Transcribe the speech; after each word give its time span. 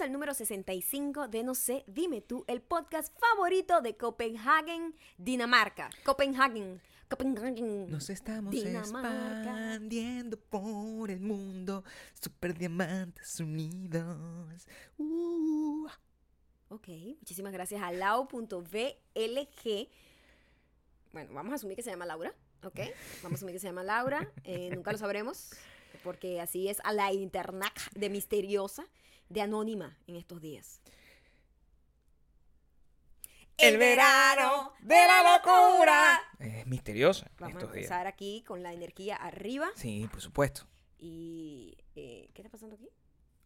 Bienvenidos 0.00 0.08
al 0.08 0.12
número 0.12 0.34
65 0.34 1.28
de 1.28 1.42
No 1.42 1.54
sé, 1.54 1.84
dime 1.86 2.22
tú, 2.22 2.42
el 2.46 2.62
podcast 2.62 3.14
favorito 3.18 3.82
de 3.82 3.98
Copenhagen, 3.98 4.94
Dinamarca. 5.18 5.90
Copenhagen, 6.04 6.80
Copenhagen. 7.06 7.90
Nos 7.90 8.08
estamos 8.08 8.50
Dinamarca. 8.50 9.40
expandiendo 9.40 10.38
por 10.38 11.10
el 11.10 11.20
mundo, 11.20 11.84
super 12.18 12.56
diamantes 12.56 13.40
unidos. 13.40 14.66
Uh. 14.96 15.86
Ok, 16.70 16.88
muchísimas 17.18 17.52
gracias 17.52 17.82
a 17.82 17.92
lau.vlg. 17.92 18.64
Bueno, 21.12 21.34
vamos 21.34 21.52
a 21.52 21.56
asumir 21.56 21.76
que 21.76 21.82
se 21.82 21.90
llama 21.90 22.06
Laura, 22.06 22.34
¿ok? 22.62 22.78
Vamos 23.22 23.36
a 23.36 23.36
asumir 23.36 23.54
que 23.54 23.60
se 23.60 23.66
llama 23.66 23.84
Laura, 23.84 24.32
eh, 24.44 24.70
nunca 24.74 24.92
lo 24.92 24.98
sabremos, 24.98 25.50
porque 26.02 26.40
así 26.40 26.68
es 26.68 26.78
a 26.84 26.94
la 26.94 27.12
internet 27.12 27.74
de 27.94 28.08
misteriosa, 28.08 28.86
de 29.30 29.40
anónima 29.40 29.96
en 30.06 30.16
estos 30.16 30.42
días. 30.42 30.80
El 33.56 33.76
verano 33.76 34.72
de 34.80 34.94
la 34.94 35.36
locura. 35.36 36.20
Es 36.38 36.66
misteriosa 36.66 37.30
Vamos 37.38 37.56
a 37.56 37.66
días. 37.66 37.74
empezar 37.76 38.06
aquí 38.06 38.42
con 38.46 38.62
la 38.62 38.72
energía 38.72 39.16
arriba. 39.16 39.68
Sí, 39.76 40.08
por 40.10 40.20
supuesto. 40.20 40.66
Y. 40.98 41.76
eh, 41.94 42.30
¿Qué 42.32 42.42
está 42.42 42.50
pasando 42.50 42.74
aquí? 42.76 42.88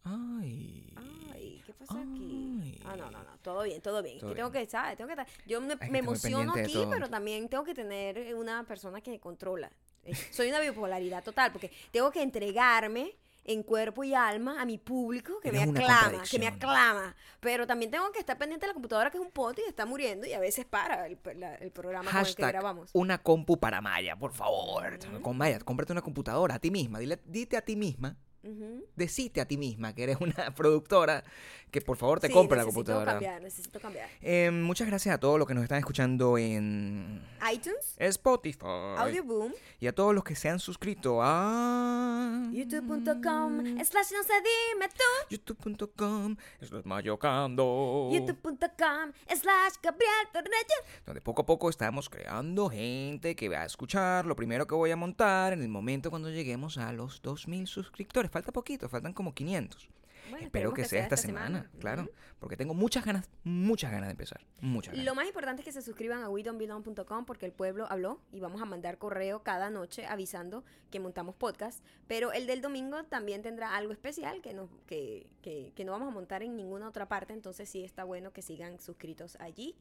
Ay. 0.03 0.93
Ay, 1.33 1.61
¿qué 1.65 1.73
pasa 1.73 1.93
aquí? 1.99 2.79
Ah, 2.85 2.95
no, 2.95 3.11
no, 3.11 3.23
no, 3.23 3.37
todo 3.41 3.63
bien, 3.63 3.81
todo 3.81 4.01
bien. 4.03 4.19
Todo 4.19 4.29
que 4.29 4.35
tengo 4.35 4.51
bien. 4.51 4.65
que, 4.65 4.69
¿sabes? 4.71 4.95
Tengo 4.97 5.07
que 5.07 5.13
estar- 5.21 5.27
Yo 5.47 5.59
me, 5.59 5.75
me 5.89 5.99
emociono 5.99 6.53
aquí, 6.53 6.85
pero 6.89 7.09
también 7.09 7.49
tengo 7.49 7.63
que 7.63 7.73
tener 7.73 8.33
una 8.35 8.63
persona 8.63 9.01
que 9.01 9.19
controla. 9.19 9.69
Eh, 10.03 10.15
Soy 10.31 10.47
una 10.49 10.59
bipolaridad 10.59 11.23
total, 11.23 11.51
porque 11.51 11.71
tengo 11.91 12.11
que 12.11 12.21
entregarme 12.21 13.15
en 13.47 13.61
cuerpo 13.63 14.03
y 14.03 14.13
alma 14.13 14.59
a 14.59 14.65
mi 14.65 14.77
público 14.77 15.39
que 15.39 15.51
me 15.51 15.61
Eres 15.61 15.69
aclama, 15.75 16.23
que 16.29 16.39
me 16.39 16.47
aclama. 16.47 17.15
Pero 17.39 17.67
también 17.67 17.91
tengo 17.91 18.11
que 18.11 18.19
estar 18.19 18.37
pendiente 18.37 18.65
de 18.65 18.69
la 18.69 18.73
computadora 18.73 19.11
que 19.11 19.17
es 19.17 19.23
un 19.23 19.31
pote 19.31 19.61
y 19.65 19.69
está 19.69 19.85
muriendo 19.85 20.25
y 20.27 20.33
a 20.33 20.39
veces 20.39 20.65
para 20.65 21.05
el, 21.07 21.17
la- 21.35 21.55
el 21.55 21.71
programa 21.71 22.09
con 22.09 22.19
el 22.19 22.35
que 22.35 22.41
grabamos. 22.47 22.89
una 22.93 23.19
compu 23.21 23.57
para 23.59 23.81
Maya, 23.81 24.15
por 24.15 24.33
favor. 24.33 24.97
Con 25.21 25.37
Maya, 25.37 25.59
cómprate 25.59 25.91
una 25.91 26.01
computadora 26.01 26.55
a 26.55 26.59
ti 26.59 26.71
misma. 26.71 26.97
Dile, 26.99 27.19
dite 27.25 27.55
a 27.55 27.61
ti 27.61 27.75
misma, 27.75 28.17
Ujú. 28.45 28.85
decite 28.95 29.41
a 29.41 29.45
ti 29.47 29.57
misma 29.57 29.93
que 29.95 30.03
eres 30.03 30.17
una 30.21 30.33
productora 30.55 31.23
que 31.71 31.81
por 31.81 31.97
favor 31.97 32.19
te 32.21 32.27
Sí, 32.27 32.33
compre 32.33 32.55
la 32.57 32.63
necesito 32.63 32.75
computadora. 32.75 33.11
cambiar, 33.13 33.41
necesito 33.41 33.79
cambiar. 33.81 34.07
Eh, 34.21 34.49
muchas 34.51 34.87
gracias 34.87 35.13
a 35.15 35.17
todos 35.19 35.37
los 35.37 35.47
que 35.47 35.53
nos 35.53 35.63
están 35.63 35.79
escuchando 35.79 36.37
en 36.37 37.21
iTunes, 37.53 37.95
Spotify. 37.97 38.59
Audioboom, 38.97 39.51
Y 39.81 39.87
a 39.87 39.93
todos 39.93 40.13
los 40.15 40.23
que 40.23 40.35
se 40.35 40.47
han 40.47 40.59
suscrito 40.59 41.19
a 41.21 42.47
youtube.com, 42.51 43.59
slash 43.83 44.11
no 44.13 44.23
sé 44.23 44.33
dime 44.73 44.87
tú. 44.89 45.03
youtube.com 45.35 46.35
slash 46.61 46.85
mayocando 46.85 48.09
youtube.com 48.13 49.11
slash 49.27 49.73
Gabriel 49.83 50.27
Torreyes. 50.31 51.03
donde 51.05 51.21
poco 51.21 51.41
a 51.41 51.45
poco 51.45 51.69
estamos 51.69 52.09
creando 52.09 52.69
gente 52.69 53.35
que 53.35 53.49
va 53.49 53.61
a 53.61 53.65
escuchar 53.65 54.25
lo 54.25 54.35
primero 54.35 54.65
que 54.67 54.75
voy 54.75 54.91
a 54.91 54.95
montar 54.95 55.53
en 55.53 55.61
el 55.61 55.67
momento 55.69 56.09
cuando 56.09 56.29
lleguemos 56.29 56.77
a 56.77 56.93
los 56.93 57.21
2000 57.21 57.67
suscriptores. 57.67 58.31
Falta 58.35 58.51
poquito, 58.51 58.89
faltan 58.89 59.13
como 59.13 59.31
500. 59.31 59.87
Bueno, 60.29 60.45
Espero 60.45 60.69
esperemos 60.69 60.73
que, 60.73 60.85
sea 60.85 61.03
esta 61.03 61.17
semana, 61.17 61.69
claro, 61.79 62.03
Ujú. 62.03 62.11
porque 62.39 62.57
tengo 62.57 62.73
muchas 62.73 63.05
ganas, 63.05 63.29
muchas 63.43 63.91
ganas 63.91 64.07
de 64.07 64.11
empezar, 64.11 64.45
muchas 64.59 64.93
ganas. 64.93 65.05
Lo 65.05 65.15
más 65.15 65.27
importante 65.27 65.61
es 65.61 65.65
que 65.65 65.71
se 65.71 65.81
suscriban 65.81 66.23
a 66.23 66.29
WeDon'tBelong.com 66.29 67.25
porque 67.25 67.45
el 67.45 67.51
pueblo 67.51 67.85
habló 67.89 68.21
y 68.31 68.39
vamos 68.39 68.61
a 68.61 68.65
mandar 68.65 68.97
correo 68.97 69.43
cada 69.43 69.69
noche 69.69 70.05
avisando 70.05 70.63
que 70.89 70.99
montamos 70.99 71.35
podcast. 71.35 71.83
Pero 72.07 72.31
el 72.31 72.47
del 72.47 72.61
domingo 72.61 73.03
también 73.03 73.41
tendrá 73.41 73.75
algo 73.75 73.91
especial 73.91 74.41
que 74.41 74.53
no, 74.53 74.69
que, 74.87 75.27
que, 75.41 75.71
que 75.75 75.85
no 75.85 75.91
vamos 75.91 76.07
a 76.07 76.11
montar 76.11 76.43
en 76.43 76.55
ninguna 76.55 76.87
otra 76.87 77.07
parte. 77.07 77.33
Entonces 77.33 77.69
sí 77.69 77.83
está 77.83 78.03
bueno 78.03 78.31
que 78.31 78.41
sigan 78.41 78.79
suscritos 78.79 79.37
allí. 79.39 79.75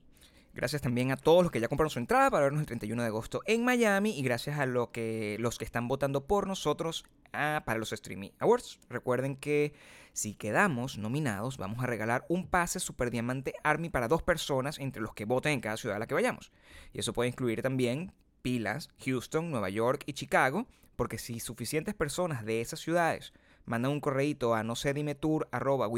Gracias 0.55 0.83
también 0.83 1.11
a 1.11 1.17
todos 1.17 1.43
los 1.43 1.51
que 1.51 1.59
ya 1.59 1.67
compraron 1.67 1.91
su 1.91 1.99
entrada 1.99 2.31
para 2.31 2.45
vernos 2.45 2.61
el 2.61 2.67
31 2.67 3.03
de 3.03 3.09
agosto 3.09 3.43
en 3.47 3.65
Miami 3.65 4.17
y 4.17 4.23
gracias 4.23 4.59
a 4.61 4.67
lo 4.67 4.93
que, 4.93 5.37
los 5.41 5.59
que 5.59 5.65
están 5.65 5.89
votando 5.89 6.27
por 6.29 6.47
nosotros 6.47 7.05
ah, 7.33 7.65
para 7.67 7.81
los 7.81 7.93
Streaming 7.93 8.31
Awards. 8.39 8.79
Recuerden 8.89 9.35
que 9.35 9.75
si 10.15 10.35
quedamos 10.35 10.97
nominados 10.97 11.59
vamos 11.59 11.83
a 11.83 11.87
regalar 11.87 12.25
un 12.29 12.47
pase 12.47 12.79
Super 12.79 13.11
Diamante 13.11 13.53
Army 13.65 13.91
para 13.91 14.09
dos 14.09 14.23
personas 14.23 14.79
entre 14.79 15.03
los 15.03 15.13
que 15.13 15.25
voten 15.25 15.53
en 15.53 15.61
cada 15.61 15.77
ciudad 15.77 15.97
a 15.97 15.99
la 15.99 16.07
que 16.07 16.15
vayamos. 16.15 16.53
Y 16.93 17.01
eso 17.01 17.13
puede 17.13 17.29
incluir 17.29 17.63
también 17.63 18.13
Pilas, 18.41 18.91
Houston, 19.05 19.51
Nueva 19.51 19.71
York 19.71 20.05
y 20.07 20.13
Chicago, 20.13 20.67
porque 20.95 21.19
si 21.19 21.41
suficientes 21.41 21.95
personas 21.95 22.45
de 22.45 22.61
esas 22.61 22.79
ciudades 22.79 23.33
mandan 23.65 23.91
un 23.91 24.01
correíto 24.01 24.55
a 24.55 24.63
no 24.63 24.77
sé 24.77 24.95
tour 25.17 25.49
arroba 25.51 25.89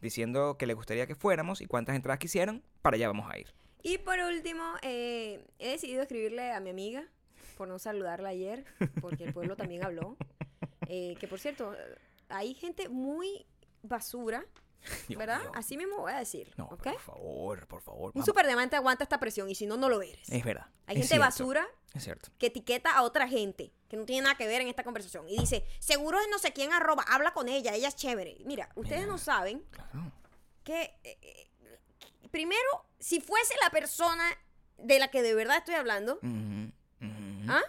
diciendo 0.00 0.56
que 0.56 0.66
les 0.66 0.76
gustaría 0.76 1.06
que 1.08 1.16
fuéramos 1.16 1.60
y 1.60 1.66
cuántas 1.66 1.96
entradas 1.96 2.20
quisieran, 2.20 2.62
para 2.80 2.94
allá 2.94 3.08
vamos 3.08 3.28
a 3.28 3.38
ir. 3.38 3.48
Y 3.82 3.98
por 3.98 4.20
último, 4.20 4.62
eh, 4.82 5.44
he 5.58 5.70
decidido 5.70 6.02
escribirle 6.02 6.52
a 6.52 6.60
mi 6.60 6.70
amiga 6.70 7.04
por 7.56 7.66
no 7.66 7.78
saludarla 7.80 8.28
ayer, 8.28 8.64
porque 9.00 9.24
el 9.24 9.32
pueblo 9.32 9.56
también 9.56 9.84
habló. 9.84 10.16
Eh, 10.88 11.16
que 11.20 11.28
por 11.28 11.38
cierto, 11.38 11.74
hay 12.30 12.54
gente 12.54 12.88
muy 12.88 13.46
basura, 13.82 14.44
Dios 15.08 15.18
¿verdad? 15.18 15.40
mío. 15.40 15.52
Así 15.54 15.76
mismo 15.76 15.98
voy 15.98 16.12
a 16.12 16.18
decir. 16.18 16.52
No, 16.56 16.64
¿ok? 16.66 16.82
por 16.84 16.98
favor, 17.00 17.66
por 17.66 17.82
favor. 17.82 18.12
Un 18.14 18.24
superdiamante 18.24 18.76
aguanta 18.76 19.04
esta 19.04 19.20
presión 19.20 19.48
y 19.50 19.54
si 19.54 19.66
no, 19.66 19.76
no 19.76 19.88
lo 19.88 20.00
eres. 20.02 20.28
Es 20.30 20.44
verdad. 20.44 20.66
Hay 20.86 20.96
es 20.96 21.02
gente 21.02 21.08
cierto, 21.16 21.24
basura 21.24 21.68
Es 21.94 22.04
cierto. 22.04 22.30
que 22.38 22.46
etiqueta 22.46 22.90
a 22.92 23.02
otra 23.02 23.28
gente 23.28 23.72
que 23.88 23.96
no 23.96 24.04
tiene 24.06 24.22
nada 24.22 24.36
que 24.36 24.46
ver 24.46 24.60
en 24.62 24.68
esta 24.68 24.82
conversación 24.84 25.28
y 25.28 25.36
dice, 25.38 25.64
seguro 25.80 26.18
es 26.20 26.28
no 26.30 26.38
sé 26.38 26.52
quién 26.52 26.72
arroba, 26.72 27.04
habla 27.08 27.32
con 27.32 27.48
ella, 27.48 27.74
ella 27.74 27.88
es 27.88 27.96
chévere. 27.96 28.38
Mira, 28.44 28.70
ustedes 28.74 29.00
Mira. 29.00 29.12
no 29.12 29.18
saben 29.18 29.64
Claro. 29.70 30.12
que, 30.64 30.82
eh, 31.04 31.18
eh, 31.22 31.50
primero, 32.30 32.86
si 32.98 33.20
fuese 33.20 33.54
la 33.62 33.70
persona 33.70 34.24
de 34.78 34.98
la 34.98 35.08
que 35.08 35.22
de 35.22 35.34
verdad 35.34 35.58
estoy 35.58 35.74
hablando. 35.74 36.18
¿ah? 37.48 37.62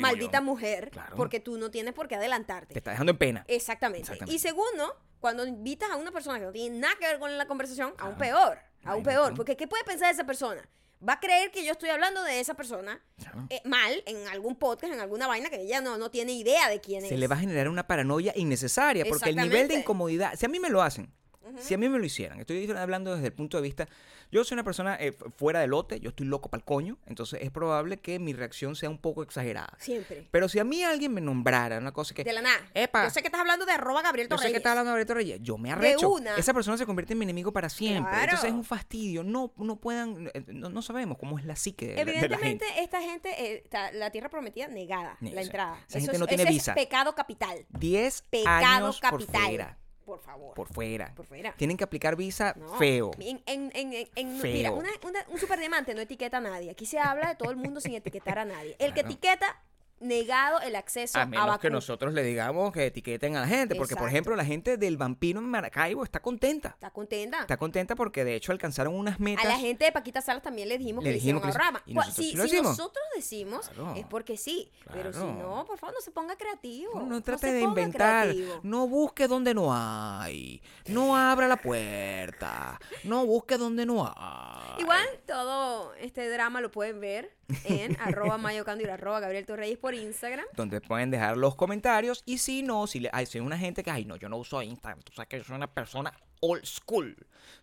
Maldita 0.00 0.38
yo. 0.38 0.44
mujer, 0.44 0.90
Claro. 0.90 1.16
porque 1.16 1.40
tú 1.40 1.56
no 1.58 1.70
tienes 1.70 1.94
por 1.94 2.08
qué 2.08 2.16
adelantarte. 2.16 2.72
Te 2.72 2.78
está 2.80 2.90
dejando 2.92 3.12
en 3.12 3.18
pena. 3.18 3.44
Exactamente. 3.48 4.02
Exactamente. 4.02 4.34
Y 4.34 4.38
segundo, 4.38 4.96
cuando 5.20 5.46
invitas 5.46 5.90
a 5.90 5.96
una 5.96 6.10
persona 6.12 6.38
que 6.38 6.44
no 6.46 6.52
tiene 6.52 6.78
nada 6.78 6.94
que 6.98 7.06
ver 7.06 7.18
con 7.18 7.36
la 7.36 7.46
conversación, 7.46 7.94
aún 7.98 8.14
Claro. 8.14 8.18
peor, 8.18 8.58
aún 8.84 9.02
peor, 9.02 9.34
porque 9.34 9.56
¿qué 9.56 9.66
puede 9.66 9.84
pensar 9.84 10.10
esa 10.12 10.24
persona? 10.24 10.68
Va 11.06 11.14
a 11.14 11.20
creer 11.20 11.50
que 11.50 11.62
yo 11.64 11.72
estoy 11.72 11.90
hablando 11.90 12.22
de 12.22 12.40
esa 12.40 12.54
persona 12.54 12.98
Claro. 13.18 13.46
eh, 13.50 13.60
mal 13.64 14.02
en 14.06 14.26
algún 14.28 14.56
podcast, 14.56 14.92
en 14.92 15.00
alguna 15.00 15.26
vaina 15.26 15.50
que 15.50 15.60
ella 15.60 15.80
no, 15.82 15.98
no 15.98 16.10
tiene 16.10 16.32
idea 16.32 16.70
de 16.70 16.80
quién 16.80 17.02
es. 17.02 17.10
Se 17.10 17.18
le 17.18 17.26
va 17.26 17.36
a 17.36 17.38
generar 17.38 17.68
una 17.68 17.86
paranoia 17.86 18.32
innecesaria 18.36 19.04
porque 19.06 19.28
el 19.30 19.36
nivel 19.36 19.68
de 19.68 19.74
incomodidad, 19.74 20.34
si 20.36 20.46
a 20.46 20.48
mí 20.48 20.58
me 20.60 20.70
lo 20.70 20.80
hacen, 20.80 21.12
si 21.58 21.74
a 21.74 21.78
mí 21.78 21.88
me 21.88 21.98
lo 21.98 22.04
hicieran, 22.04 22.40
estoy 22.40 22.70
hablando 22.70 23.14
desde 23.14 23.26
el 23.28 23.32
punto 23.32 23.56
de 23.56 23.62
vista, 23.62 23.88
yo 24.32 24.42
soy 24.44 24.54
una 24.56 24.64
persona 24.64 24.96
eh, 24.98 25.12
fu- 25.12 25.30
fuera 25.30 25.60
de 25.60 25.66
lote, 25.66 26.00
yo 26.00 26.08
estoy 26.10 26.26
loco 26.26 26.48
para 26.50 26.60
el 26.60 26.64
coño, 26.64 26.98
entonces 27.06 27.40
es 27.42 27.50
probable 27.50 27.98
que 27.98 28.18
mi 28.18 28.32
reacción 28.32 28.74
sea 28.76 28.90
un 28.90 28.98
poco 28.98 29.22
exagerada. 29.22 29.72
Siempre. 29.78 30.26
Pero 30.30 30.48
si 30.48 30.58
a 30.58 30.64
mí 30.64 30.82
alguien 30.82 31.12
me 31.12 31.20
nombrara 31.20 31.78
una 31.78 31.92
cosa 31.92 32.14
que... 32.14 32.24
De 32.24 32.32
la 32.32 32.42
nada. 32.42 32.56
Epa. 32.74 33.04
Yo 33.04 33.10
sé 33.10 33.20
que 33.20 33.28
estás 33.28 33.40
hablando 33.40 33.64
de 33.66 33.72
arroba 33.72 34.02
Gabriel 34.02 34.28
Yo 34.28 34.36
sé 34.36 34.42
que 34.42 34.48
Torreyes. 34.48 34.56
está 34.58 34.70
hablando 34.72 34.90
de 34.90 34.94
Alberto 34.96 35.14
Reyes. 35.14 35.38
Yo 35.42 35.58
me 35.58 35.70
arrecho. 35.72 36.10
una. 36.10 36.36
Esa 36.36 36.52
persona 36.54 36.76
se 36.76 36.86
convierte 36.86 37.12
en 37.12 37.18
mi 37.18 37.24
enemigo 37.24 37.52
para 37.52 37.68
siempre. 37.68 38.10
Claro. 38.10 38.24
Entonces 38.24 38.48
es 38.48 38.54
un 38.54 38.64
fastidio. 38.64 39.22
No, 39.22 39.52
no 39.56 39.76
puedan. 39.76 40.30
eh, 40.34 40.44
No, 40.48 40.68
no 40.70 40.82
sabemos 40.82 41.18
cómo 41.18 41.38
es 41.38 41.44
la 41.44 41.54
psique 41.56 41.86
de, 41.88 41.94
la- 41.94 42.04
de 42.04 42.04
la 42.04 42.12
Evidentemente, 42.18 42.64
gente. 42.66 42.82
esta 42.82 43.00
gente, 43.02 43.28
eh, 43.30 43.62
está- 43.64 43.92
la 43.92 44.10
tierra 44.10 44.28
prometida 44.30 44.66
negada, 44.68 45.16
la 45.20 45.42
entrada. 45.42 45.76
esa 45.88 45.98
Eso 45.98 46.06
gente 46.06 46.12
es- 46.16 46.20
no 46.20 46.26
tiene 46.26 46.42
ese 46.44 46.52
visa. 46.52 46.72
Es 46.72 46.76
pecado 46.76 47.14
capital. 47.14 47.66
10 47.70 48.22
Pecado 48.30 48.54
años 48.86 49.00
por 49.00 49.10
capital. 49.20 49.42
fuera. 49.44 49.78
Por 50.04 50.20
favor. 50.20 50.54
Por 50.54 50.68
fuera. 50.72 51.12
Por 51.14 51.24
fuera. 51.26 51.54
Tienen 51.56 51.76
que 51.76 51.84
aplicar 51.84 52.14
visa 52.16 52.54
No. 52.56 52.74
feo. 52.74 53.10
En, 53.18 53.42
en, 53.46 53.70
en, 53.74 53.92
en- 53.94 54.08
en- 54.14 54.38
Feo. 54.40 54.52
Mira, 54.52 54.70
una- 54.72 54.90
una- 55.02 55.24
un 55.28 55.38
superdiamante 55.38 55.94
no 55.94 56.00
etiqueta 56.02 56.36
a 56.38 56.40
nadie. 56.40 56.70
Aquí 56.70 56.84
se 56.86 56.98
habla 56.98 57.28
de 57.28 57.34
todo 57.36 57.50
el 57.50 57.56
mundo 57.56 57.80
sin 57.80 57.94
etiquetar 57.94 58.38
a 58.38 58.44
nadie. 58.44 58.76
El 58.78 58.92
que 58.92 59.00
etiqueta, 59.00 59.62
negado 60.00 60.60
el 60.60 60.76
acceso 60.76 61.18
A 61.18 61.22
a, 61.22 61.26
menos 61.26 61.44
que 61.46 61.50
vacunas. 61.50 61.72
nosotros 61.72 62.12
le 62.14 62.22
digamos 62.22 62.72
que 62.72 62.86
etiqueten 62.86 63.36
a 63.36 63.40
la 63.40 63.46
gente. 63.46 63.74
Porque, 63.74 63.96
por 63.96 64.08
ejemplo, 64.08 64.36
la 64.36 64.44
gente 64.44 64.76
del 64.76 64.96
vampiro 64.96 65.40
en 65.40 65.46
Maracaibo 65.46 66.04
está 66.04 66.20
contenta. 66.20 66.70
¿Está 66.70 66.90
contenta? 66.90 67.40
Está 67.40 67.56
contenta 67.56 67.94
porque 67.94 68.24
de 68.24 68.34
hecho 68.34 68.52
alcanzaron 68.52 68.94
unas 68.94 69.20
metas. 69.20 69.44
A 69.44 69.48
la 69.48 69.58
gente 69.58 69.84
de 69.84 69.92
Paquita 69.92 70.20
Salas 70.20 70.42
también 70.42 70.68
le 70.68 70.78
dijimos 70.78 71.02
Le 71.04 71.10
que 71.10 71.14
dijimos 71.14 71.42
hicieron 71.48 71.74
que 71.84 71.90
y 71.90 71.94
nosotros 71.94 72.14
si 72.16 72.30
sí 72.30 72.36
lo 72.36 72.46
si 72.46 72.60
nosotros 72.62 73.04
decimos, 73.14 73.68
Claro. 73.68 73.94
es 73.96 74.06
porque 74.06 74.36
sí. 74.36 74.70
Pero 74.92 75.12
si 75.12 75.18
no, 75.18 75.64
por 75.66 75.78
favor, 75.78 75.94
no 75.94 76.00
se 76.00 76.10
ponga 76.10 76.36
creativo. 76.36 77.00
No, 77.00 77.22
trate 77.22 77.52
de 77.52 77.60
inventar. 77.62 78.28
creativo. 78.28 78.60
No 78.62 78.86
busque 78.88 79.26
donde 79.28 79.54
no 79.54 79.70
hay. 79.74 80.62
No 80.86 81.16
abra 81.16 81.48
la 81.48 81.56
puerta. 81.56 82.78
No 83.04 83.26
busque 83.26 83.56
donde 83.56 83.86
no 83.86 84.06
hay. 84.16 84.80
Igual 84.82 85.06
todo 85.26 85.94
este 85.94 86.28
drama 86.28 86.60
lo 86.60 86.70
pueden 86.70 87.00
ver 87.00 87.34
en 87.64 87.96
arroba 88.00 88.38
mayocando 88.38 88.84
y 88.84 88.88
arroba 88.88 89.20
Gabriel 89.20 89.46
Torreyes 89.46 89.78
por 89.84 89.92
Instagram. 89.92 90.46
Donde 90.56 90.80
pueden 90.80 91.10
dejar 91.10 91.36
los 91.36 91.56
comentarios. 91.56 92.22
Y 92.24 92.38
si 92.38 92.62
no, 92.62 92.86
si, 92.86 93.00
le, 93.00 93.10
hay, 93.12 93.26
si 93.26 93.36
hay 93.36 93.44
una 93.44 93.58
gente 93.58 93.82
que, 93.82 93.90
ay, 93.90 94.06
no, 94.06 94.16
yo 94.16 94.30
no 94.30 94.38
uso 94.38 94.62
Instagram. 94.62 95.02
Tú 95.02 95.12
sabes 95.12 95.28
que 95.28 95.36
yo 95.36 95.44
soy 95.44 95.56
una 95.56 95.66
persona 95.66 96.10
old 96.40 96.64
school. 96.64 97.14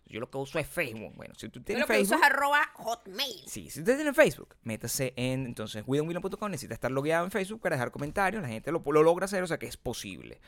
Yo 0.06 0.20
lo 0.20 0.30
que 0.30 0.38
uso 0.38 0.60
es 0.60 0.68
Facebook. 0.68 1.14
Bueno, 1.16 1.34
si 1.36 1.48
tú 1.48 1.58
Yo 1.58 1.64
tienes 1.64 1.80
lo 1.80 1.92
que 1.92 2.00
uso 2.00 2.14
es 2.14 2.22
arroba 2.22 2.70
hotmail. 2.74 3.42
Sí, 3.48 3.68
si 3.70 3.80
usted 3.80 3.96
tiene 3.96 4.14
Facebook, 4.14 4.54
métase 4.62 5.12
en 5.16 5.46
entonces 5.46 5.82
widonwilliam.com, 5.84 6.48
necesita 6.48 6.74
estar 6.74 6.92
logueado 6.92 7.24
en 7.24 7.32
Facebook 7.32 7.60
para 7.60 7.74
dejar 7.74 7.90
comentarios, 7.90 8.40
la 8.40 8.48
gente 8.48 8.70
lo, 8.70 8.84
lo 8.86 9.02
logra 9.02 9.24
hacer, 9.24 9.42
o 9.42 9.46
sea 9.48 9.58
que 9.58 9.66
es 9.66 9.76
posible. 9.76 10.40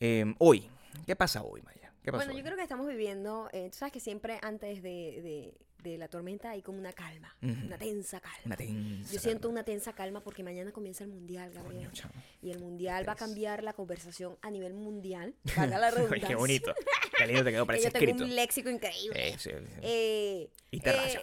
Eh, 0.00 0.34
hoy, 0.36 0.68
¿qué 1.06 1.16
pasa 1.16 1.40
hoy, 1.42 1.62
Maya? 1.62 1.87
¿Qué 2.08 2.12
¿Qué 2.12 2.18
pasó? 2.18 2.26
Bueno, 2.26 2.38
yo 2.38 2.44
creo 2.44 2.56
que 2.56 2.62
estamos 2.62 2.86
viviendo, 2.86 3.48
eh, 3.52 3.68
tú 3.70 3.78
sabes 3.78 3.92
que 3.92 4.00
siempre 4.00 4.38
antes 4.42 4.82
de, 4.82 5.20
de- 5.22 5.54
de 5.82 5.96
la 5.96 6.08
tormenta 6.08 6.50
hay 6.50 6.60
como 6.60 6.78
una 6.78 6.92
calma, 6.92 7.36
una 7.40 7.78
tensa 7.78 8.18
calma. 8.20 8.40
Una 8.46 8.56
tensa 8.56 9.12
Yo 9.12 9.20
siento 9.20 9.42
calma. 9.42 9.52
una 9.60 9.64
tensa 9.64 9.92
calma 9.92 10.20
porque 10.24 10.42
mañana 10.42 10.72
comienza 10.72 11.04
el 11.04 11.10
mundial, 11.10 11.52
Gabriel. 11.52 11.88
Coño. 11.88 12.10
Y 12.42 12.50
el 12.50 12.58
mundial 12.58 13.08
va 13.08 13.12
a 13.12 13.16
cambiar 13.16 13.62
la 13.62 13.74
conversación 13.74 14.36
a 14.42 14.50
nivel 14.50 14.74
mundial. 14.74 15.34
Valga 15.56 15.78
la 15.78 15.90
redundancia. 15.92 16.26
qué 16.28 16.34
bonito. 16.34 16.74
Qué 17.16 17.26
lindo 17.28 17.44
te 17.44 17.52
quedó, 17.52 17.62
Que 17.62 17.66
parece 17.68 17.84
yo 17.84 17.92
tengo 17.92 18.04
escrito. 18.06 18.24
un 18.24 18.34
léxico 18.34 18.70
increíble. 18.70 19.28
Eh, 19.28 19.34
sí, 19.38 19.50
sí. 19.50 19.56
Eh, 19.82 20.50
eh. 20.72 21.22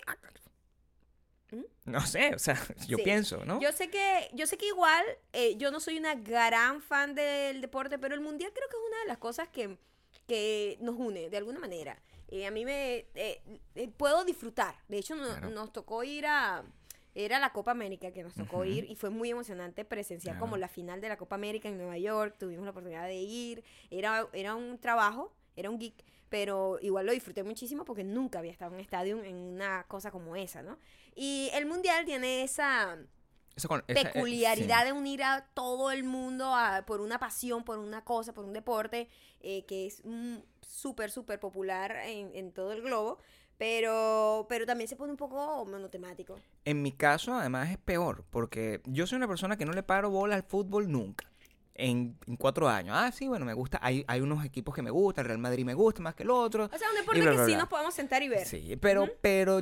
¿Mm? 1.51 1.61
No 1.85 2.01
sé, 2.05 2.33
o 2.33 2.39
sea, 2.39 2.55
yo 2.87 2.97
Sí. 2.97 3.03
pienso, 3.03 3.45
¿no? 3.45 3.59
Yo 3.61 3.71
sé 3.71 3.89
que, 3.89 4.29
yo 4.33 4.47
sé 4.47 4.57
que 4.57 4.67
igual, 4.67 5.03
eh, 5.33 5.55
yo 5.57 5.69
no 5.71 5.79
soy 5.79 5.97
una 5.97 6.15
gran 6.15 6.81
fan 6.81 7.13
del 7.13 7.61
deporte, 7.61 7.99
pero 7.99 8.15
el 8.15 8.21
mundial 8.21 8.51
creo 8.53 8.67
que 8.69 8.75
es 8.77 8.83
una 8.87 8.99
de 9.01 9.07
las 9.07 9.17
cosas 9.17 9.47
que, 9.49 9.77
que 10.27 10.77
nos 10.81 10.95
une 10.95 11.29
de 11.29 11.37
alguna 11.37 11.59
manera. 11.59 12.01
Eh, 12.29 12.45
a 12.47 12.51
mí 12.51 12.65
me 12.65 13.05
eh, 13.15 13.41
eh, 13.75 13.87
puedo 13.95 14.25
disfrutar. 14.25 14.75
De 14.87 14.97
hecho, 14.97 15.15
no- 15.15 15.27
Claro. 15.27 15.49
nos 15.49 15.71
tocó 15.71 16.03
ir 16.03 16.25
a 16.25 16.63
era 17.17 17.39
la 17.39 17.53
Copa 17.53 17.71
América 17.71 18.11
que 18.11 18.23
nos 18.23 18.33
tocó 18.35 18.65
ir 18.65 18.91
y 18.91 18.95
fue 18.97 19.09
muy 19.09 19.29
emocionante 19.29 19.85
presenciar 19.85 20.33
Claro. 20.35 20.45
como 20.47 20.57
la 20.57 20.67
final 20.67 20.99
de 20.99 21.07
la 21.07 21.15
Copa 21.15 21.35
América 21.35 21.69
en 21.69 21.77
Nueva 21.77 21.97
York. 21.97 22.35
Tuvimos 22.37 22.65
la 22.65 22.71
oportunidad 22.71 23.05
de 23.07 23.15
ir. 23.15 23.63
Era, 23.89 24.27
era 24.33 24.53
un 24.55 24.77
trabajo, 24.79 25.31
era 25.55 25.69
un 25.69 25.79
geek, 25.79 26.03
pero 26.27 26.77
igual 26.81 27.05
lo 27.05 27.13
disfruté 27.13 27.43
muchísimo 27.43 27.85
porque 27.85 28.03
nunca 28.03 28.39
había 28.39 28.51
estado 28.51 28.71
en 28.71 28.75
un 28.75 28.81
estadio 28.81 29.23
en 29.23 29.35
una 29.37 29.85
cosa 29.87 30.11
como 30.11 30.35
esa, 30.35 30.61
¿no? 30.61 30.77
Y 31.15 31.49
el 31.53 31.65
mundial 31.67 32.03
tiene 32.03 32.43
esa 32.43 32.97
Eso 33.55 33.67
con- 33.67 33.83
esa- 33.87 34.01
eh, 34.01 34.05
peculiaridad 34.13 34.79
sí. 34.79 34.85
de 34.85 34.93
unir 34.93 35.23
a 35.23 35.45
todo 35.53 35.91
el 35.91 36.03
mundo 36.03 36.53
a- 36.53 36.83
por 36.85 36.99
una 37.01 37.19
pasión, 37.19 37.63
por 37.63 37.77
una 37.79 38.03
cosa, 38.03 38.33
por 38.33 38.45
un 38.45 38.53
deporte 38.53 39.07
eh, 39.41 39.63
que 39.65 39.87
es 39.87 40.01
mm, 40.03 40.37
súper, 40.61 41.11
súper 41.11 41.39
popular 41.39 41.95
en, 42.05 42.31
en 42.35 42.51
todo 42.51 42.71
el 42.73 42.81
globo, 42.81 43.19
pero, 43.57 44.45
pero 44.49 44.65
también 44.65 44.87
se 44.87 44.95
pone 44.95 45.11
un 45.11 45.17
poco 45.17 45.65
monotemático. 45.65 46.35
En 46.65 46.81
mi 46.81 46.91
caso, 46.91 47.33
además, 47.33 47.69
es 47.71 47.77
peor, 47.77 48.23
porque 48.29 48.81
yo 48.85 49.07
soy 49.07 49.15
una 49.17 49.27
persona 49.27 49.57
que 49.57 49.65
no 49.65 49.71
le 49.73 49.83
paro 49.83 50.09
bola 50.09 50.35
al 50.35 50.43
fútbol 50.43 50.91
nunca. 50.91 51.25
En, 51.77 52.17
en 52.25 52.37
cuatro 52.37 52.69
años. 52.69 52.95
Ah, 52.97 53.11
sí, 53.11 53.27
bueno, 53.27 53.43
me 53.45 53.53
gusta. 53.53 53.79
Hay, 53.81 54.05
hay 54.07 54.21
unos 54.21 54.45
equipos 54.45 54.73
que 54.73 54.81
me 54.81 54.89
gustan. 54.91 55.23
El 55.23 55.27
Real 55.27 55.39
Madrid 55.39 55.65
me 55.65 55.73
gusta 55.73 56.01
más 56.01 56.15
que 56.15 56.23
el 56.23 56.29
otro. 56.29 56.69
O 56.73 56.77
sea, 56.77 56.89
un 56.89 56.95
deporte 56.95 57.19
bla, 57.19 57.31
que 57.31 57.35
bla, 57.35 57.45
sí 57.45 57.55
nos 57.55 57.67
podemos 57.67 57.93
sentar 57.93 58.23
y 58.23 58.29
ver. 58.29 58.45
Sí, 58.45 58.77
pero, 58.77 59.09
pero 59.19 59.61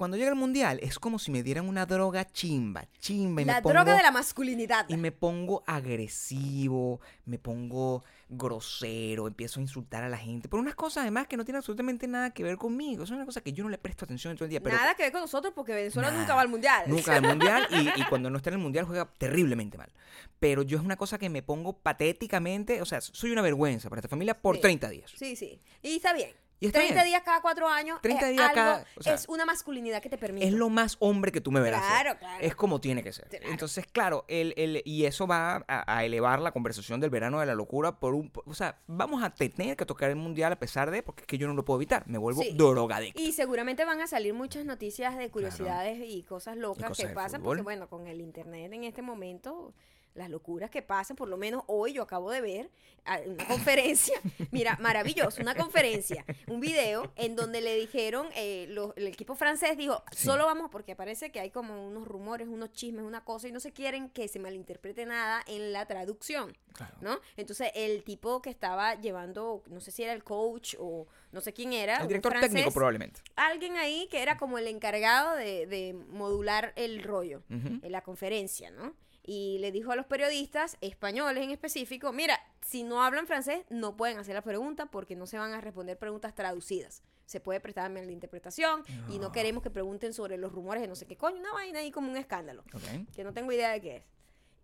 cuando 0.00 0.16
llega 0.16 0.30
el 0.30 0.34
mundial 0.36 0.80
es 0.82 0.98
como 0.98 1.18
si 1.18 1.30
me 1.30 1.42
dieran 1.42 1.68
una 1.68 1.86
droga 1.86 2.24
chimba, 2.32 2.86
chimba. 2.98 3.42
Y 3.42 3.44
La 3.44 3.54
me 3.56 3.62
pongo, 3.62 3.74
droga 3.74 3.96
de 3.96 4.02
la 4.02 4.10
masculinidad. 4.10 4.86
Y 4.88 4.96
me 4.96 5.12
pongo 5.12 5.62
agresivo, 5.66 7.00
me 7.26 7.38
pongo 7.38 8.02
grosero, 8.28 9.26
empiezo 9.28 9.60
a 9.60 9.62
insultar 9.62 10.02
a 10.02 10.08
la 10.08 10.16
gente. 10.16 10.48
Por 10.48 10.58
unas 10.60 10.74
cosas 10.74 11.02
además 11.02 11.26
que 11.26 11.36
no 11.36 11.44
tienen 11.44 11.58
absolutamente 11.58 12.08
nada 12.08 12.30
que 12.30 12.42
ver 12.42 12.56
conmigo. 12.56 13.04
Es 13.04 13.10
una 13.10 13.26
cosa 13.26 13.40
que 13.40 13.52
yo 13.52 13.62
no 13.62 13.70
le 13.70 13.78
presto 13.78 14.04
atención 14.04 14.30
en 14.32 14.36
todo 14.38 14.44
el 14.46 14.50
día. 14.50 14.60
Pero 14.60 14.76
Nada 14.76 14.94
que 14.94 15.02
ver 15.04 15.12
con 15.12 15.20
nosotros 15.20 15.52
porque 15.54 15.74
Venezuela 15.74 16.08
Nada. 16.10 16.20
nunca 16.20 16.34
va 16.34 16.40
al 16.42 16.48
mundial. 16.48 16.84
Nunca 16.86 17.14
al 17.16 17.22
mundial 17.28 17.66
y, 17.70 18.00
y 18.00 18.04
cuando 18.08 18.30
no 18.30 18.38
está 18.38 18.50
en 18.50 18.54
el 18.54 18.60
mundial 18.60 18.86
juega 18.86 19.06
terriblemente 19.18 19.76
mal. 19.78 19.92
Pero 20.38 20.62
yo 20.62 20.78
es 20.78 20.84
una 20.84 20.96
cosa 20.96 21.18
que 21.18 21.28
me 21.28 21.42
pongo 21.42 21.74
patéticamente, 21.74 22.80
o 22.80 22.84
sea, 22.86 23.00
soy 23.00 23.30
una 23.32 23.42
vergüenza 23.42 23.88
para 23.90 24.00
esta 24.00 24.08
familia 24.08 24.40
por 24.40 24.56
Sí. 24.56 24.62
30 24.62 24.88
días. 24.88 25.10
Sí, 25.16 25.36
sí. 25.36 25.60
Y 25.82 25.96
está 25.96 26.12
bien. 26.12 26.30
Y 26.62 26.66
está 26.66 26.78
30 26.80 26.94
bien. 26.94 27.06
días 27.06 27.22
cada 27.24 27.40
cuatro 27.40 27.68
años 27.68 27.98
30 28.02 28.26
es 28.26 28.32
días 28.32 28.42
algo- 28.50 28.54
cada- 28.54 28.84
o 28.96 29.02
sea, 29.02 29.14
es 29.14 29.26
una 29.28 29.46
masculinidad 29.46 30.02
que 30.02 30.10
te 30.10 30.18
permite. 30.18 30.46
Es 30.46 30.52
lo 30.52 30.68
más 30.68 30.96
hombre 31.00 31.32
que 31.32 31.40
tú 31.40 31.50
me 31.50 31.60
verás. 31.60 31.80
ser. 31.82 31.90
Claro, 32.02 32.18
claro. 32.18 32.44
Es 32.44 32.54
como 32.54 32.80
tiene 32.80 33.02
que 33.02 33.12
ser. 33.12 33.28
Claro. 33.28 33.46
Entonces, 33.48 33.86
claro, 33.90 34.24
el, 34.28 34.52
el- 34.58 34.82
y 34.84 35.06
eso 35.06 35.26
va 35.26 35.64
a, 35.66 35.96
a 35.96 36.04
elevar 36.04 36.40
la 36.40 36.52
conversación 36.52 37.00
del 37.00 37.08
verano 37.10 37.40
de 37.40 37.46
la 37.46 37.54
locura 37.54 37.98
por 37.98 38.14
un... 38.14 38.30
O 38.44 38.54
sea, 38.54 38.78
vamos 38.86 39.22
a 39.22 39.30
tener 39.30 39.76
que 39.76 39.86
tocar 39.86 40.10
el 40.10 40.16
mundial 40.16 40.52
a 40.52 40.58
pesar 40.58 40.90
de... 40.90 41.02
Porque 41.02 41.22
es 41.22 41.26
que 41.26 41.38
yo 41.38 41.48
no 41.48 41.54
lo 41.54 41.64
puedo 41.64 41.78
evitar. 41.80 42.06
Me 42.06 42.18
vuelvo 42.18 42.42
Sí. 42.42 42.52
drogadicto. 42.52 43.20
Y 43.22 43.32
seguramente 43.32 43.84
van 43.86 44.02
a 44.02 44.06
salir 44.06 44.34
muchas 44.34 44.66
noticias 44.66 45.16
de 45.16 45.30
curiosidades 45.30 45.98
y 46.04 46.22
cosas 46.24 46.56
locas 46.58 46.88
cosas 46.90 47.06
que 47.06 47.14
pasan, 47.14 47.40
fútbol. 47.40 47.56
porque 47.56 47.62
bueno, 47.64 47.88
con 47.88 48.06
el 48.06 48.20
internet 48.20 48.70
en 48.72 48.84
este 48.84 49.00
momento, 49.00 49.72
las 50.20 50.30
locuras 50.30 50.70
que 50.70 50.82
pasan, 50.82 51.16
por 51.16 51.28
lo 51.28 51.36
menos 51.36 51.64
hoy 51.66 51.92
yo 51.94 52.02
acabo 52.02 52.30
de 52.30 52.40
ver 52.40 52.70
ah, 53.06 53.18
una 53.26 53.46
conferencia, 53.46 54.20
mira, 54.52 54.76
maravilloso, 54.80 55.40
una 55.42 55.54
conferencia, 55.54 56.24
un 56.46 56.60
video 56.60 57.10
en 57.16 57.34
donde 57.34 57.60
le 57.60 57.74
dijeron, 57.76 58.28
eh, 58.36 58.66
los- 58.68 58.92
el 58.96 59.06
equipo 59.06 59.34
francés 59.34 59.76
dijo, 59.76 60.02
Sí. 60.12 60.26
solo 60.26 60.44
vamos, 60.46 60.70
porque 60.70 60.94
parece 60.94 61.32
que 61.32 61.40
hay 61.40 61.50
como 61.50 61.86
unos 61.86 62.06
rumores, 62.06 62.46
unos 62.48 62.72
chismes, 62.72 63.04
una 63.04 63.24
cosa, 63.24 63.48
y 63.48 63.52
no 63.52 63.58
se 63.60 63.72
quieren 63.72 64.10
que 64.10 64.28
se 64.28 64.38
malinterprete 64.38 65.06
nada 65.06 65.42
en 65.46 65.72
la 65.72 65.86
traducción. 65.86 66.56
Claro. 66.72 66.94
¿no? 67.00 67.18
Entonces, 67.36 67.70
el 67.74 68.04
tipo 68.04 68.40
que 68.40 68.48
estaba 68.50 68.94
llevando, 68.94 69.62
no 69.66 69.80
sé 69.80 69.90
si 69.90 70.02
era 70.04 70.12
el 70.12 70.22
coach 70.22 70.76
o 70.78 71.06
no 71.32 71.40
sé 71.40 71.52
quién 71.52 71.72
era, 71.72 71.98
El 72.02 72.08
director 72.08 72.32
francés, 72.32 72.52
técnico 72.52 72.72
probablemente. 72.72 73.20
alguien 73.36 73.76
ahí 73.76 74.06
que 74.10 74.22
era 74.22 74.36
como 74.36 74.56
el 74.58 74.66
encargado 74.68 75.34
de, 75.36 75.66
de 75.66 75.94
modular 75.94 76.72
el 76.76 77.02
rollo 77.02 77.42
en 77.48 77.80
la 77.92 78.02
conferencia, 78.02 78.70
¿no? 78.70 78.94
Y 79.22 79.58
le 79.58 79.70
dijo 79.70 79.92
a 79.92 79.96
los 79.96 80.06
periodistas, 80.06 80.76
españoles 80.80 81.44
en 81.44 81.50
específico, 81.50 82.12
mira, 82.12 82.40
si 82.66 82.82
no 82.84 83.02
hablan 83.02 83.26
francés, 83.26 83.64
no 83.68 83.96
pueden 83.96 84.18
hacer 84.18 84.34
la 84.34 84.42
pregunta 84.42 84.86
porque 84.86 85.14
no 85.14 85.26
se 85.26 85.38
van 85.38 85.52
a 85.52 85.60
responder 85.60 85.98
preguntas 85.98 86.34
traducidas. 86.34 87.02
Se 87.26 87.38
puede 87.38 87.60
prestar 87.60 87.84
a 87.84 87.88
la 87.90 88.10
interpretación 88.10 88.82
y 89.08 89.18
no 89.18 89.28
Ah. 89.28 89.32
queremos 89.32 89.62
que 89.62 89.70
pregunten 89.70 90.12
sobre 90.14 90.36
los 90.36 90.50
rumores 90.52 90.80
de 90.82 90.88
no 90.88 90.96
sé 90.96 91.06
qué 91.06 91.16
coño, 91.16 91.38
una 91.38 91.52
vaina 91.52 91.78
ahí 91.80 91.90
como 91.90 92.10
un 92.10 92.16
escándalo 92.16 92.64
Ok. 92.72 93.14
que 93.14 93.22
no 93.22 93.32
tengo 93.32 93.52
idea 93.52 93.70
de 93.70 93.80
qué 93.80 93.96
es. 93.98 94.04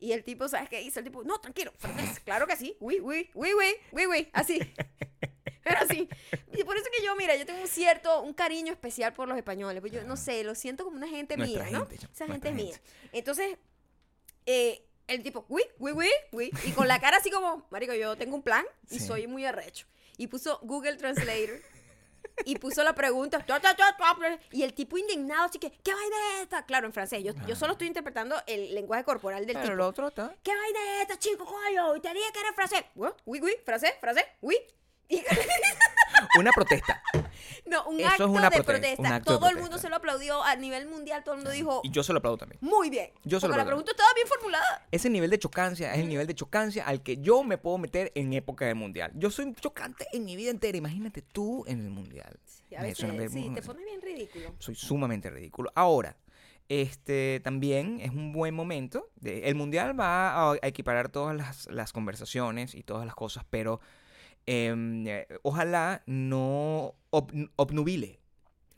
Y 0.01 0.13
el 0.13 0.25
tipo, 0.25 0.49
¿sabes 0.49 0.69
qué 0.69 0.83
hizo? 0.83 0.99
El 1.01 1.05
tipo, 1.05 1.23
no, 1.23 1.39
tranquilo, 1.39 1.73
francés, 1.79 2.21
claro 2.21 2.47
que 2.47 2.57
sí, 2.57 2.77
oui, 2.81 2.99
oui, 3.01 3.31
oui, 3.35 3.51
oui, 3.57 3.73
oui, 3.93 4.07
oui, 4.07 4.29
así. 4.33 4.59
Pero 5.65 5.79
así. 5.81 6.09
Y 6.57 6.65
por 6.65 6.77
eso 6.77 6.87
que 6.97 7.05
yo, 7.05 7.15
mira, 7.17 7.35
yo 7.37 7.45
tengo 7.45 7.61
un 7.61 7.67
cierto, 7.69 8.23
un 8.23 8.33
cariño 8.35 8.73
especial 8.73 9.13
por 9.13 9.27
los 9.29 9.37
españoles. 9.37 9.81
Pues 9.81 9.93
yo, 9.93 10.05
no 10.05 10.17
sé, 10.17 10.45
lo 10.45 10.55
siento 10.55 10.85
como 10.85 10.97
una 10.97 11.09
gente 11.09 11.37
Nuestra 11.37 11.65
mía, 11.65 11.73
¿no? 11.73 11.87
gente, 11.87 11.99
chamo, 11.99 12.13
Esa 12.15 12.27
gente 12.27 12.49
es 12.51 12.55
mía. 12.55 12.77
Entonces, 13.13 13.57
eh, 14.47 14.83
el 15.09 15.23
tipo, 15.23 15.45
oui, 15.49 15.63
oui, 15.79 15.93
oui, 15.93 16.09
oui. 16.33 16.51
Y 16.65 16.73
con 16.73 16.89
la 16.89 16.99
cara 17.01 17.19
así 17.19 17.31
como, 17.31 17.67
marico, 17.71 17.95
yo 17.95 18.17
tengo 18.17 18.35
un 18.37 18.43
plan 18.43 18.65
y 18.91 18.99
Sí. 18.99 19.07
soy 19.07 19.27
muy 19.27 19.45
arrecho. 19.45 19.87
Y 20.17 20.27
puso 20.29 20.59
Google 20.63 20.97
Translator. 20.97 21.61
Y 22.45 22.57
puso 22.59 22.83
la 22.85 22.95
pregunta, 22.95 23.39
ta, 23.47 23.61
ta, 23.61 23.75
ta, 23.75 23.97
ta, 23.97 24.39
y 24.53 24.63
el 24.63 24.75
tipo 24.75 24.99
indignado, 24.99 25.45
así 25.45 25.59
que, 25.59 25.71
¿qué 25.71 25.95
vaina 25.95 26.17
es 26.35 26.43
esta? 26.43 26.67
Claro, 26.67 26.87
en 26.87 26.93
francés. 26.93 27.23
Yo, 27.25 27.33
yo 27.47 27.57
solo 27.57 27.73
estoy 27.73 27.87
interpretando 27.87 28.37
el 28.47 28.75
lenguaje 28.75 29.05
corporal 29.05 29.47
del 29.47 29.55
Pero 29.55 29.63
tipo. 29.63 29.75
el 29.75 29.81
otro 29.81 30.09
está... 30.09 30.35
¿Qué 30.43 30.55
vaina 30.55 30.79
es 30.97 31.03
esta, 31.03 31.19
chico, 31.19 31.47
coño? 31.47 31.97
Y 31.97 32.01
tenía 32.01 32.31
que 32.33 32.41
era 32.41 32.53
francés. 32.53 32.85
¿What? 32.95 33.15
Oui, 33.25 33.41
oui, 33.43 33.53
francés, 33.65 33.93
francés, 34.01 34.25
oui. 34.43 34.59
Y- 35.09 35.23
Una 36.39 36.51
protesta. 36.53 37.03
no, 37.67 37.85
un 37.89 37.99
Eso 38.01 38.07
es 38.09 38.13
acto 38.13 38.29
una 38.31 38.51
de 38.51 38.57
prote- 38.59 38.65
protesta. 38.65 39.01
un 39.01 39.07
acto 39.07 39.33
de 39.33 39.39
todo 39.39 39.51
el 39.51 39.57
mundo 39.59 39.79
se 39.79 39.89
lo 39.89 39.97
aplaudió 39.97 40.43
a 40.43 40.55
nivel 40.57 40.87
mundial. 40.89 41.23
Todo 41.25 41.35
el 41.35 41.39
mundo 41.41 41.51
dijo, 41.51 41.81
Y 41.85 41.91
yo 41.91 42.03
se 42.03 42.13
lo 42.13 42.19
aplaudo 42.19 42.39
también. 42.39 42.59
muy 42.63 42.91
bien. 42.91 43.11
Yo 43.25 43.41
se 43.41 43.47
lo 43.47 43.53
Porque 43.53 43.57
la 43.59 43.63
aplaudo. 43.63 43.67
pregunta 43.85 43.91
estaba 43.93 44.15
bien 44.15 44.27
formulada. 44.29 44.87
Ese 44.91 45.11
nivel 45.11 45.31
de 45.31 45.39
chocancia 45.39 45.93
es 45.95 46.01
el 46.01 46.09
nivel 46.09 46.27
de 46.27 46.35
chocancia 46.35 46.87
al 46.87 47.03
que 47.03 47.17
yo 47.19 47.43
me 47.45 47.59
puedo 47.59 47.79
meter 47.79 48.13
en 48.15 48.33
época 48.33 48.65
de 48.67 48.75
mundial. 48.75 49.11
Yo 49.15 49.31
soy 49.31 49.55
chocante 49.55 50.07
en 50.13 50.25
mi 50.25 50.37
vida 50.37 50.51
entera. 50.51 50.77
Imagínate 50.79 51.23
tú 51.23 51.65
en 51.67 51.81
el 51.81 51.91
mundial. 51.91 52.39
A 52.77 52.81
Me 52.81 52.89
veces, 52.89 52.99
suena- 52.99 53.29
sí, 53.29 53.43
te 53.45 53.51
me- 53.51 53.63
pone 53.63 53.85
bien 53.85 54.03
ridículo. 54.03 54.55
soy 54.59 54.75
sumamente 54.75 55.31
ridículo. 55.31 55.71
Ahora, 55.75 56.17
este 56.69 57.41
también 57.45 58.01
es 58.01 58.11
un 58.11 58.33
buen 58.33 58.55
momento. 58.55 59.09
de- 59.17 59.49
el 59.49 59.55
mundial 59.55 59.99
va 59.99 60.31
a, 60.31 60.53
a 60.53 60.67
equiparar 60.67 61.09
todas 61.09 61.35
las, 61.37 61.67
las 61.71 61.93
conversaciones 61.93 62.75
y 62.75 62.83
todas 62.83 63.07
las 63.07 63.15
cosas, 63.15 63.45
pero 63.51 63.81
eh, 64.47 65.27
ojalá 65.43 66.03
no 66.07 66.95
ob- 67.11 67.51
obnubile. 67.57 68.21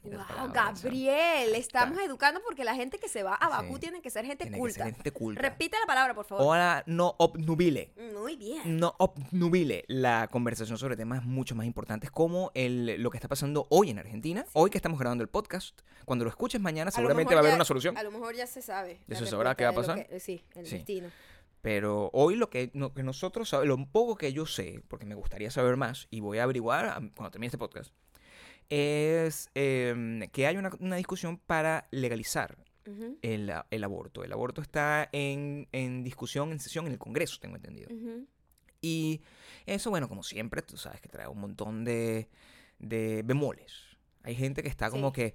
Wow. 0.04 0.52
Gabriel, 0.54 1.54
estamos 1.56 1.98
educando 1.98 2.40
porque 2.46 2.64
la 2.64 2.74
gente 2.74 2.98
que 2.98 3.08
se 3.08 3.22
va 3.24 3.34
a 3.34 3.48
Bakú 3.48 3.74
Sí. 3.74 3.80
tiene 3.80 4.00
que 4.00 4.08
ser 4.10 4.24
gente 4.24 4.44
Tiene 4.44 4.56
que 4.56 4.60
culta. 4.60 4.84
ser 4.84 4.94
gente 4.94 5.10
culta. 5.10 5.42
Repite 5.42 5.76
la 5.78 5.86
palabra, 5.86 6.14
por 6.14 6.24
favor. 6.24 6.46
Ojalá 6.46 6.82
no 6.86 7.14
obnubile. 7.18 7.92
Muy 8.14 8.36
bien. 8.36 8.78
no 8.78 8.94
obnubile 8.98 9.84
la 9.88 10.28
conversación 10.30 10.78
sobre 10.78 10.96
temas 10.96 11.24
mucho 11.24 11.54
más 11.54 11.66
importantes 11.66 12.10
como 12.10 12.52
el, 12.54 13.02
lo 13.02 13.10
que 13.10 13.18
está 13.18 13.28
pasando 13.28 13.66
hoy 13.70 13.90
en 13.90 13.98
Argentina. 13.98 14.46
Hoy 14.54 14.70
que 14.70 14.78
estamos 14.78 14.98
grabando 14.98 15.22
el 15.22 15.28
podcast. 15.28 15.78
Cuando 16.04 16.24
lo 16.24 16.30
escuches 16.30 16.60
mañana 16.60 16.88
A 16.88 16.92
seguramente 16.92 17.34
va 17.34 17.40
a 17.40 17.42
haber 17.42 17.52
ya- 17.52 17.56
una 17.56 17.64
solución. 17.64 17.98
A 17.98 18.02
lo 18.02 18.10
mejor 18.10 18.34
ya 18.34 18.46
se 18.46 18.62
sabe. 18.62 19.00
¿Ya 19.08 19.16
se 19.16 19.26
sabrá 19.26 19.54
qué 19.56 19.64
va 19.64 19.70
a 19.70 19.74
pasar? 19.74 20.06
que- 20.06 20.20
sí, 20.20 20.42
el 20.54 20.64
Sí. 20.64 20.76
destino. 20.76 21.08
Pero 21.62 22.10
hoy 22.12 22.36
lo 22.36 22.50
que, 22.50 22.70
no- 22.74 22.94
que 22.94 23.02
nosotros 23.02 23.48
sabemos, 23.48 23.78
lo 23.78 23.86
poco 23.86 24.16
que 24.16 24.32
yo 24.32 24.46
sé, 24.46 24.82
porque 24.88 25.06
me 25.06 25.14
gustaría 25.14 25.50
saber 25.50 25.76
más 25.76 26.06
y 26.10 26.20
voy 26.20 26.38
a 26.38 26.44
averiguar 26.44 26.94
cuando 27.14 27.30
termine 27.30 27.48
este 27.48 27.58
podcast, 27.58 27.92
es 28.70 29.50
em, 29.54 30.20
que 30.30 30.46
hay 30.46 30.56
una, 30.56 30.70
una 30.80 30.96
discusión 30.96 31.38
para 31.38 31.88
legalizar 31.90 32.56
Ujú, 32.86 33.18
el, 33.22 33.52
el 33.70 33.84
aborto. 33.84 34.24
El 34.24 34.32
aborto 34.32 34.60
está 34.62 35.08
en, 35.12 35.68
en 35.72 36.04
discusión, 36.04 36.52
en 36.52 36.60
sesión 36.60 36.86
en 36.86 36.92
el 36.92 36.98
Congreso, 36.98 37.38
tengo 37.40 37.56
entendido. 37.56 37.88
ujú. 37.94 38.26
Y 38.80 39.20
eso, 39.66 39.90
bueno, 39.90 40.08
como 40.08 40.22
siempre, 40.22 40.62
tú 40.62 40.76
sabes 40.76 41.00
que 41.00 41.08
trae 41.08 41.26
un 41.26 41.40
montón 41.40 41.84
de, 41.84 42.28
de 42.78 43.22
bemoles. 43.24 43.72
Hay 44.22 44.34
gente 44.36 44.62
que 44.62 44.68
está 44.68 44.90
como 44.90 45.08
Sí. 45.08 45.14
que 45.14 45.34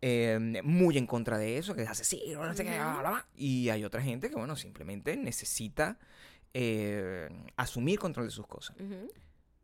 eh, 0.00 0.60
muy 0.62 0.98
en 0.98 1.06
contra 1.06 1.38
de 1.38 1.58
eso, 1.58 1.74
que 1.74 1.82
es 1.82 1.88
asesino, 1.88 2.44
no 2.44 2.54
sé 2.54 2.64
qué, 2.64 2.70
Ujú. 2.70 2.78
bla, 2.80 3.00
bla, 3.00 3.10
bla. 3.10 3.28
Y 3.36 3.68
hay 3.70 3.84
otra 3.84 4.02
gente 4.02 4.28
que, 4.28 4.36
bueno, 4.36 4.56
simplemente 4.56 5.16
necesita 5.16 5.98
eh, 6.52 7.28
asumir 7.56 7.98
control 7.98 8.26
de 8.26 8.32
sus 8.32 8.46
cosas. 8.46 8.76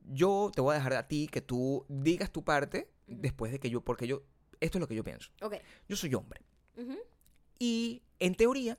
Yo 0.04 0.50
te 0.54 0.60
voy 0.60 0.72
a 0.72 0.78
dejar 0.78 0.94
a 0.94 1.06
ti 1.06 1.28
que 1.30 1.40
tú 1.40 1.84
digas 1.88 2.32
tu 2.32 2.42
parte 2.42 2.90
después 3.06 3.52
de 3.52 3.60
que 3.60 3.70
yo, 3.70 3.82
porque 3.82 4.06
yo, 4.06 4.22
esto 4.60 4.78
es 4.78 4.80
lo 4.80 4.88
que 4.88 4.94
yo 4.94 5.04
pienso. 5.04 5.30
Ok. 5.42 5.56
Yo 5.88 5.96
soy 5.96 6.14
hombre. 6.14 6.40
Y 7.58 8.02
en 8.18 8.34
teoría, 8.34 8.78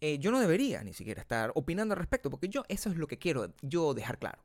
eh, 0.00 0.18
yo 0.18 0.30
no 0.30 0.40
debería 0.40 0.82
ni 0.82 0.92
siquiera 0.92 1.20
estar 1.22 1.50
opinando 1.54 1.94
al 1.94 1.98
respecto, 1.98 2.28
porque 2.30 2.48
yo, 2.48 2.64
eso 2.68 2.90
es 2.90 2.96
lo 2.96 3.06
que 3.06 3.18
quiero 3.18 3.52
yo 3.62 3.94
dejar 3.94 4.18
claro. 4.18 4.42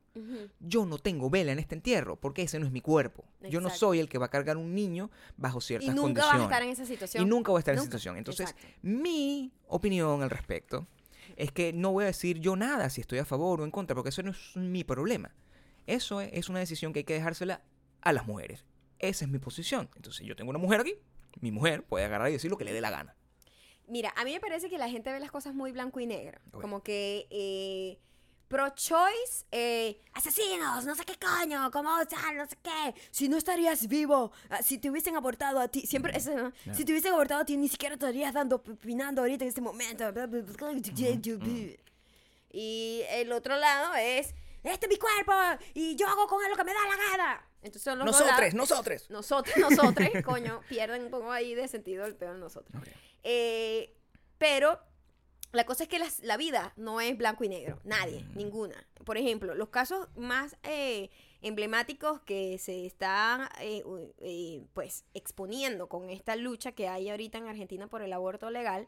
Yo 0.58 0.86
no 0.86 0.98
tengo 0.98 1.30
vela 1.30 1.52
en 1.52 1.58
este 1.58 1.74
entierro, 1.74 2.16
porque 2.16 2.42
ese 2.42 2.58
no 2.58 2.66
es 2.66 2.72
mi 2.72 2.80
cuerpo. 2.80 3.24
Yo 3.48 3.60
no 3.60 3.70
soy 3.70 4.00
el 4.00 4.08
que 4.08 4.18
va 4.18 4.26
a 4.26 4.30
cargar 4.30 4.56
un 4.56 4.74
niño 4.74 5.10
bajo 5.36 5.58
Y 5.58 5.62
ciertas 5.62 5.94
nunca 5.94 6.02
condiciones. 6.22 6.32
vas 6.32 6.40
a 6.40 6.44
estar 6.44 6.62
en 6.62 6.70
esa 6.70 6.86
situación. 6.86 7.22
Y 7.22 7.26
nunca 7.28 7.50
voy 7.52 7.58
a 7.58 7.60
estar 7.60 7.74
en 7.74 7.78
esa 7.78 7.84
situación. 7.86 8.16
Entonces, 8.16 8.50
Exacto. 8.50 8.78
mi 8.82 9.52
opinión 9.66 10.22
al 10.22 10.30
respecto 10.30 10.86
es 11.36 11.52
que 11.52 11.72
no 11.72 11.92
voy 11.92 12.04
a 12.04 12.06
decir 12.08 12.38
yo 12.40 12.56
nada 12.56 12.90
si 12.90 13.00
estoy 13.00 13.18
a 13.18 13.24
favor 13.24 13.60
o 13.60 13.64
en 13.64 13.70
contra, 13.70 13.94
porque 13.94 14.08
eso 14.10 14.22
no 14.22 14.30
es 14.30 14.56
mi 14.56 14.84
problema. 14.84 15.32
Eso 15.86 16.20
es, 16.20 16.30
es 16.32 16.48
una 16.48 16.58
decisión 16.58 16.92
que 16.92 17.00
hay 17.00 17.04
que 17.04 17.14
dejársela 17.14 17.62
a 18.00 18.12
las 18.12 18.26
mujeres. 18.26 18.64
Esa 18.98 19.24
es 19.24 19.30
mi 19.30 19.38
posición. 19.38 19.88
Entonces, 19.96 20.26
yo 20.26 20.36
tengo 20.36 20.50
una 20.50 20.58
mujer 20.58 20.80
aquí, 20.80 20.94
mi 21.40 21.50
mujer 21.50 21.82
puede 21.84 22.04
agarrar 22.04 22.28
y 22.28 22.32
decir 22.32 22.50
lo 22.50 22.58
que 22.58 22.64
le 22.64 22.72
dé 22.72 22.80
la 22.80 22.90
gana. 22.90 23.16
Mira, 23.90 24.12
a 24.16 24.24
mí 24.24 24.32
me 24.32 24.40
parece 24.40 24.70
que 24.70 24.78
la 24.78 24.88
gente 24.88 25.12
ve 25.12 25.18
las 25.18 25.30
cosas 25.30 25.54
muy 25.54 25.72
blanco 25.72 25.98
y 25.98 26.06
negro. 26.06 26.40
Como 26.52 26.82
que 26.82 27.26
eh, 27.30 27.98
pro-choice, 28.46 29.46
eh, 29.50 30.00
asesinos, 30.12 30.84
no 30.84 30.94
sé 30.94 31.04
qué 31.04 31.14
coño, 31.16 31.70
cómo 31.72 31.90
tal, 32.06 32.36
no 32.36 32.46
sé 32.46 32.56
qué. 32.62 32.94
Si 33.10 33.28
no 33.28 33.36
estarías 33.36 33.88
vivo, 33.88 34.30
ah, 34.48 34.62
si 34.62 34.78
te 34.78 34.90
hubiesen 34.90 35.16
abortado 35.16 35.58
a 35.58 35.66
ti, 35.68 35.86
siempre, 35.86 36.16
eso, 36.16 36.32
¿no? 36.36 36.52
Si 36.72 36.84
te 36.84 36.92
hubiesen 36.92 37.12
abortado 37.12 37.42
a 37.42 37.44
ti, 37.44 37.56
ni 37.56 37.68
siquiera 37.68 37.94
estarías 37.94 38.32
dando, 38.32 38.56
opinando 38.56 39.22
ahorita 39.22 39.44
en 39.44 39.48
este 39.48 39.60
momento. 39.60 40.12
Y 42.52 43.02
el 43.10 43.32
otro 43.32 43.56
lado 43.56 43.94
es, 43.96 44.34
este 44.62 44.86
es 44.86 44.90
mi 44.90 44.98
cuerpo 44.98 45.32
y 45.74 45.96
yo 45.96 46.06
hago 46.08 46.26
con 46.26 46.44
él 46.44 46.50
lo 46.50 46.56
que 46.56 46.64
me 46.64 46.74
da 46.74 46.80
la 46.88 46.96
gana. 46.96 47.49
Entonces 47.62 47.82
son 47.82 47.98
los 47.98 48.06
dos 48.18 48.26
lados. 48.26 48.54
nosotros. 48.54 49.10
Nosotros, 49.10 49.56
nosotros, 49.58 50.08
coño, 50.24 50.60
pierden 50.68 51.04
un 51.04 51.10
poco 51.10 51.30
ahí 51.30 51.54
de 51.54 51.68
sentido 51.68 52.06
el 52.06 52.14
peor 52.16 52.36
nosotros. 52.36 52.82
Eh, 53.22 53.94
pero 54.38 54.78
la 55.52 55.64
cosa 55.66 55.82
es 55.82 55.88
que 55.88 55.98
las- 55.98 56.20
la 56.20 56.36
vida 56.36 56.72
no 56.76 57.00
es 57.00 57.16
blanco 57.18 57.44
y 57.44 57.48
negro. 57.48 57.80
Nadie, 57.84 58.22
Mm. 58.24 58.36
ninguna. 58.36 58.86
Por 59.04 59.18
ejemplo, 59.18 59.54
los 59.54 59.68
casos 59.68 60.08
más 60.16 60.56
eh, 60.62 61.10
emblemáticos 61.42 62.20
que 62.20 62.58
se 62.58 62.86
están 62.86 63.48
eh, 63.60 63.82
eh, 64.20 64.64
pues 64.74 65.04
exponiendo 65.14 65.88
con 65.88 66.08
esta 66.10 66.36
lucha 66.36 66.72
que 66.72 66.86
hay 66.88 67.10
ahorita 67.10 67.38
en 67.38 67.48
Argentina 67.48 67.86
por 67.88 68.02
el 68.02 68.12
aborto 68.12 68.50
legal. 68.50 68.86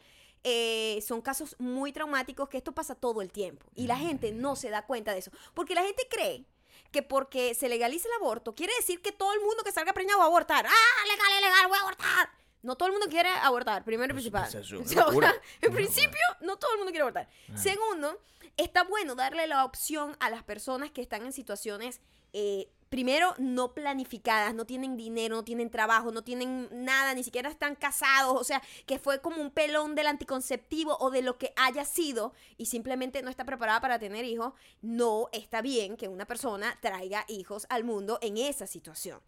son 1.07 1.21
casos 1.23 1.55
muy 1.59 1.93
traumáticos 1.93 2.49
que 2.49 2.57
esto 2.59 2.73
pasa 2.73 2.95
todo 2.95 3.23
el 3.23 3.31
tiempo 3.31 3.65
y 3.77 3.87
la 3.87 3.97
gente 3.97 4.33
no 4.33 4.57
se 4.57 4.71
da 4.71 4.85
cuenta 4.87 5.13
de 5.13 5.21
eso 5.21 5.31
porque 5.55 5.75
la 5.75 5.83
gente 5.85 6.03
cree 6.11 6.45
que 6.93 7.03
porque 7.03 7.55
se 7.55 7.69
legaliza 7.69 8.07
el 8.09 8.23
aborto 8.23 8.55
quiere 8.55 8.73
decir 8.77 9.03
que 9.03 9.11
todo 9.11 9.33
el 9.33 9.41
mundo 9.41 9.65
que 9.65 9.73
salga 9.73 9.93
preñado 9.93 10.19
va 10.21 10.27
a 10.27 10.29
abortar 10.29 10.67
¡ah, 10.67 11.07
legal, 11.07 11.43
legal, 11.43 11.69
voy 11.69 11.79
a 11.79 11.81
abortar! 11.81 12.43
No 12.63 12.77
todo 12.77 12.87
el 12.87 12.93
mundo 12.93 13.09
quiere 13.11 13.29
abortar, 13.29 13.85
primero 13.85 14.13
y 14.13 14.15
principal. 14.15 14.45
es 14.45 14.73
O 14.73 14.85
sea, 14.87 15.35
en 15.61 15.75
principio, 15.75 16.21
no 16.43 16.57
todo 16.57 16.73
el 16.73 16.79
mundo 16.79 16.93
quiere 16.93 17.03
abortar. 17.03 17.29
Segundo, 17.57 18.21
está 18.57 18.85
bueno 18.85 19.15
darle 19.15 19.47
la 19.49 19.65
opción 19.65 20.17
a 20.21 20.31
las 20.31 20.45
personas 20.45 20.91
que 20.91 21.03
están 21.03 21.25
en 21.25 21.33
situaciones, 21.33 22.01
eh, 22.33 22.69
primero, 22.93 23.35
no 23.39 23.73
planificadas, 23.73 24.55
no 24.55 24.67
tienen 24.67 24.99
dinero, 24.99 25.37
no 25.37 25.45
tienen 25.45 25.71
trabajo, 25.71 26.13
no 26.13 26.23
tienen 26.23 26.69
nada, 26.73 27.15
ni 27.15 27.25
siquiera 27.25 27.49
están 27.49 27.75
casados, 27.75 28.39
o 28.39 28.45
sea, 28.45 28.63
que 28.85 28.99
fue 28.99 29.23
como 29.23 29.41
un 29.41 29.51
pelón 29.51 29.95
del 29.95 30.09
anticonceptivo 30.09 30.99
o 31.01 31.11
de 31.11 31.23
lo 31.23 31.39
que 31.39 31.55
haya 31.57 31.87
sido 31.87 32.35
y 32.59 32.67
simplemente 32.67 33.23
no 33.23 33.31
está 33.31 33.47
preparada 33.47 33.81
para 33.81 33.99
tener 33.99 34.27
hijos, 34.27 34.53
no 34.83 35.31
está 35.33 35.63
bien 35.63 35.97
que 35.97 36.09
una 36.09 36.27
persona 36.27 36.79
traiga 36.83 37.25
hijos 37.29 37.67
al 37.71 37.83
mundo 37.83 38.19
en 38.21 38.37
esa 38.37 38.67
situación. 38.67 39.23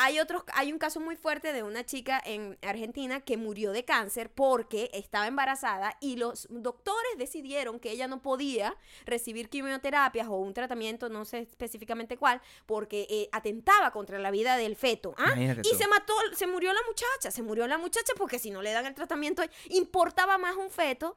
Hay, 0.00 0.20
otros, 0.20 0.44
hay 0.54 0.72
un 0.72 0.78
caso 0.78 1.00
muy 1.00 1.16
fuerte 1.16 1.52
de 1.52 1.64
una 1.64 1.84
chica 1.84 2.22
en 2.24 2.56
Argentina 2.62 3.20
que 3.20 3.36
murió 3.36 3.72
de 3.72 3.84
cáncer 3.84 4.30
porque 4.30 4.90
estaba 4.92 5.26
embarazada 5.26 5.96
y 6.00 6.14
los 6.14 6.46
doctores 6.50 7.18
decidieron 7.18 7.80
que 7.80 7.90
ella 7.90 8.06
no 8.06 8.22
podía 8.22 8.76
recibir 9.06 9.48
quimioterapias 9.48 10.28
o 10.28 10.36
un 10.36 10.54
tratamiento, 10.54 11.08
no 11.08 11.24
sé 11.24 11.40
específicamente 11.40 12.16
cuál, 12.16 12.40
porque 12.64 13.08
eh, 13.10 13.28
atentaba 13.32 13.90
contra 13.90 14.20
la 14.20 14.30
vida 14.30 14.56
del 14.56 14.76
feto. 14.76 15.14
¿ah? 15.18 15.34
Y 15.36 15.62
tú. 15.62 15.76
se 15.76 15.88
mató, 15.88 16.14
se 16.32 16.46
murió 16.46 16.72
la 16.72 16.82
muchacha, 16.86 17.32
se 17.32 17.42
murió 17.42 17.66
la 17.66 17.78
muchacha 17.78 18.12
porque 18.16 18.38
si 18.38 18.50
no 18.50 18.62
le 18.62 18.70
dan 18.70 18.86
el 18.86 18.94
tratamiento, 18.94 19.42
importaba 19.68 20.38
más 20.38 20.54
un 20.54 20.70
feto 20.70 21.16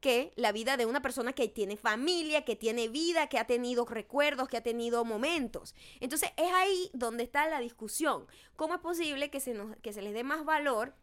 que 0.00 0.32
la 0.36 0.52
vida 0.52 0.76
de 0.76 0.86
una 0.86 1.02
persona 1.02 1.32
que 1.32 1.48
tiene 1.48 1.76
familia, 1.76 2.44
que 2.44 2.54
tiene 2.56 2.88
vida, 2.88 3.28
que 3.28 3.38
ha 3.38 3.46
tenido 3.46 3.84
recuerdos, 3.84 4.48
que 4.48 4.56
ha 4.56 4.62
tenido 4.62 5.04
momentos. 5.04 5.74
Entonces 6.00 6.30
es 6.36 6.52
ahí 6.52 6.90
donde 6.92 7.24
está 7.24 7.48
la 7.48 7.60
discusión. 7.60 8.26
¿Cómo 8.56 8.74
es 8.74 8.80
posible 8.80 9.30
que 9.30 9.40
se, 9.40 9.54
nos, 9.54 9.76
que 9.78 9.92
se 9.92 10.02
les 10.02 10.12
dé 10.14 10.22
más 10.24 10.44
valor, 10.44 10.94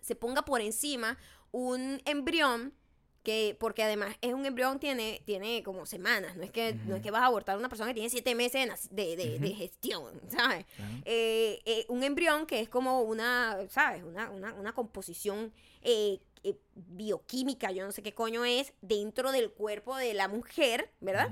se 0.00 0.14
ponga 0.14 0.42
por 0.44 0.60
encima 0.60 1.18
un 1.52 2.00
embrión? 2.04 2.72
Que, 3.22 3.56
porque 3.58 3.82
además 3.82 4.14
es 4.20 4.34
un 4.34 4.44
embrión, 4.44 4.78
tiene, 4.78 5.22
tiene 5.24 5.62
como 5.62 5.86
semanas, 5.86 6.36
no 6.36 6.42
es, 6.42 6.50
que, 6.50 6.74
no 6.84 6.96
es 6.96 7.00
que 7.02 7.10
vas 7.10 7.22
a 7.22 7.26
abortar 7.26 7.54
a 7.54 7.58
una 7.58 7.70
persona 7.70 7.88
que 7.88 7.94
tiene 7.94 8.10
siete 8.10 8.34
meses 8.34 8.68
de, 8.90 9.16
de, 9.16 9.16
de- 9.16 9.38
de 9.38 9.54
gestión, 9.54 10.20
¿sabes? 10.28 10.66
Eh, 11.06 11.62
eh, 11.64 11.86
un 11.88 12.02
embrión 12.04 12.44
que 12.44 12.60
es 12.60 12.68
como 12.68 13.00
una, 13.00 13.56
¿sabes? 13.70 14.02
Una, 14.02 14.28
una, 14.28 14.52
una 14.52 14.74
composición 14.74 15.54
eh, 15.80 16.20
eh, 16.44 16.56
bioquímica, 16.74 17.70
yo 17.72 17.84
no 17.84 17.92
sé 17.92 18.02
qué 18.02 18.14
coño 18.14 18.44
es, 18.44 18.72
dentro 18.82 19.32
del 19.32 19.50
cuerpo 19.50 19.96
de 19.96 20.14
la 20.14 20.28
mujer, 20.28 20.90
¿verdad? 21.00 21.28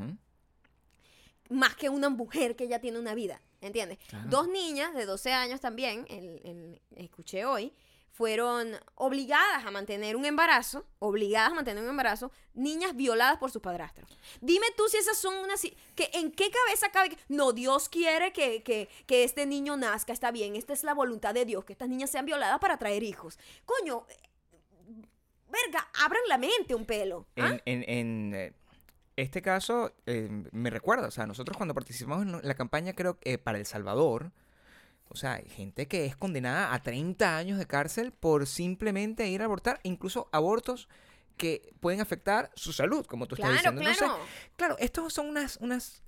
Más 1.50 1.76
que 1.76 1.88
una 1.90 2.09
mujer 2.09 2.57
que 2.57 2.66
ya 2.69 2.81
tiene 2.81 2.99
una 2.99 3.14
vida, 3.14 3.42
¿entiendes? 3.61 3.99
Claro. 4.09 4.28
Dos 4.31 4.49
niñas 4.49 4.95
de 4.95 5.04
12 5.04 5.33
años 5.33 5.61
también, 5.61 6.07
el- 6.09 6.40
el- 6.45 6.81
escuché 6.97 7.45
hoy, 7.45 7.73
fueron 8.11 8.73
obligadas 8.95 9.64
a 9.64 9.71
mantener 9.71 10.16
un 10.16 10.25
embarazo, 10.26 10.85
obligadas 10.99 11.52
a 11.52 11.54
mantener 11.54 11.83
un 11.83 11.88
embarazo, 11.90 12.31
niñas 12.54 12.95
violadas 12.95 13.38
por 13.38 13.50
sus 13.50 13.62
padrastros. 13.62 14.09
Dime 14.40 14.66
tú 14.76 14.85
si 14.88 14.99
esas 14.99 15.16
son 15.19 15.35
unas... 15.37 15.62
Que, 15.95 16.11
¿En 16.14 16.31
qué 16.31 16.50
cabeza 16.50 16.90
cabe 16.90 17.11
que... 17.11 17.19
No, 17.28 17.52
Dios 17.52 17.88
quiere 17.88 18.33
que, 18.33 18.62
que, 18.62 18.88
que 19.07 19.25
este 19.25 19.47
niño 19.47 19.76
nazca, 19.78 20.12
está 20.12 20.31
bien, 20.31 20.57
esta 20.57 20.73
es 20.75 20.85
la 20.85 20.92
voluntad 20.95 21.33
de 21.35 21.45
Dios, 21.47 21.64
que 21.64 21.73
estas 21.73 21.88
niñas 21.88 22.11
sean 22.11 22.26
violadas 22.26 22.59
para 22.61 22.76
traer 22.78 23.02
hijos. 23.02 23.38
Coño, 23.64 24.07
verga, 25.52 25.88
abran 26.04 26.23
la 26.28 26.38
mente 26.38 26.75
un 26.75 26.85
pelo. 26.87 27.26
¿ah? 27.38 27.47
En, 27.49 27.62
en- 27.66 27.85
en, 27.88 28.35
eh, 28.35 28.52
este 29.16 29.42
caso 29.42 29.92
eh, 30.06 30.28
me 30.52 30.71
recuerda, 30.71 31.06
o 31.09 31.11
sea, 31.11 31.26
nosotros 31.26 31.56
cuando 31.56 31.75
participamos 31.75 32.23
en 32.26 32.40
la 32.49 32.54
campaña, 32.54 32.94
creo 32.94 33.18
que 33.21 33.35
eh, 33.35 33.38
para 33.38 33.59
El 33.59 33.66
Salvador, 33.66 34.32
o 35.09 35.16
sea, 35.16 35.35
hay 35.35 35.49
gente 35.49 35.87
que 35.87 36.06
es 36.06 36.16
condenada 36.16 36.73
a 36.73 36.82
30 36.82 37.37
años 37.37 37.59
de 37.59 37.66
cárcel 37.66 38.12
por 38.12 38.47
simplemente 38.47 39.28
ir 39.28 39.42
a 39.42 39.44
abortar, 39.44 39.78
incluso 39.82 40.28
abortos 40.32 40.88
que 41.37 41.75
pueden 41.80 42.00
afectar 42.00 42.50
su 42.54 42.73
salud, 42.73 43.04
como 43.06 43.26
tú 43.26 43.35
estás 43.35 43.50
Claro, 43.50 43.76
diciendo. 43.76 43.80
claro. 43.82 44.14
Entonces, 44.14 44.35
claro, 44.56 44.76
estos 44.78 45.12
son 45.12 45.28
unas, 45.28 45.56
unas 45.59 46.02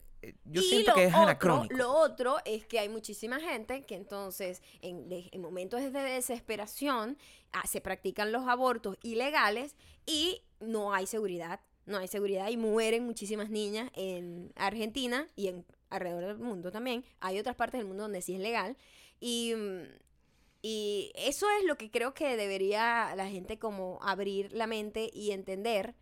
yo 0.45 0.61
y 0.61 0.65
siento 0.65 0.91
lo 0.91 0.97
que 0.97 1.05
es 1.05 1.13
otro, 1.13 1.23
anacrónico. 1.23 1.77
Lo 1.77 1.93
otro 1.93 2.37
es 2.45 2.67
que 2.67 2.79
hay 2.79 2.89
muchísima 2.89 3.41
gente 3.41 3.83
que 3.83 3.95
entonces 3.95 4.63
en 4.83 5.41
momentos 5.41 5.81
de 5.81 5.91
desesperación 5.91 7.19
ah, 7.53 7.67
se 7.67 7.81
practican 7.81 8.33
los 8.33 8.47
abortos 8.47 8.97
ilegales 9.03 9.77
y 10.07 10.43
no 10.61 10.95
hay 10.95 11.07
seguridad. 11.07 11.61
No 11.87 11.99
hay 11.99 12.09
seguridad 12.09 12.49
y 12.49 12.57
mueren 12.57 13.05
muchísimas 13.05 13.51
niñas 13.51 13.91
en 13.95 14.53
Argentina 14.57 15.29
y 15.37 15.49
en 15.49 15.67
alrededor 15.91 16.27
del 16.27 16.39
mundo 16.39 16.71
también. 16.71 17.05
Hay 17.21 17.39
otras 17.39 17.57
partes 17.57 17.79
del 17.79 17.87
mundo 17.87 18.05
donde 18.05 18.23
sí 18.23 18.35
es 18.35 18.41
legal. 18.41 18.77
Y, 19.21 19.53
mm, 19.55 19.83
y 20.63 21.13
eso 21.15 21.47
es 21.59 21.67
lo 21.67 21.77
que 21.77 21.91
creo 21.91 22.15
que 22.15 22.37
debería 22.37 23.15
la 23.17 23.29
gente 23.29 23.59
como 23.59 23.99
abrir 24.03 24.51
la 24.53 24.67
mente 24.67 25.11
y 25.13 25.33
entender 25.33 25.95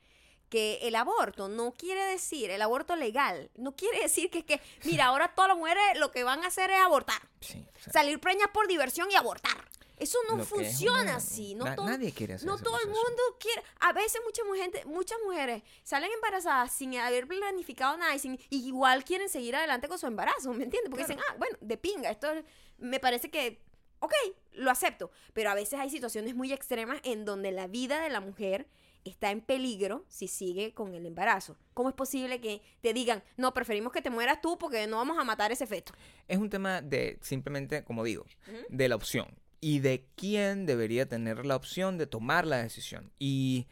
que 0.53 0.79
el 0.83 0.95
aborto 0.97 1.49
no 1.49 1.73
quiere 1.73 2.05
decir, 2.05 2.51
el 2.51 2.61
aborto 2.61 2.95
legal, 2.95 3.51
no 3.57 3.75
quiere 3.75 4.03
decir 4.03 4.29
que 4.31 4.41
es 4.41 4.45
que, 4.45 4.61
mira, 4.85 5.07
ahora 5.07 5.35
todas 5.35 5.49
las 5.49 5.57
mujeres 5.57 5.83
lo 5.97 6.11
que 6.11 6.25
van 6.25 6.45
a 6.45 6.49
hacer 6.49 6.71
es 6.71 6.79
abortar, 6.79 7.21
Sí, 7.41 7.65
o 7.75 7.81
sea, 7.81 7.93
salir 7.95 8.21
preñas 8.21 8.49
por 8.53 8.69
diversión 8.69 9.11
y 9.11 9.15
abortar. 9.15 9.57
Eso 9.99 10.19
no 10.29 10.45
funciona 10.45 11.03
una- 11.03 11.17
así, 11.17 11.55
no 11.55 11.65
na- 11.65 11.75
todo, 11.77 11.87
nadie 11.87 12.13
quiere 12.13 12.35
hacer 12.35 12.47
no 12.47 12.59
todo 12.59 12.79
el 12.81 12.87
mundo 12.89 13.23
quiere. 13.41 13.63
A 13.81 13.93
veces 13.93 14.21
mucha 14.27 14.43
mu- 14.45 14.55
gente, 14.55 14.85
muchas 14.85 15.17
mujeres 15.25 15.63
salen 15.85 16.11
embarazadas 16.13 16.73
sin 16.73 16.95
haber 16.99 17.27
planificado 17.27 17.97
nada 17.97 18.15
y, 18.15 18.19
sin- 18.19 18.39
y 18.51 18.67
igual 18.67 19.05
quieren 19.05 19.29
seguir 19.31 19.57
adelante 19.57 19.89
con 19.89 19.99
su 19.99 20.07
embarazo, 20.07 20.53
¿me 20.53 20.65
entiendes? 20.65 20.91
Porque 20.91 21.05
dicen, 21.05 21.21
ah, 21.31 21.35
bueno, 21.39 21.57
de 21.61 21.77
pinga, 21.79 22.11
esto 22.11 22.31
es- 22.31 22.45
me 22.79 22.99
parece 23.01 23.31
que, 23.31 23.61
ok, 24.01 24.13
lo 24.55 24.71
acepto. 24.71 25.11
Pero 25.33 25.51
a 25.51 25.55
veces 25.55 25.79
hay 25.81 25.89
situaciones 25.89 26.35
muy 26.35 26.53
extremas 26.53 27.01
en 27.05 27.25
donde 27.25 27.53
la 27.53 27.69
vida 27.69 28.01
de 28.03 28.11
la 28.11 28.21
mujer 28.21 28.67
está 29.05 29.31
en 29.31 29.41
peligro 29.41 30.05
si 30.09 30.29
sigue 30.29 30.73
con 30.75 30.95
el 30.95 31.07
embarazo. 31.07 31.57
¿Cómo 31.75 31.89
es 31.89 31.95
posible 31.95 32.41
que 32.41 32.63
te 32.81 32.93
digan, 32.93 33.23
no, 33.37 33.53
preferimos 33.55 33.93
que 33.93 34.03
te 34.03 34.11
mueras 34.11 34.41
tú 34.41 34.59
porque 34.59 34.87
no 34.87 34.99
vamos 34.99 35.19
a 35.19 35.25
matar 35.25 35.53
ese 35.53 35.67
feto? 35.67 35.93
Es 36.29 36.39
un 36.39 36.51
tema 36.51 36.83
de 36.83 37.19
simplemente, 37.21 37.85
como 37.85 38.05
digo, 38.05 38.27
de 38.69 38.89
la 38.89 38.97
opción 38.97 39.35
y 39.61 39.79
de 39.79 40.05
quién 40.17 40.67
debería 40.67 41.07
tener 41.07 41.47
la 41.47 41.57
opción 41.57 41.99
de 41.99 42.07
tomar 42.07 42.47
la 42.47 42.59
decisión. 42.59 43.13
Y 43.19 43.67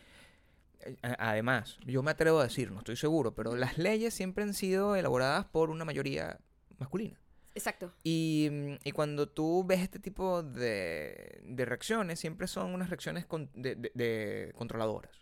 eh, 0.81 0.97
además, 1.19 1.79
yo 1.85 2.03
me 2.03 2.13
atrevo 2.13 2.39
a 2.39 2.45
decir, 2.45 2.71
no 2.71 2.79
estoy 2.79 2.97
seguro, 2.97 3.35
pero 3.35 3.57
las 3.57 3.77
leyes 3.79 4.15
siempre 4.15 4.45
han 4.45 4.55
sido 4.55 4.97
elaboradas 4.97 5.47
por 5.47 5.71
una 5.71 5.85
mayoría 5.85 6.39
masculina. 6.79 7.21
Exacto. 7.61 7.93
Y, 8.02 8.49
mm, 8.50 8.75
y 8.85 8.93
cuando 8.93 9.29
tú 9.29 9.64
ves 9.67 9.81
este 9.81 9.99
tipo 9.99 10.43
de, 10.43 11.40
de 11.45 11.64
reacciones, 11.64 12.19
siempre 12.19 12.47
son 12.47 12.73
unas 12.75 12.88
reacciones 12.90 13.26
con- 13.26 13.50
de, 13.55 13.75
de- 13.76 13.93
de 13.95 14.52
controladoras. 14.57 15.12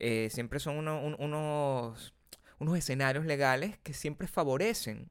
Eh, 0.00 0.28
siempre 0.30 0.60
son 0.60 0.76
uno- 0.76 1.02
un- 1.02 1.16
unos, 1.18 2.14
unos 2.58 2.76
escenarios 2.78 3.24
legales 3.26 3.78
que 3.78 3.92
siempre 3.94 4.28
favorecen 4.28 5.10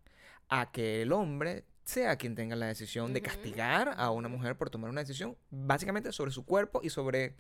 a 0.50 0.72
que 0.72 1.02
el 1.02 1.12
hombre 1.12 1.66
sea 1.84 2.16
quien 2.18 2.36
tenga 2.36 2.56
la 2.56 2.68
decisión 2.68 3.14
de 3.14 3.22
castigar 3.22 3.94
a 3.98 4.12
una 4.12 4.28
mujer 4.30 4.58
por 4.58 4.70
tomar 4.70 4.90
una 4.90 5.02
decisión 5.02 5.38
básicamente 5.50 6.12
sobre 6.12 6.32
su 6.32 6.46
cuerpo 6.46 6.82
y 6.84 6.90
sobre 6.90 7.36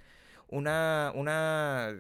una, 0.50 1.12
una, 1.16 1.94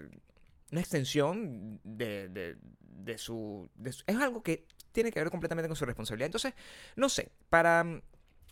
una 0.71 0.81
extensión 0.81 1.79
de, 1.83 2.29
de- 2.29 2.57
de 2.81 3.17
su, 3.17 3.69
de 3.75 3.91
su- 3.93 4.03
Es 4.07 4.15
algo 4.17 4.43
que 4.43 4.65
tiene 4.97 5.11
que 5.11 5.19
ver 5.19 5.29
completamente 5.29 5.67
con 5.69 5.75
su 5.75 5.85
responsabilidad. 5.85 6.25
Entonces, 6.25 6.53
no 6.95 7.07
sé, 7.07 7.29
para... 7.49 7.83
mm, 7.83 8.01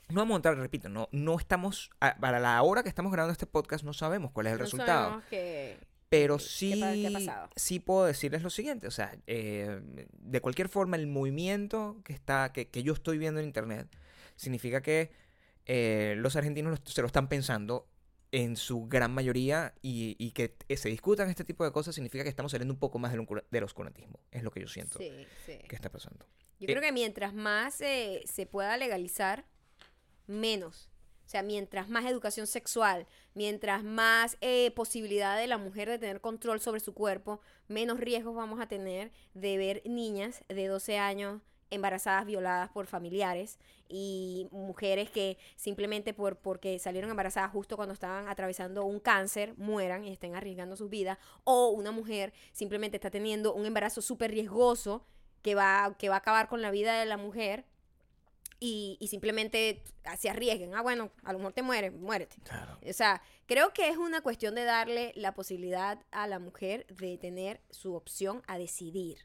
No 0.09 0.21
vamos 0.21 0.35
a 0.35 0.37
entrar, 0.37 0.55
repito, 0.57 0.87
no, 0.89 1.09
no 1.11 1.39
estamos... 1.39 1.89
para 2.19 2.39
la 2.39 2.61
hora 2.61 2.83
que 2.83 2.89
estamos 2.89 3.11
grabando 3.11 3.31
este 3.31 3.47
podcast 3.47 3.83
no 3.83 3.93
sabemos 3.93 4.29
cuál 4.31 4.45
es 4.45 4.53
el 4.53 4.59
No 4.59 4.63
resultado. 4.65 5.03
sabemos 5.05 5.25
que- 5.25 5.77
Pero 6.07 6.37
¿Qué- 6.37 6.43
qué 6.43 6.49
sí, 7.07 7.13
pasado? 7.13 7.49
sí 7.55 7.79
puedo 7.79 8.05
decirles 8.05 8.43
lo 8.43 8.51
siguiente, 8.51 8.85
o 8.87 8.91
sea, 8.91 9.17
eh, 9.25 9.81
de 10.13 10.39
cualquier 10.41 10.69
forma 10.69 10.97
el 10.97 11.07
movimiento 11.07 11.97
que 12.03 12.13
está, 12.13 12.53
que, 12.53 12.69
que 12.69 12.83
yo 12.83 12.93
estoy 12.93 13.17
viendo 13.17 13.39
en 13.39 13.47
internet, 13.47 13.87
significa 14.35 14.81
que 14.81 15.11
eh, 15.65 16.13
los 16.19 16.35
argentinos 16.35 16.79
se 16.85 17.01
lo 17.01 17.07
están 17.07 17.27
pensando 17.27 17.87
en 18.31 18.55
su 18.57 18.87
gran 18.87 19.13
mayoría 19.13 19.73
y, 19.81 20.15
y 20.19 20.31
que 20.31 20.57
eh, 20.67 20.77
se 20.77 20.89
discutan 20.89 21.29
este 21.29 21.43
tipo 21.43 21.63
de 21.63 21.71
cosas 21.71 21.95
significa 21.95 22.23
que 22.23 22.29
estamos 22.29 22.51
saliendo 22.51 22.73
un 22.73 22.79
poco 22.79 22.99
más 22.99 23.11
del, 23.11 23.25
del 23.51 23.63
oscurantismo, 23.63 24.19
es 24.31 24.43
lo 24.43 24.51
que 24.51 24.61
yo 24.61 24.67
siento 24.67 24.97
Sí, 24.99 25.11
sí. 25.45 25.57
que 25.69 25.75
está 25.75 25.89
pasando. 25.91 26.25
Yo 26.59 26.65
Eh, 26.65 26.71
creo 26.71 26.81
que 26.81 26.91
mientras 26.91 27.33
más 27.33 27.79
eh, 27.81 28.23
se 28.25 28.45
pueda 28.45 28.77
legalizar, 28.77 29.45
menos. 30.27 30.89
O 31.25 31.27
sea, 31.27 31.41
mientras 31.41 31.89
más 31.89 32.05
educación 32.05 32.45
sexual, 32.45 33.07
mientras 33.33 33.83
más 33.83 34.37
eh, 34.41 34.71
posibilidad 34.75 35.37
de 35.37 35.47
la 35.47 35.57
mujer 35.57 35.89
de 35.89 35.97
tener 35.97 36.21
control 36.21 36.59
sobre 36.61 36.79
su 36.79 36.93
cuerpo, 36.93 37.41
menos 37.67 37.99
riesgos 37.99 38.35
vamos 38.35 38.59
a 38.59 38.67
tener 38.67 39.11
de 39.33 39.57
ver 39.57 39.81
niñas 39.85 40.43
de 40.49 40.67
12 40.67 40.99
años 40.99 41.41
embarazadas, 41.69 42.25
violadas 42.25 42.69
por 42.69 42.87
familiares 42.87 43.59
y 43.87 44.47
mujeres 44.51 45.09
que 45.09 45.37
simplemente 45.55 46.13
por, 46.13 46.37
porque 46.37 46.79
salieron 46.79 47.09
embarazadas 47.09 47.51
justo 47.51 47.75
cuando 47.75 47.93
estaban 47.93 48.27
atravesando 48.27 48.85
un 48.85 48.99
cáncer 48.99 49.53
mueran 49.57 50.03
y 50.05 50.11
estén 50.11 50.35
arriesgando 50.35 50.75
sus 50.75 50.89
vidas 50.89 51.17
o 51.43 51.69
una 51.69 51.91
mujer 51.91 52.33
simplemente 52.51 52.97
está 52.97 53.09
teniendo 53.09 53.53
un 53.53 53.65
embarazo 53.65 54.01
súper 54.01 54.31
riesgoso 54.31 55.05
que 55.41 55.55
va, 55.55 55.95
que 55.97 56.09
va 56.09 56.15
a 56.15 56.19
acabar 56.19 56.47
con 56.47 56.61
la 56.61 56.71
vida 56.71 56.99
de 56.99 57.05
la 57.05 57.17
mujer 57.17 57.65
y, 58.59 58.97
y 58.99 59.09
simplemente 59.09 59.83
se 60.17 60.29
arriesguen. 60.29 60.73
Ah, 60.73 60.81
bueno, 60.81 61.11
a 61.23 61.33
lo 61.33 61.39
mejor 61.39 61.53
te 61.53 61.61
mueres, 61.61 61.93
muérete. 61.93 62.37
Claro. 62.43 62.79
O 62.87 62.93
sea, 62.93 63.21
creo 63.45 63.73
que 63.73 63.89
es 63.89 63.97
una 63.97 64.21
cuestión 64.21 64.55
de 64.55 64.63
darle 64.63 65.11
la 65.15 65.33
posibilidad 65.33 65.99
a 66.11 66.25
la 66.25 66.39
mujer 66.39 66.87
de 66.87 67.17
tener 67.17 67.61
su 67.69 67.93
opción 67.93 68.41
a 68.47 68.57
decidir. 68.57 69.19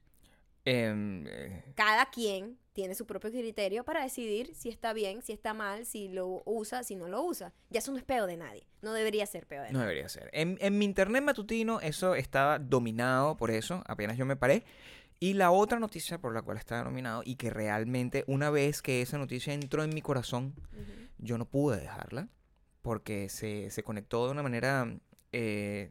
Em, 0.64 1.26
eh, 1.26 1.64
Cada 1.74 2.06
quien 2.10 2.58
tiene 2.72 2.94
su 2.94 3.06
propio 3.06 3.30
criterio 3.30 3.84
para 3.84 4.02
decidir 4.02 4.54
si 4.54 4.68
está 4.68 4.92
bien, 4.92 5.22
si 5.22 5.32
está 5.32 5.54
mal, 5.54 5.86
si 5.86 6.08
lo 6.08 6.42
usa, 6.44 6.82
si 6.82 6.96
no 6.96 7.08
lo 7.08 7.22
usa. 7.22 7.52
Ya 7.70 7.78
eso 7.78 7.90
no 7.92 7.98
es 7.98 8.04
peo 8.04 8.26
de 8.26 8.36
nadie. 8.36 8.66
No 8.82 8.92
debería 8.92 9.26
ser 9.26 9.46
peo 9.46 9.62
de 9.62 9.68
No 9.72 9.78
nadie. 9.78 9.88
debería 9.88 10.08
ser. 10.08 10.30
En, 10.32 10.58
en 10.60 10.78
mi 10.78 10.84
internet 10.84 11.22
matutino 11.22 11.80
eso 11.80 12.14
estaba 12.14 12.58
dominado 12.58 13.36
por 13.36 13.50
eso, 13.50 13.82
apenas 13.86 14.16
yo 14.16 14.26
me 14.26 14.36
paré. 14.36 14.64
Y 15.18 15.34
la 15.34 15.50
otra 15.50 15.78
noticia 15.78 16.18
por 16.18 16.32
la 16.32 16.40
cual 16.42 16.56
estaba 16.56 16.84
dominado 16.84 17.22
y 17.24 17.36
que 17.36 17.50
realmente 17.50 18.24
una 18.26 18.48
vez 18.50 18.80
que 18.80 19.02
esa 19.02 19.18
noticia 19.18 19.52
entró 19.52 19.82
en 19.84 19.90
mi 19.94 20.00
corazón, 20.00 20.54
yo 21.18 21.36
no 21.36 21.44
pude 21.46 21.78
dejarla 21.78 22.28
porque 22.80 23.28
se, 23.28 23.70
se 23.70 23.82
conectó 23.82 24.24
de 24.26 24.32
una 24.32 24.42
manera 24.42 24.96
eh, 25.32 25.90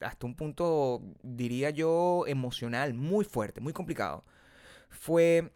hasta 0.00 0.26
un 0.26 0.34
punto, 0.34 1.02
diría 1.22 1.70
yo, 1.70 2.24
emocional, 2.26 2.94
muy 2.94 3.24
fuerte, 3.24 3.60
muy 3.60 3.72
complicado. 3.72 4.24
Fue 4.90 5.52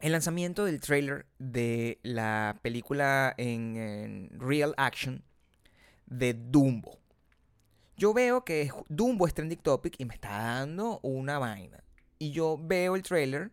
el 0.00 0.12
lanzamiento 0.12 0.64
del 0.64 0.80
trailer 0.80 1.26
de 1.38 1.98
la 2.02 2.58
película 2.62 3.34
en, 3.36 4.30
real 4.38 4.74
action 4.76 5.24
de 6.06 6.34
Dumbo. 6.34 6.98
Yo 7.96 8.14
veo 8.14 8.44
que 8.44 8.70
Dumbo 8.88 9.26
es 9.26 9.34
trending 9.34 9.58
topic 9.58 9.96
y 9.98 10.04
me 10.04 10.14
está 10.14 10.30
dando 10.30 11.00
una 11.02 11.38
vaina. 11.38 11.82
Y 12.18 12.30
yo 12.30 12.58
veo 12.60 12.94
el 12.96 13.02
trailer 13.02 13.50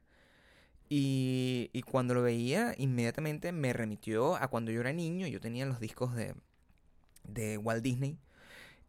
y, 0.87 1.71
y 1.73 1.81
cuando 1.81 2.13
lo 2.13 2.21
veía, 2.21 2.75
inmediatamente 2.77 3.51
me 3.51 3.73
remitió 3.73 4.35
a 4.35 4.47
cuando 4.47 4.71
yo 4.71 4.81
era 4.81 4.93
niño. 4.93 5.27
Yo 5.27 5.39
tenía 5.39 5.65
los 5.65 5.79
discos 5.79 6.15
de, 6.15 6.35
de 7.23 7.57
Walt 7.57 7.83
Disney. 7.83 8.19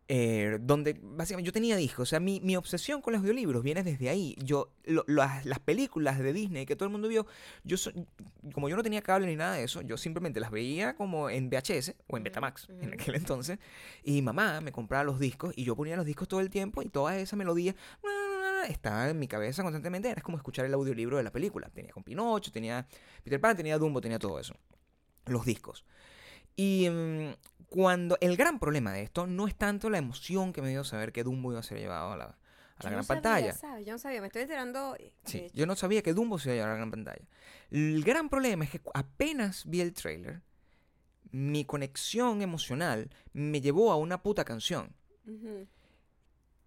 Eh, 0.08 0.58
donde 0.60 0.96
básicamente 1.02 1.46
yo 1.46 1.52
tenía 1.52 1.76
discos. 1.76 2.02
O 2.02 2.06
sea, 2.06 2.20
mi, 2.20 2.40
mi 2.40 2.56
obsesión 2.56 3.00
con 3.02 3.12
los 3.12 3.20
audiolibros 3.22 3.62
viene 3.62 3.82
desde 3.82 4.08
ahí. 4.08 4.36
Yo, 4.42 4.72
lo- 4.84 5.04
las, 5.08 5.44
las 5.44 5.58
películas 5.58 6.18
de 6.18 6.32
Disney 6.32 6.64
que 6.64 6.76
todo 6.76 6.86
el 6.86 6.92
mundo 6.92 7.08
vio, 7.08 7.26
yo 7.64 7.76
so- 7.76 7.90
como 8.52 8.68
yo 8.68 8.76
no 8.76 8.82
tenía 8.84 9.02
cable 9.02 9.26
ni 9.26 9.34
nada 9.36 9.54
de 9.56 9.64
eso, 9.64 9.82
yo 9.82 9.96
simplemente 9.96 10.38
las 10.38 10.50
veía 10.50 10.94
como 10.94 11.28
en 11.28 11.50
VHS 11.50 11.94
o 12.06 12.16
en 12.16 12.22
Betamax 12.22 12.68
en 12.68 12.92
aquel 12.94 13.16
entonces. 13.16 13.58
Y 14.04 14.12
mi 14.12 14.22
mamá 14.22 14.60
me 14.60 14.70
compraba 14.72 15.02
los 15.02 15.18
discos 15.18 15.52
y 15.56 15.64
yo 15.64 15.74
ponía 15.74 15.96
los 15.96 16.06
discos 16.06 16.28
todo 16.28 16.40
el 16.40 16.50
tiempo 16.50 16.82
y 16.82 16.88
toda 16.88 17.18
esa 17.18 17.34
melodía 17.36 17.74
estaba 18.68 19.08
en 19.10 19.18
mi 19.18 19.28
cabeza 19.28 19.62
constantemente. 19.62 20.08
Era 20.10 20.22
como 20.22 20.36
escuchar 20.36 20.64
el 20.66 20.74
audiolibro 20.74 21.16
de 21.16 21.22
la 21.22 21.30
película. 21.32 21.68
Tenía 21.70 21.92
con 21.92 22.02
Pinocho, 22.02 22.50
tenía 22.52 22.86
Peter 23.22 23.40
Pan, 23.40 23.56
tenía 23.56 23.78
Dumbo, 23.78 24.00
tenía 24.00 24.18
todo 24.18 24.38
eso. 24.40 24.54
Los 25.26 25.44
discos. 25.44 25.84
Y 26.56 26.88
mm, 26.90 27.34
cuando 27.68 28.16
el 28.20 28.36
gran 28.36 28.58
problema 28.58 28.92
de 28.92 29.02
esto 29.02 29.26
no 29.26 29.46
es 29.46 29.54
tanto 29.54 29.90
la 29.90 29.98
emoción 29.98 30.52
que 30.52 30.62
me 30.62 30.70
dio 30.70 30.84
saber 30.84 31.12
que 31.12 31.22
Dumbo 31.24 31.50
iba 31.52 31.60
a 31.60 31.62
ser 31.62 31.78
llevado 31.78 32.12
a 32.12 32.16
la, 32.16 32.24
a 32.24 32.28
la 32.84 32.90
gran 32.90 32.96
no 32.96 33.02
sabía, 33.02 33.22
pantalla. 33.22 33.52
¿sabes? 33.52 33.86
Yo 33.86 33.92
no 33.92 33.98
sabía, 33.98 34.20
me 34.20 34.26
estoy 34.28 34.42
enterando. 34.42 34.96
eh, 34.98 35.12
Sí, 35.24 35.50
yo 35.52 35.66
no 35.66 35.76
sabía 35.76 36.02
que 36.02 36.12
Dumbo 36.14 36.38
se 36.38 36.48
iba 36.48 36.52
a 36.52 36.56
llevar 36.56 36.70
a 36.70 36.72
la 36.72 36.78
gran 36.78 36.90
pantalla. 36.90 37.26
El 37.70 38.02
gran 38.04 38.28
problema 38.28 38.64
es 38.64 38.70
que 38.70 38.80
apenas 38.94 39.64
vi 39.66 39.80
el 39.80 39.92
trailer, 39.92 40.40
mi 41.32 41.64
conexión 41.64 42.40
emocional 42.40 43.10
me 43.32 43.60
llevó 43.60 43.92
a 43.92 43.96
una 43.96 44.22
puta 44.22 44.44
canción. 44.44 44.94
Ujú. 45.26 45.66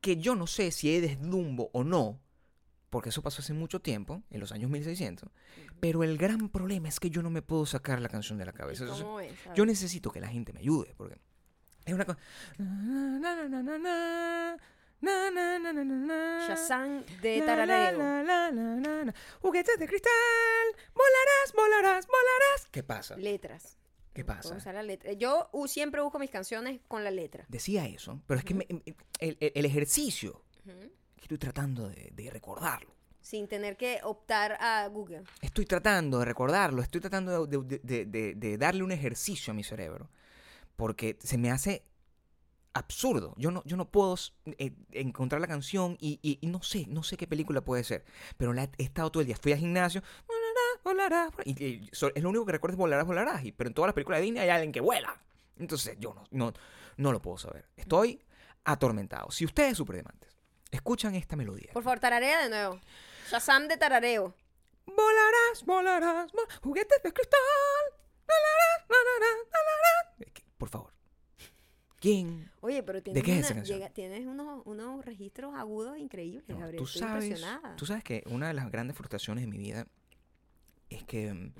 Que 0.02 0.17
yo 0.17 0.36
no 0.36 0.47
sé 0.47 0.71
si 0.71 0.95
es 0.95 1.19
Dumbo 1.21 1.69
o 1.73 1.84
no, 1.84 2.19
porque 2.89 3.10
eso 3.10 3.21
pasó 3.21 3.41
hace 3.41 3.54
mucho 3.54 3.80
tiempo, 3.82 4.23
en 4.30 4.39
los 4.39 4.52
años 4.52 4.69
1600, 4.69 5.23
uh 5.23 5.32
-huh. 5.32 5.73
pero 5.80 6.04
el 6.04 6.17
gran 6.17 6.49
problema 6.49 6.89
es 6.89 6.99
que 6.99 7.10
yo 7.10 7.21
no 7.21 7.30
me 7.30 7.41
puedo 7.41 7.65
sacar 7.65 8.02
la 8.02 8.10
canción 8.10 8.38
de 8.38 8.45
la 8.45 8.54
cabeza. 8.54 8.86
Cómo 8.88 9.19
es, 9.19 9.34
yo 9.56 9.65
necesito 9.65 10.12
que 10.12 10.19
la 10.19 10.28
gente 10.28 10.54
me 10.54 10.60
ayude, 10.60 10.93
porque 10.97 11.17
es 11.86 11.93
una 11.93 12.06
cosa... 12.06 12.19
Shazam 16.47 17.06
de 17.21 17.41
tarareo. 17.41 19.13
Juguetes 19.41 19.80
de 19.80 19.88
cristal, 19.88 20.12
volarás, 20.93 21.54
volarás, 21.56 22.08
volarás. 22.08 22.67
¿Qué 22.71 22.84
pasa? 22.84 23.15
Letras. 23.15 23.78
¿Qué 24.13 24.25
pasa? 24.25 24.56
Usar 24.56 24.75
la 24.75 24.84
letra. 24.84 25.13
Yo 25.13 25.49
uh, 25.54 25.67
siempre 25.67 26.02
busco 26.02 26.19
mis 26.19 26.30
canciones 26.30 26.82
con 26.88 27.04
la 27.04 27.12
letra. 27.12 27.45
Decía 27.47 27.86
eso, 27.88 28.21
pero 28.28 28.39
es 28.39 28.45
que 28.45 28.54
uh 28.54 28.58
-huh. 28.58 28.84
me, 28.86 28.95
el, 29.19 29.38
el, 29.39 29.65
ejercicio 29.65 30.43
uh 30.65 30.69
-huh 30.69 30.91
estoy 31.22 31.38
tratando 31.38 31.90
de, 31.90 32.12
de 32.14 32.30
recordarlo. 32.30 32.94
Sin 33.22 33.48
tener 33.48 33.76
que 33.78 34.00
optar 34.04 34.54
a 34.62 34.88
Google. 34.88 35.24
Estoy 35.42 35.66
tratando 35.66 36.20
de 36.20 36.26
recordarlo, 36.26 36.82
estoy 36.82 37.02
tratando 37.02 37.46
de, 37.46 37.80
de- 37.84 38.06
de- 38.06 38.34
de- 38.36 38.58
darle 38.58 38.82
un 38.84 38.92
ejercicio 38.92 39.52
a 39.52 39.54
mi 39.54 39.64
cerebro. 39.64 40.10
Porque 40.76 41.18
se 41.22 41.38
me 41.38 41.52
hace 41.52 41.84
absurdo. 42.74 43.34
Yo 43.38 43.52
no, 43.52 43.62
yo 43.66 43.76
no 43.78 43.90
puedo 43.90 44.16
eh, 44.46 44.72
encontrar 44.92 45.42
la 45.42 45.48
canción 45.48 45.98
y, 46.00 46.20
y- 46.22 46.38
y 46.42 46.48
no 46.48 46.62
sé, 46.64 46.86
no 46.88 47.04
sé 47.04 47.18
qué 47.18 47.28
película 47.28 47.62
puede 47.62 47.84
ser. 47.84 48.06
Pero 48.38 48.54
la 48.54 48.64
he, 48.64 48.70
estado 48.84 49.12
todo 49.12 49.22
el 49.22 49.28
día. 49.28 49.36
Fui 49.36 49.52
al 49.52 49.60
gimnasio. 49.60 50.02
Volarás, 50.28 50.84
volarás. 50.84 51.32
volarás", 51.36 51.48
Y, 51.62 51.64
y 51.66 51.90
so- 51.92 52.12
es 52.16 52.24
lo 52.24 52.30
único 52.30 52.46
que 52.46 52.54
recuerdo 52.54 52.76
es 52.76 52.78
volarás, 52.78 53.06
volarás. 53.06 53.44
Y- 53.44 53.52
pero 53.52 53.68
en 53.68 53.74
todas 53.74 53.88
las 53.90 53.94
películas 53.96 54.20
de 54.20 54.26
Disney 54.26 54.44
hay 54.44 54.50
alguien 54.50 54.72
que 54.72 54.80
vuela. 54.82 55.20
Entonces 55.58 55.98
yo 56.00 56.14
no, 56.14 56.24
no, 56.32 56.54
no 56.98 57.12
lo 57.12 57.22
puedo 57.22 57.38
saber. 57.38 57.66
Estoy 57.76 58.22
atormentado. 58.64 59.30
Si 59.32 59.44
ustedes, 59.46 59.76
superdemantes, 59.76 60.29
escuchan 60.72 61.16
esta 61.16 61.36
melodía. 61.36 61.72
Por 61.74 61.84
favor, 61.84 62.00
tararea 62.00 62.44
de 62.44 62.50
nuevo. 62.50 62.80
Shazam 63.30 63.68
de 63.68 63.78
tarareo. 63.78 64.34
Volarás, 64.86 65.66
volarás, 65.66 66.32
vo- 66.32 66.48
juguetes 66.62 67.02
de 67.04 67.14
cristal. 67.14 67.40
Volarás, 68.28 68.88
volarás, 68.88 69.38
volarás. 69.46 70.34
Que- 70.34 70.44
Por 70.58 70.70
favor. 70.70 70.94
¿Quién? 72.00 72.50
Oye, 72.62 72.82
pero 72.82 73.04
tienes, 73.04 73.24
qué 73.24 73.32
es 73.34 73.38
una- 73.40 73.46
esa 73.48 73.56
canción? 73.56 73.78
llega- 73.80 73.90
tienes 73.94 74.26
unos, 74.26 74.62
unos 74.66 75.04
registros 75.06 75.54
agudos 75.56 75.98
increíbles, 75.98 76.48
No, 76.48 76.58
Gabriel. 76.60 76.78
tú 76.78 76.86
Estoy 76.86 77.00
sabes, 77.02 77.26
impresionada. 77.26 77.76
tú 77.76 77.86
sabes 77.86 78.04
que 78.04 78.24
una 78.28 78.48
de 78.48 78.54
las 78.54 78.72
grandes 78.72 78.96
frustraciones 78.96 79.44
de 79.44 79.48
mi 79.50 79.58
vida 79.58 79.86
es 80.90 81.04
que 81.04 81.34
mm, 81.34 81.54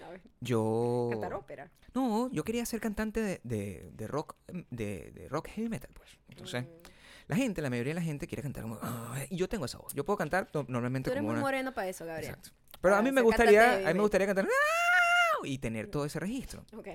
yo 0.40 1.08
Cantar 1.12 1.34
ópera. 1.34 1.70
no, 1.94 2.30
yo 2.32 2.44
quería 2.44 2.64
ser 2.64 2.80
cantante 2.80 3.20
de, 3.20 3.40
de- 3.44 3.90
de 3.92 4.06
rock, 4.06 4.36
de, 4.70 5.10
de 5.12 5.28
rock 5.28 5.48
heavy 5.48 5.68
metal, 5.68 5.90
pues. 5.92 6.18
Entonces, 6.28 6.64
Mm, 6.64 6.68
la 7.26 7.36
gente, 7.36 7.62
la 7.62 7.70
mayoría 7.70 7.92
de 7.92 8.00
la 8.00 8.04
gente 8.04 8.26
quiere 8.26 8.42
cantar 8.42 8.62
como... 8.64 8.78
"Ah", 8.82 9.16
y 9.30 9.36
yo 9.36 9.48
tengo 9.48 9.64
esa 9.64 9.78
voz. 9.78 9.94
Yo 9.94 10.04
puedo 10.04 10.16
cantar 10.16 10.48
no- 10.52 10.64
normalmente 10.68 11.08
Tú 11.08 11.12
eres 11.12 11.20
como 11.22 11.28
muy 11.28 11.34
una... 11.36 11.42
moreno 11.42 11.72
para 11.74 11.88
eso, 11.88 12.04
Gabriel. 12.04 12.30
Exacto. 12.30 12.50
Pero 12.80 12.96
a 12.96 13.02
mí 13.02 13.10
me 13.12 13.22
gustaría, 13.22 13.74
a 13.74 13.88
mí 13.88 13.94
me 13.94 14.00
gustaría 14.00 14.26
cantar 14.26 14.46
"Ah", 14.46 15.38
y 15.46 15.58
tener 15.58 15.86
todo 15.88 16.04
ese 16.04 16.18
registro. 16.20 16.64
Ok, 16.76 16.88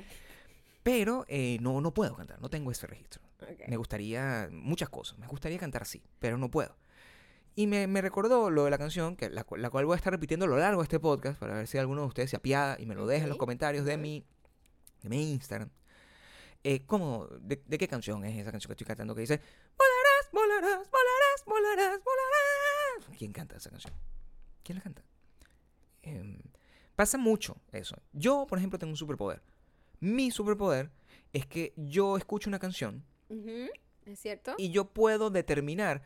Pero 0.84 1.26
eh, 1.28 1.58
no, 1.62 1.82
no 1.82 1.94
puedo 1.94 2.16
cantar, 2.16 2.40
no 2.42 2.50
tengo 2.50 2.72
ese 2.72 2.88
registro. 2.88 3.22
ok. 3.42 3.68
Me 3.68 3.78
gustaría 3.78 4.50
muchas 4.52 4.90
cosas, 4.90 5.18
me 5.20 5.28
gustaría 5.28 5.58
cantar 5.60 5.82
así, 5.84 6.02
pero 6.20 6.38
no 6.38 6.50
puedo. 6.50 6.76
Y 7.56 7.68
me, 7.68 7.88
me 7.88 8.02
recordó 8.02 8.50
lo 8.50 8.64
de 8.66 8.70
la 8.72 8.78
canción, 8.78 9.16
que 9.18 9.30
la, 9.30 9.46
la 9.58 9.70
cual 9.70 9.86
voy 9.86 9.94
a 9.94 9.98
estar 9.98 10.14
repitiendo 10.14 10.46
a 10.46 10.50
lo 10.50 10.58
largo 10.58 10.82
de 10.82 10.86
este 10.86 11.00
podcast 11.00 11.38
para 11.40 11.56
ver 11.56 11.68
si 11.68 11.78
alguno 11.78 12.02
de 12.02 12.08
ustedes 12.08 12.30
se 12.30 12.38
apiada 12.38 12.78
y 12.80 12.86
me 12.86 12.96
lo 12.96 13.06
deja 13.06 13.24
en 13.24 13.30
los 13.30 13.38
comentarios 13.38 13.84
de 13.84 13.98
mi, 13.98 14.24
de 15.02 15.10
mi 15.10 15.34
Instagram. 15.34 15.70
Eh, 16.64 16.86
¿cómo, 16.86 17.28
de, 17.42 17.62
de 17.66 17.78
qué 17.78 17.88
canción 17.88 18.24
es 18.26 18.38
esa 18.38 18.52
canción 18.52 18.68
que 18.70 18.74
estoy 18.74 18.88
cantando 18.88 19.14
que 19.16 19.22
dice 19.22 19.42
volarás, 20.32 20.90
volarás, 20.90 21.46
volarás, 21.46 22.00
volarás? 22.04 23.18
¿Quién 23.18 23.32
canta 23.34 23.58
esa 23.58 23.70
canción? 23.70 23.94
¿Quién 24.64 24.78
la 24.78 24.84
canta? 24.84 25.04
Em, 26.02 26.40
pasa 26.96 27.18
mucho 27.18 27.58
eso. 27.72 27.96
Yo, 28.14 28.46
por 28.48 28.58
ejemplo, 28.58 28.80
tengo 28.80 28.92
un 28.92 28.98
superpoder. 28.98 29.42
Mi 30.00 30.32
superpoder 30.32 30.92
es 31.34 31.46
que 31.46 31.74
yo 31.76 32.18
escucho 32.18 32.50
una 32.50 32.60
canción 32.60 33.04
Ujú, 33.30 33.68
¿Es 34.06 34.20
cierto? 34.20 34.56
y 34.58 34.72
yo 34.72 34.86
puedo 34.86 35.30
determinar 35.30 36.02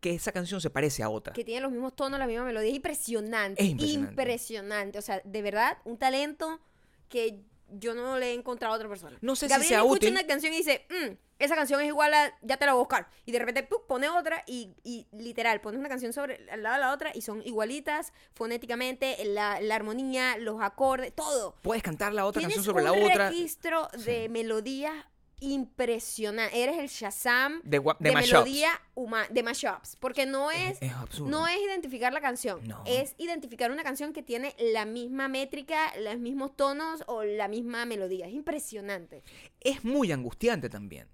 que 0.00 0.12
esa 0.14 0.32
canción 0.32 0.60
se 0.60 0.68
parece 0.70 1.02
a 1.04 1.08
otra. 1.08 1.32
que 1.32 1.44
tiene 1.44 1.60
los 1.60 1.70
mismos 1.70 1.94
tonos, 1.94 2.18
la 2.18 2.26
misma 2.26 2.44
melodía. 2.44 2.70
Es 2.70 2.76
impresionante. 2.76 3.62
Es 3.62 3.68
impresionante. 3.70 4.10
impresionante. 4.10 4.98
O 4.98 5.02
sea, 5.02 5.22
de 5.24 5.42
verdad, 5.42 5.78
un 5.84 5.96
talento 5.96 6.60
que 7.08 7.40
yo 7.70 7.94
no 7.94 8.18
le 8.18 8.30
he 8.30 8.34
encontrado 8.34 8.74
a 8.74 8.76
otra 8.76 8.88
persona. 8.88 9.16
No 9.20 9.36
sé 9.36 9.46
si 9.46 9.50
Gabriel 9.50 9.68
sea 9.68 9.78
escucha 9.78 9.94
útil. 9.96 10.10
una 10.10 10.26
canción 10.26 10.52
y 10.52 10.56
dice, 10.58 10.84
"Mm, 10.90 11.12
esa 11.44 11.56
canción 11.56 11.80
es 11.80 11.86
igual 11.88 12.12
a, 12.14 12.32
ya 12.42 12.56
te 12.56 12.66
la 12.66 12.72
voy 12.72 12.80
a 12.80 12.84
buscar. 12.84 13.08
Y 13.26 13.32
de 13.32 13.38
repente 13.38 13.62
¡pum! 13.62 13.80
pone 13.86 14.08
otra 14.08 14.42
y, 14.46 14.74
y 14.84 15.06
literal, 15.12 15.60
pones 15.60 15.78
una 15.80 15.88
canción 15.88 16.12
sobre 16.12 16.40
al 16.50 16.62
lado 16.62 16.74
de 16.76 16.80
la 16.80 16.92
otra 16.92 17.10
y 17.14 17.22
son 17.22 17.42
igualitas 17.44 18.12
fonéticamente, 18.34 19.24
la, 19.24 19.60
la 19.60 19.74
armonía, 19.74 20.36
los 20.38 20.60
acordes, 20.62 21.14
todo. 21.14 21.54
Puedes 21.62 21.82
cantar 21.82 22.12
la 22.12 22.26
otra 22.26 22.40
Tienes 22.40 22.56
canción 22.56 22.74
sobre 22.74 22.84
la 22.84 22.92
otra. 22.92 23.28
registro 23.30 23.88
de 24.04 24.28
melodías 24.28 24.94
impresionante. 25.40 26.62
Eres 26.62 26.78
el 26.78 26.88
Shazam 26.88 27.60
De, 27.64 27.80
de, 27.80 27.94
de, 27.98 28.12
melodía 28.12 28.70
humana, 28.94 29.26
de 29.30 29.42
mashups. 29.42 29.96
Porque 29.96 30.26
no 30.26 30.50
es, 30.50 30.72
Es, 30.80 30.82
es 30.82 30.92
absurdo. 30.92 31.30
no 31.30 31.48
es 31.48 31.56
identificar 31.60 32.12
la 32.12 32.20
canción, 32.20 32.60
No. 32.66 32.82
es 32.86 33.14
identificar 33.18 33.70
una 33.70 33.82
canción 33.82 34.12
que 34.12 34.22
tiene 34.22 34.54
la 34.58 34.84
misma 34.84 35.28
métrica, 35.28 35.92
los 35.98 36.18
mismos 36.18 36.56
tonos 36.56 37.02
o 37.06 37.24
la 37.24 37.48
misma 37.48 37.84
melodía. 37.86 38.26
Es 38.26 38.34
impresionante. 38.34 39.22
Es 39.60 39.84
muy 39.84 40.12
angustiante 40.12 40.68
también 40.68 41.08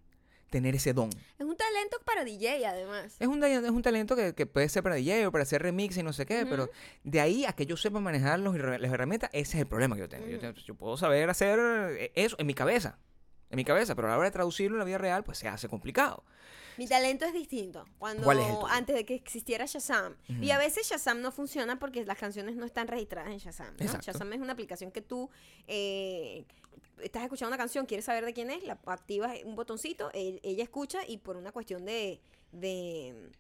tener 0.51 0.75
ese 0.75 0.93
don. 0.93 1.11
Es 1.39 1.45
un 1.47 1.57
talento 1.57 1.99
para 2.05 2.25
DJ 2.25 2.67
además. 2.67 3.17
Es 3.19 3.27
un, 3.29 3.43
es 3.45 3.71
un 3.71 3.83
talento 3.83 4.17
que, 4.17 4.35
que 4.35 4.47
puede 4.47 4.69
ser 4.69 4.83
para 4.83 4.95
DJ 4.97 5.27
o 5.27 5.33
para 5.33 5.43
hacer 5.43 5.63
remix 5.63 5.97
y 5.97 6.03
no 6.03 6.13
sé 6.13 6.27
qué, 6.27 6.47
pero 6.47 6.71
de 7.05 7.21
ahí 7.21 7.45
a 7.45 7.53
que 7.53 7.67
yo 7.67 7.77
sepa 7.77 8.01
manejar 8.01 8.39
los, 8.41 8.57
las 8.57 8.91
herramientas, 8.93 9.31
ese 9.33 9.57
es 9.59 9.61
el 9.63 9.67
problema 9.67 9.95
que 9.97 10.01
yo 10.03 10.09
tengo. 10.09 10.27
Yo, 10.27 10.39
tengo- 10.39 10.55
yo 10.55 10.75
puedo 10.75 10.97
saber 10.97 11.29
hacer 11.31 11.59
eh, 11.99 12.13
eso 12.15 12.37
en 12.39 12.47
mi 12.47 12.55
cabeza. 12.55 12.99
En 13.51 13.57
mi 13.57 13.65
cabeza, 13.65 13.95
pero 13.95 14.09
a 14.09 14.11
la 14.11 14.19
hora 14.19 14.29
de 14.29 14.33
traducirlo 14.33 14.77
en 14.77 14.81
la 14.81 14.85
vida 14.85 14.99
real, 14.99 15.25
pues 15.25 15.39
se 15.39 15.49
hace 15.49 15.69
complicado. 15.69 16.23
Mi 16.79 16.87
talento 16.87 17.25
es 17.27 17.33
distinto. 17.35 17.85
Cuando 17.99 18.23
¿Cuál 18.23 18.39
es 18.39 18.47
el 18.47 18.55
tuyo? 18.55 18.67
antes 18.69 18.97
de 18.97 19.05
que 19.05 19.15
existiera 19.15 19.67
Shazam. 19.67 20.17
Y 20.41 20.51
a 20.51 20.59
veces 20.59 20.89
Shazam 20.89 21.21
no 21.21 21.33
funciona 21.33 21.79
porque 21.79 22.05
las 22.05 22.17
canciones 22.17 22.57
no 22.57 22.65
están 22.65 22.89
registradas 22.89 23.33
en 23.33 23.39
Shazam. 23.39 23.77
¿no? 23.77 23.85
Exacto. 23.85 24.07
Shazam 24.07 24.33
es 24.33 24.41
una 24.41 24.53
aplicación 24.53 24.93
que 24.93 25.03
tú 25.03 25.29
eh, 25.67 26.45
estás 27.03 27.25
escuchando 27.25 27.49
una 27.49 27.59
canción, 27.59 27.85
quieres 27.85 28.05
saber 28.05 28.25
de 28.25 28.33
quién 28.33 28.51
es, 28.51 28.63
la 28.63 28.79
activas 28.87 29.37
un 29.45 29.57
botoncito, 29.57 30.11
ella 30.15 30.63
escucha 30.63 31.01
y 31.07 31.19
por 31.19 31.37
una 31.37 31.53
cuestión 31.53 31.85
de, 31.85 32.21
de, 32.53 33.31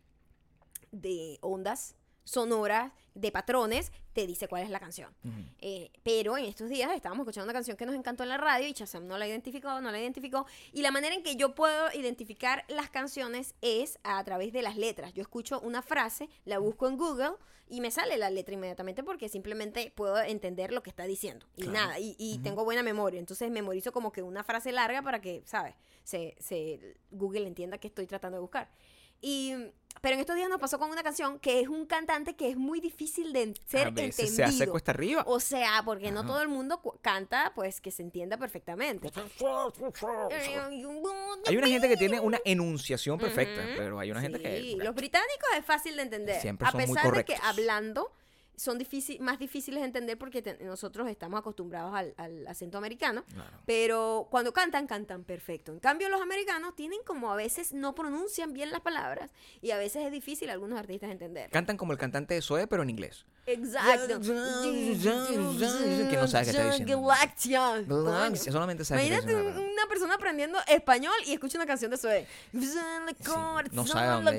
de 0.91 1.39
ondas 1.41 1.95
sonoras, 2.29 2.93
de 3.15 3.33
patrones, 3.33 3.91
te 4.13 4.27
dice 4.27 4.47
cuál 4.47 4.63
es 4.63 4.71
la 4.71 4.79
canción. 4.79 5.13
Eh, 5.61 5.91
pero 6.05 6.39
en 6.39 6.45
estos 6.45 6.69
días 6.69 6.91
estábamos 6.95 7.25
escuchando 7.25 7.47
una 7.47 7.53
canción 7.53 7.77
que 7.77 7.85
nos 7.85 7.97
encantó 7.97 8.23
en 8.23 8.29
la 8.29 8.37
radio 8.37 8.69
y 8.69 8.73
Shazam 8.73 9.07
no 9.09 9.19
la 9.19 9.27
identificó, 9.27 9.81
no 9.81 9.91
la 9.91 9.99
identificó. 9.99 10.47
Y 10.73 10.83
la 10.83 10.93
manera 10.93 11.15
en 11.17 11.25
que 11.25 11.35
yo 11.35 11.55
puedo 11.55 11.89
identificar 11.95 12.65
las 12.69 12.91
canciones 12.91 13.55
es 13.61 13.99
a 14.05 14.23
través 14.23 14.53
de 14.53 14.63
las 14.63 14.77
letras. 14.77 15.15
Yo 15.15 15.23
escucho 15.23 15.59
una 15.61 15.83
frase, 15.83 16.29
la 16.45 16.59
busco 16.59 16.87
en 16.87 16.97
Google 16.97 17.33
y 17.69 17.81
me 17.81 17.91
sale 17.91 18.17
la 18.19 18.31
letra 18.31 18.55
inmediatamente 18.55 19.03
porque 19.03 19.29
simplemente 19.29 19.93
puedo 19.95 20.21
entender 20.23 20.73
lo 20.73 20.83
que 20.85 20.91
está 20.91 21.05
diciendo. 21.05 21.47
Y 21.57 21.63
Claro. 21.63 21.73
nada, 21.73 21.99
y, 21.99 22.15
y 22.19 22.39
tengo 22.39 22.65
buena 22.65 22.85
memoria. 22.85 23.19
Entonces 23.19 23.51
memorizo 23.51 23.91
como 23.91 24.13
que 24.13 24.23
una 24.23 24.45
frase 24.45 24.71
larga 24.71 25.03
para 25.03 25.21
que, 25.21 25.43
¿sabes? 25.45 25.75
Se, 26.05 26.37
se, 26.39 26.97
Google 27.11 27.49
entienda 27.49 27.79
que 27.79 27.89
estoy 27.89 28.07
tratando 28.07 28.37
de 28.37 28.43
buscar. 28.43 28.71
Y, 29.21 29.55
pero 30.01 30.15
en 30.15 30.21
estos 30.21 30.37
días 30.37 30.49
nos 30.49 30.61
pasó 30.61 30.79
con 30.79 30.91
una 30.91 31.03
canción 31.03 31.39
que 31.39 31.61
es 31.61 31.69
un 31.69 31.87
cantante 31.87 32.35
que 32.37 32.51
es 32.51 32.57
muy 32.57 32.81
difícil 32.81 33.33
de 33.33 33.55
ser 33.67 33.89
a 33.89 33.91
veces 33.91 34.19
entendido. 34.19 34.37
se 34.37 34.45
hace 34.45 34.67
cuesta 34.69 34.93
arriba. 34.93 35.25
O 35.27 35.41
sea, 35.41 35.83
porque 35.85 36.11
no 36.11 36.25
todo 36.27 36.41
el 36.43 36.49
mundo 36.49 36.81
canta, 37.03 37.53
pues 37.55 37.81
que 37.81 37.91
se 37.91 38.03
entienda 38.03 38.37
perfectamente. 38.37 39.11
Hay 41.47 41.57
una 41.57 41.67
gente 41.69 41.89
que 41.89 41.97
tiene 41.97 42.21
una 42.21 42.39
enunciación 42.45 43.19
perfecta, 43.19 43.61
Ujú. 43.63 43.71
pero 43.77 43.99
hay 43.99 44.11
una 44.11 44.21
gente 44.21 44.41
que... 44.41 44.59
Sí, 44.61 44.77
los 44.77 44.95
británicos 44.95 45.49
es 45.57 45.65
fácil 45.65 45.97
de 45.97 46.03
entender. 46.03 46.41
Siempre 46.41 46.67
a 46.69 46.71
son 46.73 46.81
muy 46.81 46.89
pesar 46.89 47.05
de 47.13 47.25
que 47.25 47.33
correctos. 47.35 47.49
hablando 47.49 48.13
son 48.59 48.77
difícil, 48.77 49.21
más 49.21 49.39
difíciles 49.39 49.81
de 49.81 49.87
entender 49.87 50.19
porque 50.19 50.43
te- 50.43 50.59
nosotros 50.65 51.09
estamos 51.09 51.39
acostumbrados 51.41 51.95
al, 51.95 52.13
al 52.17 52.47
acento 52.47 52.77
americano. 52.77 53.25
Claro. 53.33 53.57
Pero 53.65 54.27
cuando 54.31 54.53
cantan, 54.53 54.87
cantan 54.87 55.25
perfecto. 55.25 55.73
En 55.73 55.79
cambio, 55.79 56.09
los 56.09 56.21
americanos 56.21 56.75
tienen 56.75 56.99
como 57.07 57.33
a 57.33 57.37
veces 57.37 57.73
no 57.73 57.95
pronuncian 57.95 58.53
bien 58.53 58.71
las 58.71 58.81
palabras 58.81 59.31
y 59.63 59.71
a 59.71 59.79
veces 59.79 60.05
es 60.05 60.13
difícil 60.13 60.51
a 60.51 60.55
algunos 60.55 60.79
artistas 60.79 61.11
entender. 61.11 61.51
Cantan 61.51 61.77
como 61.77 61.93
el 61.93 61.99
cantante 61.99 62.35
de 62.35 62.43
Zoe, 62.43 62.67
pero 62.67 62.83
en 62.83 62.91
inglés. 62.91 63.25
Exacto. 63.53 64.21
Que 64.21 66.17
no 66.17 66.29
sabe 66.29 66.45
qué 66.45 66.51
está 66.51 66.63
diciendo. 66.71 67.03
Galactia. 67.03 67.83
Galaxia, 67.87 68.53
solamente 68.53 68.85
sabe 68.85 69.01
que 69.03 69.07
Imagínate 69.09 69.33
es 69.51 69.57
un- 69.57 69.63
una- 69.73 69.87
persona 69.89 70.15
aprendiendo 70.15 70.59
español 70.69 71.15
y 71.27 71.33
escucha 71.33 71.57
una 71.59 71.67
canción 71.67 71.91
de 71.91 71.97
Zoe. 71.97 72.27
no 73.73 73.87
sabe 73.87 74.07
dónde 74.09 74.31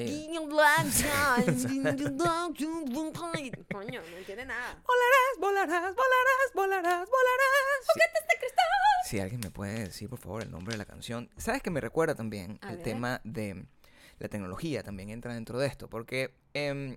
Coño, 3.72 4.02
no 4.12 4.18
entiende 4.18 4.46
nada. 4.46 4.78
Volarás, 4.86 5.40
volarás, 5.40 5.96
volarás, 5.96 6.54
volarás, 6.54 7.10
volarás. 7.10 7.86
de 8.28 8.40
cristal! 8.40 8.66
Si 9.06 9.20
alguien 9.20 9.42
me 9.44 9.50
puede 9.50 9.86
decir, 9.86 10.08
por 10.08 10.20
favor, 10.20 10.44
el 10.44 10.52
nombre 10.52 10.74
de 10.74 10.78
la 10.78 10.86
canción. 10.86 11.30
¿Sabes 11.38 11.64
que 11.64 11.72
me 11.72 11.82
recuerda 11.82 12.14
también 12.14 12.60
el 12.70 12.82
tema 12.84 13.22
de 13.24 13.66
la 14.20 14.28
tecnología? 14.28 14.84
También 14.84 15.10
entra 15.10 15.34
dentro 15.34 15.58
de 15.58 15.66
esto. 15.68 15.90
Porque 15.90 16.36
em, 16.54 16.96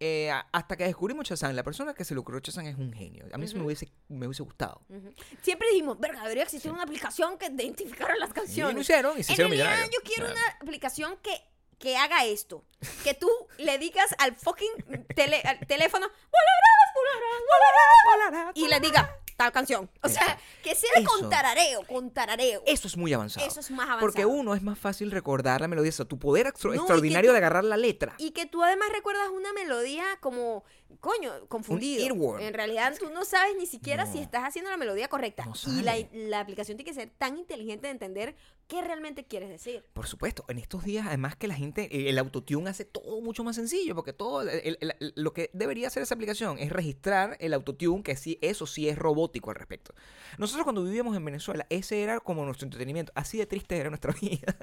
eh, 0.00 0.30
hasta 0.52 0.76
que 0.76 0.84
descubrimos 0.84 1.26
Chazán, 1.26 1.56
la 1.56 1.62
persona 1.64 1.92
que 1.94 2.04
se 2.04 2.14
le 2.14 2.20
ocurrió 2.20 2.40
Chazán 2.40 2.66
es 2.66 2.76
un 2.76 2.92
genio. 2.92 3.24
A 3.32 3.38
mí 3.38 3.46
eso 3.46 3.56
me, 3.56 3.64
hubiese, 3.64 3.90
me 4.08 4.26
hubiese 4.26 4.42
gustado. 4.44 4.80
Ujú. 4.88 5.12
Siempre 5.42 5.68
dijimos, 5.70 5.98
verga, 5.98 6.22
debería 6.22 6.44
existir 6.44 6.70
una 6.70 6.82
aplicación 6.84 7.36
que 7.38 7.46
identificara 7.46 8.14
las 8.16 8.28
Y 8.28 8.30
lo 8.30 8.34
canciones. 8.34 8.80
hicieron 8.82 9.18
y 9.18 9.22
se 9.24 9.32
En 9.32 9.34
hicieron 9.34 9.52
realidad, 9.52 9.90
yo 9.92 9.98
quiero 10.04 10.30
una 10.30 10.40
aplicación 10.60 11.16
que, 11.22 11.42
que 11.78 11.96
haga 11.96 12.24
esto. 12.24 12.64
Que 13.02 13.14
tú 13.14 13.28
le 13.58 13.78
digas 13.78 14.14
al 14.18 14.36
fucking 14.36 14.70
tele- 15.16 15.42
al 15.44 15.58
teléfono, 15.66 16.06
volarás, 16.06 16.92
volarás, 16.94 18.32
volarás", 18.32 18.56
y 18.56 18.68
le 18.68 18.78
diga 18.80 19.16
tal 19.38 19.52
canción. 19.52 19.88
O 20.02 20.08
sea, 20.08 20.36
que 20.64 20.74
sea 20.74 20.90
Eso. 20.96 21.08
con 21.08 21.30
tarareo, 21.30 21.86
con 21.86 22.10
tarareo. 22.10 22.60
Eso 22.66 22.88
es 22.88 22.96
muy 22.96 23.12
avanzado. 23.12 23.46
Eso 23.46 23.60
es 23.60 23.70
más 23.70 23.86
avanzado. 23.86 24.00
Porque 24.00 24.26
uno 24.26 24.54
es 24.56 24.62
más 24.62 24.78
fácil 24.78 25.12
recordar 25.12 25.60
la 25.60 25.68
melodía, 25.68 25.90
o 25.90 25.92
sea, 25.92 26.04
tu 26.06 26.18
poder 26.18 26.48
extra- 26.48 26.70
No, 26.70 26.76
extraordinario 26.76 27.30
tú- 27.30 27.32
de 27.34 27.38
agarrar 27.38 27.62
la 27.64 27.76
letra. 27.76 28.14
Y 28.18 28.32
que 28.32 28.46
tú 28.46 28.62
además 28.64 28.88
recuerdas 28.92 29.28
una 29.32 29.52
melodía 29.52 30.04
como, 30.20 30.64
coño, 31.00 31.46
confundido. 31.48 32.02
earworm. 32.04 32.40
En 32.42 32.54
realidad 32.54 32.94
tú 32.98 33.10
no 33.10 33.24
sabes 33.24 33.54
ni 33.56 33.66
siquiera 33.66 34.04
No. 34.04 34.12
si 34.12 34.18
estás 34.18 34.42
haciendo 34.44 34.70
la 34.70 34.76
melodía 34.76 35.08
correcta. 35.08 35.44
No 35.46 35.52
y 35.72 35.82
la, 35.82 35.96
la 36.12 36.40
aplicación 36.40 36.76
tiene 36.76 36.90
que 36.90 36.94
ser 36.94 37.10
tan 37.10 37.36
inteligente 37.38 37.86
de 37.86 37.92
entender 37.92 38.34
qué 38.66 38.82
realmente 38.82 39.24
quieres 39.24 39.48
decir. 39.48 39.84
Por 39.94 40.06
supuesto, 40.06 40.44
en 40.48 40.58
estos 40.58 40.84
días, 40.84 41.06
además 41.06 41.36
que 41.36 41.48
la 41.48 41.54
gente, 41.54 41.84
eh, 41.90 42.10
el 42.10 42.18
autotune 42.18 42.68
hace 42.68 42.84
todo 42.84 43.20
mucho 43.20 43.44
más 43.44 43.56
sencillo, 43.56 43.94
porque 43.94 44.12
todo, 44.12 44.42
el- 44.42 44.48
el- 44.50 44.78
el- 45.00 45.12
lo 45.16 45.32
que 45.32 45.50
debería 45.54 45.86
hacer 45.88 46.02
esa 46.02 46.14
aplicación 46.14 46.58
es 46.58 46.70
registrar 46.70 47.36
el 47.40 47.54
autotune, 47.54 48.02
que 48.02 48.16
sí, 48.16 48.38
eso 48.42 48.66
sí 48.66 48.88
es 48.88 48.98
robótico 48.98 49.50
al 49.50 49.56
respecto. 49.56 49.94
Nosotros 50.36 50.64
cuando 50.64 50.84
vivíamos 50.84 51.16
en 51.16 51.24
Venezuela, 51.24 51.66
ese 51.70 52.02
era 52.02 52.20
como 52.20 52.44
nuestro 52.44 52.66
entretenimiento, 52.66 53.12
así 53.14 53.38
de 53.38 53.46
triste 53.46 53.76
era 53.76 53.88
nuestra 53.88 54.12
vida. 54.20 54.54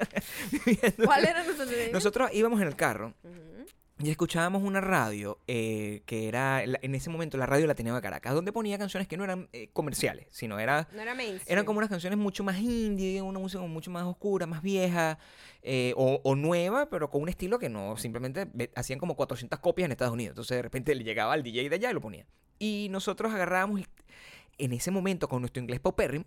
¿Cuál 1.03 1.23
era 1.25 1.43
nuestro 1.43 1.63
entretenimiento? 1.63 1.93
Nosotros 1.97 2.29
íbamos 2.33 2.61
en 2.61 2.67
el 2.67 2.75
carro. 2.75 3.13
Y 3.97 4.09
escuchábamos 4.09 4.61
una 4.63 4.81
radio 4.81 5.39
eh, 5.47 6.01
que 6.05 6.27
era, 6.27 6.65
la- 6.67 6.79
en 6.81 6.95
ese 6.95 7.09
momento, 7.09 7.37
la 7.37 7.45
radio 7.45 7.65
Latina 7.65 7.95
de 7.95 8.01
Caracas, 8.01 8.33
donde 8.33 8.51
ponía 8.51 8.77
canciones 8.77 9.07
que 9.07 9.15
no 9.15 9.23
eran 9.23 9.47
eh, 9.53 9.69
comerciales, 9.71 10.27
sino 10.31 10.59
era 10.59 10.87
No 10.91 11.01
era 11.01 11.15
eran 11.47 11.63
como 11.65 11.77
unas 11.77 11.89
canciones 11.89 12.19
mucho 12.19 12.43
más 12.43 12.59
indie, 12.59 13.21
una 13.21 13.39
música 13.39 13.63
mucho 13.63 13.91
más 13.91 14.03
oscura, 14.03 14.45
más 14.47 14.61
vieja, 14.61 15.17
eh, 15.61 15.93
o, 15.95 16.19
o 16.23 16.35
nueva, 16.35 16.89
pero 16.89 17.09
con 17.09 17.21
un 17.21 17.29
estilo 17.29 17.57
que 17.57 17.69
no, 17.69 17.95
simplemente 17.95 18.47
hacían 18.75 18.99
como 18.99 19.15
400 19.15 19.59
copias 19.59 19.85
en 19.85 19.93
Estados 19.93 20.13
Unidos. 20.13 20.31
Entonces 20.33 20.57
de 20.57 20.61
repente 20.61 20.93
le 20.93 21.03
llegaba 21.05 21.31
al 21.33 21.41
DJ 21.43 21.69
de 21.69 21.75
allá 21.75 21.91
y 21.91 21.93
lo 21.93 22.01
ponía. 22.01 22.25
Y 22.59 22.87
nosotros 22.91 23.33
agarrábamos, 23.33 23.81
en 24.57 24.73
ese 24.73 24.91
momento, 24.91 25.27
con 25.29 25.41
nuestro 25.41 25.61
inglés 25.61 25.79
paupérrimo, 25.79 26.25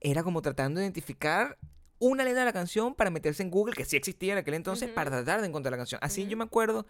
era 0.00 0.22
como 0.22 0.40
tratando 0.42 0.80
de 0.80 0.86
identificar 0.86 1.58
una 1.98 2.24
letra 2.24 2.40
de 2.40 2.44
la 2.46 2.52
canción 2.52 2.94
para 2.94 3.10
meterse 3.10 3.42
en 3.42 3.50
Google, 3.50 3.74
que 3.74 3.84
sí 3.84 3.96
existía 3.96 4.32
en 4.32 4.38
aquel 4.38 4.54
entonces, 4.54 4.90
para 4.90 5.10
tratar 5.10 5.40
de 5.40 5.46
encontrar 5.48 5.70
la 5.72 5.78
canción. 5.78 5.98
Así 6.02 6.26
yo 6.26 6.36
me 6.36 6.44
acuerdo, 6.44 6.86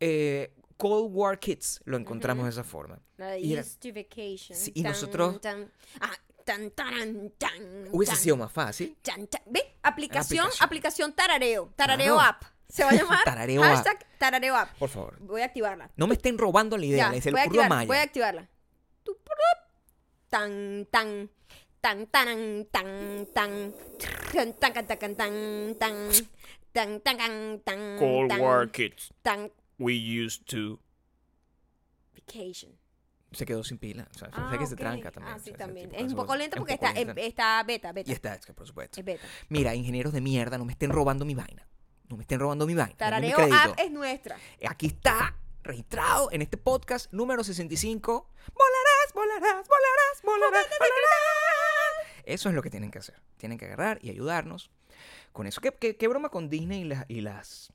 eh, 0.00 0.52
Cold 0.76 1.10
War 1.14 1.38
Kids 1.38 1.80
lo 1.84 1.96
encontramos 1.96 2.44
de 2.44 2.50
esa 2.50 2.64
forma. 2.64 2.98
La 3.16 3.38
Y 3.38 3.52
era-. 3.52 3.62
Sí, 3.62 4.72
y 4.74 4.82
Tan, 4.82 4.92
nosotros- 4.92 5.40
tan, 5.40 5.70
ah, 6.00 6.10
tan, 6.44 6.70
taran, 6.72 7.32
tan, 7.38 7.88
Hubiese 7.92 8.16
sido 8.16 8.36
más 8.36 8.50
fácil. 8.50 8.96
¿Ve? 9.46 9.76
Aplicación, 9.82 10.40
Aplicación. 10.46 10.66
aplicación 10.66 11.12
tarareo. 11.14 11.72
Tarareo 11.76 12.14
Claro. 12.16 12.28
app. 12.30 12.42
Se 12.68 12.84
va 12.84 12.90
a 12.90 12.92
llamar 13.18 13.22
Tarareo 13.24 13.62
app. 13.62 13.74
hashtag 13.74 14.06
tarareo 14.18 14.56
app. 14.56 14.70
Por 14.78 14.88
favor. 14.88 15.18
Voy 15.20 15.42
a 15.42 15.44
activarla. 15.44 15.90
No 15.96 16.06
me 16.06 16.14
estén 16.14 16.38
robando 16.38 16.76
la 16.78 16.86
idea, 16.86 17.06
Ya, 17.06 17.12
le 17.12 17.20
se 17.20 17.30
le 17.30 17.32
voy 17.32 17.40
a 17.40 17.44
ocurrió 17.44 17.60
a 17.60 17.64
activarla. 17.64 17.76
Maya. 17.76 17.86
Voy 17.86 17.96
a 17.98 18.02
activarla. 18.02 18.48
Tu, 19.04 19.12
purup. 19.14 19.72
Tan, 20.30 20.86
tan. 20.90 21.30
Tan, 21.82 22.06
tan, 22.06 22.64
tan, 22.70 23.26
tan. 23.34 23.74
Tan, 24.32 24.52
tan, 24.54 24.72
tan, 24.72 24.86
tan, 24.86 25.16
tan, 25.16 25.74
tan. 25.78 25.94
Tan, 26.72 27.00
tan, 27.00 27.16
tan, 27.18 27.60
tan. 27.66 27.98
Cold 27.98 28.28
tan, 28.30 28.40
War 28.40 28.70
kids. 28.70 29.12
Tan. 29.22 29.50
We 29.78 29.94
used 29.94 30.46
to. 30.46 30.78
Vacation. 32.14 32.78
Se 33.32 33.44
quedó 33.44 33.64
sin 33.64 33.78
pila. 33.78 34.06
O 34.14 34.18
sea, 34.18 34.28
Ah, 34.32 34.50
sé 34.52 34.58
que 34.58 34.66
se 34.66 34.74
ok. 34.74 34.80
tranca 34.80 35.10
también. 35.10 35.34
Ah, 35.34 35.36
o 35.36 35.40
sí, 35.40 35.50
sea, 35.50 35.58
también. 35.58 35.90
Es 35.94 36.10
un 36.12 36.16
poco 36.16 36.36
lento 36.36 36.56
porque 36.56 36.74
poco 36.76 36.86
está, 36.86 36.98
lenta. 36.98 37.20
está 37.20 37.62
beta, 37.64 37.92
beta. 37.92 38.10
Y 38.10 38.14
está, 38.14 38.38
por 38.54 38.66
supuesto. 38.66 39.00
Es 39.00 39.04
beta. 39.04 39.24
Mira, 39.48 39.74
ingenieros 39.74 40.12
de 40.12 40.20
mierda, 40.20 40.58
no 40.58 40.64
me 40.64 40.72
estén 40.72 40.90
robando 40.90 41.24
mi 41.24 41.34
vaina. 41.34 41.66
No 42.08 42.16
me 42.16 42.22
estén 42.22 42.38
robando 42.38 42.64
mi 42.66 42.74
vaina. 42.74 42.94
Tarareo 42.96 43.38
app 43.38 43.78
es 43.78 43.90
nuestra. 43.90 44.36
Aquí 44.68 44.86
está, 44.86 45.34
registrado 45.64 46.30
en 46.30 46.42
este 46.42 46.58
podcast 46.58 47.10
número 47.12 47.42
65. 47.42 48.28
Volarás, 48.54 49.12
volarás, 49.14 49.66
volarás, 49.66 50.22
volarás, 50.22 50.66
volarás. 50.78 51.41
Eso 52.24 52.48
es 52.48 52.54
lo 52.54 52.62
que 52.62 52.70
tienen 52.70 52.90
que 52.90 52.98
hacer. 52.98 53.16
Tienen 53.36 53.58
que 53.58 53.66
agarrar 53.66 53.98
y 54.02 54.10
ayudarnos 54.10 54.70
con 55.32 55.46
eso. 55.46 55.60
¿Qué, 55.60 55.72
qué- 55.72 55.96
qué 55.96 56.08
broma 56.08 56.28
con 56.28 56.48
Disney 56.48 56.82
y 56.82 56.84
las, 56.84 57.04
y 57.08 57.20
las 57.20 57.72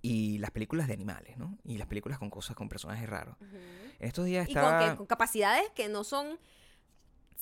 y 0.00 0.38
las 0.38 0.52
películas 0.52 0.86
de 0.86 0.94
animales, 0.94 1.36
¿no? 1.38 1.58
Y 1.64 1.76
las 1.76 1.88
películas 1.88 2.18
con 2.20 2.30
cosas, 2.30 2.54
con 2.54 2.68
personajes 2.68 3.08
raros. 3.08 3.36
En 3.98 4.06
estos 4.08 4.24
días 4.26 4.48
Y 4.48 4.54
con, 4.54 4.62
estaba... 4.62 4.90
que- 4.90 4.96
con 4.96 5.06
capacidades 5.06 5.64
que 5.74 5.88
no 5.88 6.04
son 6.04 6.38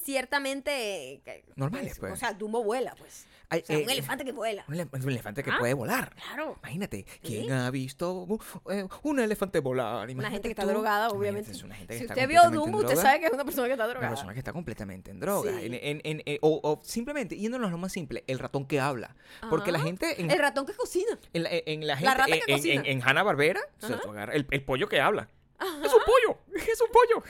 ciertamente... 0.06 1.20
Normales, 1.56 1.98
pues. 1.98 2.12
O 2.12 2.16
sea, 2.16 2.32
Dumbo 2.32 2.62
vuela, 2.64 2.94
pues. 2.96 3.26
Ay, 3.48 3.60
O 3.62 3.66
sea, 3.66 3.78
eh, 3.78 3.84
un 3.84 3.90
elefante 3.90 4.24
que 4.24 4.32
vuela. 4.32 4.64
un 4.66 4.74
un 4.80 5.10
elefante 5.10 5.44
que 5.44 5.50
Ah, 5.52 5.56
puede 5.60 5.72
volar. 5.74 6.14
Claro. 6.16 6.56
Imagínate, 6.62 7.04
¿quién 7.22 7.44
Sí. 7.44 7.50
ha 7.50 7.70
visto 7.70 8.26
eh, 8.70 8.88
un 9.02 9.20
elefante 9.20 9.60
volar? 9.60 10.02
Una 10.02 10.10
Imagínate 10.12 10.32
gente 10.32 10.48
que 10.48 10.52
está 10.52 10.62
tú. 10.64 10.68
drogada, 10.70 11.08
obviamente. 11.10 11.52
Es 11.52 11.62
una 11.62 11.76
gente 11.76 11.94
que 11.94 11.98
Si 11.98 12.04
está 12.06 12.14
usted 12.14 12.28
vio 12.28 12.50
Dumbo, 12.50 12.78
usted 12.78 12.96
sabe 12.96 13.20
que 13.20 13.26
es 13.26 13.32
una 13.32 13.44
persona 13.44 13.66
que 13.68 13.72
está 13.74 13.84
Una 13.84 13.92
drogada. 13.92 14.10
persona 14.14 14.32
que 14.32 14.38
está 14.40 14.52
completamente 14.52 15.10
en 15.12 15.20
droga. 15.20 15.52
Sí. 15.52 15.66
En- 15.66 15.74
en- 15.74 16.00
en- 16.02 16.22
eh, 16.26 16.38
o, 16.42 16.58
o 16.62 16.80
simplemente, 16.82 17.36
yéndonos 17.36 17.68
a 17.68 17.70
lo 17.70 17.78
más 17.78 17.92
simple, 17.92 18.24
el 18.26 18.38
ratón 18.40 18.66
que 18.66 18.80
habla. 18.80 19.14
Porque 19.48 19.70
la 19.70 19.78
Ajá. 19.78 19.86
gente 19.86 20.20
en, 20.20 20.30
El 20.30 20.38
ratón 20.40 20.66
que 20.66 20.74
cocina. 20.74 21.16
en 21.32 21.42
la, 21.44 21.48
en 21.52 21.86
la 21.86 21.94
La 21.94 21.96
gente, 21.98 22.14
rata 22.14 22.26
que 22.26 22.32
en, 22.38 22.50
en, 22.50 22.56
cocina. 22.56 22.82
en 22.84 23.02
Hanna 23.02 23.22
Barbera, 23.22 23.60
Ajá. 23.80 24.24
El, 24.32 24.46
el 24.50 24.64
pollo 24.64 24.88
que 24.88 25.00
habla. 25.00 25.28
es 25.60 25.92
un 25.92 26.00
pollo, 26.04 26.38
es 26.72 26.80
un 26.80 26.88
pollo. 26.92 27.22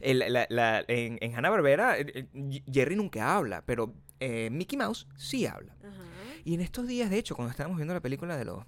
El- 0.00 0.18
la- 0.32 0.46
la- 0.48 0.84
en 0.88 1.18
en 1.20 1.34
Hanna 1.36 1.50
Barbera, 1.50 1.96
Jerry 2.72 2.96
nunca 2.96 3.36
habla, 3.36 3.62
pero 3.66 3.94
eh, 4.20 4.48
Mickey 4.50 4.78
Mouse 4.78 5.06
sí 5.16 5.46
habla. 5.46 5.74
Ajá. 5.82 6.02
Y 6.44 6.54
en 6.54 6.60
estos 6.60 6.86
días, 6.86 7.10
de 7.10 7.18
hecho, 7.18 7.34
cuando 7.34 7.50
estábamos 7.50 7.76
viendo 7.78 7.94
la 7.94 8.00
película 8.00 8.36
de 8.36 8.44
los, 8.44 8.64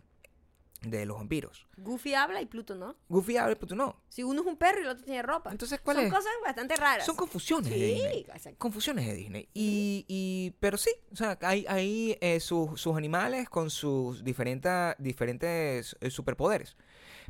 de 0.83 1.05
los 1.07 1.16
vampiros, 1.18 1.66
Goofy 1.79 2.14
habla 2.14 2.40
y 2.40 2.46
Pluto 2.46 2.74
no. 2.74 2.96
Goofy 3.09 3.37
habla, 3.37 3.55
pero 3.55 3.66
tú 3.66 3.76
no. 3.76 4.02
Si 4.09 4.22
uno 4.22 4.40
es 4.42 4.46
un 4.46 4.57
perro 4.57 4.79
y 4.81 4.83
el 4.83 4.88
otro 4.88 5.05
tiene 5.05 5.22
ropa. 5.22 5.50
Entonces, 5.50 5.81
¿cuál 5.81 5.96
Son 5.98 6.07
es? 6.07 6.12
cosas 6.12 6.33
bastante 6.44 6.76
raras. 6.76 7.05
Son 7.05 7.16
confusiones 7.16 7.70
de 7.70 7.76
Sí, 7.76 7.85
Disney. 7.94 8.20
exacto. 8.33 8.59
Confusiones 8.59 9.07
de 9.07 9.14
Disney. 9.14 9.48
Y, 9.52 10.05
y- 10.09 10.55
pero 10.61 10.76
sí, 10.79 10.90
o 11.12 11.16
sea, 11.16 11.38
hay, 11.42 11.64
hay 11.68 12.16
eh, 12.20 12.40
sus, 12.40 12.81
sus 12.81 12.96
animales 12.96 13.48
con 13.48 13.68
sus 13.70 14.22
diferentes, 14.24 14.94
diferentes 14.98 15.96
eh, 16.00 16.11
superpoderes. 16.11 16.76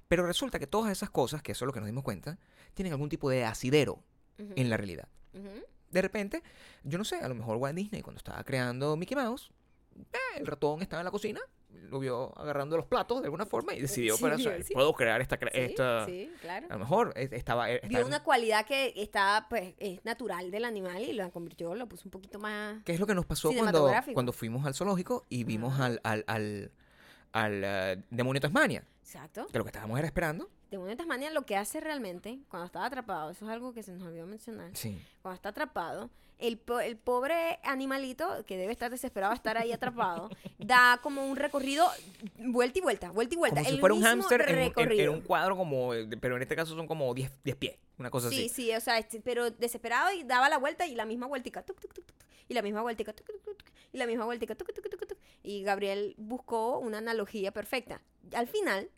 Pero 0.09 0.27
resulta 0.27 0.59
que 0.61 0.67
todas 0.69 0.93
esas 0.93 1.11
cosas, 1.11 1.43
que 1.43 1.53
eso 1.53 1.65
es 1.65 1.67
lo 1.67 1.73
que 1.73 1.81
nos 1.81 1.89
dimos 1.89 2.05
cuenta, 2.05 2.39
tienen 2.77 2.93
algún 2.93 3.09
tipo 3.09 3.29
de 3.31 3.45
asidero 3.45 3.95
Ujú, 4.39 4.53
en 4.55 4.71
la 4.71 4.77
realidad. 4.77 5.09
De 5.91 6.03
repente, 6.03 6.43
yo 6.85 6.99
no 6.99 7.05
sé, 7.05 7.17
a 7.17 7.29
lo 7.29 7.35
mejor 7.35 7.57
Walt 7.57 7.77
Disney 7.77 8.03
cuando 8.03 8.19
estaba 8.19 8.43
creando 8.45 8.97
Mickey 8.97 9.17
Mouse, 9.17 9.51
eh, 10.13 10.19
el 10.39 10.47
ratón 10.47 10.83
estaba 10.83 11.01
en 11.01 11.05
la 11.07 11.11
cocina, 11.11 11.41
lo 11.91 11.99
vio 12.01 12.37
agarrando 12.39 12.77
los 12.77 12.87
platos 12.87 13.21
de 13.21 13.27
alguna 13.27 13.47
forma 13.47 13.73
y 13.75 13.81
decidió, 13.81 14.17
Sí, 14.17 14.23
para, 14.23 14.37
o 14.37 14.39
sea, 14.39 14.63
sí. 14.63 14.75
Puedo 14.75 14.93
crear 14.95 15.21
esta. 15.21 15.39
cre- 15.39 15.53
Sí, 15.53 15.61
esta... 15.61 16.07
claro. 16.41 16.67
a 16.69 16.73
lo 16.75 16.79
mejor 16.81 17.13
estaba... 17.17 17.71
eh, 17.71 17.81
Vio 17.89 18.05
una 18.05 18.23
cualidad 18.23 18.67
que 18.67 18.93
está, 18.97 19.47
pues, 19.49 19.75
es 19.79 20.05
natural 20.05 20.51
del 20.51 20.65
animal 20.65 21.01
y 21.03 21.13
la 21.13 21.31
convirtió, 21.31 21.75
lo 21.75 21.87
puso 21.89 22.05
un 22.07 22.11
poquito 22.11 22.39
más... 22.39 22.83
¿Qué 22.85 22.93
es 22.93 23.01
lo 23.01 23.07
que 23.07 23.15
nos 23.15 23.25
pasó 23.27 23.53
cuando, 23.57 23.91
cuando 24.13 24.33
fuimos 24.33 24.67
al 24.67 24.75
zoológico 24.75 25.25
y 25.29 25.45
vimos 25.45 25.79
al, 25.81 26.01
al, 26.03 26.25
al, 26.27 26.73
al, 27.33 27.63
eh, 27.65 28.03
demonio 28.11 28.41
Tasmania? 28.41 28.85
Exacto. 29.03 29.47
Que 29.47 29.59
lo 29.59 29.65
que 29.65 29.69
estábamos 29.69 29.99
era 29.99 30.07
esperando. 30.09 30.51
Demonio 30.71 30.91
de 30.91 30.97
Tasmania 30.97 31.31
lo 31.31 31.47
que 31.47 31.57
hace 31.57 31.81
realmente, 31.81 32.41
cuando 32.49 32.67
está 32.67 32.85
atrapado, 32.85 33.31
eso 33.31 33.45
es 33.47 33.51
algo 33.53 33.73
que 33.73 33.83
se 33.83 33.93
nos 33.93 34.03
olvidó 34.03 34.27
mencionar, 34.27 34.71
Sí. 34.77 34.99
cuando 35.23 35.37
está 35.37 35.51
atrapado, 35.51 36.11
el, 36.39 36.59
po- 36.59 36.81
el 36.81 36.97
pobre 36.99 37.59
animalito, 37.63 38.45
que 38.45 38.57
debe 38.59 38.73
estar 38.73 38.91
desesperado 38.91 39.31
de 39.33 39.37
estar 39.37 39.57
ahí 39.57 39.73
atrapado, 39.73 40.29
da 40.59 40.99
como 41.03 41.25
un 41.27 41.37
recorrido 41.37 41.89
vuelta 42.39 42.79
y 42.79 42.83
vuelta, 42.83 43.11
vuelta 43.11 43.35
y 43.35 43.39
vuelta. 43.39 43.57
Como 43.61 43.69
si 43.69 43.75
el 43.75 43.81
fuera 43.81 43.95
un 43.95 44.03
hámster 44.03 44.41
en, 44.51 44.73
un- 44.77 44.93
en- 44.93 45.01
en 45.01 45.09
un 45.09 45.21
cuadro 45.23 45.57
como... 45.57 45.95
eh, 45.95 46.07
de- 46.07 46.17
Pero 46.19 46.37
en 46.37 46.43
este 46.43 46.55
caso 46.57 46.75
son 46.75 46.87
como 46.87 47.15
10 47.15 47.31
10 47.45 47.57
pies. 47.57 47.79
Una 47.99 48.11
cosa 48.11 48.29
Sí, 48.29 48.47
así. 48.47 48.49
sí, 48.51 48.75
o 48.75 48.81
sea, 48.81 48.99
este, 48.99 49.21
pero 49.21 49.51
desesperado 49.51 50.13
y 50.13 50.25
daba 50.25 50.49
la 50.51 50.59
vuelta 50.59 50.87
y 50.87 50.95
la 50.95 51.07
misma 51.07 51.27
vueltica, 51.27 51.63
tuc, 51.63 51.81
tuc, 51.81 51.95
tuc, 51.95 52.05
y 52.49 52.53
la 52.55 52.61
misma 52.61 52.83
vueltica, 52.83 53.15
y 53.93 53.97
la 53.97 54.07
misma 54.07 54.27
vueltica, 54.27 54.55
y 55.43 55.63
Gabriel 55.63 56.15
buscó 56.19 56.79
una 56.79 56.99
analogía 56.99 57.53
perfecta. 57.53 58.03
Al 58.35 58.49
final, 58.49 58.91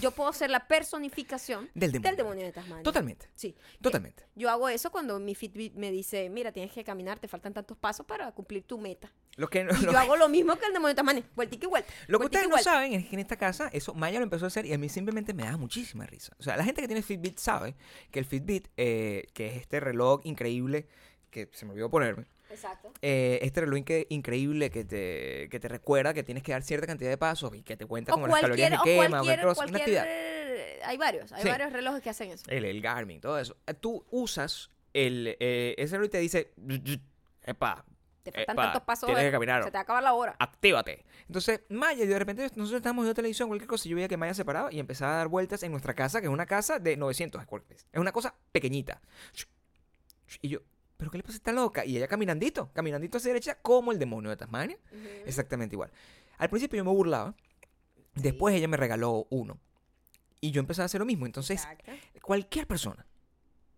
yo 0.00 0.10
puedo 0.10 0.32
ser 0.32 0.50
la 0.50 0.66
personificación 0.66 1.70
Del 1.74 1.92
demonio. 1.92 2.08
del 2.10 2.16
demonio 2.16 2.44
de 2.46 2.52
Tasmania. 2.52 2.82
Totalmente. 2.82 3.28
Sí. 3.34 3.54
Totalmente. 3.80 4.24
Yo 4.34 4.50
hago 4.50 4.68
eso 4.68 4.90
cuando 4.90 5.18
mi 5.18 5.34
Fitbit 5.34 5.74
me 5.74 5.90
dice, 5.90 6.28
mira, 6.30 6.52
tienes 6.52 6.72
que 6.72 6.84
caminar, 6.84 7.18
te 7.18 7.28
faltan 7.28 7.52
tantos 7.54 7.76
pasos 7.76 8.06
para 8.06 8.30
cumplir 8.32 8.64
tu 8.64 8.78
meta. 8.78 9.12
Que, 9.50 9.66
Y 9.80 9.84
yo 9.84 9.98
hago 9.98 10.16
lo 10.16 10.28
mismo 10.28 10.54
que 10.56 10.66
el 10.66 10.72
demonio 10.72 10.88
de 10.90 10.94
Tasmania, 10.94 11.24
vueltica 11.34 11.66
y 11.66 11.68
vuelta. 11.68 11.92
lo 12.06 12.18
que 12.20 12.26
ustedes 12.26 12.44
no 12.44 12.50
vuelta. 12.52 12.70
saben 12.72 12.92
es 12.94 13.06
que 13.08 13.14
en 13.16 13.20
esta 13.20 13.36
casa, 13.36 13.68
eso 13.72 13.92
Maya 13.94 14.18
lo 14.18 14.24
empezó 14.24 14.44
a 14.44 14.48
hacer 14.48 14.64
y 14.66 14.72
a 14.72 14.78
mí 14.78 14.88
simplemente 14.88 15.34
me 15.34 15.42
da 15.44 15.56
muchísima 15.56 16.06
risa. 16.06 16.32
O 16.38 16.42
sea, 16.42 16.56
la 16.56 16.64
gente 16.64 16.80
que 16.80 16.86
tiene 16.88 17.02
Fitbit 17.02 17.38
sabe 17.38 17.74
que 18.10 18.18
el 18.20 18.24
Fitbit, 18.26 18.68
eh, 18.76 19.26
que 19.34 19.48
es 19.48 19.56
este 19.56 19.80
reloj 19.80 20.20
increíble, 20.24 20.86
que 21.30 21.48
se 21.52 21.64
me 21.66 21.72
olvidó 21.72 21.90
ponerme, 21.90 22.26
Exacto. 22.54 22.92
eh, 23.02 23.38
este 23.42 23.60
reloj 23.60 23.80
increíble 24.08 24.70
que 24.70 24.84
te, 24.84 25.48
que 25.50 25.60
te 25.60 25.68
recuerda 25.68 26.14
que 26.14 26.22
tienes 26.22 26.42
que 26.42 26.52
dar 26.52 26.62
cierta 26.62 26.86
cantidad 26.86 27.10
de 27.10 27.18
pasos 27.18 27.54
y 27.54 27.62
que 27.62 27.76
te 27.76 27.86
cuenta 27.86 28.12
O 28.12 28.14
como 28.14 28.26
las 28.28 28.40
calorías 28.40 28.80
o 28.80 28.84
que 28.84 28.90
quema, 28.96 29.18
cualquier, 29.20 29.40
cualquier 29.42 29.68
una 29.68 29.78
actividad. 29.78 30.06
hay 30.84 30.96
varios, 30.96 31.32
hay 31.32 31.42
Sí. 31.42 31.48
varios 31.48 31.72
relojes 31.72 32.02
que 32.02 32.10
hacen 32.10 32.30
eso. 32.30 32.44
El, 32.48 32.64
el 32.64 32.80
Garmin, 32.80 33.20
todo 33.20 33.38
eso. 33.38 33.56
Eh, 33.66 33.74
Tú 33.74 34.04
usas 34.10 34.70
el, 34.92 35.36
eh, 35.40 35.74
ese 35.78 35.96
reloj 35.96 36.06
y 36.06 36.10
te 36.10 36.18
dice, 36.18 36.52
epa, 37.44 37.84
Te 38.22 38.32
faltan 38.32 38.56
tantos 38.56 38.82
pasos, 38.82 39.06
tienes 39.06 39.24
que 39.24 39.30
caminar. 39.32 39.62
se 39.64 39.70
te 39.70 39.74
va 39.74 39.80
a 39.80 39.82
acabar 39.82 40.02
la 40.02 40.14
hora. 40.14 40.34
actívate. 40.38 41.04
Entonces, 41.26 41.60
Maya, 41.68 42.04
y 42.04 42.06
de 42.06 42.18
repente 42.18 42.42
nosotros 42.54 42.72
estábamos 42.78 43.04
viendo 43.04 43.14
televisión, 43.14 43.48
cualquier 43.48 43.68
cosa, 43.68 43.86
y 43.86 43.90
yo 43.90 43.96
veía 43.96 44.08
que 44.08 44.16
Maya 44.16 44.34
se 44.34 44.44
paraba 44.44 44.72
y 44.72 44.78
empezaba 44.78 45.14
a 45.14 45.16
dar 45.16 45.28
vueltas 45.28 45.62
en 45.62 45.72
nuestra 45.72 45.94
casa, 45.94 46.20
que 46.20 46.26
es 46.28 46.32
una 46.32 46.46
casa 46.46 46.78
de 46.78 46.96
900 46.96 47.42
square 47.42 47.64
feet. 47.66 47.78
Es 47.92 48.00
una 48.00 48.12
cosa 48.12 48.34
pequeñita. 48.52 49.00
Y 50.42 50.48
yo, 50.48 50.60
¿pero 51.04 51.10
qué 51.12 51.18
le 51.18 51.22
pasa 51.24 51.34
a 51.36 51.36
esta 51.36 51.52
loca? 51.52 51.84
Y 51.84 51.96
ella 51.96 52.08
caminandito, 52.08 52.70
caminandito 52.72 53.18
hacia 53.18 53.28
derecha, 53.28 53.58
como 53.60 53.92
el 53.92 53.98
demonio 53.98 54.30
de 54.30 54.36
Tasmania. 54.36 54.78
Exactamente 55.26 55.74
igual. 55.76 55.90
Al 56.38 56.48
principio 56.48 56.78
yo 56.78 56.84
me 56.84 56.90
burlaba, 56.90 57.34
después 58.14 58.54
ella 58.54 58.68
me 58.68 58.76
regaló 58.76 59.26
uno. 59.30 59.58
Y 60.40 60.50
yo 60.50 60.60
empecé 60.60 60.82
a 60.82 60.86
hacer 60.86 60.98
lo 61.00 61.04
mismo. 61.06 61.26
Entonces, 61.26 61.60
Exacto. 61.62 61.92
cualquier 62.22 62.66
persona 62.66 63.06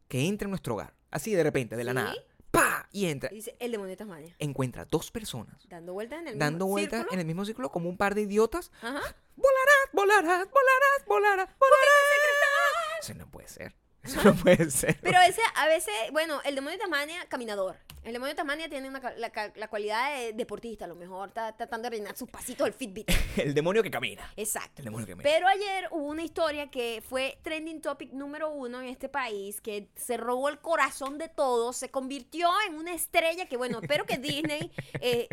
que 0.08 0.26
entre 0.26 0.46
en 0.46 0.50
nuestro 0.50 0.74
hogar, 0.74 0.94
así 1.10 1.34
de 1.34 1.42
repente, 1.42 1.76
de 1.76 1.84
la 1.84 1.92
Sí. 1.92 1.94
nada, 1.96 2.14
¡pa! 2.50 2.88
Y 2.92 3.06
entra, 3.06 3.28
Dice 3.30 3.56
el 3.60 3.72
demonio 3.72 3.90
de 3.90 3.96
Tasmania. 3.96 4.34
encuentra 4.38 4.84
dos 4.86 5.10
personas 5.10 5.68
Dando 5.68 5.92
vueltas 5.92 6.20
en 6.20 6.28
el 6.28 6.38
dando 6.38 6.64
mismo 6.64 6.68
vueltas 6.68 6.98
círculo. 7.00 7.12
en 7.14 7.20
el 7.20 7.26
mismo 7.26 7.44
círculo 7.44 7.70
como 7.70 7.88
un 7.88 7.96
par 7.96 8.14
de 8.14 8.22
idiotas. 8.22 8.70
Ajá. 8.80 9.00
Volarás, 9.36 9.88
volarás, 9.92 10.48
volarás, 10.50 11.06
volarás, 11.06 11.48
volarás. 11.58 13.00
Eso 13.00 13.14
no 13.14 13.30
puede 13.30 13.48
ser. 13.48 13.74
Eso 14.06 14.22
no 14.24 14.34
puede 14.34 14.70
ser. 14.70 14.98
Pero 15.02 15.20
ese, 15.20 15.40
a 15.54 15.66
veces, 15.66 15.92
bueno, 16.12 16.40
el 16.44 16.54
demonio 16.54 16.78
de 16.78 16.82
Tasmania, 16.82 17.26
caminador. 17.28 17.76
El 18.04 18.12
demonio 18.12 18.34
de 18.34 18.36
Tasmania 18.36 18.68
tiene 18.68 18.88
una, 18.88 19.00
la, 19.16 19.52
la 19.56 19.68
cualidad 19.68 20.16
de 20.16 20.32
deportista, 20.32 20.84
a 20.84 20.88
lo 20.88 20.94
mejor. 20.94 21.28
Está 21.28 21.56
tratando 21.56 21.86
de 21.86 21.90
rellenar 21.90 22.16
sus 22.16 22.30
pasitos 22.30 22.64
del 22.64 22.72
Fitbit. 22.72 23.10
El 23.36 23.52
demonio 23.52 23.82
que 23.82 23.90
camina. 23.90 24.32
Exacto. 24.36 24.74
El 24.78 24.84
demonio 24.84 25.06
que 25.06 25.12
camina. 25.12 25.28
Pero 25.28 25.48
ayer 25.48 25.88
hubo 25.90 26.06
una 26.06 26.22
historia 26.22 26.70
que 26.70 27.02
fue 27.06 27.38
trending 27.42 27.80
topic 27.80 28.12
número 28.12 28.48
uno 28.50 28.80
en 28.80 28.86
este 28.88 29.08
país, 29.08 29.60
que 29.60 29.88
se 29.96 30.16
robó 30.16 30.48
el 30.48 30.60
corazón 30.60 31.18
de 31.18 31.28
todos, 31.28 31.76
se 31.76 31.90
convirtió 31.90 32.48
en 32.68 32.76
una 32.76 32.94
estrella 32.94 33.46
que, 33.46 33.56
bueno, 33.56 33.80
espero 33.82 34.06
que 34.06 34.18
Disney 34.26 34.70
eh, 35.00 35.28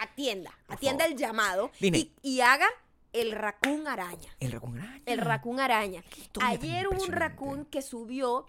atienda, 0.00 0.58
atienda 0.68 1.04
el 1.04 1.16
llamado 1.16 1.70
Disney. 1.78 2.14
y, 2.22 2.36
y 2.36 2.40
haga 2.40 2.66
el 3.12 3.32
raccoon 3.32 3.86
araña. 3.86 4.36
El 4.40 4.52
raccoon 4.52 4.78
araña. 4.78 5.02
El 5.06 5.18
raccoon 5.18 5.60
araña. 5.60 6.04
Ayer 6.42 6.88
hubo 6.88 7.02
un 7.02 7.12
raccoon 7.12 7.64
que 7.66 7.82
subió 7.82 8.46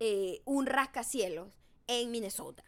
eh, 0.00 0.42
un 0.44 0.66
rascacielos 0.66 1.48
en 1.86 2.10
Minnesota. 2.10 2.64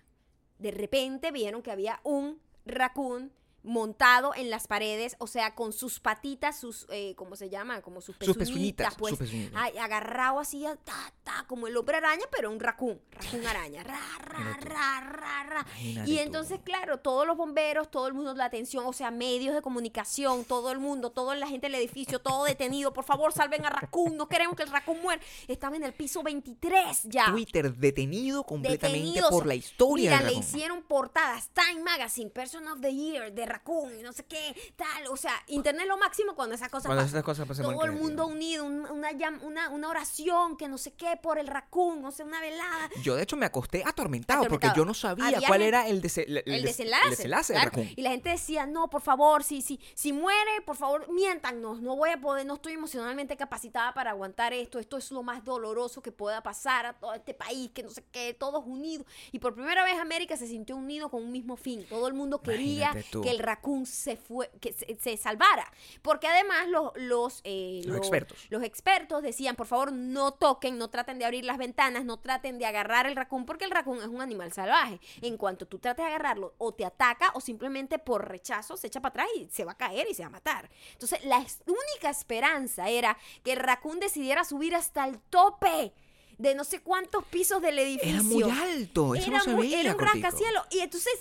De 0.59 0.71
repente 0.71 1.31
vieron 1.31 1.63
que 1.63 1.71
había 1.71 2.01
un 2.05 2.41
raccoon 2.65 3.33
montado 3.69 4.35
en 4.35 4.51
las 4.51 4.67
paredes, 4.67 5.15
o 5.19 5.27
sea, 5.27 5.55
con 5.55 5.73
sus 5.73 6.01
patitas, 6.01 6.59
sus, 6.59 6.87
eh, 6.91 7.15
¿cómo 7.17 7.37
se 7.37 7.49
llama? 7.51 7.81
Como 7.83 8.01
sus 8.01 8.17
Sus 8.21 8.37
pezuñitas, 8.37 8.95
pues, 8.97 9.11
sus 9.11 9.19
pezuñitas. 9.21 9.53
ay, 9.63 9.79
agarrado 9.79 10.41
así, 10.41 10.65
ta, 10.85 11.13
ta, 11.23 11.45
como 11.47 11.67
el 11.67 11.77
hombre 11.77 11.99
araña, 11.99 12.25
pero 12.31 12.51
un 12.51 12.59
raccoon, 12.61 13.01
raccoon 13.13 13.47
araña, 13.47 13.85
ra, 13.85 14.01
ra, 14.21 14.57
ra, 14.61 15.01
ra, 15.01 15.45
ra. 15.45 15.67
Y 16.07 16.19
entonces, 16.19 16.61
claro, 16.65 16.99
todos 16.99 17.27
los 17.27 17.37
bomberos, 17.37 17.91
todo 17.91 18.07
el 18.09 18.15
mundo, 18.15 18.35
la 18.35 18.47
atención, 18.47 18.85
o 18.87 18.93
sea, 18.93 19.11
medios 19.11 19.55
de 19.55 19.63
comunicación, 19.63 20.45
todo 20.45 20.73
el 20.73 20.79
mundo, 20.79 21.11
toda 21.11 21.35
la 21.35 21.47
gente 21.47 21.67
del 21.67 21.75
edificio, 21.77 22.19
todo 22.21 22.45
detenido, 22.45 22.93
por 22.93 23.05
favor, 23.05 23.33
salven 23.33 23.65
a 23.67 23.71
Raccoon, 23.71 24.17
no 24.17 24.29
queremos 24.29 24.57
que 24.57 24.63
el 24.63 24.71
Raccoon 24.71 25.01
muera. 25.03 25.23
Estaba 25.47 25.77
en 25.77 25.85
el 25.85 25.93
piso 25.93 26.23
23 26.23 27.03
ya. 27.05 27.27
Twitter 27.31 27.75
detenido 27.77 28.45
completamente 28.45 28.99
Detenidos. 28.99 29.31
por 29.31 29.47
la 29.47 29.55
historia 29.55 30.11
Mira, 30.11 30.23
del 30.25 30.35
le 30.35 30.41
hicieron 30.41 30.83
portadas, 30.83 31.51
Time 31.51 31.83
Magazine, 31.83 32.31
Person 32.31 32.67
of 32.69 32.81
the 32.81 32.95
Year, 32.95 33.33
de 33.33 33.47
Raccoon, 33.59 33.99
y 33.99 34.03
no 34.03 34.13
sé 34.13 34.25
qué, 34.25 34.55
tal. 34.77 35.07
O 35.09 35.17
sea, 35.17 35.33
internet 35.49 35.87
lo 35.87 35.97
máximo 35.99 36.35
cuando 36.35 36.55
esas 36.55 36.69
cosas 36.69 36.87
Cuando 36.87 37.03
pasan. 37.03 37.17
esas 37.17 37.25
cosas 37.25 37.47
pasan 37.49 37.65
por 37.65 37.75
Todo 37.75 37.85
el 37.85 37.93
mundo 37.93 38.27
unido, 38.27 38.65
un- 38.65 38.87
una, 38.91 39.11
una, 39.43 39.69
una 39.71 39.89
oración, 39.89 40.57
que 40.57 40.69
no 40.69 40.79
sé 40.79 40.93
qué, 40.93 41.17
por 41.21 41.39
el 41.39 41.47
Raccoon, 41.47 42.05
o 42.05 42.11
sea, 42.11 42.25
una 42.27 42.41
velada. 42.41 42.89
Yo 43.03 43.17
de 43.17 43.23
hecho 43.23 43.37
me 43.37 43.47
acosté 43.47 43.83
atormentado, 43.85 44.45
porque 44.49 44.69
yo 44.77 44.85
no 44.85 44.95
sabía 44.95 45.27
Había 45.27 45.49
cuál 45.49 45.63
era 45.63 45.87
el, 45.89 46.01
dese- 46.03 46.25
el- 46.27 46.39
el 46.39 46.45
des- 46.45 46.77
desenlace. 46.77 47.05
el 47.05 47.11
desenlace 47.11 47.53
del 47.53 47.63
claro. 47.63 47.77
Raccoon. 47.77 47.93
Y 47.97 48.03
la 48.03 48.11
gente 48.11 48.31
decía, 48.31 48.67
no, 48.67 48.89
por 48.91 49.03
favor, 49.03 49.43
si, 49.45 49.63
si, 49.63 49.81
si 49.95 50.13
muere, 50.13 50.51
por 50.65 50.77
favor, 50.77 51.11
miéntanos. 51.13 51.81
No 51.83 51.97
voy 51.97 52.11
a 52.11 52.21
poder, 52.21 52.47
no 52.47 52.55
estoy 52.55 52.75
emocionalmente 52.75 53.37
capacitada 53.37 53.93
para 53.95 54.11
aguantar 54.11 54.53
esto. 54.53 54.79
Esto 54.79 54.97
es 54.97 55.11
lo 55.11 55.23
más 55.23 55.45
doloroso 55.45 56.03
que 56.03 56.13
pueda 56.13 56.43
pasar 56.43 56.87
a 56.87 56.93
todo 56.95 57.15
este 57.15 57.35
país, 57.35 57.71
que 57.73 57.83
no 57.83 57.91
sé 57.91 58.05
qué, 58.13 58.35
todos 58.35 58.65
unidos. 58.67 59.07
Y 59.33 59.39
por 59.39 59.55
primera 59.55 59.85
vez 59.85 59.99
América 59.99 60.37
se 60.37 60.47
sintió 60.47 60.77
unido 60.77 61.09
con 61.11 61.23
un 61.25 61.33
mismo 61.33 61.57
fin. 61.57 61.85
Todo 61.89 62.07
el 62.09 62.15
mundo 62.15 62.41
quería 62.43 62.93
que 62.93 63.31
el 63.31 63.38
raccoon 63.39 63.87
se 63.87 64.17
fue, 64.17 64.51
que 64.61 64.73
se, 64.73 64.97
se 65.01 65.17
salvara. 65.17 65.71
Porque 66.03 66.27
además 66.27 66.69
los, 66.69 66.93
los, 66.97 67.41
eh, 67.45 67.83
Los 67.85 67.97
expertos. 67.97 68.39
los 68.51 68.63
expertos 68.63 69.23
decían, 69.23 69.57
por 69.57 69.67
favor, 69.67 69.93
no 69.93 70.33
toquen, 70.33 70.79
no 70.79 70.89
traten 70.89 71.19
de 71.19 71.25
abrir 71.25 71.45
las 71.45 71.59
ventanas, 71.59 72.05
no 72.05 72.19
traten 72.19 72.59
de 72.59 72.67
agarrar 72.67 73.07
el 73.07 73.17
raccoon, 73.17 73.45
porque 73.47 73.65
el 73.65 73.71
raccoon 73.71 73.99
es 74.01 74.07
un 74.09 74.21
animal 74.21 74.53
salvaje. 74.53 75.01
En 75.23 75.37
cuanto 75.37 75.67
tú 75.67 75.79
trates 75.79 76.05
de 76.05 76.09
agarrarlo, 76.11 76.55
o 76.59 76.73
te 76.75 76.85
ataca, 76.85 77.31
o 77.35 77.41
simplemente 77.41 77.99
por 77.99 78.29
rechazo 78.29 78.77
se 78.77 78.87
echa 78.89 79.01
para 79.01 79.11
atrás 79.25 79.29
y 79.37 79.49
se 79.51 79.65
va 79.65 79.73
a 79.73 79.77
caer 79.77 80.07
y 80.11 80.15
se 80.15 80.23
va 80.23 80.29
a 80.29 80.31
matar. 80.31 80.71
Entonces, 80.93 81.25
la 81.25 81.39
única 81.39 82.11
esperanza 82.11 82.89
era 82.89 83.17
que 83.43 83.53
el 83.53 83.59
raccoon 83.59 84.01
decidiera 84.01 84.45
subir 84.45 84.75
hasta 84.75 85.07
el 85.07 85.19
tope 85.19 85.93
de 86.39 86.55
no 86.55 86.63
sé 86.65 86.81
cuántos 86.81 87.25
pisos 87.25 87.61
del 87.61 87.79
edificio. 87.81 88.11
Era 88.15 88.23
muy 88.23 88.43
alto, 88.45 89.15
eso 89.15 89.27
Era 89.29 89.39
no 89.39 89.45
se 89.45 89.51
muy- 89.51 89.63
veía, 89.67 89.81
era 89.81 89.95
un 89.95 89.99
rascacielos. 89.99 90.63
Y 90.71 90.79
entonces 90.81 91.13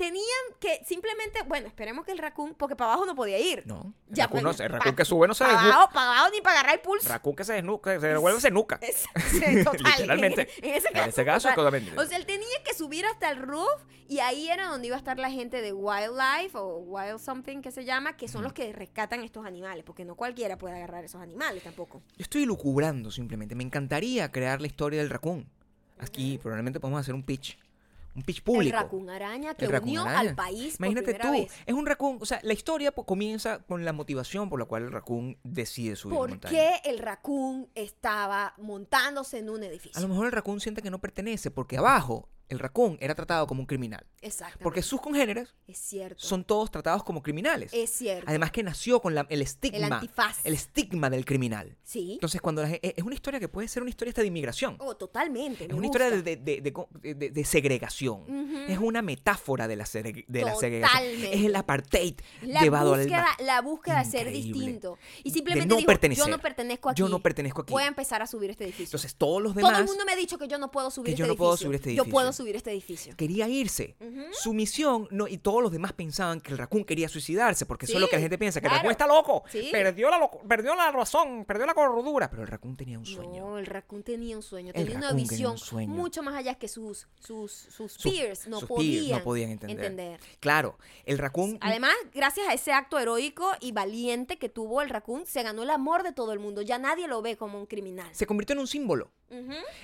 tenían 0.00 0.24
que 0.58 0.82
simplemente, 0.86 1.42
bueno, 1.46 1.66
esperemos 1.68 2.06
que 2.06 2.12
el 2.12 2.18
raccoon, 2.18 2.54
porque 2.54 2.74
para 2.74 2.92
abajo 2.92 3.04
no 3.04 3.14
podía 3.14 3.38
ir. 3.38 3.64
No, 3.66 3.92
el 4.08 4.14
Ya, 4.14 4.24
raccoon, 4.24 4.42
no 4.44 4.50
el 4.50 4.94
que 4.96 5.04
sube 5.04 5.28
no 5.28 5.34
se 5.34 5.44
Para 5.44 5.60
abajo, 5.60 5.90
para 5.92 6.12
abajo 6.12 6.30
ni 6.34 6.40
para 6.40 6.60
agarrar 6.60 6.76
el 6.76 6.80
pulso. 6.80 7.06
Raccoon 7.06 7.36
que 7.36 7.44
se 7.44 7.52
desnuca, 7.52 7.92
que 7.92 8.00
se 8.00 8.06
devuelve 8.08 8.40
se 8.40 8.50
nuca. 8.50 8.78
Es- 8.80 9.04
sí, 9.30 9.62
total, 9.62 9.82
Literalmente. 9.92 10.48
En, 10.62 10.70
en 10.70 10.74
ese 10.76 10.88
En 10.88 10.94
caso, 10.94 11.08
ese 11.10 11.24
caso, 11.26 11.48
total. 11.50 11.64
totalmente. 11.66 12.00
O 12.00 12.06
sea, 12.06 12.16
él 12.16 12.24
tenía 12.24 12.62
que 12.64 12.72
subir 12.72 13.04
hasta 13.04 13.30
el 13.30 13.38
roof 13.42 13.82
y 14.08 14.20
ahí 14.20 14.48
era 14.48 14.68
donde 14.68 14.86
iba 14.86 14.96
a 14.96 14.98
estar 14.98 15.18
la 15.18 15.30
gente 15.30 15.60
de 15.60 15.74
Wildlife 15.74 16.56
o 16.56 16.78
Wild 16.78 17.18
Something 17.18 17.60
que 17.60 17.70
se 17.70 17.84
llama, 17.84 18.16
que 18.16 18.26
son 18.26 18.42
los 18.42 18.54
que 18.54 18.72
rescatan 18.72 19.22
estos 19.22 19.44
animales, 19.44 19.84
porque 19.84 20.06
no 20.06 20.14
cualquiera 20.16 20.56
puede 20.56 20.76
agarrar 20.76 21.04
esos 21.04 21.20
animales 21.20 21.62
tampoco. 21.62 22.02
Yo 22.16 22.22
estoy 22.22 22.46
lucubrando 22.46 23.10
simplemente. 23.10 23.54
Me 23.54 23.64
encantaría 23.64 24.32
crear 24.32 24.62
la 24.62 24.66
historia 24.66 25.00
del 25.00 25.10
raccoon. 25.10 25.46
Aquí 25.98 26.38
probablemente 26.38 26.80
podemos 26.80 27.00
hacer 27.02 27.14
un 27.14 27.22
pitch. 27.22 27.58
Un 28.14 28.22
pitch 28.22 28.42
público. 28.42 28.76
El 28.76 28.82
raccoon 28.82 29.08
araña 29.10 29.54
que 29.54 29.66
raccoon 29.68 29.88
unió 29.90 30.02
araña. 30.02 30.18
al 30.30 30.34
país 30.34 30.76
Imagínate 30.78 31.12
por 31.14 31.20
tú, 31.22 31.30
vez. 31.32 31.52
es 31.64 31.74
un 31.74 31.86
raccoon, 31.86 32.18
o 32.20 32.26
sea, 32.26 32.40
la 32.42 32.52
historia 32.52 32.90
pues, 32.92 33.06
comienza 33.06 33.60
con 33.60 33.84
la 33.84 33.92
motivación 33.92 34.48
por 34.50 34.58
la 34.58 34.64
cual 34.66 34.82
el 34.82 34.90
raccoon 34.92 35.38
decide 35.44 35.94
subir 35.96 36.16
¿Por 36.18 36.30
montaña. 36.30 36.50
qué 36.82 36.90
el 36.90 36.98
raccoon 36.98 37.68
estaba 37.76 38.54
montándose 38.58 39.38
en 39.38 39.48
un 39.50 39.62
A 39.62 39.66
edificio? 39.66 40.02
lo 40.02 40.08
mejor 40.08 40.26
el 40.26 40.32
raccoon 40.32 40.60
siente 40.60 40.82
que 40.82 40.90
no 40.90 40.98
pertenece 41.00 41.50
porque 41.52 41.78
abajo 41.78 42.28
el 42.50 42.58
raccoon 42.58 42.98
era 43.00 43.14
tratado 43.14 43.46
como 43.46 43.60
un 43.60 43.66
criminal. 43.66 44.06
Exacto. 44.20 44.58
Porque 44.62 44.82
sus 44.82 45.00
congéneres 45.00 45.54
es 45.66 45.78
cierto. 45.78 46.16
son 46.22 46.44
todos 46.44 46.70
tratados 46.70 47.02
como 47.04 47.22
criminales. 47.22 47.72
es 47.72 47.90
cierto. 47.90 48.26
Además 48.28 48.50
que 48.52 48.62
nació 48.62 49.00
con 49.00 49.14
la- 49.14 49.26
el 49.30 49.40
estigma. 49.42 49.96
antifaz. 49.96 50.40
el 50.44 50.54
estigma 50.54 51.08
del 51.10 51.24
criminal. 51.24 51.76
sí. 51.82 52.12
Entonces, 52.14 52.40
cuando 52.40 52.62
la 52.62 52.68
gen- 52.68 52.80
es 52.82 53.02
una 53.04 53.14
historia 53.14 53.40
que 53.40 53.48
puede 53.48 53.66
ser 53.68 53.82
una 53.82 53.90
historia 53.90 54.10
hasta 54.10 54.20
de 54.20 54.28
inmigración. 54.28 54.76
Oh, 54.78 54.94
totalmente. 54.96 55.64
es 55.64 55.72
una 55.72 55.86
historia 55.86 56.08
gusta. 56.10 56.22
de, 56.22 56.36
de- 56.36 56.60
de- 56.60 56.72
de- 57.02 57.14
de- 57.14 57.30
de 57.30 57.44
segregación. 57.44 58.24
Es 58.68 58.78
una 58.78 59.02
metáfora 59.02 59.66
de 59.68 59.76
la, 59.76 59.84
segre- 59.86 60.24
de 60.28 60.42
la 60.44 60.54
segregación. 60.56 61.00
Totalmente. 61.02 61.36
Es 61.38 61.44
el 61.44 61.56
apartheid 61.56 62.14
La 62.42 62.60
llevado 62.60 62.94
al 62.94 63.00
búsqueda, 63.00 63.26
la 63.40 63.60
búsqueda 63.62 63.98
de 64.04 64.10
ser 64.10 64.30
distinto. 64.30 64.98
Y 65.24 65.30
simplemente 65.30 65.66
no 65.68 65.76
dijo, 65.76 65.86
pertenecer. 65.86 66.24
yo 66.24 66.30
no 66.30 66.38
pertenezco 66.38 66.90
aquí. 66.90 66.98
Yo 66.98 67.08
no 67.08 67.20
pertenezco 67.20 67.62
aquí. 67.62 67.72
Voy 67.72 67.82
a 67.84 67.86
empezar 67.86 68.22
a 68.22 68.26
subir 68.26 68.50
este 68.50 68.64
edificio. 68.64 68.84
Entonces, 68.86 69.14
todos 69.14 69.42
los 69.42 69.52
Todo 69.54 69.64
demás 69.66 69.80
el 69.80 69.86
mundo 69.86 70.04
me 70.04 70.12
ha 70.12 70.16
dicho 70.16 70.36
que 70.38 70.48
yo 70.48 70.58
no 70.58 70.70
puedo 70.70 70.90
subir 70.90 71.06
que 71.06 71.10
este 71.12 71.18
yo 71.20 71.26
no 71.26 71.32
edificio. 71.32 71.44
puedo 71.46 71.56
subir 71.56 71.74
este 71.76 71.88
Yo 71.94 72.02
edificio. 72.02 72.12
puedo 72.12 72.32
subir 72.40 72.56
este 72.56 72.70
edificio. 72.72 73.14
quería 73.16 73.48
irse. 73.48 73.96
Su 74.32 74.52
misión, 74.52 75.08
no, 75.10 75.28
y 75.28 75.38
todos 75.38 75.62
los 75.62 75.70
demás 75.72 75.92
pensaban 75.92 76.40
que 76.40 76.52
el 76.52 76.58
raccoon 76.58 76.84
quería 76.84 77.08
suicidarse, 77.08 77.66
porque 77.66 77.86
eso 77.86 77.94
es 77.94 78.00
lo 78.00 78.08
que 78.08 78.16
la 78.16 78.22
gente 78.22 78.38
piensa, 78.38 78.60
que 78.60 78.64
claro. 78.68 78.74
el 78.76 78.78
raccoon 78.80 78.92
está 78.92 79.06
loco, 79.06 79.42
Sí. 79.50 79.68
perdió, 79.70 80.10
la 80.10 80.18
loco- 80.18 80.40
perdió 80.48 80.74
la 80.74 80.90
razón, 80.90 81.44
perdió 81.44 81.66
la 81.66 81.74
cordura, 81.74 82.28
pero 82.30 82.42
el 82.42 82.48
raccoon 82.48 82.76
tenía 82.76 82.98
un 82.98 83.06
sueño. 83.06 83.40
No, 83.50 83.58
el 83.58 83.66
raccoon 83.66 84.02
tenía 84.02 84.36
un 84.36 84.42
sueño, 84.42 84.68
El 84.74 84.84
tenía 84.84 84.98
una 84.98 85.08
tenía 85.10 85.22
visión 85.28 85.56
un 85.72 85.90
mucho 85.90 86.22
más 86.22 86.34
allá 86.34 86.54
que 86.56 86.68
sus 86.68 87.06
sus 87.20 87.50
sus, 87.52 87.92
Sus- 87.92 88.02
peers 88.02 88.46
no 88.48 88.60
sus 88.60 88.68
podían, 88.68 89.04
peers 89.06 89.18
no 89.18 89.24
podían 89.24 89.50
entender. 89.50 90.20
Claro, 90.40 90.78
el 91.04 91.18
raccoon 91.18 91.58
Además, 91.60 91.94
gracias 92.14 92.48
a 92.48 92.54
ese 92.54 92.72
acto 92.72 92.98
heroico 92.98 93.50
y 93.60 93.72
valiente 93.72 94.38
que 94.38 94.48
tuvo 94.48 94.82
el 94.82 94.88
raccoon, 94.88 95.26
se 95.26 95.42
ganó 95.42 95.62
el 95.62 95.70
amor 95.70 96.02
de 96.02 96.12
todo 96.12 96.32
el 96.32 96.38
mundo. 96.38 96.62
Ya 96.62 96.78
nadie 96.78 97.06
lo 97.08 97.22
ve 97.22 97.36
como 97.36 97.58
un 97.58 97.66
criminal. 97.66 98.08
se 98.12 98.26
convirtió 98.26 98.54
en 98.54 98.60
un 98.60 98.66
símbolo. 98.66 99.10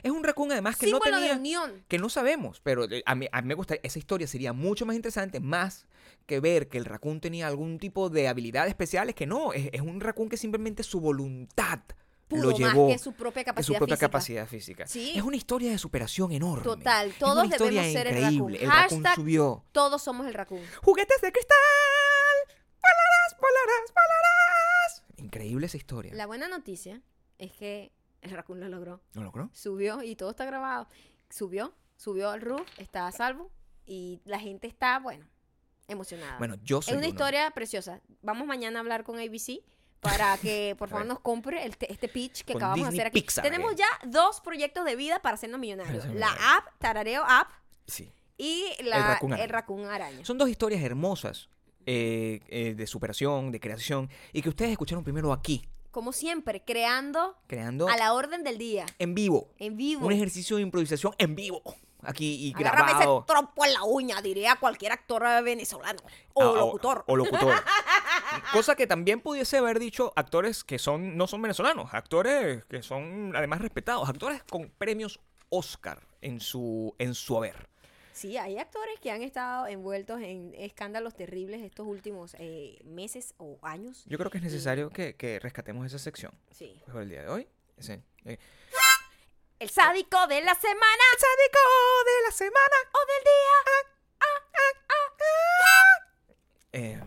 Es 0.03 0.11
un 0.11 0.25
raccoon 0.25 0.51
además 0.51 0.77
que 0.77 0.87
Símbolo 0.87 1.05
no 1.11 1.17
tenía 1.19 1.35
de 1.35 1.39
unión. 1.39 1.85
que 1.87 1.99
no 1.99 2.09
sabemos, 2.09 2.46
pero 2.63 2.85
eh, 2.85 3.03
a 3.07 3.15
mí, 3.15 3.29
a 3.31 3.43
mí 3.43 3.49
me 3.49 3.55
gusta, 3.55 3.77
esa 3.83 3.99
historia 3.99 4.27
sería 4.27 4.53
mucho 4.53 4.87
más 4.87 4.97
interesante, 4.97 5.41
más 5.41 5.87
que 6.27 6.41
ver 6.41 6.69
que 6.69 6.79
el 6.79 6.85
raccoon 6.85 7.21
tenía 7.21 7.47
algún 7.47 7.79
tipo 7.79 8.09
de 8.09 8.29
habilidades 8.29 8.71
especiales, 8.71 9.15
que 9.15 9.27
no, 9.27 9.53
es, 9.53 9.71
es 9.73 9.81
un 9.81 10.01
raccoon 10.01 10.29
que 10.29 10.37
simplemente 10.37 10.83
su 10.83 11.01
voluntad 11.01 11.81
Pudo 12.29 12.51
lo 12.51 12.59
más 12.59 12.59
llevó 12.59 12.89
que 12.89 12.99
su 12.99 13.13
propia 13.13 13.45
de 13.45 13.63
su 13.63 13.73
capacidad 13.73 13.79
propia 13.79 13.95
física. 13.95 14.07
capacidad 14.09 14.47
física. 14.49 14.87
Sí. 14.89 15.13
Es 15.15 15.23
una 15.23 15.37
historia 15.37 15.71
de 15.71 15.79
superación 15.79 16.33
enorme. 16.33 16.65
Total, 16.65 17.09
Es 17.11 17.19
todos 17.19 17.45
una 17.45 17.47
historia 17.47 17.83
debemos 17.83 17.93
ser 17.93 18.07
el 18.09 18.23
raccoon. 18.23 18.55
El 18.57 18.69
raccoon 18.69 19.05
subió. 19.15 19.65
Todos 19.71 20.03
somos 20.03 20.27
el 20.27 20.35
raccoon. 20.35 20.63
Juguetes 20.83 21.21
de 21.21 21.31
cristal. 21.31 21.57
Volarás, 22.83 23.37
volarás, 23.41 23.95
volarás. 23.95 25.05
Increíble 25.19 25.67
esa 25.67 25.77
historia. 25.77 26.15
La 26.15 26.27
buena 26.27 26.49
noticia 26.49 27.01
es 27.39 27.53
que 27.53 27.93
el 28.23 28.33
raccoon 28.33 28.59
lo 28.59 28.69
logró. 28.69 29.01
¿Lo 29.13 29.23
logró? 29.23 29.51
Subió 29.53 30.03
y 30.03 30.17
todo 30.17 30.31
está 30.31 30.45
grabado. 30.45 30.89
Subió, 31.31 31.75
subió 31.97 32.31
al 32.31 32.41
roof, 32.41 32.67
está 32.79 33.07
a 33.07 33.13
salvo 33.13 33.51
y 33.87 34.21
la 34.25 34.39
gente 34.39 34.67
está, 34.67 34.99
bueno, 34.99 35.27
emocionada. 35.89 36.39
Bueno, 36.39 36.57
yo 36.63 36.79
es 36.81 36.87
soy 36.87 36.95
una 36.95 37.07
uno. 37.07 37.09
historia 37.15 37.51
preciosa. 37.53 38.01
Vamos 38.23 38.47
mañana 38.47 38.79
a 38.79 38.81
hablar 38.81 39.05
con 39.05 39.19
ABC 39.19 39.61
para 40.01 40.37
que 40.39 40.75
por 40.79 40.89
favor 40.89 41.07
nos 41.07 41.21
compre 41.21 41.65
el 41.65 41.77
te- 41.77 41.91
este 41.93 42.09
pitch 42.09 42.43
que 42.45 42.53
Con 42.53 42.63
acabamos 42.63 42.89
Disney 42.89 42.97
de 42.99 43.03
hacer 43.03 43.07
aquí. 43.09 43.21
Pixar, 43.23 43.45
Tenemos 43.45 43.73
eh. 43.73 43.77
ya 43.79 44.09
dos 44.09 44.41
proyectos 44.41 44.85
de 44.85 44.97
vida 44.97 45.21
para 45.21 45.35
hacernos 45.35 45.61
millonarios. 45.61 46.05
La 46.15 46.29
app, 46.57 46.67
Tarareo 46.79 47.23
App 47.27 47.49
Sí. 47.87 48.13
y 48.37 48.65
la, 48.83 49.19
el 49.39 49.49
Raccoon 49.49 49.87
araña. 49.87 50.25
Son 50.25 50.37
dos 50.39 50.49
historias 50.49 50.83
hermosas 50.83 51.49
eh, 51.87 52.41
eh, 52.49 52.75
de 52.75 52.87
superación, 52.89 53.53
de 53.53 53.61
creación, 53.61 54.11
y 54.33 54.43
que 54.43 54.49
ustedes 54.49 54.73
escucharon 54.73 55.05
primero 55.05 55.33
aquí, 55.33 55.69
Como 55.93 56.13
siempre, 56.13 56.65
creando 56.65 57.37
creando 57.47 57.89
a 57.89 57.97
la 57.97 58.13
orden 58.13 58.43
del 58.43 58.59
día, 58.59 58.87
en 58.99 59.15
vivo. 59.15 59.55
en 59.59 59.77
vivo. 59.77 60.05
Un 60.05 60.13
ejercicio 60.13 60.57
de 60.57 60.63
improvisación 60.63 61.15
en 61.19 61.37
vivo. 61.37 61.63
Aquí 62.03 62.35
y 62.49 62.55
Agárrame 62.55 62.91
ese 62.91 62.99
grabado. 63.01 63.25
trompo 63.27 63.65
en 63.65 63.73
la 63.73 63.83
uña, 63.85 64.21
diría 64.23 64.57
cualquier 64.61 64.93
actor 64.93 65.23
venezolano 65.43 66.01
o 66.35 66.43
Ah, 66.43 66.53
locutor. 66.59 67.05
O, 67.07 67.17
locutor. 67.17 67.55
Cosa 68.53 68.75
que 68.77 68.87
también 68.87 69.21
pudiese 69.21 69.59
haber 69.59 69.79
dicho 69.79 70.13
actores 70.17 70.63
que 70.65 70.79
son 70.79 71.17
no 71.17 71.27
son 71.27 71.43
venezolanos, 71.43 71.93
actores 71.95 72.65
que 72.67 72.83
son 72.83 73.33
además 73.35 73.61
respetados, 73.61 74.09
actores 74.09 74.43
con 74.45 74.69
premios 74.71 75.21
Oscar 75.49 76.01
en 76.21 76.41
su 76.41 76.95
en 76.99 77.15
su 77.15 77.37
haber. 77.37 77.69
Sí, 78.13 78.37
hay 78.39 78.57
actores 78.59 78.99
que 79.01 79.11
han 79.11 79.23
estado 79.23 79.67
envueltos 79.67 80.21
en 80.23 80.55
escándalos 80.57 81.15
terribles 81.15 81.61
estos 81.63 81.87
últimos 81.87 82.35
eh, 82.39 82.79
meses 82.85 83.35
o 83.37 83.59
años. 83.63 84.05
Yo 84.07 84.17
creo 84.17 84.31
que 84.31 84.39
es 84.39 84.45
necesario 84.45 84.89
que, 84.91 85.17
que 85.17 85.39
rescatemos 85.39 85.85
esa 85.87 85.99
sección 85.99 86.33
Sí. 86.51 86.81
por 86.91 87.03
el 87.03 87.11
día 87.11 87.23
de 87.23 87.29
hoy. 87.29 87.47
Ese, 87.77 88.03
eh, 88.25 88.39
El 89.59 89.71
sádico 89.71 90.27
de 90.27 90.43
la 90.43 90.55
semana. 90.55 91.05
sádico 91.19 91.59
de 92.05 92.23
la 92.27 92.31
semana 92.33 92.77
O 92.93 92.99
del 93.07 93.25
día. 93.25 93.87
Eh, 96.73 97.01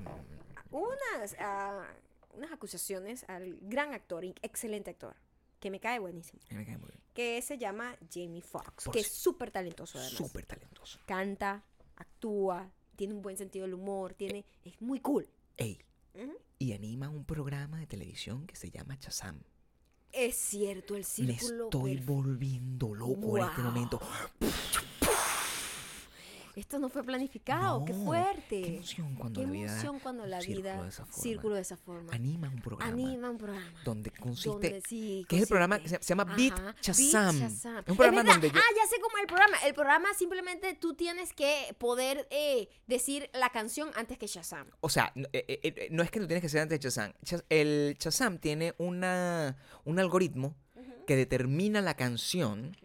Unas, 0.72 1.36
ah, 1.40 1.86
unas 2.34 2.52
acusaciones 2.52 3.24
al 3.28 3.58
gran 3.62 3.94
actor, 3.94 4.24
excelente 4.42 4.90
actor, 4.92 5.16
que 5.60 5.70
me 5.70 5.80
cae 5.80 6.00
buenísimo. 6.00 6.40
me 6.50 6.66
cae 6.66 6.78
muy 6.78 6.90
bien. 6.90 7.00
Que 7.14 7.42
se 7.44 7.58
llama 7.60 7.96
Jamie 8.12 8.42
Foxx, 8.42 8.86
Por 8.86 8.94
que 8.94 9.02
es 9.02 9.12
súper 9.14 9.52
talentoso 9.52 10.00
además. 10.00 10.18
Súper 10.18 10.46
talentoso. 10.46 11.00
Canta, 11.06 11.64
actúa, 11.98 12.72
tiene 12.96 13.14
un 13.14 13.22
buen 13.22 13.38
sentido 13.38 13.66
del 13.66 13.76
humor, 13.76 14.14
tiene, 14.16 14.44
es 14.64 14.82
muy 14.82 15.00
cool. 15.02 15.30
Ey, 15.58 15.80
y 16.58 16.74
anima 16.74 17.10
un 17.10 17.26
programa 17.26 17.78
de 17.80 17.86
televisión 17.86 18.48
que 18.48 18.56
se 18.56 18.72
llama 18.72 18.98
Chazam. 18.98 19.44
Es 20.12 20.36
cierto, 20.36 20.96
el 20.96 21.02
Me 21.02 21.06
círculo. 21.06 21.66
estoy 21.66 21.98
perf- 21.98 22.06
volviendo 22.06 22.94
loco 22.96 23.38
en 23.38 23.44
este 23.44 23.62
Wow. 23.62 23.72
momento. 23.72 24.02
Esto 26.56 26.80
no 26.80 26.90
fue 26.90 27.04
planificado, 27.04 27.86
qué 27.86 27.94
fuerte. 27.94 28.62
Qué 28.62 28.76
emoción 28.76 29.16
cuando 29.16 29.40
Qué 29.40 29.46
la 29.48 29.52
vida 29.54 29.72
emoción 29.72 30.00
cuando 30.00 30.26
la 30.26 30.42
círculo 30.42 30.62
vida 30.62 30.82
de 30.84 30.90
esa 30.90 31.06
forma. 31.06 31.22
círculo 31.24 31.56
de 31.56 31.62
esa 31.62 31.78
forma. 31.78 32.14
anima 32.14 32.50
un 32.50 32.62
programa 32.62 32.92
Anima 32.92 33.30
un 33.30 33.38
programa. 33.38 33.74
donde 33.86 34.12
consiste 34.12 34.50
donde 34.50 34.82
sí, 34.88 35.26
que 35.30 35.36
es 35.38 35.42
el 35.44 35.48
programa 35.48 35.80
que 35.80 35.90
se, 35.90 35.98
se 36.02 36.10
llama 36.10 36.26
Beat 36.26 36.54
Ajá. 36.54 36.64
Beat 36.74 36.82
Shazam. 36.82 37.36
Es 37.44 37.64
un 37.66 37.96
programa 37.96 38.18
verdad. 38.24 38.34
donde 38.34 38.50
yo 38.52 38.58
Ah, 38.60 38.74
ya 38.76 38.88
sé 38.90 39.00
cómo 39.02 39.18
es 39.18 39.22
el 39.22 39.28
programa. 39.28 39.58
El 39.66 39.74
programa 39.74 40.14
simplemente 40.18 40.74
tú 40.76 40.94
tienes 40.96 41.34
que 41.34 41.76
poder 41.78 42.28
eh, 42.32 42.68
decir 42.88 43.30
la 43.34 43.50
canción 43.50 43.92
antes 43.96 44.18
que 44.18 44.28
Shazam. 44.28 44.68
O 44.82 44.90
sea, 44.90 45.12
no, 45.16 45.28
eh, 45.34 45.46
eh, 45.48 45.60
eh, 45.64 45.88
no 45.92 46.04
es 46.04 46.12
que 46.12 46.20
tú 46.20 46.28
tienes 46.28 46.42
que 46.42 46.50
ser 46.50 46.62
antes 46.62 46.80
de 46.80 46.84
Shazam. 46.90 47.14
El 47.50 47.96
Shazam 48.00 48.38
tiene 48.40 48.74
una, 48.78 49.58
un 49.86 50.00
algoritmo 50.00 50.56
que 51.08 51.16
determina 51.16 51.82
la 51.82 51.96
canción 51.96 52.76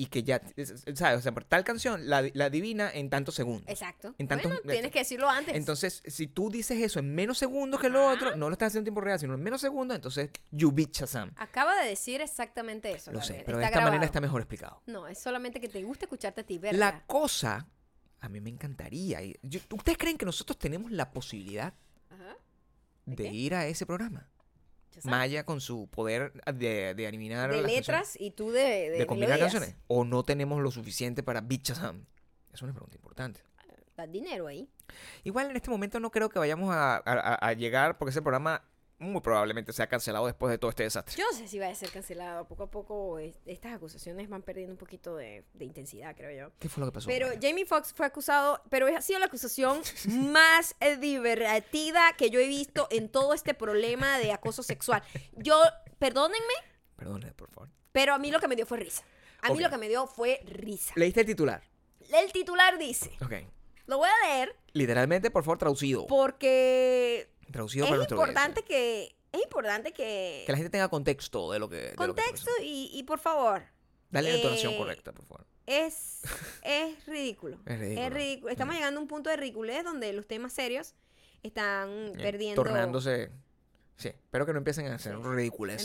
y 0.00 0.06
que 0.06 0.22
ya, 0.22 0.40
es- 0.56 0.70
es- 0.86 0.98
¿sabes? 0.98 1.18
O 1.18 1.22
sea, 1.22 1.32
por 1.32 1.44
tal 1.44 1.62
canción 1.62 2.08
la, 2.08 2.22
la 2.32 2.46
adivina 2.46 2.90
en 2.90 3.10
tantos 3.10 3.34
segundos. 3.34 3.68
Exacto. 3.68 4.14
En 4.18 4.28
tantos- 4.28 4.50
bueno, 4.52 4.70
tienes 4.72 4.90
que 4.90 5.00
decirlo 5.00 5.28
antes. 5.28 5.54
Entonces, 5.54 6.02
si 6.06 6.26
tú 6.26 6.48
dices 6.50 6.80
eso 6.80 7.00
en 7.00 7.14
menos 7.14 7.36
segundos 7.36 7.80
que 7.80 7.90
lo 7.90 8.06
otro, 8.08 8.34
no 8.36 8.48
lo 8.48 8.54
estás 8.54 8.68
haciendo 8.68 8.80
en 8.80 8.84
tiempo 8.94 9.00
real, 9.02 9.18
sino 9.20 9.34
en 9.34 9.42
menos 9.42 9.60
segundos, 9.60 9.94
entonces 9.94 10.30
you 10.50 10.72
beat 10.72 10.92
Shazam. 10.92 11.32
Acaba 11.36 11.74
de 11.82 11.88
decir 11.88 12.20
exactamente 12.22 12.90
eso. 12.92 13.12
Lo 13.12 13.20
sé, 13.20 13.42
pero 13.44 13.58
de 13.58 13.64
esta 13.66 13.80
manera 13.82 14.04
está 14.04 14.20
mejor 14.20 14.40
explicado. 14.40 14.82
No, 14.86 15.06
es 15.06 15.18
solamente 15.18 15.60
que 15.60 15.68
te 15.68 15.82
gusta 15.82 16.06
escucharte 16.06 16.40
a 16.40 16.44
ti, 16.44 16.56
¿verdad? 16.58 16.78
La 16.78 17.06
cosa, 17.06 17.66
a 18.20 18.28
mí 18.30 18.40
me 18.40 18.48
encantaría. 18.50 19.20
yo- 19.42 19.60
¿Ustedes 19.74 19.98
creen 19.98 20.16
que 20.16 20.24
nosotros 20.24 20.58
tenemos 20.58 20.90
la 20.90 21.10
posibilidad 21.10 21.74
Ajá. 22.08 22.36
de 23.04 23.16
qué? 23.16 23.28
ir 23.32 23.54
a 23.54 23.66
ese 23.66 23.84
programa? 23.84 24.28
Maya 25.04 25.44
con 25.44 25.60
su 25.60 25.88
poder 25.88 26.32
de, 26.54 26.94
de 26.94 27.06
adivinar 27.06 27.50
de 27.50 27.62
las 27.62 27.70
letras 27.72 28.16
y 28.20 28.32
tú 28.32 28.50
de, 28.50 28.60
de, 28.90 28.90
de 28.98 29.06
combinar 29.06 29.38
melodías. 29.38 29.52
canciones. 29.54 29.76
¿O 29.86 30.04
no 30.04 30.22
tenemos 30.24 30.60
lo 30.60 30.70
suficiente 30.70 31.22
para 31.22 31.40
beat 31.40 31.62
Shazam? 31.62 32.06
Es 32.52 32.60
una 32.62 32.72
pregunta 32.72 32.96
importante. 32.96 33.40
Da 33.96 34.06
dinero 34.06 34.46
ahí. 34.46 34.68
Igual 35.24 35.50
en 35.50 35.56
este 35.56 35.70
momento 35.70 36.00
no 36.00 36.10
creo 36.10 36.28
que 36.30 36.38
vayamos 36.38 36.74
a- 36.74 36.96
a 36.96 37.52
llegar 37.52 37.98
porque 37.98 38.10
ese 38.10 38.22
programa 38.22 38.64
muy 39.00 39.20
probablemente 39.22 39.72
sea 39.72 39.88
cancelado 39.88 40.26
después 40.26 40.50
de 40.52 40.58
todo 40.58 40.68
este 40.70 40.84
desastre. 40.84 41.16
Yo 41.18 41.24
no 41.30 41.36
sé 41.36 41.48
si 41.48 41.58
va 41.58 41.66
a 41.68 41.74
ser 41.74 41.90
cancelado. 41.90 42.46
Poco 42.46 42.62
a 42.64 42.70
poco 42.70 43.18
es- 43.18 43.34
estas 43.46 43.72
acusaciones 43.74 44.28
van 44.28 44.42
perdiendo 44.42 44.72
un 44.74 44.78
poquito 44.78 45.16
de, 45.16 45.44
de 45.54 45.64
intensidad, 45.64 46.14
creo 46.14 46.30
yo. 46.48 46.52
¿Qué 46.58 46.68
fue 46.68 46.82
lo 46.82 46.86
que 46.86 46.92
pasó? 46.94 47.06
Pero? 47.08 47.28
Jamie 47.40 47.64
Foxx 47.66 47.92
fue 47.94 48.06
acusado, 48.06 48.62
pero 48.70 48.86
ha 48.86 49.00
sido 49.00 49.18
la 49.18 49.26
acusación 49.26 49.80
más 50.32 50.76
eh, 50.80 50.96
divertida 50.98 52.12
que 52.16 52.30
yo 52.30 52.38
he 52.40 52.46
visto 52.46 52.86
en 52.90 53.08
todo 53.08 53.34
este 53.34 53.54
problema 53.54 54.18
de 54.18 54.32
acoso 54.32 54.62
sexual. 54.62 55.02
Yo, 55.32 55.60
perdónenme, 55.98 56.54
Perdone, 56.96 57.32
por 57.32 57.50
favor. 57.50 57.70
pero 57.92 58.12
a 58.14 58.18
mí 58.18 58.30
lo 58.30 58.38
que 58.38 58.48
me 58.48 58.54
dio 58.56 58.66
fue 58.66 58.78
risa. 58.78 59.02
A 59.42 59.50
mí 59.52 59.60
lo 59.60 59.70
que 59.70 59.78
me 59.78 59.88
dio 59.88 60.06
fue 60.06 60.40
risa. 60.44 60.92
¿Leíste 60.96 61.20
el 61.20 61.26
titular? 61.26 61.62
El 62.12 62.30
titular 62.32 62.76
dice, 62.76 63.10
Ok. 63.24 63.32
lo 63.86 63.96
voy 63.98 64.08
a 64.10 64.26
leer 64.28 64.54
Literalmente, 64.74 65.30
por 65.30 65.42
favor, 65.44 65.56
traducido. 65.56 66.06
porque 66.06 67.29
traducido 67.50 67.84
es 67.86 67.90
para 67.90 68.02
importante 68.02 68.62
que 68.62 69.14
es 69.32 69.42
importante 69.42 69.92
que, 69.92 70.42
Que 70.46 70.52
la 70.52 70.56
gente 70.58 70.70
tenga 70.70 70.88
contexto 70.88 71.52
de 71.52 71.58
lo 71.58 71.68
que. 71.68 71.76
de 71.76 71.82
lo 71.90 71.90
que 71.90 71.96
contexto 72.22 72.50
y, 72.62 72.90
y 72.92 73.02
por 73.04 73.18
favor 73.18 73.62
Dale 74.10 74.30
la 74.30 74.36
entonación 74.36 74.72
eh, 74.74 74.76
correcta, 74.78 75.12
por 75.12 75.24
favor. 75.26 75.46
es 75.66 76.22
es 76.64 77.06
ridículo 77.06 77.58
Es 77.66 77.78
ridículo. 77.78 78.06
es 78.06 78.12
ridículo 78.12 78.50
estamos 78.50 78.74
Mm. 78.74 78.78
llegando 78.78 78.98
a 78.98 79.02
un 79.02 79.08
punto 79.08 79.30
de 79.30 79.36
ridiculez 79.36 79.84
donde 79.84 80.12
los 80.12 80.26
temas 80.26 80.52
serios 80.52 80.94
están 81.42 81.88
Eh, 81.90 82.12
perdiendo 82.20 82.60
Tornándose. 82.62 83.30
Sí, 83.96 84.08
espero 84.08 84.46
que 84.46 84.52
no 84.52 84.58
empiecen 84.58 84.86
a 84.86 84.94
hacer 84.94 85.14
Sí. 85.14 85.20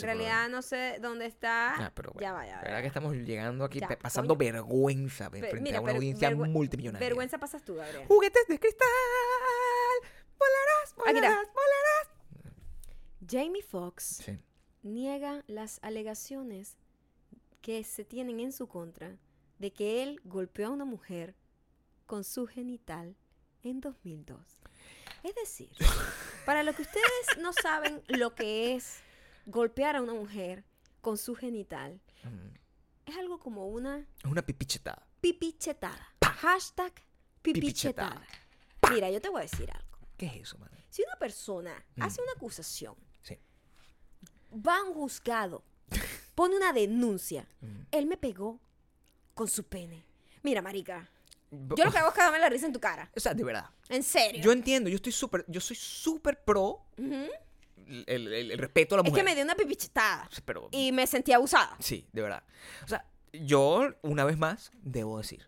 realidad 0.02 0.48
no 0.48 0.62
sé 0.62 0.96
dónde 1.02 1.26
está 1.26 1.74
Ah, 1.74 1.92
pero 1.94 2.12
bueno, 2.12 2.26
ya 2.26 2.32
vaya 2.32 2.56
la 2.56 2.62
verdad 2.62 2.80
que 2.80 2.86
estamos 2.88 3.14
llegando 3.14 3.62
aquí 3.64 3.78
Ya, 3.78 3.88
pasando 3.98 4.36
coño. 4.36 4.52
vergüenza 4.52 5.30
Pe- 5.30 5.40
frente 5.40 5.60
mira, 5.60 5.78
a 5.78 5.80
una 5.82 5.92
audiencia 5.92 6.30
multimillonaria. 6.34 7.06
vergüenza 7.06 7.36
pasas 7.38 7.62
tú 7.62 7.74
Gabriel 7.76 8.06
Juguetes 8.08 8.46
de 8.48 8.58
cristal. 8.58 8.88
Volarás, 10.38 10.94
volarás, 10.96 11.48
volarás. 11.52 12.08
Jamie 13.28 13.62
Foxx 13.62 14.22
Sí. 14.24 14.38
niega 14.82 15.42
las 15.46 15.78
alegaciones 15.82 16.76
que 17.60 17.82
se 17.84 18.04
tienen 18.04 18.40
en 18.40 18.52
su 18.52 18.68
contra 18.68 19.16
de 19.58 19.72
que 19.72 20.02
él 20.02 20.20
golpeó 20.24 20.68
a 20.68 20.70
una 20.70 20.84
mujer 20.84 21.34
con 22.06 22.22
su 22.24 22.46
genital 22.46 23.16
en 23.62 23.80
2002. 23.80 24.38
Es 25.24 25.34
decir, 25.34 25.70
para 26.46 26.62
lo 26.62 26.72
que 26.74 26.82
ustedes 26.82 27.38
no 27.40 27.52
saben 27.52 28.02
lo 28.06 28.34
que 28.34 28.74
es 28.76 29.00
golpear 29.46 29.96
a 29.96 30.02
una 30.02 30.14
mujer 30.14 30.64
con 31.00 31.16
su 31.18 31.34
genital, 31.34 32.00
Mm. 32.24 32.54
es 33.10 33.16
algo 33.16 33.38
como 33.38 33.68
una 33.68 33.98
Es 34.18 34.24
una 34.24 34.42
pipichetada. 34.42 35.06
pipichetada. 35.20 36.12
Hashtag 36.24 36.92
pipichetada. 37.42 38.20
Pipichetada. 38.20 38.26
Mira, 38.90 39.10
yo 39.10 39.20
te 39.20 39.28
voy 39.28 39.40
a 39.40 39.42
decir 39.42 39.70
algo. 39.70 39.85
¿Qué 40.16 40.26
es 40.26 40.34
eso, 40.36 40.58
man? 40.58 40.70
Si 40.90 41.02
una 41.02 41.16
persona 41.16 41.84
Mm. 41.96 42.02
hace 42.02 42.20
una 42.22 42.32
acusación, 42.32 42.94
Sí. 43.22 43.38
va 44.66 44.78
a 44.78 44.82
un 44.84 44.94
juzgado, 44.94 45.62
pone 46.34 46.56
una 46.56 46.72
denuncia, 46.72 47.46
Mm. 47.60 47.80
él 47.90 48.06
me 48.06 48.16
pegó 48.16 48.60
con 49.34 49.48
su 49.48 49.64
pene. 49.64 50.04
Mira, 50.42 50.62
marica, 50.62 51.08
yo 51.50 51.84
lo 51.84 51.90
que 51.92 51.98
hago 51.98 52.08
es 52.08 52.14
cagarme 52.14 52.38
la 52.38 52.48
risa 52.48 52.66
en 52.66 52.72
tu 52.72 52.80
cara. 52.80 53.10
O 53.14 53.20
sea, 53.20 53.34
de 53.34 53.44
verdad. 53.44 53.68
En 53.88 54.02
serio. 54.02 54.42
Yo 54.42 54.52
entiendo, 54.52 54.88
yo 54.88 54.96
estoy 54.96 55.12
súper, 55.12 55.44
yo 55.48 55.60
soy 55.60 55.76
súper 55.76 56.42
pro 56.42 56.84
el, 56.96 58.04
el- 58.08 58.50
el 58.50 58.58
respeto 58.58 58.94
a 58.94 58.98
la 58.98 59.02
Es 59.02 59.10
mujer. 59.10 59.24
que 59.24 59.30
me 59.30 59.34
dio 59.34 59.44
una 59.44 59.54
pipichetada 59.54 60.28
Pero, 60.44 60.68
y 60.72 60.90
me 60.92 61.06
sentí 61.06 61.32
abusada. 61.32 61.76
sí, 61.78 62.06
de 62.12 62.22
verdad. 62.22 62.42
O 62.84 62.88
sea, 62.88 63.04
yo, 63.32 63.94
una 64.02 64.24
vez 64.24 64.38
más, 64.38 64.72
debo 64.82 65.18
decir, 65.18 65.46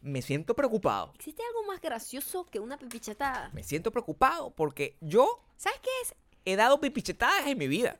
me 0.00 0.22
siento 0.22 0.54
preocupado. 0.54 1.12
¿Existe 1.16 1.42
algo 1.48 1.64
más 1.64 1.80
gracioso 1.80 2.46
que 2.46 2.60
una 2.60 2.78
pipichetada? 2.78 3.50
Me 3.52 3.62
siento 3.64 3.90
preocupado 3.90 4.50
porque 4.50 4.96
yo 5.00 5.44
¿Sabes 5.56 5.80
qué 5.80 5.90
es? 6.02 6.14
he 6.44 6.56
dado 6.56 6.80
pipichetadas 6.80 7.46
en 7.46 7.58
mi 7.58 7.68
vida. 7.68 7.98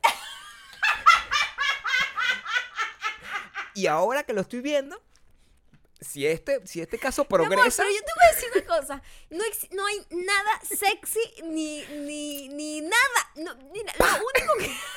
y 3.73 3.87
ahora 3.87 4.23
que 4.23 4.33
lo 4.33 4.41
estoy 4.41 4.61
viendo, 4.61 5.01
si 6.01 6.25
este, 6.25 6.65
si 6.65 6.81
este 6.81 6.97
caso 6.97 7.23
Mi 7.29 7.35
amor, 7.35 7.47
progresa, 7.49 7.83
pero 7.83 7.95
yo 7.95 8.01
te 8.05 8.11
voy 8.15 8.25
a 8.25 8.35
decir 8.35 8.49
una 8.55 8.77
cosa. 8.77 9.01
No, 9.29 9.43
ex- 9.45 9.71
no 9.71 9.85
hay 9.85 10.05
nada 10.11 10.59
sexy 10.63 11.19
ni, 11.43 11.81
ni, 12.05 12.49
ni 12.49 12.81
nada. 12.81 13.31
No, 13.35 13.55
mira, 13.71 13.93
lo 13.99 14.05
único 14.05 14.53
que. 14.59 14.75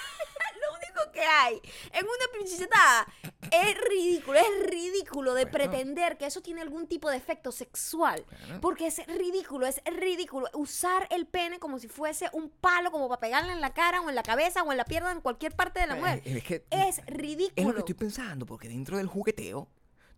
Lo 0.62 0.76
único 0.76 1.12
que 1.12 1.20
hay 1.22 1.60
en 1.92 2.04
una 2.06 2.38
pichichetada 2.38 3.06
es 3.52 3.78
ridículo, 3.88 4.38
es 4.38 4.66
ridículo 4.70 5.34
de 5.34 5.44
Bueno. 5.44 5.52
pretender 5.58 6.16
que 6.18 6.26
eso 6.26 6.40
tiene 6.40 6.60
algún 6.62 6.86
tipo 6.86 7.10
de 7.10 7.16
efecto 7.16 7.52
sexual. 7.52 8.24
Bueno. 8.40 8.60
Porque 8.60 8.86
es 8.88 9.06
ridículo, 9.06 9.66
es 9.66 9.80
ridículo. 9.84 10.48
Usar 10.54 11.06
el 11.10 11.26
pene 11.26 11.58
como 11.58 11.78
si 11.78 11.88
fuese 11.88 12.28
un 12.32 12.48
palo, 12.50 12.90
como 12.90 13.08
para 13.08 13.20
pegarle 13.20 13.52
en 13.52 13.60
la 13.60 13.72
cara 13.74 14.00
o 14.00 14.08
en 14.08 14.14
la 14.14 14.22
cabeza 14.22 14.62
o 14.62 14.70
en 14.72 14.78
la 14.78 14.84
pierna, 14.84 15.12
en 15.12 15.20
cualquier 15.20 15.54
parte 15.54 15.80
de 15.80 15.86
la 15.86 15.96
mujer. 15.96 16.22
Eh, 16.24 16.38
es, 16.38 16.44
que- 16.44 16.64
Es 16.70 16.98
es 16.98 17.06
ridículo. 17.06 17.68
lo 17.68 17.74
que 17.84 17.92
estoy 17.92 17.94
pensando, 17.94 18.46
porque 18.46 18.68
dentro 18.68 18.96
del 18.96 19.06
jugueteo, 19.06 19.68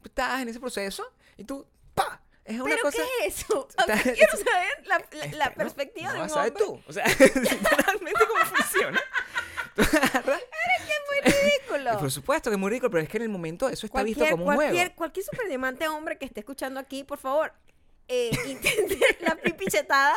tú 0.00 0.08
estás 0.08 0.40
en 0.42 0.48
ese 0.48 0.60
proceso 0.60 1.04
y 1.36 1.44
tú, 1.44 1.66
pa, 1.94 2.22
es 2.44 2.56
una 2.60 2.64
¿Pero 2.66 2.82
cosa... 2.82 2.98
qué 2.98 3.26
es 3.26 3.40
eso? 3.40 3.68
Está- 3.78 4.02
quiero 4.02 4.36
saber 4.36 4.86
la, 4.86 5.04
la- 5.12 5.32
la 5.48 5.54
perspectiva 5.54 6.12
no 6.12 6.26
de 6.26 6.32
un 6.32 6.38
hombre. 6.38 6.50
tú. 6.52 6.80
O 6.86 6.92
sea, 6.92 7.04
literalmente 7.08 8.20
cómo 8.28 8.44
funciona. 8.56 9.00
Tú 9.74 9.82
agarras- 10.02 10.40
Muy 11.24 11.32
ridículo. 11.32 11.98
Por 11.98 12.10
supuesto 12.10 12.50
que 12.50 12.54
es 12.54 12.60
muy 12.60 12.70
rico, 12.70 12.90
pero 12.90 13.02
es 13.02 13.08
que 13.08 13.16
en 13.18 13.24
el 13.24 13.28
momento 13.28 13.68
eso 13.68 13.86
está 13.86 14.02
visto 14.02 14.24
como 14.30 14.44
un 14.46 14.54
cualquier, 14.54 14.86
juego. 14.86 14.96
cualquier 14.96 15.26
super 15.26 15.48
diamante 15.48 15.86
hombre 15.88 16.18
que 16.18 16.24
esté 16.24 16.40
escuchando 16.40 16.80
aquí, 16.80 17.04
por 17.04 17.18
favor, 17.18 17.52
eh, 18.08 18.30
intente 18.48 18.98
la 19.20 19.34
pipichetada 19.36 20.14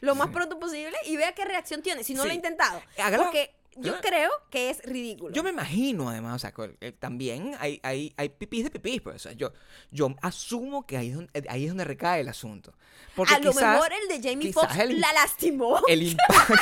lo 0.00 0.14
más 0.14 0.28
pronto 0.28 0.58
posible 0.58 0.96
y 1.06 1.16
vea 1.16 1.32
qué 1.32 1.44
reacción 1.44 1.82
tiene. 1.82 2.04
Si 2.04 2.14
no 2.14 2.24
lo 2.24 2.30
ha 2.30 2.34
intentado. 2.34 2.82
Hágalo. 2.98 3.24
Porque 3.24 3.54
yo 3.76 4.00
creo 4.00 4.30
que 4.50 4.68
es 4.70 4.82
ridículo. 4.84 5.32
Yo 5.32 5.42
me 5.42 5.50
imagino, 5.50 6.10
además, 6.10 6.36
o 6.36 6.38
sea, 6.40 6.52
que, 6.52 6.76
eh, 6.80 6.92
también 6.92 7.56
hay, 7.60 7.80
hay, 7.82 8.12
hay 8.16 8.28
pipís 8.28 8.64
de 8.64 8.70
pipís, 8.70 9.00
pues. 9.00 9.16
o 9.16 9.18
sea, 9.20 9.32
yo, 9.32 9.52
yo 9.90 10.14
asumo 10.22 10.84
que 10.86 10.96
ahí 10.96 11.08
es, 11.10 11.14
donde, 11.14 11.44
ahí 11.48 11.64
es 11.64 11.70
donde 11.70 11.84
recae 11.84 12.20
el 12.20 12.28
asunto. 12.28 12.74
Porque 13.14 13.34
A 13.34 13.38
lo 13.38 13.52
quizás 13.52 13.74
mejor 13.74 13.92
el 13.92 14.08
de 14.22 14.28
Jamie 14.28 14.52
Foxx 14.52 14.76
la 14.76 15.12
lastimó. 15.12 15.80
el 15.88 16.02
impacto, 16.10 16.54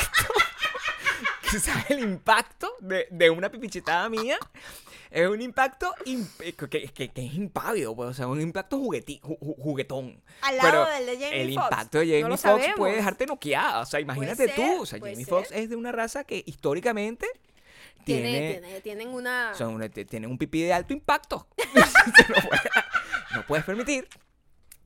quizás 1.51 1.89
el 1.89 1.99
impacto 1.99 2.71
de, 2.79 3.07
de 3.11 3.29
una 3.29 3.49
pipichetada 3.49 4.09
mía 4.09 4.37
es 5.11 5.27
un 5.27 5.41
impacto 5.41 5.93
imp- 6.05 6.29
eh, 6.41 6.53
que, 6.53 6.69
que- 6.91 7.09
que 7.09 7.25
es 7.25 7.33
impávido, 7.33 7.95
pues, 7.95 8.09
o 8.09 8.13
sea, 8.13 8.27
un 8.27 8.39
impacto 8.41 8.77
jugueti- 8.77 9.19
ju- 9.21 9.39
ju- 9.39 9.55
juguetón. 9.57 10.21
Al 10.41 10.57
lado 10.57 10.69
Pero 10.69 10.85
del 10.87 11.05
de 11.07 11.25
Jamie 11.25 11.41
el 11.41 11.53
Foxx. 11.55 11.65
impacto 11.71 11.97
de 11.99 12.05
Jamie 12.05 12.23
No 12.29 12.37
Foxx 12.37 12.65
puede 12.75 12.95
dejarte 12.95 13.25
noqueada, 13.25 13.79
o 13.81 13.85
sea, 13.85 13.99
imagínate 13.99 14.45
ser, 14.47 14.55
tú, 14.55 14.81
o 14.81 14.85
sea, 14.85 14.99
Jamie. 14.99 15.25
Foxx 15.25 15.51
es 15.51 15.69
de 15.69 15.75
una 15.75 15.91
raza 15.91 16.23
que 16.25 16.43
históricamente 16.45 17.25
Tiene, 18.05 18.29
tiene, 18.31 18.51
tiene- 18.61 18.81
tienen 18.81 19.07
una. 19.09 19.53
son 19.55 19.73
una- 19.73 19.89
te- 19.89 20.05
tienen 20.05 20.29
un 20.29 20.37
pipí 20.37 20.61
de 20.61 20.73
alto 20.73 20.93
impacto. 20.93 21.47
no 23.33 23.45
puedes 23.47 23.65
permitir 23.65 24.07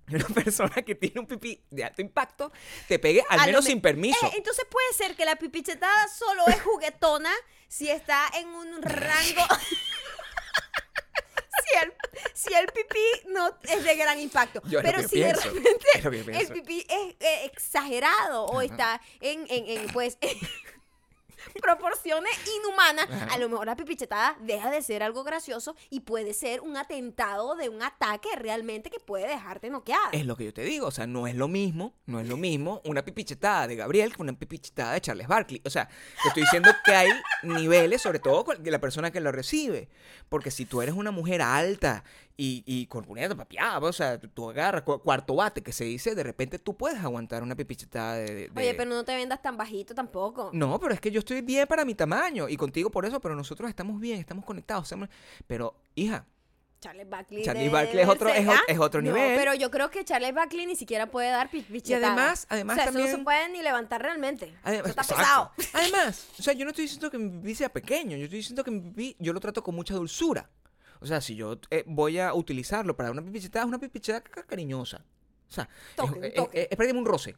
una 0.10 0.28
persona 0.28 0.82
que 0.82 0.96
tiene 0.96 1.20
un 1.20 1.28
pipí 1.28 1.64
de 1.70 1.84
alto 1.84 2.02
impacto 2.02 2.52
te 2.88 3.00
pegue 3.00 3.24
al 3.30 3.40
A 3.40 3.46
menos 3.46 3.64
me- 3.64 3.70
sin 3.72 3.82
permiso. 3.82 4.26
Eh, 4.28 4.32
entonces 4.36 4.66
puede 4.70 4.92
ser 4.94 5.16
que 5.16 5.26
la 5.26 5.36
pipichetada 5.38 6.08
solo 6.10 6.46
es 6.48 6.62
juguetona 6.62 7.32
si 7.68 7.90
está 7.90 8.30
en 8.36 8.48
un 8.50 8.82
rango. 8.82 9.48
si, 11.64 11.78
el, 11.82 11.94
si 12.34 12.54
el 12.54 12.66
pipí 12.68 13.30
no 13.30 13.58
es 13.64 13.84
de 13.84 13.96
gran 13.96 14.20
impacto. 14.20 14.62
Yo 14.66 14.82
Pero 14.82 15.02
si 15.04 15.16
pienso, 15.16 15.52
de 15.52 16.02
repente 16.02 16.38
el 16.40 16.48
pipí 16.50 16.86
es 16.90 17.16
eh, 17.20 17.46
exagerado 17.46 18.46
o 18.46 18.62
está 18.62 19.02
en, 19.22 19.46
en, 19.50 19.80
en, 19.80 19.88
pues. 19.94 20.18
proporciones 21.62 22.34
inhumanas, 22.58 23.08
a 23.32 23.38
lo 23.38 23.50
mejor 23.50 23.66
la 23.66 23.76
pipichetada 23.76 24.36
deja 24.42 24.70
de 24.70 24.82
ser 24.82 25.04
algo 25.04 25.24
gracioso 25.24 25.76
y 25.90 26.02
puede 26.02 26.34
ser 26.34 26.62
un 26.62 26.78
atentado 26.78 27.56
de 27.56 27.70
un 27.70 27.82
ataque 27.84 28.30
realmente 28.36 28.90
que 28.90 29.00
puede 29.00 29.28
dejarte 29.28 29.70
noqueada. 29.70 30.10
Es 30.12 30.26
lo 30.26 30.36
que 30.36 30.46
yo 30.46 30.54
te 30.54 30.64
digo, 30.64 30.88
o 30.88 30.92
sea, 30.92 31.08
no 31.08 31.28
es 31.28 31.36
lo 31.36 31.48
mismo, 31.48 31.94
no 32.06 32.20
es 32.20 32.28
lo 32.28 32.38
mismo 32.38 32.82
una 32.86 33.04
pipichetada 33.04 33.68
de 33.68 33.76
Gabriel 33.76 34.16
que 34.16 34.22
una 34.22 34.34
pipichetada 34.34 34.94
de 34.94 35.02
Charles 35.02 35.28
Barkley. 35.28 35.62
O 35.66 35.70
sea, 35.70 35.88
te 36.22 36.28
estoy 36.30 36.44
diciendo 36.44 36.72
que 36.84 36.94
hay 36.94 37.10
niveles, 37.44 38.02
sobre 38.02 38.20
todo 38.20 38.44
con 38.44 38.58
la 38.64 38.80
persona 38.80 39.12
que 39.12 39.20
lo 39.20 39.32
recibe. 39.32 39.90
Porque 40.30 40.52
si 40.52 40.66
tú 40.66 40.82
eres 40.82 40.96
una 40.96 41.12
mujer 41.12 41.42
alta 41.42 42.04
y, 42.36 42.64
y 42.66 42.88
con 42.88 43.04
puñeta 43.06 43.36
papiada, 43.36 43.78
o 43.80 43.94
sea, 43.94 44.20
tú, 44.20 44.50
agarras 44.50 44.82
cu- 44.82 45.00
cuarto 45.02 45.36
bate, 45.36 45.62
que 45.62 45.72
se 45.72 45.84
dice, 45.86 46.16
de 46.16 46.24
repente 46.24 46.58
tú 46.60 46.76
puedes 46.76 47.00
aguantar 47.00 47.44
una 47.44 47.56
pipichetada 47.56 48.16
de... 48.16 48.34
de- 48.50 48.52
Oye, 48.56 48.74
pero 48.74 48.90
no 48.90 49.04
te 49.06 49.16
vendas 49.16 49.42
tan 49.42 49.56
bajito 49.56 49.94
tampoco. 49.94 50.50
No, 50.54 50.80
pero 50.80 50.94
es 50.94 51.00
que 51.00 51.12
yo 51.12 51.20
estoy 51.20 51.42
bien 51.42 51.68
para 51.68 51.86
mi 51.86 51.94
tamaño 51.96 52.50
y 52.50 52.58
contigo 52.58 52.90
por 52.90 53.06
eso, 53.06 53.20
pero 53.22 53.36
nosotros 53.36 53.70
estamos 53.70 54.00
bien, 54.00 54.20
estamos 54.20 54.46
conectados. 54.46 54.92
Pero, 55.48 55.76
hija, 55.96 56.26
Charles 56.80 57.08
Barkley. 57.08 57.44
Charles 57.46 57.72
Barkley 57.72 58.02
es 58.04 58.10
otro- 58.10 58.28
es 58.30 58.46
¿ah? 58.48 58.60
otro 58.80 59.02
No, 59.02 59.14
nivel. 59.14 59.38
pero 59.40 59.54
yo 59.54 59.72
creo 59.72 59.90
que 59.90 60.04
Charles 60.04 60.34
Barkley 60.34 60.66
ni 60.66 60.76
siquiera 60.76 61.06
puede 61.10 61.30
dar 61.30 61.50
pi- 61.50 61.62
pichetada. 61.62 62.08
además- 62.14 62.46
además 62.50 62.74
o 62.78 62.82
sea, 62.82 62.90
eso 62.90 63.00
no 63.00 63.08
se 63.08 63.18
puede 63.20 63.50
ni 63.50 63.62
levantar 63.62 64.02
realmente. 64.02 64.54
Además, 64.64 64.90
eso 64.90 65.00
está 65.02 65.16
pesado. 65.16 65.52
Además, 65.74 66.28
o 66.38 66.44
sea, 66.44 66.54
yo 66.54 66.66
no 66.66 66.72
estoy 66.72 66.86
diciendo 66.86 67.10
que 67.10 67.18
mi 67.20 67.30
pipí 67.30 67.56
sea 67.56 67.70
pequeño, 67.72 68.18
yo 68.18 68.24
estoy 68.26 68.40
diciendo 68.40 68.64
que 68.66 68.72
mi 68.72 68.82
pipí 68.82 69.16
yo 69.20 69.32
lo 69.32 69.40
trato 69.40 69.64
con 69.64 69.76
mucha 69.76 69.94
dulzura. 69.94 70.50
O 71.04 71.06
sea, 71.06 71.20
si 71.22 71.36
yo 71.36 71.60
eh, 71.70 71.84
voy 71.86 72.18
a 72.20 72.34
utilizarlo 72.34 72.96
para 72.96 73.12
una 73.12 73.22
pipichetada, 73.22 73.66
es 73.66 73.68
una 73.68 73.78
pipichetada 73.80 74.22
ca- 74.24 74.44
cariñosa. 74.44 75.04
O 75.50 75.52
sea, 75.52 75.64
es- 75.90 75.96
Toque, 75.98 76.18
un 76.20 76.24
es, 76.24 76.34
toque. 76.34 76.62
es- 76.62 76.68
es 76.72 76.78
prácticamente 76.78 77.00
un 77.00 77.06
roce. 77.06 77.36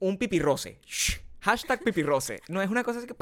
Un 0.00 0.16
pipirroce. 0.18 0.80
Shh. 0.86 1.20
Hashtag 1.40 1.84
pipirroce. 1.84 2.40
No 2.48 2.62
es 2.62 2.70
una 2.70 2.82
cosa 2.82 2.98
así 3.00 3.06
que... 3.06 3.14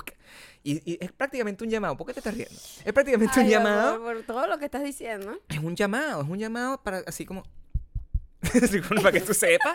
Y, 0.63 0.93
y 0.93 0.99
es 1.05 1.11
prácticamente 1.11 1.65
un 1.65 1.71
llamado. 1.71 1.97
¿Por 1.97 2.07
qué 2.07 2.13
te 2.15 2.21
estás 2.21 2.35
riendo? 2.35 2.55
Es 2.55 2.93
prácticamente 2.93 3.41
un 3.41 3.47
Ay, 3.47 3.51
llamado. 3.51 3.99
Por, 4.01 4.15
por 4.19 4.23
todo 4.25 4.47
lo 4.47 4.59
que 4.59 4.67
estás 4.67 4.85
diciendo. 4.85 5.37
Es 5.49 5.59
un 5.59 5.75
llamado, 5.75 6.23
es 6.23 6.29
un 6.29 6.39
llamado 6.39 6.81
para 6.83 6.99
así 7.09 7.27
como. 7.27 7.43
para 9.03 9.11
que 9.13 9.21
tú 9.21 9.35
sepas. 9.35 9.75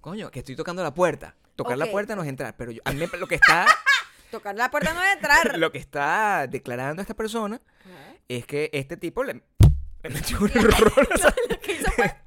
Coño, 0.00 0.30
que 0.30 0.38
estoy 0.40 0.56
tocando 0.56 0.82
la 0.82 0.94
puerta. 0.94 1.34
Tocar 1.56 1.76
la 1.78 1.84
Ok. 1.84 1.90
puerta 1.92 2.16
no 2.16 2.22
es 2.22 2.28
entrar, 2.28 2.56
pero 2.56 2.72
yo- 2.72 2.80
a 2.84 2.92
mí 2.92 3.04
lo 3.18 3.26
que 3.28 3.34
está 3.36 3.66
Tocar 4.30 4.54
la 4.56 4.70
puerta 4.70 4.92
no 4.94 5.02
es 5.02 5.12
entrar. 5.14 5.58
lo 5.58 5.70
que 5.70 5.78
está 5.78 6.46
declarando 6.48 7.00
esta 7.02 7.14
persona. 7.14 7.60
Es 8.28 8.46
que 8.46 8.70
este 8.72 8.96
tipo 8.96 9.24
le, 9.24 9.34
le 10.02 10.10
metió 10.10 10.38
un 10.40 10.50
error. 10.50 11.08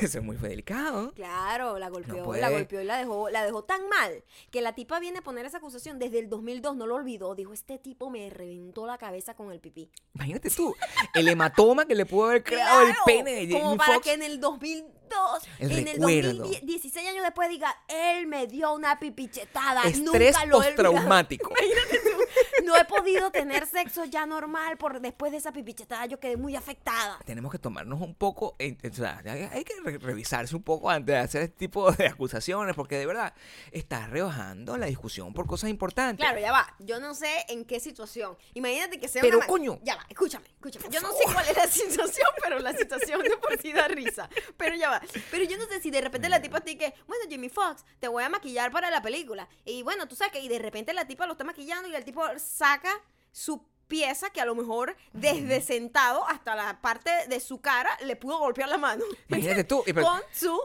eso 0.00 0.18
es 0.18 0.24
muy 0.24 0.36
fue 0.36 0.48
delicado. 0.48 1.12
Claro, 1.14 1.78
la 1.78 1.88
golpeó, 1.88 2.34
la 2.34 2.48
golpeó 2.50 2.80
y 2.80 2.84
la 2.84 2.96
dejó, 2.96 3.28
la 3.30 3.44
dejó 3.44 3.64
tan 3.64 3.88
mal 3.88 4.22
que 4.50 4.60
la 4.62 4.74
tipa 4.74 5.00
viene 5.00 5.18
a 5.18 5.22
poner 5.22 5.44
esa 5.46 5.58
acusación 5.58 5.98
desde 5.98 6.20
el 6.20 6.28
2002, 6.28 6.76
no 6.76 6.86
lo 6.86 6.94
olvidó. 6.94 7.34
Dijo, 7.34 7.52
este 7.52 7.78
tipo 7.78 8.08
me 8.10 8.30
reventó 8.30 8.86
la 8.86 8.98
cabeza 8.98 9.34
con 9.34 9.50
el 9.52 9.60
pipí. 9.60 9.90
Imagínate 10.14 10.50
tú, 10.50 10.74
el 11.14 11.28
hematoma 11.28 11.86
que 11.86 11.94
le 11.94 12.06
pudo 12.06 12.26
haber 12.26 12.44
creado 12.44 12.82
el 12.86 12.94
pene 13.04 13.46
de 13.46 13.52
Como 13.52 13.64
Jamie 13.64 13.78
para 13.78 13.92
Foxx. 13.94 14.06
que 14.06 14.12
en 14.14 14.22
el 14.22 14.40
2002, 15.08 15.48
El 15.58 15.72
en 15.72 15.88
el 15.88 15.94
recuerdo. 15.94 16.42
2016 16.44 17.08
años 17.08 17.22
después 17.24 17.48
diga, 17.48 17.74
él 17.88 18.26
me 18.26 18.46
dio 18.46 18.72
una 18.74 18.98
pipichetada. 18.98 19.82
Estrés 19.82 20.02
Nunca 20.02 20.18
lo 20.18 20.22
he 20.22 20.28
olvidado". 20.30 20.58
postraumático. 20.92 21.52
Imagínate 21.60 21.98
tú, 22.10 22.64
no 22.64 22.76
he 22.76 22.84
podido 22.84 23.30
tener 23.30 23.66
sexo 23.66 24.04
ya 24.04 24.26
normal 24.26 24.76
por 24.76 25.00
después 25.00 25.32
de 25.32 25.38
esa 25.38 25.52
pipichetada. 25.52 26.06
Yo 26.06 26.18
quedé 26.20 26.36
muy 26.36 26.56
afectada. 26.56 27.18
tenemos 27.24 27.52
que 27.52 27.58
tomarnos 27.58 28.00
un 28.00 28.14
poco, 28.14 28.54
eh, 28.58 28.76
o 28.90 28.94
sea, 28.94 29.20
hay 29.52 29.64
que 29.64 29.74
re- 29.84 29.98
revisarse 29.98 30.54
un 30.56 30.62
poco 30.62 30.90
antes 30.90 31.14
de 31.14 31.18
hacer 31.20 31.42
este 31.42 31.56
tipo 31.56 31.90
de 31.92 32.06
acusaciones, 32.08 32.74
porque 32.74 32.98
de 32.98 33.06
verdad 33.06 33.34
estás 33.72 34.10
rebajando 34.10 34.76
la 34.76 34.86
discusión 34.86 35.32
por 35.34 35.46
cosas 35.46 35.70
importantes. 35.70 36.24
Claro, 36.24 36.40
ya 36.40 36.52
va. 36.52 36.74
Yo 36.80 37.00
no 37.00 37.14
sé 37.14 37.44
en 37.48 37.64
qué 37.64 37.80
situación. 37.80 38.36
Imagínate 38.54 38.98
que 38.98 39.08
sea 39.08 39.22
Pero, 39.22 39.38
una 39.38 39.46
coño. 39.46 39.78
Ya 39.82 39.96
va, 39.96 40.06
escúchame, 40.08 40.46
escúchame. 40.48 40.86
Yo 40.90 41.00
no 41.00 41.08
sé 41.12 41.24
cuál 41.32 41.46
es 41.48 41.56
la 41.56 41.66
situación, 41.68 42.28
pero 42.42 42.58
la 42.58 42.72
situación 42.72 43.22
de 43.22 43.36
por 43.36 43.58
sí 43.60 43.72
da 43.72 43.88
risa. 43.88 44.28
Pero 44.56 44.76
ya 44.76 44.90
va. 44.90 44.93
Pero 45.30 45.44
yo 45.44 45.56
no 45.58 45.66
sé 45.66 45.80
si 45.80 45.90
de 45.90 46.00
repente 46.00 46.28
la 46.28 46.40
tipa 46.42 46.60
te 46.60 46.76
que, 46.78 46.94
bueno, 47.06 47.24
Jimmy 47.28 47.48
Fox, 47.48 47.84
te 48.00 48.08
voy 48.08 48.22
a 48.24 48.28
maquillar 48.28 48.70
para 48.72 48.90
la 48.90 49.02
película. 49.02 49.48
Y 49.64 49.82
bueno, 49.82 50.06
tú 50.08 50.16
sabes 50.16 50.32
que 50.32 50.40
y 50.40 50.48
de 50.48 50.58
repente 50.58 50.92
la 50.92 51.06
tipa 51.06 51.26
lo 51.26 51.32
está 51.32 51.44
maquillando 51.44 51.88
y 51.88 51.94
el 51.94 52.04
tipo 52.04 52.22
saca 52.38 52.90
su 53.32 53.66
pieza 53.86 54.30
que 54.30 54.40
a 54.40 54.46
lo 54.46 54.54
mejor 54.54 54.96
desde 55.12 55.60
sentado 55.60 56.26
hasta 56.26 56.54
la 56.54 56.80
parte 56.80 57.10
de 57.28 57.38
su 57.38 57.60
cara 57.60 57.90
le 58.04 58.16
pudo 58.16 58.38
golpear 58.38 58.68
la 58.68 58.78
mano. 58.78 59.04
Imagínate 59.28 59.64
tú, 59.64 59.84
con 60.02 60.20
su 60.32 60.58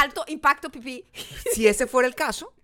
alto 0.00 0.24
impacto 0.28 0.70
pipí. 0.70 1.04
si 1.52 1.66
ese 1.66 1.86
fuera 1.88 2.06
el 2.06 2.14
caso, 2.14 2.54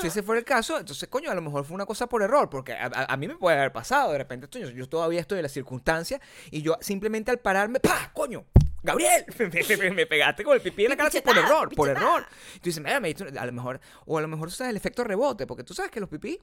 si 0.00 0.06
ese 0.06 0.22
fuera 0.22 0.38
el 0.38 0.44
caso, 0.44 0.78
entonces, 0.78 1.08
coño, 1.08 1.32
a 1.32 1.34
lo 1.34 1.42
mejor 1.42 1.64
fue 1.64 1.74
una 1.74 1.84
cosa 1.84 2.06
por 2.08 2.22
error, 2.22 2.48
porque 2.48 2.74
a, 2.74 2.84
a- 2.86 3.12
a 3.12 3.16
mí 3.16 3.26
me 3.26 3.34
puede 3.34 3.58
haber 3.58 3.72
pasado, 3.72 4.12
de 4.12 4.18
repente, 4.18 4.48
coño, 4.48 4.68
yo 4.70 4.88
todavía 4.88 5.20
estoy 5.20 5.38
en 5.38 5.42
la 5.42 5.48
circunstancia 5.48 6.20
y 6.52 6.62
yo 6.62 6.76
simplemente 6.80 7.32
al 7.32 7.38
pararme, 7.40 7.80
¡pah! 7.80 8.12
¡Coño! 8.14 8.44
¡Gabriel! 8.82 9.24
Me, 9.38 9.76
me- 9.76 9.90
me- 9.90 10.06
pegaste 10.06 10.44
con 10.44 10.54
el 10.54 10.60
pipí 10.60 10.84
en 10.84 10.90
la 10.90 10.96
cara 10.96 11.10
por 11.22 11.36
error, 11.38 11.74
por 11.74 11.88
error. 11.88 12.24
Y 12.54 12.58
tú 12.60 12.64
dices, 12.70 12.82
mira, 12.82 13.00
me 13.00 13.14
a 13.38 13.46
lo 13.46 13.52
mejor, 13.52 13.80
o 14.04 14.18
a 14.18 14.20
lo 14.22 14.28
mejor, 14.28 14.50
¿sabes? 14.52 14.70
El 14.70 14.76
efecto 14.76 15.02
rebote, 15.04 15.46
porque 15.46 15.64
tú 15.64 15.74
sabes 15.74 15.90
que 15.90 15.98
los 16.00 16.08
pipí, 16.08 16.38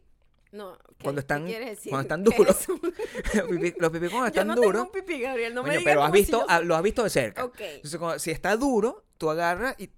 No, 0.52 0.78
¿qué- 0.78 1.04
Cuando 1.04 1.20
qué 1.20 1.24
están- 1.24 1.46
quieres 1.46 1.70
decir? 1.70 1.90
cuando 1.90 2.02
están 2.04 2.24
¿Qué 2.24 2.36
duros. 2.38 2.70
un- 2.70 2.82
los 3.34 3.48
pipí, 3.50 3.74
los 3.80 3.92
pipí 3.92 4.08
cuando 4.10 4.20
Yo 4.20 4.28
están 4.28 4.48
no 4.48 4.56
duros, 4.56 4.72
tengo 4.74 4.84
un 4.86 4.92
pipí, 4.92 5.22
Gabriel, 5.22 5.54
no 5.54 5.64
me 5.64 5.70
digas 5.70 5.84
pero 5.86 6.02
has 6.04 6.06
como 6.08 6.16
si 6.16 6.22
visto, 6.22 6.46
yo- 6.48 6.62
lo 6.64 6.76
has 6.76 6.84
visto 6.84 7.04
de 7.04 7.10
cerca. 7.10 7.46
Ok. 7.46 7.60
Entonces, 7.62 8.00
cuando- 8.00 8.20
si 8.20 8.32
está 8.32 8.56
duro, 8.58 9.06
tú 9.18 9.30
agarras 9.30 9.76
y... 9.80 9.90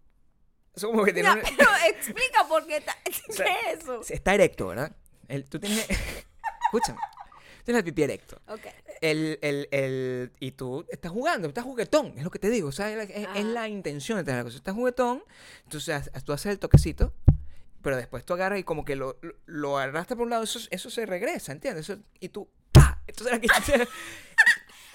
Eso 0.75 0.88
como 0.91 1.03
que 1.05 1.13
tiene 1.13 1.29
Ya, 1.29 1.41
pero 1.57 1.69
explica 1.89 2.45
por 2.47 2.65
qué. 2.67 2.81
ta- 2.81 2.97
¿Qué 3.05 3.33
sea, 3.33 3.47
es 3.71 3.79
eso? 3.83 4.01
Está 4.09 4.33
erecto, 4.36 4.67
¿verdad? 4.67 4.95
El- 5.27 5.45
tú 5.49 5.59
tienes... 5.59 5.88
Escúchame. 5.89 6.99
Tienes 7.66 7.80
el 7.80 7.84
pipí 7.84 8.03
erecto. 8.03 8.39
Ok. 8.47 8.61
El, 9.01 9.38
el, 9.41 9.68
el, 9.72 10.32
y 10.39 10.51
tú 10.51 10.86
estás 10.89 11.11
jugando, 11.11 11.47
estás 11.49 11.63
juguetón, 11.66 12.13
es 12.18 12.24
lo 12.24 12.30
que 12.32 12.39
te 12.39 12.49
digo. 12.49 12.70
O 12.70 12.72
sea, 12.72 12.89
es, 12.93 13.09
es- 13.09 13.43
la 13.45 13.68
intención 13.68 14.18
de 14.20 14.24
tener 14.24 14.38
la 14.39 14.43
cosa. 14.45 14.55
Estás 14.57 14.74
juguetón, 14.76 15.24
entonces 15.63 16.09
tú 16.24 16.32
haces 16.32 16.51
el 16.51 16.59
toquecito, 16.59 17.11
pero 17.82 17.97
después 17.97 18.24
tú 18.24 18.34
agarras 18.34 18.59
y 18.59 18.63
como 18.63 18.86
que 18.86 18.95
lo, 18.95 19.18
lo, 19.22 19.34
lo 19.47 19.78
arrastras 19.78 20.16
por 20.16 20.24
un 20.26 20.30
lado, 20.30 20.43
eso, 20.43 20.59
eso 20.72 20.89
se 20.89 21.05
regresa, 21.05 21.51
¿entiendes? 21.51 21.89
Eso- 21.89 22.01
y 22.20 22.30
tú, 22.30 22.47
¡pa! 22.72 23.01
Entonces 23.07 23.34
aquí 23.36 23.47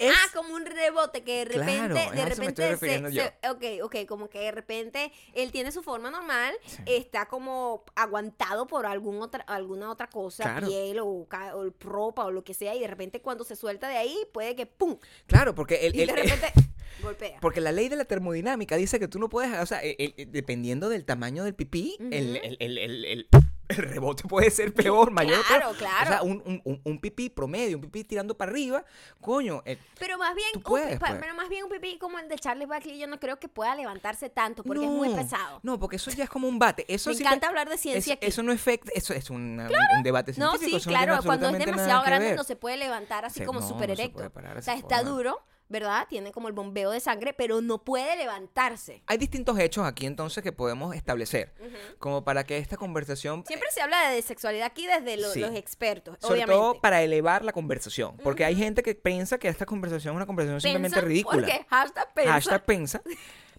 es, 0.07 0.13
Ah, 0.15 0.29
como 0.35 0.53
un 0.55 0.65
rebote 0.65 1.23
que 1.23 1.39
de 1.39 1.45
repente, 1.45 1.71
Claro, 1.89 2.11
de 2.11 2.25
repente 2.25 2.77
se, 2.77 3.11
se- 3.11 3.33
ok, 3.49 3.83
ok, 3.85 3.95
como 4.07 4.29
que 4.29 4.39
de 4.39 4.51
repente 4.51 5.11
él 5.33 5.51
tiene 5.51 5.71
su 5.71 5.83
forma 5.83 6.09
normal, 6.11 6.53
está 6.85 7.27
como 7.27 7.83
aguantado 7.95 8.67
por 8.67 8.85
algún 8.85 9.21
otra, 9.21 9.43
alguna 9.47 9.89
otra 9.91 10.07
cosa, 10.07 10.43
Claro. 10.43 10.67
piel 10.67 10.99
o, 10.99 11.05
o 11.07 11.73
ropa 11.79 12.25
o 12.25 12.31
lo 12.31 12.43
que 12.43 12.53
sea, 12.53 12.75
y 12.75 12.79
de 12.79 12.87
repente 12.87 13.21
cuando 13.21 13.43
se 13.43 13.55
suelta 13.55 13.87
de 13.87 13.97
ahí 13.97 14.17
puede 14.33 14.55
que 14.55 14.65
¡pum! 14.65 14.97
claro, 15.27 15.55
porque 15.55 15.85
el, 15.87 15.95
Y 15.95 16.05
de 16.05 16.13
repente 16.13 16.51
golpea. 17.01 17.39
Porque 17.39 17.61
la 17.61 17.71
ley 17.71 17.89
de 17.89 17.95
la 17.95 18.05
termodinámica 18.05 18.75
dice 18.75 18.99
que 18.99 19.07
tú 19.07 19.17
no 19.19 19.29
puedes, 19.29 19.57
o 19.59 19.65
sea, 19.65 19.81
el- 19.81 20.13
el- 20.17 20.31
dependiendo 20.31 20.89
del 20.89 21.05
tamaño 21.05 21.43
del 21.43 21.55
pipí, 21.55 21.95
el, 22.11 22.37
Ujú. 22.37 22.55
el- 22.59 22.77
el- 22.77 23.27
el- 23.77 23.89
rebote 23.89 24.23
puede 24.27 24.49
ser 24.51 24.73
peor, 24.73 25.11
mayor. 25.11 25.43
Claro, 25.47 25.71
claro. 25.77 26.03
O 26.03 26.07
sea, 26.07 26.21
un, 26.23 26.61
un- 26.65 26.81
un- 26.83 26.99
pipí 27.01 27.29
promedio, 27.29 27.77
un 27.77 27.81
pipí 27.83 28.03
tirando 28.03 28.35
para 28.37 28.51
arriba, 28.51 28.83
coño, 29.19 29.61
eh, 29.65 29.77
Pero 29.99 30.17
más 30.17 30.35
bien, 30.35 30.49
un 30.55 30.61
puedes, 30.63 30.99
pa- 30.99 31.07
pues. 31.07 31.19
pero 31.19 31.33
más 31.35 31.49
bien 31.49 31.63
un 31.63 31.69
pipí 31.69 31.97
como 31.97 32.19
el 32.19 32.27
de 32.27 32.37
Charles 32.37 32.67
Barkley, 32.67 32.99
yo 32.99 33.07
no 33.07 33.19
creo 33.19 33.39
que 33.39 33.47
pueda 33.47 33.75
levantarse 33.75 34.29
tanto 34.29 34.63
porque 34.63 34.83
es 34.83 34.89
muy 34.89 35.09
pesado. 35.13 35.59
No, 35.63 35.79
porque 35.79 35.95
eso 35.95 36.11
ya 36.11 36.23
es 36.25 36.29
como 36.29 36.47
un 36.47 36.59
bate. 36.59 36.85
Eso 36.87 37.09
Me 37.09 37.15
encanta 37.17 37.47
hablar 37.47 37.69
de 37.69 37.77
ciencia 37.77 38.13
eso, 38.13 38.17
aquí. 38.19 38.27
eso 38.27 38.43
no 38.43 38.51
afecta, 38.51 38.91
eso 38.95 39.13
es 39.13 39.29
una- 39.29 39.67
un, 39.67 39.97
un 39.97 40.03
debate 40.03 40.33
No, 40.37 40.51
científico. 40.51 40.69
sí, 40.69 40.75
eso 40.77 40.89
no 40.89 40.97
tiene 40.97 41.05
claro, 41.07 41.23
cuando 41.23 41.49
es 41.49 41.65
demasiado 41.65 42.03
grande 42.03 42.35
no 42.35 42.43
se 42.43 42.55
puede 42.55 42.77
levantar 42.77 43.25
así 43.25 43.39
Se- 43.39 43.45
como 43.45 43.59
no, 43.59 43.67
se 43.67 43.83
erecto. 43.91 44.29
parar 44.31 44.57
o 44.57 44.61
sea, 44.61 44.75
está 44.75 45.03
duro, 45.03 45.41
¿verdad? 45.71 46.05
Tiene 46.09 46.31
como 46.31 46.47
el 46.47 46.53
bombeo 46.53 46.91
de 46.91 46.99
sangre, 46.99 47.33
pero 47.33 47.61
no 47.61 47.83
puede 47.83 48.15
levantarse. 48.17 49.01
Hay 49.07 49.17
distintos 49.17 49.57
hechos 49.57 49.85
aquí 49.85 50.05
entonces 50.05 50.43
que 50.43 50.51
podemos 50.51 50.95
establecer, 50.95 51.53
como 51.97 52.23
para 52.23 52.43
que 52.43 52.57
esta 52.57 52.77
conversación 52.77 53.43
Siempre 53.47 53.69
se 53.71 53.81
habla 53.81 54.09
de 54.09 54.21
sexualidad 54.21 54.67
aquí 54.67 54.85
desde 54.85 55.17
lo- 55.17 55.31
Sí. 55.31 55.39
los 55.39 55.55
expertos, 55.55 56.17
Sobre 56.19 56.35
obviamente. 56.43 56.59
todo 56.61 56.81
para 56.81 57.01
elevar 57.01 57.43
la 57.43 57.53
conversación. 57.53 58.17
Porque 58.23 58.43
hay 58.45 58.55
gente 58.55 58.83
que 58.83 58.93
piensa 58.95 59.37
que 59.37 59.47
esta 59.47 59.65
conversación 59.65 60.13
es 60.13 60.17
una 60.17 60.25
conversación 60.25 60.59
simplemente 60.61 60.95
Pensa, 60.95 61.07
ridícula. 61.07 61.47
Porque 61.47 61.65
hashtag 61.69 62.13
pensa. 62.13 62.31
Hashtag 62.33 62.65
pensa. 62.65 63.01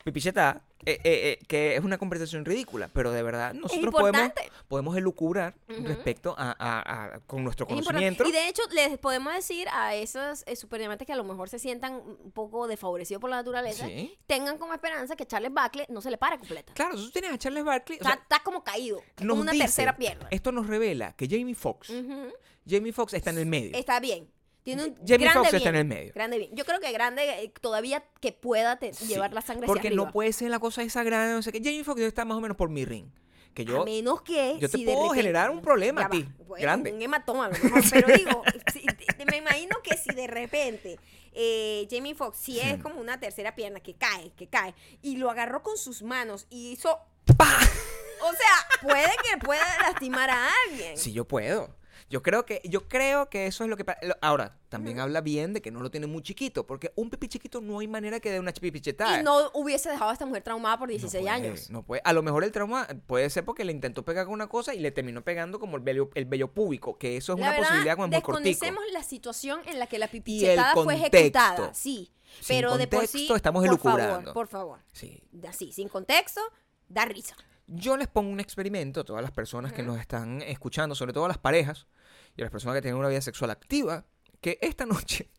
pipicheta, 0.04 0.62
eh, 0.84 1.00
eh, 1.04 1.38
eh, 1.40 1.44
que 1.46 1.76
es 1.76 1.84
una 1.84 1.98
conversación 1.98 2.44
ridícula, 2.44 2.88
pero 2.92 3.12
de 3.12 3.22
verdad 3.22 3.54
nosotros 3.54 3.92
podemos, 3.92 4.32
podemos 4.68 4.96
elucubrar 4.96 5.54
respecto 5.68 6.34
a, 6.36 6.54
a- 6.58 7.14
a- 7.14 7.20
con 7.20 7.44
nuestro 7.44 7.66
conocimiento. 7.66 8.24
Y 8.26 8.32
de 8.32 8.48
hecho, 8.48 8.62
les 8.72 8.98
podemos 8.98 9.32
decir 9.32 9.68
a 9.72 9.94
esos 9.94 10.42
eh, 10.46 10.56
superdiamantes 10.56 11.06
que 11.06 11.12
a 11.12 11.16
lo 11.16 11.24
mejor 11.24 11.48
se 11.48 11.58
sientan 11.58 11.94
un 11.94 12.32
poco 12.32 12.66
desfavorecidos 12.66 13.20
por 13.20 13.30
la 13.30 13.36
naturaleza, 13.36 13.86
Sí. 13.86 14.18
tengan 14.26 14.58
como 14.58 14.74
esperanza 14.74 15.14
que 15.16 15.26
Charles 15.26 15.52
Barkley 15.52 15.86
no 15.88 16.00
se 16.00 16.10
le 16.10 16.18
para 16.18 16.38
completa. 16.38 16.72
Claro, 16.74 16.96
tú 16.96 17.10
tienes 17.10 17.32
a 17.32 17.38
Charles 17.38 17.64
Barkley. 17.64 17.98
o 17.98 18.02
está, 18.02 18.12
sea, 18.14 18.22
está 18.22 18.42
como 18.42 18.64
caído, 18.64 19.02
como 19.16 19.34
una 19.34 19.52
dice- 19.52 19.64
tercera 19.64 19.96
pierna. 19.96 20.26
Esto 20.30 20.52
nos 20.52 20.66
revela 20.66 21.12
que 21.16 21.28
Jamie 21.28 21.54
Foxx. 21.54 21.92
Jamie 22.68 22.92
Foxx 22.92 23.14
está 23.14 23.30
en 23.30 23.38
el 23.38 23.46
medio. 23.46 23.76
Está 23.76 23.98
bien. 24.00 24.28
Tiene 24.62 24.84
un 24.84 24.94
Jamie 24.96 25.18
grande 25.18 25.32
Foxx 25.40 25.50
bien. 25.50 25.56
está 25.56 25.68
en 25.70 25.76
el 25.76 25.84
medio. 25.84 26.12
Grande 26.14 26.38
bien. 26.38 26.50
Yo 26.54 26.64
creo 26.64 26.78
que 26.80 26.92
grande 26.92 27.22
eh, 27.42 27.52
todavía 27.60 28.04
que 28.20 28.32
pueda 28.32 28.78
te- 28.78 28.92
Sí, 28.94 29.06
llevar 29.06 29.32
la 29.32 29.40
sangre 29.42 29.66
Porque 29.66 29.90
no 29.90 30.10
puede 30.12 30.32
ser 30.32 30.50
la 30.50 30.60
cosa 30.60 30.82
esa 30.82 31.02
grande, 31.02 31.34
no 31.34 31.42
sé 31.42 31.50
qué. 31.52 31.58
Jamie 31.58 31.82
Foxx 31.84 32.00
está 32.02 32.24
más 32.24 32.38
o 32.38 32.40
menos 32.40 32.56
por 32.56 32.68
mi 32.70 32.84
ring. 32.84 33.06
Que 33.54 33.66
yo, 33.66 33.82
a 33.82 33.84
menos 33.84 34.22
que 34.22 34.56
yo 34.58 34.70
te 34.70 34.78
si 34.78 34.84
de 34.84 34.92
puedo 34.92 35.02
repente- 35.08 35.22
generar 35.22 35.50
un 35.50 35.60
problema 35.60 36.00
Ya 36.02 36.06
a 36.06 36.10
ti. 36.10 36.26
Bueno, 36.46 36.62
grande. 36.62 36.92
Un 36.92 37.02
hematoma, 37.02 37.46
a 37.46 37.48
lo 37.50 37.58
mejor, 37.62 37.82
pero 37.90 38.08
digo, 38.16 38.42
si- 38.72 38.86
te- 38.86 39.26
me 39.26 39.36
imagino 39.38 39.76
que 39.82 39.96
si 39.98 40.14
de 40.14 40.26
repente 40.26 40.98
eh, 41.34 41.86
Jamie 41.90 42.14
Foxx, 42.14 42.38
si 42.38 42.60
es 42.60 42.80
como 42.82 43.00
una 43.00 43.18
tercera 43.20 43.54
pierna 43.54 43.80
que 43.80 43.94
cae, 43.94 44.30
que 44.36 44.46
cae, 44.48 44.74
y 45.02 45.16
lo 45.16 45.28
agarró 45.30 45.62
con 45.62 45.76
sus 45.76 46.02
manos 46.02 46.46
y 46.50 46.70
hizo. 46.72 46.98
O 48.24 48.30
sea, 48.32 48.78
puede 48.82 49.10
que 49.28 49.36
pueda 49.44 49.64
lastimar 49.80 50.30
a 50.30 50.48
alguien. 50.68 50.96
Sí, 50.96 51.12
yo 51.12 51.26
puedo. 51.26 51.74
Yo 52.12 52.22
creo 52.22 52.44
que, 52.44 52.60
yo 52.64 52.86
creo 52.88 53.30
que 53.30 53.46
eso 53.46 53.64
es 53.64 53.70
lo 53.70 53.76
que... 53.78 53.86
lo- 54.02 54.16
Ahora, 54.20 54.58
también 54.68 55.00
habla 55.00 55.22
bien 55.22 55.54
de 55.54 55.62
que 55.62 55.70
no 55.70 55.80
lo 55.80 55.90
tiene 55.90 56.06
muy 56.06 56.22
chiquito, 56.22 56.66
porque 56.66 56.92
un 56.94 57.08
pipi 57.08 57.26
chiquito 57.26 57.62
no 57.62 57.78
hay 57.78 57.88
manera 57.88 58.20
que 58.20 58.30
dé 58.30 58.38
una 58.38 58.52
pipichetada. 58.52 59.18
Y 59.18 59.22
no 59.24 59.50
hubiese 59.54 59.88
dejado 59.88 60.10
a 60.10 60.12
esta 60.12 60.26
mujer 60.26 60.42
traumada 60.42 60.78
por 60.78 60.90
16 60.90 61.22
puede, 61.22 61.34
años. 61.34 61.70
No 61.70 61.82
puede. 61.82 62.02
A 62.04 62.12
lo 62.12 62.22
mejor 62.22 62.44
el 62.44 62.52
trauma 62.52 62.86
puede 63.06 63.30
ser 63.30 63.46
porque 63.46 63.64
le 63.64 63.72
intentó 63.72 64.04
pegar 64.04 64.26
con 64.26 64.34
una 64.34 64.46
cosa 64.46 64.74
y 64.74 64.80
le 64.80 64.90
terminó 64.90 65.24
pegando 65.24 65.58
como 65.58 65.78
el 65.78 65.82
vello, 65.82 66.10
el 66.14 66.26
vello 66.26 66.52
púbico, 66.52 66.98
que 66.98 67.16
eso 67.16 67.32
es 67.32 67.38
La 67.38 67.44
una 67.46 67.50
verdad, 67.52 67.66
posibilidad 67.68 67.94
como 67.96 68.04
es 68.04 68.10
muy 68.12 68.20
cortico. 68.20 68.46
desconocemos 68.46 68.84
la 68.92 69.02
situación 69.02 69.60
en 69.64 69.78
la 69.78 69.86
que 69.86 69.98
la 69.98 70.08
pipichetada 70.08 70.74
fue 70.74 70.84
contexto. 70.84 71.16
ejecutada. 71.16 71.72
Sí. 71.74 72.12
Sin 72.40 72.56
Pero 72.56 72.76
de 72.76 72.86
por 72.88 73.06
sí. 73.06 73.12
contexto 73.12 73.36
estamos 73.36 73.66
por 73.66 73.78
favor, 73.80 74.32
por 74.34 74.48
favor. 74.48 74.78
Sí. 74.92 75.22
Así, 75.48 75.72
sin 75.72 75.88
contexto, 75.88 76.42
da 76.88 77.06
risa. 77.06 77.34
Yo 77.68 77.96
les 77.96 78.08
pongo 78.08 78.30
un 78.30 78.40
experimento 78.40 79.00
a 79.00 79.04
todas 79.04 79.22
las 79.22 79.30
personas 79.30 79.72
que 79.72 79.82
nos 79.82 79.98
están 79.98 80.42
escuchando, 80.42 80.94
sobre 80.94 81.12
todo 81.14 81.24
a 81.24 81.28
las 81.28 81.38
parejas 81.38 81.86
y 82.36 82.42
a 82.42 82.44
las 82.44 82.50
personas 82.50 82.76
que 82.76 82.82
tienen 82.82 82.98
una 82.98 83.08
vida 83.08 83.20
sexual 83.20 83.50
activa, 83.50 84.04
que 84.40 84.58
esta 84.60 84.86
noche... 84.86 85.30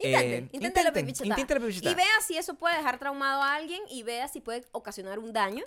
Intenten, 0.00 0.44
eh, 0.44 0.50
intenten 0.52 1.08
intenten 1.08 1.82
la. 1.82 1.90
Y 1.90 1.94
vea 1.94 2.06
si 2.24 2.36
eso 2.36 2.54
puede 2.54 2.76
dejar 2.76 3.00
traumado 3.00 3.42
a 3.42 3.56
alguien 3.56 3.82
y 3.90 4.04
vea 4.04 4.28
si 4.28 4.40
puede 4.40 4.64
ocasionar 4.70 5.18
un 5.18 5.32
daño. 5.32 5.64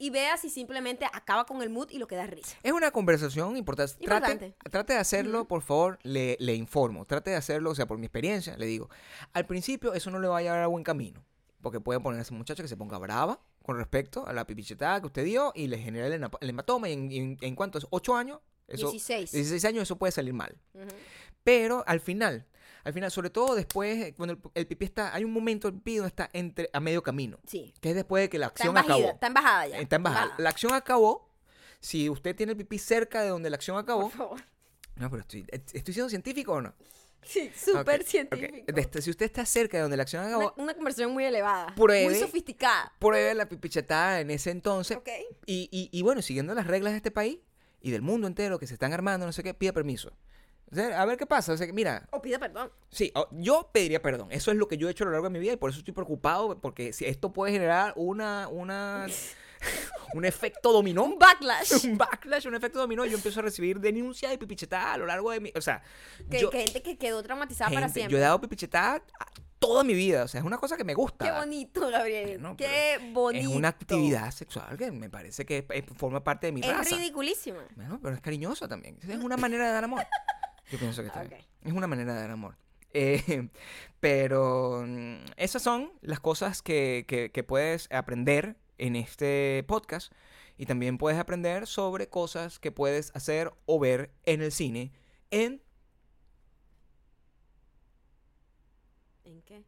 Y 0.00 0.10
vea 0.10 0.36
si 0.36 0.48
simplemente 0.48 1.04
acaba 1.06 1.44
con 1.44 1.60
el 1.60 1.70
mood 1.70 1.90
y 1.90 1.98
lo 1.98 2.06
que 2.06 2.14
da 2.14 2.24
risa. 2.24 2.56
Es 2.62 2.72
una 2.72 2.92
conversación 2.92 3.56
importante. 3.56 3.96
Trate, 4.04 4.54
trate 4.70 4.92
de 4.92 4.98
hacerlo, 5.00 5.46
por 5.48 5.60
favor, 5.60 5.98
le, 6.04 6.36
le 6.38 6.54
informo. 6.54 7.04
Trate 7.04 7.30
de 7.30 7.36
hacerlo, 7.36 7.70
o 7.70 7.74
sea, 7.74 7.86
por 7.86 7.98
mi 7.98 8.06
experiencia, 8.06 8.56
le 8.56 8.66
digo. 8.66 8.88
Al 9.32 9.44
principio 9.44 9.92
eso 9.94 10.10
no 10.10 10.20
le 10.20 10.28
va 10.28 10.38
a 10.38 10.42
llevar 10.42 10.62
a 10.62 10.68
buen 10.68 10.84
camino. 10.84 11.24
Porque 11.60 11.80
puede 11.80 11.98
poner 11.98 12.20
a 12.20 12.22
ese 12.22 12.32
muchacho 12.32 12.62
que 12.62 12.68
se 12.68 12.76
ponga 12.76 12.96
brava 12.96 13.40
con 13.64 13.76
respecto 13.76 14.24
a 14.26 14.32
la 14.32 14.46
pipichetada 14.46 15.00
que 15.00 15.06
usted 15.06 15.24
dio 15.24 15.52
y 15.54 15.66
le 15.66 15.78
genera 15.78 16.06
el, 16.06 16.12
el 16.14 16.48
hematoma. 16.48 16.88
Y 16.88 16.92
en, 16.92 17.10
en, 17.10 17.38
en 17.40 17.54
cuanto 17.56 17.78
es 17.78 17.86
8 17.90 18.16
años, 18.16 18.38
eso, 18.68 18.90
16. 18.90 19.32
16 19.32 19.64
años, 19.64 19.82
eso 19.82 19.96
puede 19.96 20.12
salir 20.12 20.32
mal. 20.34 20.56
Pero 21.44 21.82
al 21.86 22.00
final, 22.00 22.46
al 22.84 22.92
final, 22.92 23.10
sobre 23.10 23.30
todo 23.30 23.54
después, 23.54 23.98
eh, 24.06 24.14
cuando 24.14 24.34
el, 24.34 24.40
el 24.54 24.66
pipí 24.66 24.84
está, 24.84 25.14
hay 25.14 25.24
un 25.24 25.32
momento 25.32 25.68
el 25.68 25.74
pipí 25.74 25.96
donde 25.96 26.08
está 26.08 26.28
entre, 26.32 26.68
a 26.72 26.80
medio 26.80 27.02
camino. 27.02 27.38
Sí. 27.46 27.74
Que 27.80 27.90
es 27.90 27.94
después 27.94 28.22
de 28.24 28.28
que 28.28 28.38
la 28.38 28.46
Está 28.46 28.64
acción 28.64 28.74
bajada, 28.74 28.94
acabó. 28.94 29.10
está 29.12 29.26
en 29.26 29.34
bajada 29.34 29.66
ya. 29.68 29.78
Está 29.80 29.96
en 29.96 30.02
bajada. 30.02 30.34
La 30.38 30.50
acción 30.50 30.74
acabó. 30.74 31.28
Si 31.80 32.08
usted 32.10 32.34
tiene 32.34 32.52
el 32.52 32.58
pipí 32.58 32.78
cerca 32.78 33.22
de 33.22 33.28
donde 33.28 33.50
la 33.50 33.56
acción 33.56 33.78
acabó. 33.78 34.02
Por 34.02 34.12
favor. 34.12 34.40
No, 34.96 35.08
pero 35.10 35.22
estoy, 35.22 35.46
¿estoy 35.50 35.94
siendo 35.94 36.08
científico 36.10 36.52
o 36.54 36.60
no? 36.60 36.74
Sí, 37.22 37.50
súper 37.54 38.02
científico. 38.04 38.72
Este, 38.76 39.02
si 39.02 39.10
usted 39.10 39.26
está 39.26 39.44
cerca 39.46 39.76
de 39.76 39.82
donde 39.82 39.96
la 39.96 40.02
acción 40.02 40.24
acabó, 40.24 40.52
Una, 40.56 40.64
una 40.64 40.74
conversación 40.74 41.12
muy 41.12 41.24
elevada. 41.24 41.74
Pruebe. 41.74 42.04
Muy 42.06 42.14
sofisticada. 42.18 42.92
pruebe 42.98 43.34
la 43.34 43.48
pipichetada 43.48 44.20
en 44.20 44.30
ese 44.30 44.50
entonces. 44.50 44.96
Ok. 44.96 45.08
Y, 45.46 45.68
y, 45.70 45.88
y 45.96 46.02
bueno, 46.02 46.20
siguiendo 46.22 46.54
las 46.54 46.66
reglas 46.66 46.92
de 46.92 46.96
este 46.98 47.10
país 47.10 47.38
y 47.80 47.90
del 47.90 48.02
mundo 48.02 48.26
entero 48.26 48.58
que 48.58 48.66
se 48.66 48.74
están 48.74 48.92
armando, 48.92 49.26
no 49.26 49.32
sé 49.32 49.42
qué, 49.42 49.54
pida 49.54 49.72
permiso. 49.72 50.12
O 50.70 50.74
sea, 50.74 51.00
a 51.00 51.06
ver 51.06 51.16
qué 51.16 51.26
pasa. 51.26 51.52
O 51.52 51.56
sea, 51.56 51.66
mira, 51.72 52.06
O 52.10 52.20
pide 52.20 52.38
perdón. 52.38 52.70
sí, 52.90 53.12
yo 53.32 53.70
pediría 53.72 54.02
perdón. 54.02 54.28
Eso 54.30 54.50
es 54.50 54.56
lo 54.56 54.68
que 54.68 54.76
yo 54.76 54.88
he 54.88 54.90
hecho 54.90 55.04
a 55.04 55.06
lo 55.06 55.12
largo 55.12 55.28
de 55.28 55.32
mi 55.32 55.38
vida 55.38 55.52
y 55.52 55.56
por 55.56 55.70
eso 55.70 55.78
estoy 55.78 55.94
preocupado, 55.94 56.60
porque 56.60 56.92
si 56.92 57.06
esto 57.06 57.32
puede 57.32 57.52
generar 57.52 57.94
una, 57.96 58.48
una, 58.48 59.06
un 60.14 60.24
efecto 60.24 60.72
dominó. 60.72 61.04
Un 61.04 61.18
backlash. 61.18 61.72
un 61.84 61.96
backlash, 61.96 62.46
un 62.46 62.54
efecto 62.54 62.78
dominó. 62.78 63.06
Yo 63.06 63.16
empiezo 63.16 63.40
a 63.40 63.42
recibir 63.42 63.80
denuncias 63.80 64.30
de 64.30 64.38
pipichetada 64.38 64.94
a 64.94 64.98
lo 64.98 65.06
largo 65.06 65.30
de 65.30 65.40
mi. 65.40 65.52
O 65.54 65.60
sea, 65.60 65.82
que, 66.30 66.40
yo, 66.40 66.50
que 66.50 66.58
gente 66.58 66.82
que 66.82 66.98
quedó 66.98 67.22
traumatizada 67.22 67.70
para 67.70 67.88
siempre. 67.88 68.12
yo 68.12 68.18
he 68.18 68.20
dado 68.22 68.40
pipichetada 68.40 69.02
toda 69.58 69.84
mi 69.84 69.94
vida. 69.94 70.24
O 70.24 70.28
sea, 70.28 70.40
es 70.40 70.46
una 70.46 70.58
cosa 70.58 70.76
que 70.76 70.84
me 70.84 70.94
gusta. 70.94 71.24
Qué 71.24 71.30
bonito, 71.32 71.90
Gabriel. 71.90 72.40
Qué 72.56 73.10
bonito. 73.12 73.48
Es 73.50 73.54
una 73.56 73.68
actividad 73.68 74.30
sexual 74.30 74.76
que 74.76 74.90
me 74.90 75.10
parece 75.10 75.44
que 75.46 75.66
es- 75.68 75.84
forma 75.96 76.22
parte 76.24 76.46
de 76.48 76.52
mi 76.52 76.60
Es 76.60 76.68
raza. 76.68 76.96
ridiculísima. 76.96 77.64
Bueno, 77.76 77.98
pero 78.02 78.14
es 78.14 78.20
cariñosa 78.20 78.68
también. 78.68 78.98
Es 79.06 79.16
una 79.18 79.36
manera 79.36 79.66
de 79.66 79.72
dar 79.72 79.84
amor. 79.84 80.04
Yo 80.70 80.78
pienso 80.78 81.02
que 81.02 81.08
está 81.08 81.22
bien. 81.24 81.40
Es 81.62 81.72
una 81.72 81.86
manera 81.86 82.14
de 82.14 82.20
dar 82.20 82.30
amor. 82.30 82.56
Eh, 82.94 83.48
pero 84.00 84.82
mm, 84.86 85.16
esas 85.36 85.62
son 85.62 85.92
las 86.00 86.20
cosas 86.20 86.62
que, 86.62 87.04
que- 87.06 87.30
que 87.30 87.42
puedes 87.44 87.88
aprender 87.92 88.56
en 88.78 88.96
este 88.96 89.64
podcast. 89.68 90.12
Y 90.56 90.66
también 90.66 90.98
puedes 90.98 91.20
aprender 91.20 91.66
sobre 91.68 92.08
cosas 92.08 92.58
que 92.58 92.72
puedes 92.72 93.14
hacer 93.14 93.52
o 93.66 93.78
ver 93.78 94.10
en 94.24 94.42
el 94.42 94.50
cine 94.52 94.92
en 95.30 95.62
¿En 99.24 99.42
qué? 99.42 99.62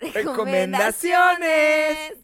Recomendaciones. 0.00 2.14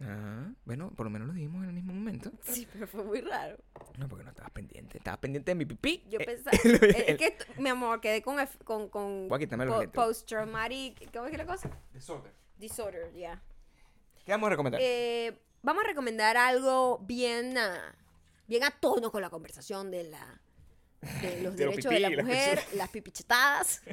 Ah, 0.00 0.52
bueno, 0.64 0.92
por 0.94 1.06
lo 1.06 1.10
menos 1.10 1.26
lo 1.28 1.34
dijimos 1.34 1.62
en 1.64 1.70
el 1.70 1.74
mismo 1.74 1.92
momento. 1.92 2.30
Sí, 2.44 2.68
pero 2.72 2.86
fue 2.86 3.02
muy 3.04 3.20
raro. 3.20 3.58
No, 3.96 4.08
porque 4.08 4.22
no 4.24 4.30
estabas 4.30 4.52
pendiente. 4.52 4.98
Estabas 4.98 5.18
pendiente 5.18 5.50
de 5.50 5.54
mi 5.56 5.64
pipí. 5.66 6.04
Yo 6.08 6.20
Eh, 6.20 6.24
pensaba. 6.24 6.56
es 6.62 7.16
que, 7.18 7.36
mi 7.56 7.68
amor, 7.68 8.00
quedé 8.00 8.22
con. 8.22 8.38
F- 8.38 8.58
con, 8.64 8.88
con 8.88 9.28
Voy 9.28 9.36
a 9.36 9.38
quitarme 9.40 9.66
po-. 9.66 9.90
Post-traumatic. 9.90 11.12
¿Cómo 11.12 11.26
es 11.26 11.32
que 11.32 11.38
la 11.38 11.46
cosa? 11.46 11.68
Desorden. 11.92 12.32
Disorder, 12.56 13.12
ya. 13.12 13.42
¿Qué 14.24 14.32
vamos 14.32 14.46
a 14.46 14.50
recomendar? 14.50 14.80
Eh, 14.84 15.36
vamos 15.62 15.82
a 15.84 15.88
recomendar 15.88 16.36
algo 16.36 16.98
bien 17.00 17.56
a, 17.58 17.94
bien 18.46 18.62
a 18.64 18.70
tono 18.70 19.10
con 19.10 19.20
la 19.22 19.30
conversación 19.30 19.90
de 19.90 20.04
la 20.04 20.40
de 21.22 21.42
los 21.42 21.56
De 21.56 21.64
lo 21.64 21.70
derechos 21.70 21.90
pipí 21.90 21.94
de 21.94 22.00
la 22.00 22.10
las 22.10 22.24
mujer, 22.24 22.54
personas. 22.56 22.74
las 22.76 22.88
pipichetadas. 22.90 23.82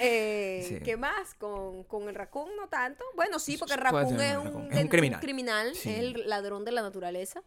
Eh, 0.00 0.64
Sí. 0.68 0.80
¿Qué 0.84 0.96
más? 0.96 1.34
Con, 1.34 1.84
con 1.84 2.08
el 2.08 2.14
raccoon 2.14 2.54
no 2.56 2.68
tanto. 2.68 3.04
Bueno, 3.14 3.38
sí, 3.38 3.56
porque 3.56 3.74
el 3.74 3.80
raccoon 3.80 4.20
es 4.20 4.36
un 4.36 4.38
un, 4.40 4.44
raccoon. 4.44 4.62
Es 4.64 4.68
un 4.70 4.74
den- 4.76 4.88
criminal. 4.88 5.20
criminal, 5.20 5.74
Sí. 5.74 5.90
es 5.90 5.98
el 5.98 6.28
ladrón 6.28 6.64
de 6.64 6.72
la 6.72 6.82
naturaleza. 6.82 7.42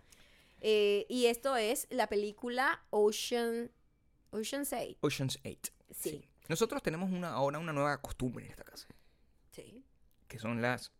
Eh, 0.61 1.05
y 1.09 1.25
esto 1.25 1.55
es 1.57 1.87
la 1.89 2.07
película 2.07 2.83
Ocean 2.89 3.69
Ocean's 4.31 4.71
8. 4.73 4.97
Ocean's 5.01 5.39
8. 5.45 5.71
Sí. 5.91 6.27
Nosotros 6.47 6.81
tenemos 6.81 7.11
una, 7.11 7.29
ahora 7.33 7.59
una 7.59 7.73
nueva 7.73 8.01
costumbre 8.01 8.45
en 8.45 8.51
esta 8.51 8.63
casa, 8.63 8.87
sí. 9.51 9.83
que 10.27 10.39
son 10.39 10.61
las 10.61 10.91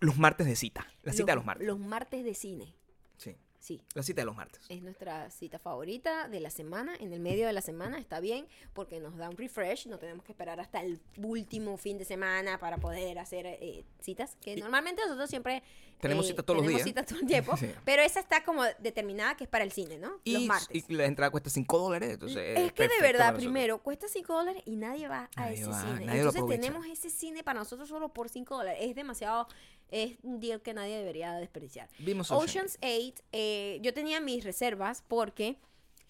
los 0.00 0.18
martes 0.18 0.46
de 0.46 0.56
cita. 0.56 0.86
La 1.02 1.12
cita 1.12 1.32
de 1.32 1.36
los 1.36 1.44
martes. 1.44 1.66
Los 1.66 1.78
martes 1.78 2.22
de 2.24 2.34
cine. 2.34 2.74
Sí, 3.16 3.36
Sí. 3.66 3.82
la 3.94 4.02
cita 4.04 4.20
de 4.20 4.26
los 4.26 4.36
martes. 4.36 4.60
Es 4.68 4.80
nuestra 4.80 5.28
cita 5.30 5.58
favorita 5.58 6.28
de 6.28 6.38
la 6.38 6.50
semana. 6.50 6.92
En 7.00 7.12
el 7.12 7.18
medio 7.18 7.48
de 7.48 7.52
la 7.52 7.60
semana 7.62 7.98
está 7.98 8.20
bien 8.20 8.46
porque 8.74 9.00
nos 9.00 9.16
da 9.16 9.28
un 9.28 9.36
refresh. 9.36 9.88
No 9.88 9.98
tenemos 9.98 10.24
que 10.24 10.30
esperar 10.30 10.60
hasta 10.60 10.80
el 10.82 11.00
último 11.16 11.76
fin 11.76 11.98
de 11.98 12.04
semana 12.04 12.58
para 12.60 12.76
poder 12.78 13.18
hacer 13.18 13.44
eh, 13.46 13.84
citas. 14.00 14.36
Que 14.40 14.54
normalmente 14.56 15.02
nosotros 15.02 15.28
siempre 15.28 15.64
Tenemos 16.00 16.26
eh, 16.26 16.28
citas 16.28 16.44
todos 16.44 16.58
los 16.58 16.66
tenemos 16.66 16.84
días. 16.84 16.88
citas 16.88 17.06
todo 17.06 17.18
el 17.18 17.26
tiempo. 17.26 17.56
Sí. 17.56 17.70
Pero 17.84 18.02
esa 18.02 18.20
está 18.20 18.44
como 18.44 18.62
determinada 18.78 19.36
que 19.36 19.44
es 19.44 19.50
para 19.50 19.64
el 19.64 19.72
cine, 19.72 19.98
¿no? 19.98 20.10
los 20.10 20.20
Y, 20.24 20.46
martes. 20.46 20.84
y 20.88 20.94
la 20.94 21.06
entrada 21.06 21.30
cuesta 21.30 21.50
5 21.50 21.78
dólares, 21.78 22.10
entonces 22.12 22.58
es 22.58 22.72
que 22.72 22.86
de 22.86 23.00
verdad, 23.00 23.34
primero, 23.34 23.78
cuesta 23.82 24.06
5 24.06 24.32
dólares 24.32 24.62
y 24.66 24.76
nadie 24.76 25.08
va 25.08 25.28
a 25.34 25.40
Nadie 25.40 25.54
ese 25.54 25.66
va, 25.70 25.80
cine. 25.98 26.16
Entonces 26.18 26.44
tenemos 26.46 26.86
ese 26.86 27.10
cine 27.10 27.42
para 27.42 27.58
nosotros 27.58 27.88
solo 27.88 28.10
por 28.10 28.28
5 28.28 28.56
dólares. 28.56 28.78
Es 28.82 28.94
demasiado, 28.94 29.48
es 29.90 30.16
un 30.22 30.40
deal 30.40 30.60
que 30.60 30.74
nadie 30.74 30.96
debería 30.96 31.34
desperdiciar. 31.34 31.88
Vimos 31.98 32.30
Ocean. 32.30 32.66
Ocean's 32.66 32.78
8, 32.82 33.22
eh, 33.32 33.78
yo 33.82 33.94
tenía 33.94 34.20
mis 34.20 34.44
reservas 34.44 35.02
porque 35.06 35.56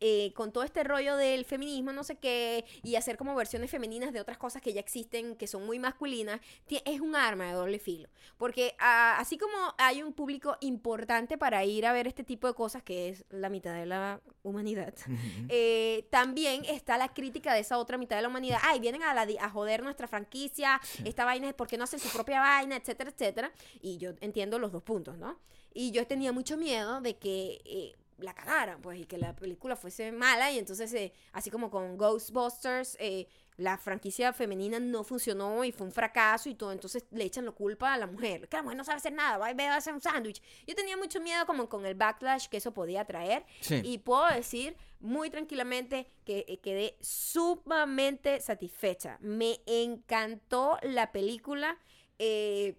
eh, 0.00 0.32
con 0.34 0.52
todo 0.52 0.64
este 0.64 0.84
rollo 0.84 1.16
del 1.16 1.44
feminismo, 1.44 1.92
no 1.92 2.04
sé 2.04 2.16
qué, 2.16 2.64
y 2.82 2.96
hacer 2.96 3.16
como 3.16 3.34
versiones 3.34 3.70
femeninas 3.70 4.12
de 4.12 4.20
otras 4.20 4.38
cosas 4.38 4.62
que 4.62 4.72
ya 4.72 4.80
existen, 4.80 5.36
que 5.36 5.46
son 5.46 5.64
muy 5.64 5.78
masculinas, 5.78 6.40
es 6.68 7.00
un 7.00 7.16
arma 7.16 7.46
de 7.46 7.52
doble 7.52 7.78
filo. 7.78 8.08
Porque 8.36 8.74
ah, 8.78 9.16
así 9.18 9.38
como 9.38 9.54
hay 9.78 10.02
un 10.02 10.12
público 10.12 10.56
importante 10.60 11.38
para 11.38 11.64
ir 11.64 11.86
a 11.86 11.92
ver 11.92 12.06
este 12.06 12.24
tipo 12.24 12.46
de 12.46 12.54
cosas, 12.54 12.82
que 12.82 13.08
es 13.08 13.24
la 13.30 13.48
mitad 13.48 13.74
de 13.74 13.86
la 13.86 14.20
humanidad, 14.42 14.94
eh, 15.48 16.06
también 16.10 16.64
está 16.64 16.98
la 16.98 17.12
crítica 17.12 17.54
de 17.54 17.60
esa 17.60 17.78
otra 17.78 17.98
mitad 17.98 18.16
de 18.16 18.22
la 18.22 18.28
humanidad. 18.28 18.58
Ay, 18.62 18.80
vienen 18.80 19.02
a, 19.02 19.14
la 19.14 19.26
a 19.40 19.50
joder 19.50 19.82
nuestra 19.82 20.06
franquicia, 20.06 20.80
esta 21.04 21.24
vaina 21.24 21.48
es 21.48 21.54
porque 21.54 21.76
no 21.76 21.84
hacen 21.84 22.00
su 22.00 22.08
propia 22.08 22.40
vaina, 22.40 22.76
etcétera, 22.76 23.10
etcétera. 23.10 23.52
Y 23.80 23.98
yo 23.98 24.12
entiendo 24.20 24.58
los 24.58 24.72
dos 24.72 24.82
puntos, 24.82 25.18
¿no? 25.18 25.38
Y 25.72 25.90
yo 25.90 26.06
tenía 26.06 26.32
mucho 26.32 26.56
miedo 26.56 27.00
de 27.00 27.16
que 27.18 27.60
eh, 27.64 27.94
la 28.18 28.34
cagaran, 28.34 28.80
pues, 28.80 29.00
y 29.00 29.06
que 29.06 29.18
la 29.18 29.34
película 29.34 29.76
fuese 29.76 30.12
mala. 30.12 30.50
Y 30.50 30.58
entonces, 30.58 30.92
eh, 30.94 31.12
así 31.32 31.50
como 31.50 31.70
con 31.70 31.96
Ghostbusters, 31.96 32.96
eh, 33.00 33.28
la 33.56 33.78
franquicia 33.78 34.32
femenina 34.32 34.78
no 34.78 35.02
funcionó 35.04 35.64
y 35.64 35.72
fue 35.72 35.86
un 35.86 35.92
fracaso 35.92 36.48
y 36.48 36.54
todo. 36.54 36.72
Entonces 36.72 37.04
le 37.10 37.24
echan 37.24 37.44
la 37.46 37.52
culpa 37.52 37.94
a 37.94 37.98
la 37.98 38.06
mujer. 38.06 38.48
Que 38.48 38.56
la 38.56 38.62
mujer 38.62 38.76
no 38.76 38.84
sabe 38.84 38.98
hacer 38.98 39.12
nada, 39.12 39.38
va 39.38 39.48
a 39.48 39.76
hacer 39.76 39.94
un 39.94 40.00
sándwich. 40.00 40.42
Yo 40.66 40.74
tenía 40.74 40.96
mucho 40.96 41.20
miedo 41.20 41.46
como 41.46 41.68
con 41.68 41.86
el 41.86 41.94
backlash 41.94 42.48
que 42.48 42.58
eso 42.58 42.72
podía 42.72 43.04
traer. 43.04 43.44
Sí. 43.60 43.80
Y 43.82 43.98
puedo 43.98 44.26
decir 44.28 44.76
muy 45.00 45.30
tranquilamente 45.30 46.10
que 46.24 46.44
eh, 46.48 46.58
quedé 46.60 46.96
sumamente 47.00 48.40
satisfecha. 48.40 49.18
Me 49.20 49.60
encantó 49.66 50.78
la 50.82 51.12
película. 51.12 51.78
eh, 52.18 52.78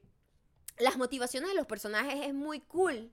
las 0.80 0.98
motivaciones 0.98 1.50
de 1.50 1.56
los 1.56 1.66
personajes 1.66 2.26
es 2.26 2.34
muy 2.34 2.60
cool. 2.62 3.12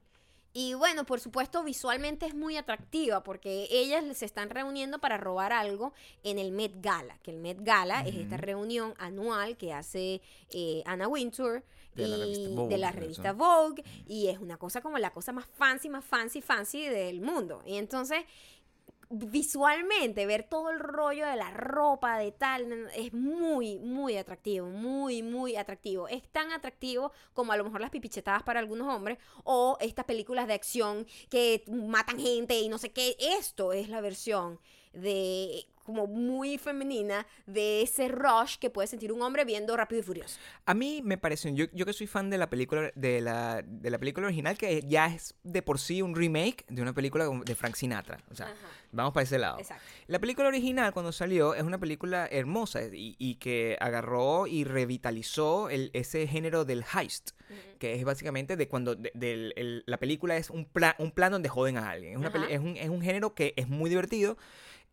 Y 0.56 0.74
bueno, 0.74 1.04
por 1.04 1.18
supuesto, 1.18 1.64
visualmente 1.64 2.26
es 2.26 2.34
muy 2.34 2.56
atractiva 2.56 3.24
porque 3.24 3.66
ellas 3.72 4.04
se 4.16 4.24
están 4.24 4.50
reuniendo 4.50 5.00
para 5.00 5.16
robar 5.16 5.52
algo 5.52 5.92
en 6.22 6.38
el 6.38 6.52
Met 6.52 6.74
Gala, 6.80 7.18
que 7.24 7.32
el 7.32 7.38
Met 7.38 7.58
Gala 7.62 8.06
es 8.06 8.14
esta 8.14 8.36
reunión 8.36 8.94
anual 8.98 9.56
que 9.56 9.72
hace 9.72 10.22
eh, 10.50 10.84
Anna 10.86 11.08
Wintour 11.08 11.64
De 11.96 12.06
la 12.06 12.24
y 12.24 12.68
de 12.68 12.78
la 12.78 12.92
revista 12.92 13.32
Vogue 13.32 13.82
y 14.06 14.28
es 14.28 14.38
una 14.38 14.56
cosa 14.56 14.80
como 14.80 14.96
la 14.98 15.10
cosa 15.10 15.32
más 15.32 15.46
fancy, 15.46 15.88
más 15.88 16.04
fancy, 16.04 16.40
fancy 16.40 16.86
del 16.86 17.20
mundo. 17.20 17.60
Y 17.66 17.74
entonces 17.74 18.24
visualmente 19.16 20.26
ver 20.26 20.44
todo 20.44 20.70
el 20.70 20.78
rollo 20.78 21.26
de 21.26 21.36
la 21.36 21.50
ropa 21.50 22.18
de 22.18 22.32
tal 22.32 22.88
es 22.94 23.12
muy 23.12 23.78
muy 23.78 24.16
atractivo 24.16 24.66
muy 24.68 25.22
muy 25.22 25.56
atractivo. 25.56 26.08
Es 26.08 26.22
tan 26.30 26.52
atractivo 26.52 27.12
como 27.32 27.52
a 27.52 27.56
lo 27.56 27.64
mejor 27.64 27.80
las 27.80 27.90
pipichetadas 27.90 28.42
para 28.42 28.60
algunos 28.60 28.92
hombres 28.92 29.18
o 29.44 29.76
estas 29.80 30.04
películas 30.04 30.46
de 30.46 30.54
acción 30.54 31.06
que 31.30 31.64
matan 31.68 32.18
gente 32.18 32.58
y 32.58 32.68
no 32.68 32.78
sé 32.78 32.92
qué. 32.92 33.16
Esto 33.18 33.72
es 33.72 33.88
la 33.88 34.00
versión 34.00 34.58
de 34.92 35.66
como 35.84 36.06
muy 36.06 36.58
femenina 36.58 37.26
de 37.46 37.82
ese 37.82 38.08
rush 38.08 38.56
que 38.58 38.70
puede 38.70 38.88
sentir 38.88 39.12
un 39.12 39.22
hombre 39.22 39.44
viendo 39.44 39.76
Rápido 39.76 40.00
y 40.00 40.02
Furioso 40.02 40.38
A 40.66 40.74
mí 40.74 41.00
me 41.04 41.18
pareció, 41.18 41.50
yo, 41.52 41.66
yo 41.72 41.86
que 41.86 41.92
soy 41.92 42.06
fan 42.06 42.30
de 42.30 42.38
la 42.38 42.50
película 42.50 42.90
de 42.94 43.20
la, 43.20 43.62
de 43.64 43.90
la 43.90 43.98
película 43.98 44.26
original, 44.26 44.56
que 44.58 44.82
ya 44.86 45.06
es 45.06 45.34
de 45.44 45.62
por 45.62 45.78
sí 45.78 46.02
un 46.02 46.14
remake 46.16 46.64
de 46.68 46.82
una 46.82 46.92
película 46.94 47.28
de 47.44 47.54
Frank 47.54 47.74
Sinatra. 47.76 48.18
O 48.30 48.34
sea, 48.34 48.46
Ajá. 48.46 48.56
vamos 48.92 49.12
para 49.12 49.24
ese 49.24 49.38
lado. 49.38 49.58
exacto 49.58 49.82
La 50.06 50.18
película 50.18 50.48
original, 50.48 50.92
cuando 50.92 51.12
salió, 51.12 51.54
es 51.54 51.62
una 51.62 51.78
película 51.78 52.26
hermosa 52.30 52.82
y, 52.84 53.14
y 53.18 53.36
que 53.36 53.76
agarró 53.80 54.46
y 54.46 54.64
revitalizó 54.64 55.68
el- 55.68 55.90
ese 55.92 56.26
género 56.26 56.64
del 56.64 56.82
heist, 56.94 57.30
que 57.78 57.94
es 57.94 58.04
básicamente 58.04 58.56
de 58.56 58.68
cuando 58.68 58.94
de- 58.96 59.12
del- 59.14 59.52
el- 59.56 59.84
la 59.86 59.98
película 59.98 60.36
es 60.36 60.50
un, 60.50 60.64
pla- 60.64 60.96
un 60.98 61.10
plan 61.12 61.30
donde 61.32 61.48
joden 61.48 61.76
a 61.76 61.90
alguien. 61.90 62.12
Es, 62.12 62.18
una 62.18 62.46
es, 62.48 62.58
un, 62.58 62.76
es 62.76 62.88
un 62.88 63.02
género 63.02 63.34
que 63.34 63.52
es 63.56 63.68
muy 63.68 63.90
divertido. 63.90 64.36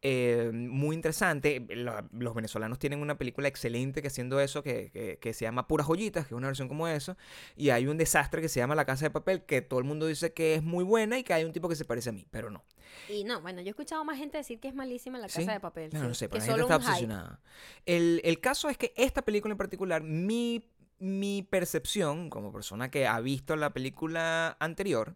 Eh, 0.03 0.49
muy 0.53 0.95
interesante. 0.95 1.65
Lo- 1.69 2.07
los 2.11 2.33
venezolanos 2.33 2.79
tienen 2.79 3.01
una 3.01 3.17
película 3.17 3.47
excelente 3.47 4.01
que 4.01 4.07
haciendo 4.07 4.39
eso, 4.39 4.63
que, 4.63 4.89
que- 4.91 5.19
que 5.19 5.33
se 5.33 5.45
llama 5.45 5.67
Puras 5.67 5.87
Joyitas, 5.87 6.25
que 6.27 6.33
es 6.33 6.37
una 6.37 6.47
versión 6.47 6.67
como 6.67 6.87
eso. 6.87 7.17
Y 7.55 7.69
hay 7.69 7.87
un 7.87 7.97
desastre 7.97 8.41
que 8.41 8.49
se 8.49 8.59
llama 8.59 8.73
La 8.75 8.85
Casa 8.85 9.05
de 9.05 9.11
Papel, 9.11 9.43
que 9.45 9.61
todo 9.61 9.79
el 9.79 9.85
mundo 9.85 10.07
dice 10.07 10.33
que 10.33 10.55
es 10.55 10.63
muy 10.63 10.83
buena 10.83 11.19
y 11.19 11.23
que 11.23 11.33
hay 11.33 11.43
un 11.43 11.51
tipo 11.53 11.69
que 11.69 11.75
se 11.75 11.85
parece 11.85 12.09
a 12.09 12.13
mí, 12.13 12.25
pero 12.31 12.49
no. 12.49 12.63
y 13.09 13.23
no 13.23 13.41
bueno 13.41 13.61
yo 13.61 13.67
he 13.67 13.69
escuchado 13.69 14.03
más 14.03 14.17
gente 14.17 14.37
decir 14.37 14.59
que 14.59 14.67
es 14.67 14.75
malísima 14.75 15.17
la 15.19 15.29
¿Sí? 15.29 15.39
casa 15.39 15.53
de 15.53 15.59
papel 15.59 15.89
No, 15.93 15.99
sí, 16.01 16.07
no 16.07 16.13
sé, 16.13 16.25
que 16.25 16.29
pero 16.39 16.39
la 16.39 16.45
gente 16.47 16.61
está 16.61 16.75
obsesionada. 16.77 17.39
El, 17.85 18.21
el 18.23 18.39
caso 18.39 18.69
es 18.69 18.77
que 18.77 18.93
esta 18.97 19.21
película 19.21 19.53
en 19.53 19.57
particular, 19.57 20.01
mi, 20.03 20.65
mi 20.99 21.43
percepción 21.43 22.29
como 22.29 22.51
persona 22.51 22.89
que 22.91 23.07
ha 23.07 23.19
visto 23.19 23.55
la 23.55 23.71
película 23.71 24.57
anterior, 24.59 25.15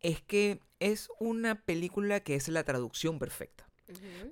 es 0.00 0.20
que 0.20 0.60
es 0.78 1.08
una 1.20 1.62
película 1.62 2.20
que 2.20 2.34
es 2.34 2.48
la 2.48 2.64
traducción 2.64 3.18
perfecta. 3.18 3.65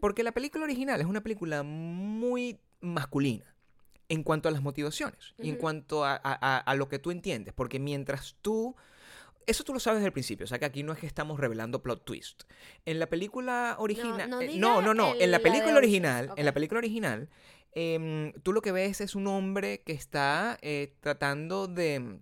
Porque 0.00 0.22
la 0.22 0.32
película 0.32 0.64
original 0.64 1.00
es 1.00 1.06
una 1.06 1.22
película 1.22 1.62
muy 1.62 2.58
masculina 2.80 3.54
en 4.08 4.22
cuanto 4.22 4.48
a 4.48 4.52
las 4.52 4.62
motivaciones 4.62 5.34
y 5.38 5.48
en 5.50 5.56
cuanto 5.56 6.04
a, 6.04 6.14
a- 6.14 6.18
a- 6.22 6.58
a 6.58 6.74
lo 6.74 6.88
que 6.88 6.98
tú 6.98 7.10
entiendes. 7.10 7.54
Porque 7.54 7.78
mientras 7.78 8.36
tú... 8.42 8.74
Eso 9.46 9.62
tú 9.62 9.74
lo 9.74 9.80
sabes 9.80 9.98
desde 9.98 10.06
el 10.06 10.12
principio, 10.12 10.44
o 10.44 10.46
sea 10.46 10.58
que 10.58 10.64
aquí 10.64 10.82
no 10.82 10.92
es 10.94 10.98
que 10.98 11.06
estamos 11.06 11.38
revelando 11.38 11.82
plot 11.82 12.04
twist. 12.04 12.44
En 12.86 12.98
la 12.98 13.06
película 13.08 13.76
original... 13.78 14.28
no 14.28 14.40
eh, 14.40 14.58
no, 14.58 14.80
no, 14.82 14.94
no, 14.94 15.12
el- 15.14 15.22
En 15.22 15.30
la 15.30 15.38
película 15.38 15.76
original, 15.76 16.30
en 16.36 16.44
la 16.46 16.52
película 16.54 16.78
original, 16.78 17.28
em, 17.72 18.32
tú 18.42 18.52
lo 18.54 18.62
que 18.62 18.72
ves 18.72 19.00
es 19.02 19.14
un 19.14 19.26
hombre 19.26 19.82
que 19.82 19.92
está 19.92 20.58
eh, 20.62 20.94
tratando 21.00 21.66
de... 21.66 22.20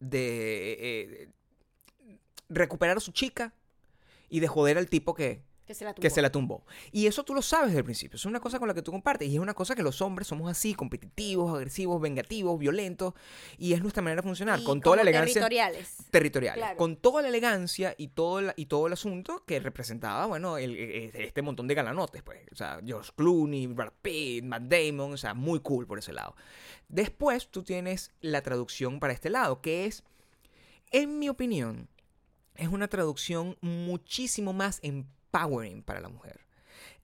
de 0.00 0.76
eh, 0.80 1.28
recuperar 2.48 2.96
a 2.96 3.00
su 3.00 3.12
chica 3.12 3.52
y 4.28 4.40
de 4.40 4.48
joder 4.48 4.78
al 4.78 4.88
tipo 4.88 5.14
que, 5.14 5.42
que 5.68 5.74
se 5.74 5.84
la 5.84 5.92
que 5.94 6.00
tumbó. 6.00 6.14
se 6.14 6.22
la 6.22 6.32
tumbó. 6.32 6.64
Y 6.92 7.06
eso 7.06 7.22
tú 7.24 7.34
lo 7.34 7.42
sabes 7.42 7.66
desde 7.68 7.78
el 7.80 7.84
principio. 7.84 8.16
Es 8.16 8.24
una 8.24 8.40
cosa 8.40 8.58
con 8.58 8.66
la 8.66 8.74
que 8.74 8.80
tú 8.82 8.90
compartes. 8.90 9.28
Y 9.28 9.34
es 9.34 9.40
una 9.40 9.52
cosa 9.54 9.74
que 9.76 9.82
los 9.82 10.00
hombres 10.00 10.26
somos 10.26 10.50
así, 10.50 10.74
competitivos, 10.74 11.54
agresivos, 11.54 12.00
vengativos, 12.00 12.58
violentos. 12.58 13.12
Y 13.58 13.74
es 13.74 13.82
nuestra 13.82 14.02
manera 14.02 14.22
de 14.22 14.26
funcionar. 14.26 14.58
Y 14.60 14.64
con 14.64 14.80
toda 14.80 14.96
la 14.96 15.02
elegancia. 15.02 15.34
territoriales. 15.34 15.96
Territoriales. 16.10 16.62
Claro. 16.64 16.76
Con 16.78 16.96
toda 16.96 17.20
la 17.22 17.28
elegancia 17.28 17.94
y 17.98 18.08
todo, 18.08 18.38
el, 18.38 18.52
y 18.56 18.66
todo 18.66 18.86
el 18.86 18.94
asunto 18.94 19.44
que 19.46 19.60
representaba, 19.60 20.24
bueno, 20.26 20.56
el- 20.58 20.74
el- 20.76 21.10
este 21.16 21.42
montón 21.42 21.68
de 21.68 21.74
galanotes, 21.74 22.22
pues. 22.22 22.40
O 22.50 22.56
sea, 22.56 22.80
George 22.84 23.12
Clooney, 23.14 23.66
Brad 23.66 23.92
Pitt, 24.00 24.44
Matt 24.44 24.62
Damon, 24.62 25.12
o 25.12 25.16
sea, 25.18 25.34
muy 25.34 25.60
cool 25.60 25.86
por 25.86 25.98
ese 25.98 26.12
lado. 26.14 26.34
Después 26.88 27.48
tú 27.48 27.62
tienes 27.62 28.10
la 28.22 28.40
traducción 28.40 29.00
para 29.00 29.12
este 29.12 29.28
lado, 29.28 29.60
que 29.60 29.84
es, 29.84 30.02
en 30.90 31.18
mi 31.18 31.28
opinión, 31.28 31.88
es 32.54 32.68
una 32.68 32.88
traducción 32.88 33.56
muchísimo 33.60 34.52
más 34.52 34.80
empowering 35.32 35.82
para 35.82 36.00
la 36.00 36.08
mujer. 36.08 36.40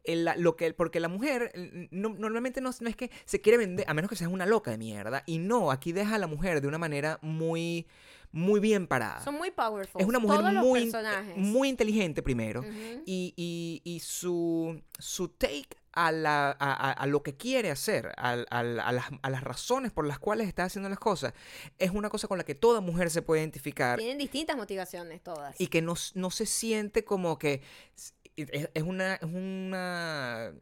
El- 0.05 0.29
lo 0.37 0.55
que, 0.57 0.73
porque 0.75 1.01
la 1.01 1.09
mujer 1.09 1.51
no- 1.91 2.11
normalmente 2.11 2.61
no, 2.61 2.71
no 2.79 2.89
es 2.89 2.97
que 2.97 3.11
se 3.25 3.41
quiere 3.41 3.57
vender, 3.59 3.87
a 3.89 3.95
menos 3.95 4.11
que 4.11 4.17
seas 4.17 4.31
una 4.31 4.45
loca 4.47 4.71
de 4.71 4.79
mierda. 4.79 5.23
Y 5.27 5.39
no, 5.39 5.71
aquí 5.71 5.93
deja 5.93 6.17
a 6.17 6.19
la 6.19 6.27
mujer 6.27 6.61
de 6.61 6.69
una 6.69 6.77
manera 6.79 7.19
muy, 7.23 7.87
muy 8.31 8.61
bien 8.61 8.87
parada. 8.87 9.23
Son 9.25 9.35
muy 9.37 9.51
powerful. 9.51 10.01
es 10.03 10.07
una 10.07 10.19
mujer 10.19 10.41
Todos 10.41 10.53
muy, 10.55 10.83
personajes. 10.83 11.37
muy 11.37 11.69
inteligente 11.69 12.23
primero. 12.23 12.63
Y, 13.07 13.33
y- 13.37 13.81
y 13.85 14.01
su, 14.01 14.79
su 14.99 15.29
take 15.29 15.69
a, 15.97 16.11
la, 16.13 16.51
a, 16.59 16.93
a- 16.93 17.07
lo 17.07 17.23
que 17.23 17.37
quiere 17.37 17.71
hacer, 17.71 18.13
a, 18.17 18.35
las, 18.37 19.05
a 19.23 19.31
las 19.31 19.45
razones 19.45 19.93
por 19.93 20.07
las 20.07 20.19
cuales 20.19 20.49
está 20.49 20.65
haciendo 20.65 20.89
las 20.89 20.99
cosas, 20.99 21.33
es 21.79 21.91
una 21.91 22.11
cosa 22.11 22.27
con 22.29 22.39
la 22.39 22.45
que 22.45 22.55
toda 22.55 22.81
mujer 22.81 23.11
se 23.11 23.23
puede 23.23 23.41
identificar 23.43 23.99
Tienen 23.99 24.19
distintas 24.19 24.57
motivaciones 24.57 25.23
todas. 25.23 25.61
y 25.61 25.69
que 25.69 25.83
no, 25.83 25.95
no 26.15 26.31
se 26.31 26.47
siente 26.47 27.05
como 27.05 27.39
que 27.39 27.63
es, 27.97 28.15
es 28.75 28.83
una, 28.83 29.15
es 29.15 29.23
una 29.23 30.53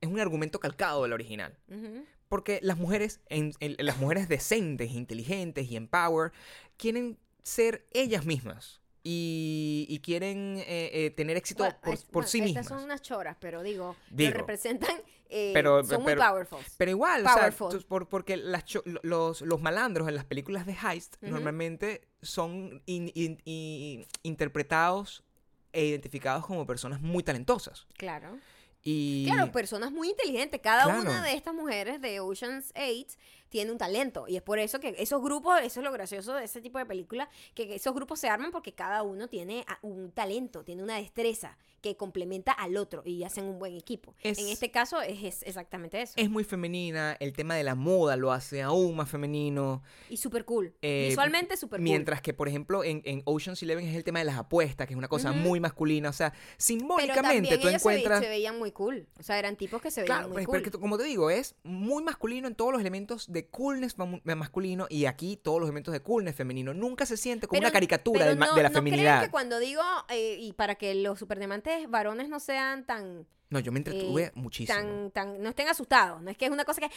es 0.00 0.08
un 0.08 0.20
argumento 0.20 0.60
calcado 0.60 1.02
del 1.02 1.12
original. 1.12 1.58
Ujú. 1.68 2.04
Porque 2.28 2.60
las 2.62 2.76
mujeres, 2.76 3.20
en- 3.30 3.52
en- 3.60 3.74
las 3.78 3.96
mujeres 3.96 4.28
decentes, 4.28 4.92
inteligentes 4.92 5.68
y 5.70 5.76
empower, 5.76 6.30
quieren 6.76 7.18
ser 7.42 7.86
ellas 7.92 8.24
mismas. 8.26 8.80
Y, 9.10 9.86
y 9.88 10.00
quieren 10.00 10.58
eh, 10.66 10.90
eh, 10.92 11.10
tener 11.16 11.38
éxito 11.38 11.62
Bueno, 11.64 11.78
por, 11.82 11.94
es- 11.94 12.02
por 12.04 12.12
bueno, 12.12 12.28
sí 12.28 12.38
estas 12.40 12.46
mismas. 12.48 12.66
son 12.66 12.82
unas 12.84 13.00
choras, 13.00 13.38
pero 13.40 13.62
digo, 13.62 13.96
Digo. 14.10 14.32
lo 14.32 14.36
representan, 14.36 14.94
eh, 15.30 15.52
Pero- 15.54 15.82
son 15.82 16.04
pero- 16.04 16.20
muy 16.20 16.28
powerful. 16.28 16.58
Pero 16.76 16.90
igual, 16.90 17.22
o 17.22 17.24
sea, 17.24 17.34
Powerful. 17.36 17.84
por- 17.86 18.08
porque 18.10 18.36
las 18.36 18.66
cho- 18.66 18.82
los, 19.02 19.40
los 19.40 19.60
malandros 19.62 20.08
en 20.08 20.14
las 20.14 20.26
películas 20.26 20.66
de 20.66 20.76
heist 20.76 21.16
normalmente 21.22 22.02
son 22.20 22.82
in- 22.84 23.10
in- 23.14 23.40
i- 23.46 24.06
interpretados 24.24 25.24
e 25.72 25.86
identificados 25.86 26.44
como 26.44 26.66
personas 26.66 27.00
muy 27.00 27.22
talentosas. 27.22 27.86
Claro. 27.96 28.38
Y 28.82 29.24
Claro, 29.26 29.50
personas 29.52 29.90
muy 29.90 30.10
inteligentes. 30.10 30.60
Cada 30.62 30.84
Claro. 30.84 31.00
una 31.00 31.22
de 31.22 31.32
estas 31.34 31.54
mujeres 31.54 32.00
de 32.00 32.20
Ocean's 32.20 32.72
8 32.76 33.16
tiene 33.48 33.72
un 33.72 33.78
talento. 33.78 34.26
Y 34.28 34.36
es 34.36 34.42
por 34.42 34.58
eso 34.58 34.80
que 34.80 34.94
esos 34.98 35.22
grupos, 35.22 35.60
eso 35.62 35.80
es 35.80 35.84
lo 35.84 35.92
gracioso 35.92 36.34
de 36.34 36.44
ese 36.44 36.60
tipo 36.60 36.78
de 36.78 36.86
películas, 36.86 37.28
que 37.54 37.74
esos 37.74 37.94
grupos 37.94 38.20
se 38.20 38.28
arman 38.28 38.50
porque 38.50 38.72
cada 38.74 39.02
uno 39.02 39.28
tiene 39.28 39.64
un 39.82 40.10
talento, 40.12 40.64
tiene 40.64 40.82
una 40.82 40.96
destreza 40.96 41.56
que 41.80 41.96
complementa 41.96 42.50
al 42.52 42.76
otro 42.76 43.02
y 43.04 43.22
hacen 43.22 43.44
un 43.44 43.58
buen 43.60 43.74
equipo. 43.76 44.14
Es- 44.22 44.38
en 44.38 44.48
este 44.48 44.70
caso 44.72 45.00
es, 45.00 45.22
es 45.22 45.42
exactamente 45.44 46.02
eso. 46.02 46.14
Es 46.16 46.28
muy 46.28 46.42
femenina, 46.42 47.16
el 47.20 47.32
tema 47.32 47.54
de 47.54 47.62
la 47.62 47.76
moda 47.76 48.16
lo 48.16 48.32
hace 48.32 48.62
aún 48.62 48.96
más 48.96 49.08
femenino. 49.08 49.82
y 50.10 50.16
súper 50.16 50.44
cool. 50.44 50.74
Eh, 50.82 51.06
Visualmente 51.10 51.56
súper 51.56 51.78
cool. 51.78 51.84
Mientras 51.84 52.20
que, 52.20 52.34
por 52.34 52.48
ejemplo, 52.48 52.82
en, 52.82 53.02
en 53.04 53.22
Ocean's 53.26 53.62
Eleven 53.62 53.86
es 53.86 53.94
el 53.94 54.02
tema 54.04 54.18
de 54.18 54.24
las 54.24 54.36
apuestas, 54.38 54.86
que 54.88 54.94
es 54.94 54.98
una 54.98 55.06
cosa 55.08 55.30
Ujú. 55.30 55.38
muy 55.38 55.60
masculina. 55.60 56.08
O 56.08 56.12
sea, 56.12 56.30
Pero 56.32 56.42
simbólicamente 56.58 57.22
también 57.22 57.44
tú 57.44 57.48
ellos 57.54 57.62
se 57.62 57.68
ve- 57.68 57.74
encuentras... 57.76 58.20
se, 58.22 58.28
veían 58.28 58.58
muy 58.58 58.72
cool. 58.72 59.06
O 59.18 59.22
sea, 59.22 59.38
eran 59.38 59.56
tipos 59.56 59.80
que 59.80 59.90
se 59.90 60.00
veían 60.02 60.16
Claro, 60.18 60.28
muy 60.28 60.34
pues, 60.34 60.46
cool. 60.46 60.62
porque 60.62 60.70
como 60.78 60.98
te 60.98 61.04
digo, 61.04 61.30
es 61.30 61.54
muy 61.62 62.02
masculino 62.02 62.48
en 62.48 62.54
todos 62.54 62.72
los 62.72 62.80
elementos 62.80 63.30
de 63.32 63.37
coolness 63.46 63.96
mamu- 63.96 64.20
masculino 64.34 64.86
y 64.90 65.06
aquí 65.06 65.36
todos 65.36 65.60
los 65.60 65.68
elementos 65.68 65.92
de 65.92 66.00
coolness 66.02 66.34
femenino. 66.34 66.74
Nunca 66.74 67.06
se 67.06 67.16
siente 67.16 67.46
como 67.46 67.60
una 67.60 67.70
caricatura 67.70 68.26
del 68.26 68.38
no- 68.38 68.54
de 68.54 68.62
la 68.62 68.68
no 68.70 68.74
feminidad. 68.74 69.22
que 69.22 69.30
cuando 69.30 69.58
digo, 69.58 69.82
eh, 70.08 70.36
y 70.40 70.52
para 70.54 70.74
que 70.74 70.94
los 70.94 71.18
superdemantes 71.18 71.88
varones 71.88 72.28
no 72.28 72.40
sean 72.40 72.84
tan, 72.84 73.26
No, 73.50 73.60
yo 73.60 73.72
me 73.72 73.78
entretuve 73.78 74.24
eh, 74.24 74.32
muchísimo. 74.34 74.78
tan, 74.78 75.10
tan, 75.10 75.42
no 75.42 75.48
estén 75.50 75.68
asustados. 75.68 76.20
No 76.20 76.30
es 76.30 76.36
que 76.36 76.44
es 76.46 76.50
una 76.50 76.64
cosa 76.64 76.80
que, 76.80 76.86
"Ajá, 76.86 76.94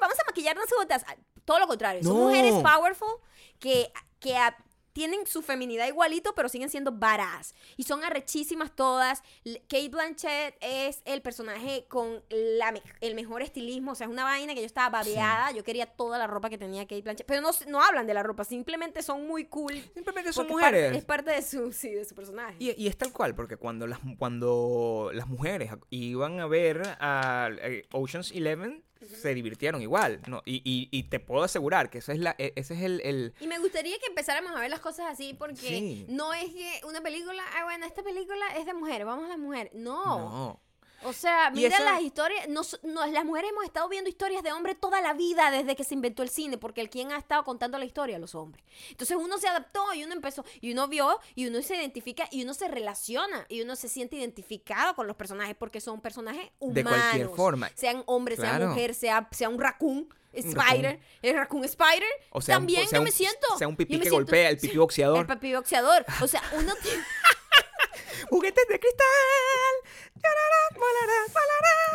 vamos 0.00 0.18
a 0.18 0.22
maquillarnos 0.26 0.64
juntas. 0.74 1.04
Todo 1.44 1.58
lo 1.58 1.66
contrario. 1.66 2.02
Son 2.02 2.16
mujeres 2.16 2.54
powerful 2.54 3.08
que, 3.58 3.92
que 4.18 4.34
tienen 5.00 5.26
su 5.26 5.40
feminidad 5.40 5.86
igualito, 5.88 6.34
pero 6.34 6.50
siguen 6.50 6.68
siendo 6.68 6.92
varas. 6.92 7.54
Y 7.78 7.84
son 7.84 8.04
arrechísimas 8.04 8.76
todas. 8.76 9.22
Kate 9.66 9.88
Blanchett 9.88 10.56
es 10.60 11.00
el 11.06 11.22
personaje 11.22 11.86
con 11.88 12.22
la 12.28 12.70
me- 12.70 12.82
el 13.00 13.14
mejor 13.14 13.40
estilismo. 13.40 13.92
O 13.92 13.94
sea, 13.94 14.06
es 14.08 14.12
una 14.12 14.24
vaina 14.24 14.52
que 14.54 14.60
yo 14.60 14.66
estaba 14.66 14.90
babeada. 14.90 15.52
Yo 15.52 15.64
quería 15.64 15.86
toda 15.86 16.18
la 16.18 16.26
ropa 16.26 16.50
que 16.50 16.58
tenía 16.58 16.82
Kate 16.82 17.00
Blanchett. 17.00 17.26
Pero 17.26 17.40
no, 17.40 17.48
no 17.68 17.82
hablan 17.82 18.06
de 18.06 18.12
la 18.12 18.22
ropa, 18.22 18.44
simplemente 18.44 19.02
son 19.02 19.26
muy 19.26 19.46
cool. 19.46 19.72
Simplemente 19.94 20.34
son 20.34 20.48
mujeres. 20.48 20.94
es 20.94 21.04
parte 21.06 21.30
de 21.30 21.40
su, 21.40 21.72
sí, 21.72 21.88
de 21.94 22.04
su 22.04 22.14
personaje. 22.14 22.56
Y, 22.58 22.72
y 22.82 22.86
es 22.86 22.98
tal 22.98 23.10
cual, 23.10 23.34
porque 23.34 23.56
cuando 23.56 23.86
las, 23.86 24.00
cuando 24.18 25.10
las 25.14 25.28
mujeres 25.28 25.70
iban 25.88 26.40
a 26.40 26.46
ver 26.46 26.82
a 27.00 27.48
eh, 27.62 27.86
Ocean's 27.92 28.32
Eleven, 28.32 28.84
se 29.06 29.34
divirtieron 29.34 29.82
igual. 29.82 30.20
¿no? 30.26 30.42
Y, 30.44 30.56
y- 30.64 30.88
y 30.90 31.04
te 31.04 31.20
puedo 31.20 31.42
asegurar 31.42 31.90
que 31.90 31.98
ese 31.98 32.12
es, 32.12 32.18
la, 32.18 32.34
e- 32.38 32.52
ese 32.56 32.74
es 32.74 32.82
el, 32.82 33.00
el- 33.02 33.34
Y 33.40 33.46
me 33.46 33.58
gustaría 33.58 33.98
que 33.98 34.06
empezáramos 34.06 34.52
a 34.52 34.60
ver 34.60 34.70
las 34.70 34.80
cosas 34.80 35.06
así 35.10 35.34
porque 35.34 35.56
Sí. 35.56 36.06
no 36.08 36.32
es 36.34 36.52
que 36.52 36.80
una 36.86 37.00
película, 37.00 37.42
ah, 37.56 37.64
bueno, 37.64 37.86
esta 37.86 38.02
película 38.02 38.44
es 38.58 38.66
de 38.66 38.74
mujeres, 38.74 39.06
vamos 39.06 39.24
a 39.26 39.28
las 39.28 39.38
mujeres. 39.38 39.72
No. 39.74 40.18
No. 40.18 40.60
O 41.04 41.12
sea, 41.12 41.50
mira 41.50 41.74
eso- 41.76 41.84
las 41.84 42.00
historias, 42.02 42.48
nos, 42.48 42.78
nos- 42.82 43.10
las 43.10 43.24
mujeres 43.24 43.50
hemos 43.50 43.64
estado 43.64 43.88
viendo 43.88 44.10
historias 44.10 44.42
de 44.42 44.52
hombres 44.52 44.78
toda 44.78 45.00
la 45.00 45.14
vida 45.14 45.50
desde 45.50 45.74
que 45.76 45.84
se 45.84 45.94
inventó 45.94 46.22
el 46.22 46.28
cine, 46.30 46.58
porque 46.58 46.80
el 46.80 46.90
quien 46.90 47.10
ha 47.12 47.16
estado 47.18 47.42
contando 47.44 47.78
la 47.78 47.84
historia, 47.84 48.18
los 48.18 48.34
hombres. 48.34 48.64
Entonces 48.90 49.16
uno 49.16 49.38
se 49.38 49.48
adaptó 49.48 49.94
y 49.94 50.04
uno 50.04 50.12
empezó, 50.12 50.44
y 50.60 50.72
uno 50.72 50.88
vio, 50.88 51.18
y 51.34 51.46
uno 51.46 51.62
se 51.62 51.76
identifica, 51.76 52.28
y 52.30 52.42
uno 52.44 52.52
se 52.54 52.68
relaciona, 52.68 53.46
y 53.48 53.62
uno 53.62 53.76
se 53.76 53.88
siente 53.88 54.16
identificado 54.16 54.94
con 54.94 55.06
los 55.06 55.16
personajes, 55.16 55.56
porque 55.58 55.80
son 55.80 56.00
personajes 56.00 56.50
humanos. 56.58 56.74
De 56.74 56.84
cualquier 56.84 57.28
forma. 57.30 57.70
Sean 57.74 58.02
hombres, 58.06 58.38
sea 58.38 58.50
Claro. 58.56 58.68
mujer, 58.68 58.94
sea, 58.94 59.28
sea 59.32 59.48
un 59.48 59.58
raccoon. 59.60 60.08
Spider, 60.32 61.00
el 61.22 61.34
raccoon 61.34 61.64
Spider, 61.64 62.04
O 62.30 62.40
sea, 62.40 62.54
también 62.54 62.82
sea, 62.86 62.98
yo 62.98 63.00
un- 63.00 63.04
me 63.06 63.10
siento. 63.10 63.58
sea 63.58 63.66
un 63.66 63.74
pipí 63.74 63.94
que 63.94 64.02
siento- 64.02 64.14
golpea, 64.14 64.50
el 64.50 64.58
pipí 64.58 64.76
boxeador. 64.76 65.18
El 65.22 65.26
papi 65.26 65.54
boxeador. 65.54 66.06
O 66.22 66.28
sea, 66.28 66.40
uno 66.56 66.72
tiene... 66.82 67.02
¡Juguetes 68.28 68.64
de 68.68 68.78
cristal! 68.78 69.06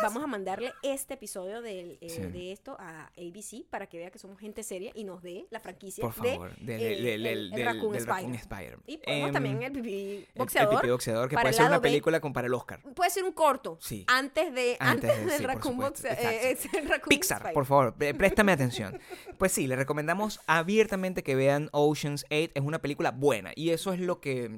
Vamos 0.02 0.22
a 0.22 0.26
mandarle 0.26 0.72
este 0.82 1.14
episodio 1.14 1.64
eh, 1.64 1.96
Sí. 2.08 2.20
de 2.20 2.52
esto 2.52 2.76
a 2.78 3.10
ABC 3.16 3.64
para 3.70 3.86
que 3.88 3.98
vea 3.98 4.10
que 4.10 4.18
somos 4.18 4.38
gente 4.38 4.62
seria 4.62 4.92
y 4.94 5.04
nos 5.04 5.22
dé 5.22 5.46
la 5.50 5.58
franquicia 5.60 6.02
Por 6.02 6.12
favor, 6.12 6.54
de, 6.56 6.76
del, 6.76 7.06
eh, 7.06 7.14
el- 7.14 7.26
el 7.54 7.64
Raccoon 7.64 7.92
del 7.92 8.00
Spider. 8.02 8.06
Raccoon 8.14 8.34
Spider. 8.34 8.78
Y 8.86 8.98
ponemos 8.98 9.28
Em, 9.28 9.32
también 9.32 9.62
el 9.62 9.72
pipí 9.72 9.94
el- 9.94 10.28
boxeador. 10.36 10.74
El, 10.74 10.80
pipí 10.80 10.90
boxeador, 10.90 11.28
que 11.28 11.34
puede 11.36 11.48
el 11.48 11.54
ser 11.54 11.66
una 11.66 11.78
B. 11.78 11.82
película 11.88 12.20
con 12.20 12.32
para 12.32 12.46
el 12.46 12.54
Oscar. 12.54 12.80
Puede 12.94 13.10
ser 13.10 13.24
un 13.24 13.32
corto. 13.32 13.78
Sí. 13.80 14.04
Antes 14.06 14.52
de 14.54 14.76
Antes 14.80 15.10
antes, 15.10 15.24
de- 15.24 15.30
del 15.32 15.38
sí, 15.40 15.46
Raccoon 15.46 15.76
boxeador. 15.78 16.18
eh, 16.24 16.50
el 16.72 17.00
Pixar, 17.08 17.38
Spider. 17.38 17.54
por 17.54 17.66
favor, 17.66 17.94
préstame 17.94 18.52
atención. 18.52 18.98
Pues 19.38 19.52
sí, 19.52 19.66
les 19.66 19.78
recomendamos 19.78 20.40
abiertamente 20.46 21.22
que 21.22 21.34
vean 21.34 21.68
Ocean's 21.72 22.24
8. 22.30 22.50
Es 22.54 22.62
una 22.62 22.80
película 22.80 23.10
buena 23.12 23.52
y 23.56 23.70
eso 23.70 23.92
es 23.92 24.00
lo 24.00 24.20
que... 24.20 24.50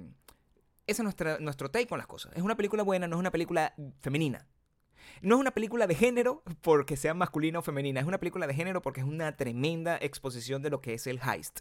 Ese 0.88 1.02
es 1.02 1.04
nuestra, 1.04 1.38
nuestro 1.38 1.70
take 1.70 1.86
con 1.86 1.98
las 1.98 2.06
cosas. 2.06 2.32
Es 2.34 2.42
una 2.42 2.56
película 2.56 2.82
buena, 2.82 3.06
no 3.06 3.16
es 3.16 3.20
una 3.20 3.30
película 3.30 3.74
femenina. 4.00 4.46
No 5.22 5.36
es 5.36 5.40
una 5.40 5.50
película 5.50 5.86
de 5.86 5.94
género 5.94 6.42
porque 6.62 6.96
sea 6.96 7.12
masculina 7.14 7.58
o 7.58 7.62
femenina. 7.62 8.00
Es 8.00 8.06
una 8.06 8.18
película 8.18 8.46
de 8.46 8.54
género 8.54 8.82
porque 8.82 9.00
es 9.00 9.06
una 9.06 9.36
tremenda 9.36 9.96
exposición 10.00 10.62
de 10.62 10.70
lo 10.70 10.80
que 10.80 10.94
es 10.94 11.06
el 11.06 11.20
heist. 11.22 11.60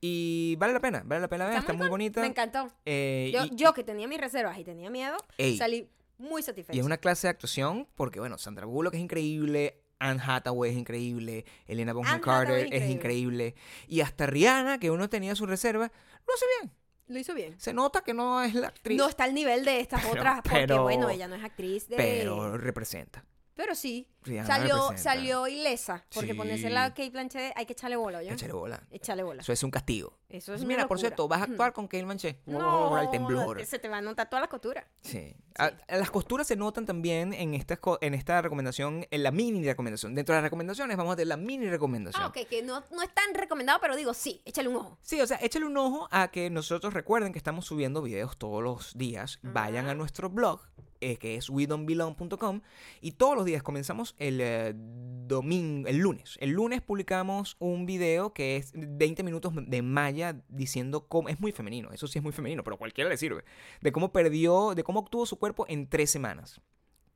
Y 0.00 0.56
vale 0.58 0.72
la 0.72 0.80
pena, 0.80 1.02
vale 1.04 1.20
la 1.22 1.28
pena 1.28 1.46
ver. 1.46 1.58
Está, 1.58 1.72
muy 1.72 1.88
bonita. 1.88 2.20
Me 2.20 2.26
encantó. 2.28 2.70
Eh, 2.84 3.30
Yo, 3.32 3.44
y- 3.44 3.56
yo 3.56 3.72
que 3.74 3.82
tenía 3.84 4.06
mis 4.08 4.20
reservas 4.20 4.58
y 4.58 4.64
tenía 4.64 4.90
miedo, 4.90 5.16
Ey. 5.38 5.56
salí 5.56 5.88
muy 6.18 6.42
satisfecha. 6.42 6.76
Y 6.76 6.80
es 6.80 6.86
una 6.86 6.98
clase 6.98 7.26
de 7.26 7.30
actuación 7.30 7.86
porque, 7.96 8.20
bueno, 8.20 8.38
Sandra 8.38 8.66
Bullock 8.66 8.94
es 8.94 9.00
increíble, 9.00 9.82
Anne 9.98 10.20
Hathaway 10.24 10.70
es 10.72 10.76
increíble, 10.78 11.44
Elena 11.66 11.92
Bonham 11.92 12.14
Anne 12.14 12.22
Carter 12.22 12.68
es 12.72 12.90
increíble. 12.90 13.54
Y 13.88 14.00
hasta 14.00 14.26
Rihanna, 14.26 14.78
que 14.78 14.90
uno 14.90 15.08
tenía 15.10 15.34
su 15.34 15.46
reserva, 15.46 15.90
lo 16.26 16.34
hace 16.34 16.46
bien. 16.60 16.72
Lo 17.10 17.18
hizo 17.18 17.34
bien. 17.34 17.58
Se 17.58 17.72
nota 17.72 18.02
que 18.02 18.14
no 18.14 18.40
es 18.40 18.54
la 18.54 18.68
actriz, 18.68 18.96
No 18.96 19.08
está 19.08 19.24
al 19.24 19.34
nivel 19.34 19.64
de 19.64 19.80
estas 19.80 20.00
Pero- 20.02 20.20
otras, 20.20 20.42
porque 20.42 20.58
pero- 20.60 20.82
bueno, 20.84 21.10
ella 21.10 21.26
no 21.26 21.34
es 21.34 21.42
actriz 21.42 21.88
de... 21.88 21.96
pero 21.96 22.56
representa. 22.56 23.24
Pero 23.54 23.74
sí, 23.74 24.08
Rihanna 24.22 24.46
salió, 24.46 24.88
salió 24.96 25.46
ilesa. 25.48 26.04
Porque 26.14 26.30
Sí. 26.32 26.34
ponerse 26.36 26.68
de 26.68 26.74
Kate 26.74 27.10
Blanchett 27.10 27.52
hay 27.56 27.66
que 27.66 27.72
echarle 27.74 27.96
bola, 27.96 28.22
¿ya? 28.22 28.32
Échale 28.32 28.52
bola. 28.52 28.82
Échale 28.90 29.22
bola. 29.22 29.42
Eso 29.42 29.52
es 29.52 29.62
un 29.62 29.70
castigo. 29.70 30.18
Eso 30.28 30.54
es 30.54 30.60
una 30.60 30.68
Mira, 30.68 30.82
por 30.88 30.96
locura. 30.96 31.08
cierto, 31.08 31.28
vas 31.28 31.40
a 31.40 31.44
actuar 31.44 31.72
con 31.72 31.86
Kate 31.88 32.04
Blanchett. 32.04 32.38
No, 32.46 32.90
Oh, 32.90 32.98
el 32.98 33.10
temblor. 33.10 33.64
Se 33.66 33.78
te 33.78 33.88
va 33.88 33.98
a 33.98 34.00
notar 34.00 34.30
toda 34.30 34.40
la 34.40 34.48
costura. 34.48 34.86
Sí. 35.02 35.34
A- 35.58 35.72
a 35.88 35.96
las 35.96 36.10
costuras 36.10 36.46
se 36.46 36.56
notan 36.56 36.86
también 36.86 37.34
en 37.34 37.54
esta, 37.54 37.78
en 38.00 38.14
esta 38.14 38.40
recomendación, 38.40 39.06
en 39.10 39.22
la 39.22 39.30
mini 39.30 39.64
recomendación. 39.64 40.14
Dentro 40.14 40.34
de 40.34 40.38
las 40.38 40.44
recomendaciones 40.44 40.96
vamos 40.96 41.12
a 41.12 41.16
tener 41.16 41.28
la 41.28 41.36
mini 41.36 41.68
recomendación. 41.68 42.22
Ah, 42.22 42.28
ok, 42.28 42.46
que 42.48 42.62
no, 42.62 42.82
no 42.92 43.02
es 43.02 43.12
tan 43.12 43.34
recomendado, 43.34 43.78
pero 43.80 43.96
digo, 43.96 44.14
sí, 44.14 44.40
échale 44.44 44.68
un 44.68 44.76
ojo. 44.76 44.98
Sí, 45.02 45.20
o 45.20 45.26
sea, 45.26 45.38
échale 45.42 45.66
un 45.66 45.76
ojo 45.76 46.08
a 46.12 46.28
que 46.28 46.48
nosotros 46.50 46.94
recuerden 46.94 47.32
que 47.32 47.38
estamos 47.38 47.66
subiendo 47.66 48.00
videos 48.00 48.38
todos 48.38 48.62
los 48.62 48.96
días. 48.96 49.38
Vayan 49.42 49.88
a 49.88 49.94
nuestro 49.94 50.30
blog, 50.30 50.62
eh, 51.00 51.16
que 51.16 51.36
es 51.36 51.50
wedon'tbelong.com, 51.50 52.60
y 53.00 53.12
todos 53.12 53.36
los 53.36 53.44
días 53.44 53.62
comenzamos 53.62 54.14
el 54.18 54.40
eh, 54.40 54.74
domingo, 54.74 55.88
el 55.88 55.98
lunes. 55.98 56.36
El 56.40 56.50
lunes 56.50 56.80
publicamos 56.82 57.56
un 57.58 57.86
video 57.86 58.32
que 58.32 58.56
es 58.56 58.72
20 58.74 59.22
minutos 59.22 59.52
de 59.56 59.82
Maya 59.82 60.36
diciendo 60.48 61.06
cómo 61.08 61.28
es 61.28 61.40
muy 61.40 61.52
femenino, 61.52 61.90
eso 61.92 62.06
sí 62.06 62.18
es 62.18 62.22
muy 62.22 62.32
femenino, 62.32 62.64
pero 62.64 62.76
cualquiera 62.76 63.10
le 63.10 63.16
sirve, 63.16 63.44
de 63.80 63.92
cómo 63.92 64.12
perdió, 64.12 64.74
de 64.74 64.84
cómo 64.84 65.00
obtuvo 65.00 65.26
su 65.26 65.38
cuerpo 65.38 65.66
en 65.68 65.88
tres 65.88 66.10
semanas. 66.10 66.60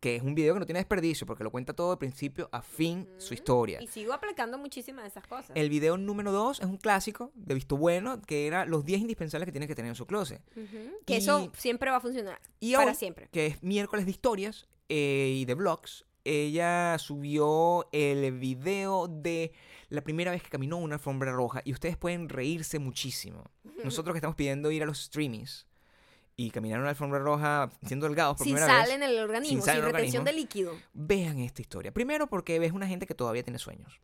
Que 0.04 0.16
es 0.16 0.22
un 0.22 0.34
video 0.34 0.52
que 0.52 0.60
no 0.60 0.66
tiene 0.66 0.80
desperdicio 0.80 1.26
porque 1.26 1.42
lo 1.44 1.50
cuenta 1.50 1.72
todo 1.72 1.92
de 1.92 1.96
principio 1.96 2.50
a 2.52 2.60
fin 2.60 3.08
su 3.16 3.32
historia. 3.32 3.80
Y 3.80 3.86
sigo 3.86 4.12
aplicando 4.12 4.58
muchísimas 4.58 5.04
de 5.04 5.08
esas 5.08 5.26
cosas. 5.26 5.52
El 5.54 5.70
video 5.70 5.96
número 5.96 6.30
2 6.30 6.60
es 6.60 6.66
un 6.66 6.76
clásico 6.76 7.32
de 7.34 7.54
visto 7.54 7.78
bueno, 7.78 8.20
que 8.20 8.46
era 8.46 8.66
los 8.66 8.84
10 8.84 9.00
indispensables 9.00 9.46
que 9.46 9.52
tienes 9.52 9.66
que 9.66 9.74
tener 9.74 9.88
en 9.88 9.94
su 9.94 10.04
closet. 10.06 10.42
Que 11.06 11.14
y- 11.14 11.16
eso 11.16 11.50
siempre 11.56 11.90
va 11.90 11.96
a 11.96 12.00
funcionar. 12.00 12.38
Y 12.60 12.74
para 12.74 12.90
hoy, 12.90 12.94
siempre. 12.94 13.28
que 13.32 13.46
es 13.46 13.62
miércoles 13.62 14.04
de 14.04 14.10
historias 14.10 14.68
eh, 14.90 15.32
y 15.36 15.46
de 15.46 15.54
vlogs, 15.54 16.04
ella 16.24 16.98
subió 16.98 17.88
el 17.90 18.30
video 18.32 19.08
de 19.08 19.52
la 19.88 20.02
primera 20.04 20.32
vez 20.32 20.42
que 20.42 20.50
caminó 20.50 20.76
una 20.76 20.96
alfombra 20.96 21.32
roja 21.32 21.62
y 21.64 21.72
ustedes 21.72 21.96
pueden 21.96 22.28
reírse 22.28 22.78
muchísimo. 22.78 23.44
Nosotros 23.82 24.12
que 24.12 24.18
estamos 24.18 24.36
pidiendo 24.36 24.70
ir 24.70 24.82
a 24.82 24.86
los 24.86 24.98
streamings 25.04 25.66
y 26.36 26.50
caminar 26.50 26.80
una 26.80 26.90
alfombra 26.90 27.18
roja 27.18 27.70
siendo 27.86 28.06
delgados 28.06 28.36
por 28.36 28.44
Sin 28.44 28.54
primera 28.54 28.72
sal 28.72 28.86
vez, 28.86 28.96
en 28.96 29.02
el 29.02 29.18
organismo, 29.18 29.62
sin, 29.62 29.74
el 29.74 29.82
retención 29.82 30.22
organismo. 30.22 30.24
de 30.24 30.32
líquido. 30.32 30.72
vean 30.92 31.38
esta 31.38 31.62
historia. 31.62 31.92
Primero 31.92 32.26
porque 32.26 32.58
ves 32.58 32.72
una 32.72 32.86
gente 32.86 33.06
que 33.06 33.14
todavía 33.14 33.42
tiene 33.42 33.58
sueños. 33.58 34.00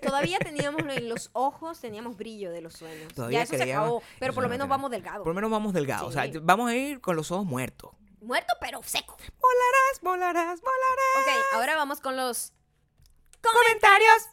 Todavía 0.00 0.38
teníamos 0.38 0.82
en 0.82 1.08
los 1.08 1.30
ojos, 1.32 1.80
teníamos 1.80 2.16
brillo 2.16 2.52
de 2.52 2.60
los 2.60 2.74
sueños. 2.74 3.12
Todavía 3.12 3.40
ya 3.40 3.42
eso 3.42 3.56
se 3.56 3.72
acabó, 3.72 4.02
pero 4.20 4.32
por 4.32 4.42
lo 4.44 4.48
no 4.48 4.52
menos 4.52 4.68
vamos 4.68 4.90
delgados. 4.90 5.20
Por 5.24 5.28
lo 5.28 5.34
menos 5.34 5.50
vamos 5.50 5.72
delgados. 5.72 6.08
O 6.08 6.12
sea, 6.12 6.30
vamos 6.42 6.70
a 6.70 6.76
ir 6.76 7.00
con 7.00 7.16
los 7.16 7.30
ojos 7.32 7.44
muertos. 7.44 7.90
Muerto, 8.20 8.54
pero 8.60 8.80
seco. 8.84 9.16
Volarás, 9.18 10.00
volarás, 10.00 10.60
volarás. 10.60 11.16
Ok, 11.20 11.54
ahora 11.56 11.76
vamos 11.76 12.00
con 12.00 12.16
los 12.16 12.52
Comentarios. 13.52 14.28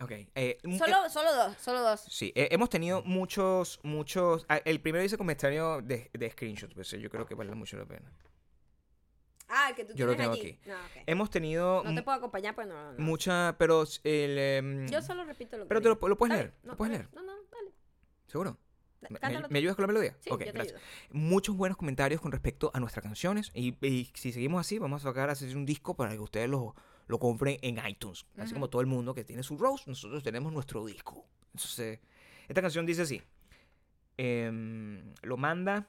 Ok. 0.00 0.10
eh, 0.10 0.58
m- 0.62 0.76
eh, 0.76 0.78
Solo, 0.78 1.08
solo 1.08 1.34
dos, 1.34 1.56
solo 1.58 1.80
dos. 1.82 2.00
sí, 2.08 2.32
eh, 2.36 2.48
hemos 2.50 2.68
tenido 2.68 3.02
muchos, 3.02 3.80
muchos... 3.82 4.44
ah, 4.48 4.60
el 4.64 4.80
primero 4.80 5.02
dice 5.02 5.16
comentario 5.16 5.80
de, 5.82 6.10
de 6.12 6.30
screenshot, 6.30 6.72
pues 6.74 6.90
yo 6.90 7.08
creo 7.08 7.26
que 7.26 7.34
vale 7.34 7.54
mucho 7.54 7.76
la 7.78 7.86
pena. 7.86 8.12
Ah, 9.48 9.68
el 9.70 9.76
que 9.76 9.84
tú 9.84 9.94
Yo 9.94 10.06
lo 10.06 10.16
tengo 10.16 10.32
allí. 10.32 10.58
No, 10.66 10.74
ok. 10.74 11.02
Hemos 11.06 11.30
tenido 11.30 11.82
No 11.84 11.94
te 11.94 12.02
puedo 12.02 12.18
acompañar, 12.18 12.54
pues 12.54 12.66
no. 12.66 12.92
no, 12.92 12.98
mucha, 12.98 13.54
pero 13.58 13.84
el... 14.04 14.38
em, 14.38 14.86
Yo 14.88 15.00
solo 15.00 15.24
repito 15.24 15.56
lo 15.56 15.64
que 15.64 15.68
pero 15.68 15.80
te 15.80 15.88
lo, 15.88 16.08
lo 16.08 16.16
puedes 16.18 16.34
leer, 16.36 16.54
no, 16.64 16.72
lo 16.72 16.76
puedes 16.76 16.92
leer, 16.92 17.08
No, 17.14 17.22
no, 17.22 17.32
dale. 17.32 17.70
seguro. 18.26 18.58
¿Me- 19.02 19.10
¿Me, 19.10 19.18
cántalo 19.20 19.42
me 19.48 19.48
tú. 19.48 19.56
ayudas 19.58 19.76
con 19.76 19.82
la 19.84 19.86
melodía? 19.88 20.16
Sí, 20.20 20.30
ok, 20.30 20.40
yo 20.40 20.44
te 20.46 20.52
gracias. 20.52 20.80
ayudo. 20.82 20.88
Muchos 21.12 21.56
buenos 21.56 21.78
comentarios 21.78 22.20
con 22.20 22.32
respecto 22.32 22.70
a 22.74 22.80
nuestras 22.80 23.04
canciones 23.04 23.52
y, 23.54 23.76
y 23.86 24.10
si 24.14 24.32
seguimos 24.32 24.60
así 24.60 24.78
vamos 24.78 25.04
a 25.04 25.08
sacar 25.10 25.30
así 25.30 25.44
un 25.54 25.64
disco 25.64 25.94
para 25.94 26.10
que 26.12 26.18
ustedes 26.18 26.48
lo, 26.48 26.74
lo 27.06 27.18
compren 27.18 27.58
en 27.62 27.80
iTunes. 27.86 28.26
Así 28.36 28.52
como 28.52 28.68
todo 28.68 28.80
el 28.80 28.86
mundo 28.86 29.14
que 29.14 29.24
tiene 29.24 29.42
su 29.42 29.56
Rose, 29.56 29.84
nosotros 29.86 30.22
tenemos 30.22 30.52
nuestro 30.52 30.84
disco. 30.84 31.24
Entonces, 31.54 32.00
esta 32.48 32.62
canción 32.62 32.86
dice 32.86 33.02
así. 33.02 33.22
Em, 34.16 35.12
lo 35.22 35.36
manda 35.36 35.88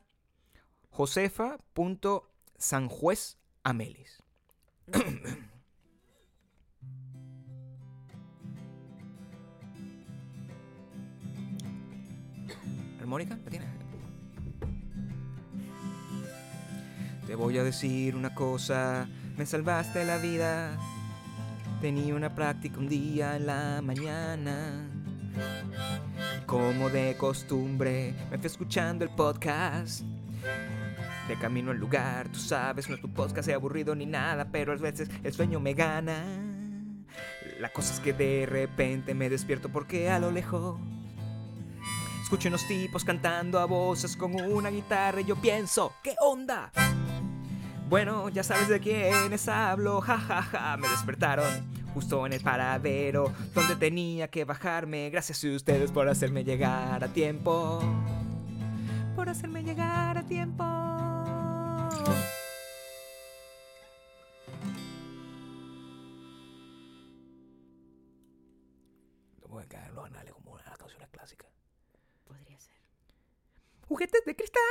Josefa.sanjuez 0.90 3.38
Amelis. 3.64 4.24
¿Armónica? 13.00 13.40
¿La 13.44 13.50
tienes? 13.50 13.70
Te 17.26 17.36
voy 17.36 17.58
a 17.58 17.64
decir 17.64 18.16
una 18.16 18.34
cosa, 18.34 19.10
me 19.38 19.46
salvaste 19.46 20.06
la 20.06 20.18
vida. 20.18 20.80
Tenía 21.82 22.16
una 22.16 22.34
práctica 22.34 22.80
un 22.80 22.90
día 22.90 23.36
en 23.36 23.46
la 23.46 23.82
mañana. 23.84 24.90
Como 26.48 26.90
de 26.90 27.16
costumbre, 27.18 28.16
me 28.32 28.38
fui 28.40 28.48
escuchando 28.48 29.06
el 29.06 29.12
podcast. 29.12 30.02
De 31.28 31.36
camino 31.38 31.70
al 31.70 31.78
lugar, 31.78 32.30
tú 32.30 32.40
sabes, 32.40 32.90
no 32.90 32.96
es 32.96 33.02
tu 33.02 33.14
podcast, 33.14 33.48
es 33.50 33.54
aburrido 33.54 33.94
ni 33.94 34.08
nada, 34.08 34.48
pero 34.52 34.72
a 34.72 34.76
veces 34.76 35.10
el 35.24 35.34
sueño 35.34 35.60
me 35.60 35.74
gana. 35.74 36.24
La 37.60 37.70
cosa 37.70 37.94
es 37.94 38.00
que 38.00 38.14
de 38.14 38.48
repente 38.48 39.14
me 39.14 39.30
despierto 39.30 39.70
porque 39.70 40.10
a 40.10 40.18
lo 40.18 40.32
lejos 40.32 40.80
escucho 42.24 42.50
unos 42.50 42.68
tipos 42.68 43.06
cantando 43.06 43.60
a 43.60 43.66
voces 43.66 44.18
con 44.18 44.34
una 44.36 44.70
guitarra 44.70 45.22
y 45.22 45.26
yo 45.26 45.36
pienso, 45.36 45.94
¿qué 46.04 46.16
onda? 46.22 46.72
Bueno, 47.90 48.28
ya 48.28 48.44
sabes 48.44 48.68
de 48.68 48.82
quiénes 48.82 49.48
hablo, 49.48 50.02
jajaja, 50.02 50.42
ja, 50.42 50.60
ja. 50.60 50.78
me 50.78 50.90
despertaron 50.90 51.48
justo 51.94 52.26
en 52.26 52.34
el 52.34 52.42
paradero 52.42 53.32
donde 53.56 53.76
tenía 53.76 54.28
que 54.28 54.44
bajarme. 54.44 55.10
Gracias 55.10 55.44
a 55.44 55.56
ustedes 55.56 55.92
por 55.92 56.10
hacerme 56.10 56.44
llegar 56.44 57.04
a 57.04 57.08
tiempo. 57.08 57.82
Por 59.16 59.30
hacerme 59.30 59.64
llegar 59.64 60.18
a 60.18 60.24
tiempo. 60.24 60.64
Juguetes 73.98 74.24
de 74.26 74.36
cristal. 74.36 74.62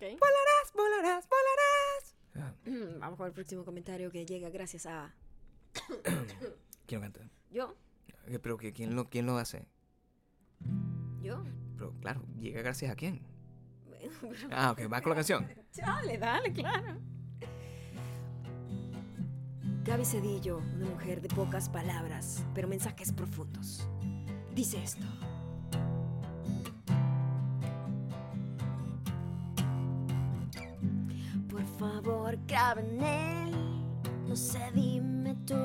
Volarás, 0.00 0.72
volarás, 0.74 1.28
volarás. 1.28 2.16
Ah, 2.34 2.52
Vamos 2.98 3.16
con 3.16 3.26
el 3.28 3.32
próximo 3.32 3.64
comentario 3.64 4.10
que 4.10 4.26
llega 4.26 4.50
gracias 4.50 4.86
a 4.86 5.14
¿Quién 6.88 7.00
lo 7.00 7.02
canta? 7.02 7.20
yo. 7.52 7.76
Eh, 8.26 8.40
Pero 8.40 8.56
que 8.58 8.72
quién 8.72 8.96
lo, 8.96 9.08
quién 9.08 9.26
lo 9.26 9.38
hace. 9.38 9.64
Yo. 11.22 11.44
Pero 11.76 11.92
claro, 12.00 12.24
llega 12.40 12.62
gracias 12.62 12.90
a 12.90 12.96
quién. 12.96 13.22
Bueno, 13.86 14.10
pero- 14.20 14.48
Ah, 14.50 14.72
ok, 14.72 14.92
va 14.92 15.00
con 15.00 15.10
la 15.10 15.14
canción. 15.16 15.48
Dale, 15.76 16.18
dale, 16.18 16.52
claro. 16.52 16.98
Gaby 19.84 20.04
Cedillo, 20.04 20.56
una 20.58 20.86
mujer 20.86 21.20
de 21.20 21.28
pocas 21.28 21.68
palabras, 21.68 22.42
pero 22.56 22.66
mensajes 22.66 23.12
profundos. 23.12 23.88
Dice 24.52 24.82
esto. 24.82 25.04
Graben 32.46 33.02
él. 33.02 33.52
No 34.28 34.36
sé, 34.36 34.60
dime 34.74 35.34
tú 35.46 35.56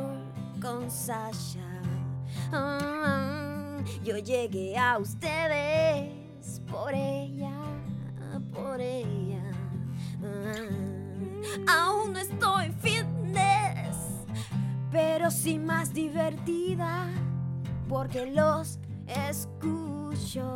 con 0.62 0.90
Sasha. 0.90 1.82
Ah, 2.54 3.78
yo 4.04 4.18
llegué 4.18 4.78
a 4.78 4.98
ustedes 4.98 6.62
por 6.72 6.94
ella, 6.94 7.52
por 8.54 8.80
ella. 8.80 9.44
Ah, 11.68 11.90
aún 11.90 12.14
no 12.14 12.20
estoy 12.20 12.72
fitness, 12.80 13.98
pero 14.92 15.30
sí 15.32 15.60
más 15.60 15.94
divertida 15.94 17.10
porque 17.90 18.28
los 18.28 18.80
escucho. 19.08 20.56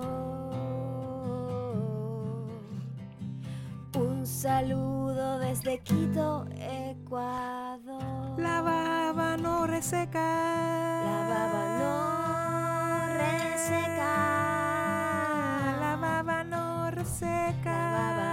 Un 3.95 4.25
saludo 4.25 5.02
desde 5.53 5.77
Quito, 5.81 6.47
Ecuador. 6.57 8.39
La 8.39 8.61
baba 8.61 9.37
no 9.37 9.67
reseca. 9.67 10.19
La 11.05 11.27
baba 11.29 11.63
no 11.79 11.93
reseca. 13.19 14.15
La 15.79 15.95
baba 16.01 16.43
no 16.43 16.89
reseca. 16.89 17.71
La 17.71 18.13
baba 18.17 18.32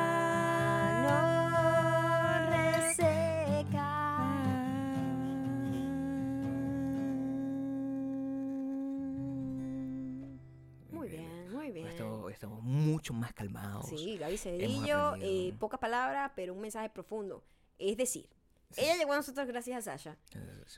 Estamos, 12.41 12.63
mucho 12.63 13.13
más 13.13 13.35
calmados. 13.35 13.87
Sí, 13.91 14.17
Gaby 14.17 14.39
Cedillo, 14.39 15.15
eh, 15.21 15.53
pocas 15.59 15.79
palabras, 15.79 16.33
pero 16.35 16.55
un 16.55 16.61
mensaje 16.63 16.89
profundo. 16.89 17.45
Es 17.79 17.99
decir, 17.99 18.31
ella 18.79 18.97
llegó 18.97 19.13
a 19.13 19.17
nosotros 19.17 19.47
gracias 19.47 19.87
a 19.87 19.99
Sasha 19.99 20.17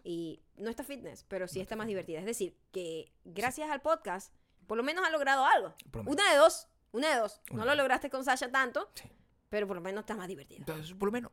y 0.02 0.42
no 0.56 0.70
está 0.70 0.82
fitness, 0.82 1.24
pero 1.28 1.46
sí 1.46 1.60
está 1.60 1.76
más 1.76 1.86
divertida. 1.86 2.18
Es 2.18 2.24
decir, 2.26 2.58
que 2.72 3.12
gracias 3.24 3.70
al 3.70 3.80
podcast, 3.80 4.34
por 4.66 4.76
lo 4.76 4.82
menos 4.82 5.06
ha 5.06 5.10
logrado 5.10 5.44
algo. 5.46 5.72
Una 6.04 6.32
de 6.32 6.36
dos, 6.38 6.66
una 6.90 7.10
de 7.14 7.20
dos. 7.20 7.40
Una 7.52 7.60
No 7.60 7.66
lo 7.70 7.76
lograste 7.76 8.10
con 8.10 8.24
Sasha 8.24 8.50
tanto, 8.50 8.90
Sí. 8.96 9.08
pero 9.48 9.68
por 9.68 9.76
lo 9.76 9.82
menos 9.82 10.00
está 10.02 10.16
más 10.16 10.26
divertida. 10.26 10.58
Entonces, 10.58 10.92
por 10.94 11.06
lo 11.06 11.12
menos, 11.12 11.30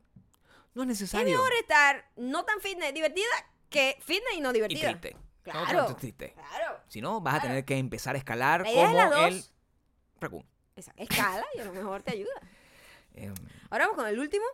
no 0.75 0.83
es 0.83 0.89
Es 0.89 1.01
necesario. 1.01 1.31
mejor 1.37 1.53
estar 1.59 2.05
no 2.17 2.45
tan 2.45 2.61
fitness 2.61 2.93
divertida 2.93 3.25
que 3.71 3.97
fitness 4.01 4.35
y 4.37 4.41
no 4.41 4.51
y 4.51 4.53
divertida. 4.53 4.89
triste. 4.99 5.17
Claro. 5.41 5.87
No, 5.89 5.95
triste. 5.95 6.33
Claro. 6.33 6.81
Si 6.87 7.01
no, 7.01 7.19
vas 7.19 7.33
a 7.39 7.41
tener 7.41 7.65
que 7.65 7.77
empezar 7.79 8.13
a 8.13 8.19
escalar 8.19 8.63
es 8.67 8.75
como 8.75 9.25
el 9.25 9.43
raccoon. 10.19 10.45
Escala 10.95 11.45
y 11.55 11.59
a 11.59 11.65
lo 11.65 11.73
mejor 11.73 12.01
te 12.03 12.11
ayuda. 12.11 12.31
Eh, 13.15 13.33
Ahora 13.71 13.85
vamos 13.87 13.97
con 13.97 14.07
el 14.07 14.19
último. 14.19 14.45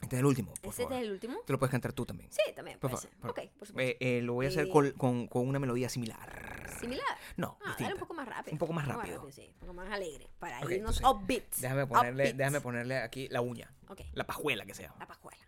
este 0.00 0.16
es 0.16 0.20
el 0.20 0.26
último, 0.26 0.54
por 0.62 0.72
favor. 0.72 0.92
es 0.94 1.02
el 1.02 1.12
último. 1.12 1.40
Te 1.46 1.52
lo 1.52 1.58
puedes 1.58 1.70
cantar 1.70 1.92
tú 1.92 2.06
también. 2.06 2.32
Sí, 2.32 2.40
también 2.56 2.78
Por 2.78 2.90
puede 2.90 3.02
favor, 3.02 3.10
ser. 3.10 3.20
por 3.20 3.30
Ok, 3.30 3.38
por 3.58 3.68
supuesto. 3.68 3.80
Eh, 3.80 3.96
eh, 4.00 4.22
lo 4.22 4.32
voy 4.32 4.46
a 4.46 4.48
hacer 4.48 4.66
Eh, 4.66 4.70
con, 4.70 4.90
con- 4.92 5.28
con 5.28 5.46
una 5.46 5.58
melodía 5.58 5.88
similar. 5.90 6.66
Similar. 6.80 7.06
No, 7.36 7.58
Ah, 7.64 7.76
dale 7.78 7.92
un 7.94 8.00
poco 8.00 8.14
más 8.14 8.26
rápido. 8.26 8.54
Un 8.54 8.58
poco 8.58 8.72
más 8.72 8.88
rápido. 8.88 9.30
sí, 9.30 9.46
un 9.52 9.60
poco 9.60 9.74
más 9.74 9.92
alegre. 9.92 10.30
Para 10.38 10.58
irnos 10.62 11.00
entonces, 11.00 11.04
upbeats. 11.06 11.60
Déjame 11.60 11.86
ponerle, 11.86 12.22
upbeats. 12.24 12.38
déjame 12.38 12.60
ponerle 12.62 12.96
aquí 12.98 13.28
la 13.28 13.40
uña. 13.42 13.72
Ok, 13.88 14.00
La 14.14 14.26
pajuela 14.26 14.64
que 14.64 14.74
se 14.74 14.82
llama. 14.84 14.96
la 14.98 15.06
pajuela. 15.06 15.44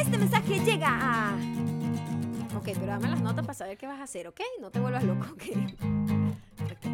Este 0.00 0.18
mensaje 0.18 0.60
llega 0.60 0.88
a... 0.90 1.38
Ok, 2.56 2.64
pero 2.74 2.86
dame 2.86 3.08
las 3.08 3.20
notas 3.20 3.44
para 3.44 3.54
saber 3.58 3.76
qué 3.76 3.86
vas 3.86 4.00
a 4.00 4.04
hacer, 4.04 4.26
¿ok? 4.28 4.40
No 4.60 4.70
te 4.70 4.80
vuelvas 4.80 5.04
loco, 5.04 5.26
¿ok? 5.32 5.42
Ok, 6.64 6.86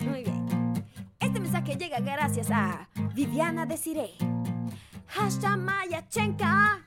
Muy 0.00 0.24
bien. 0.24 0.46
Este 1.20 1.40
mensaje 1.40 1.76
llega 1.76 2.00
gracias 2.00 2.50
a 2.50 2.88
Viviana 3.14 3.64
Desiree. 3.64 4.14
Hashtag 5.06 5.58
Mayachenka. 5.58 6.84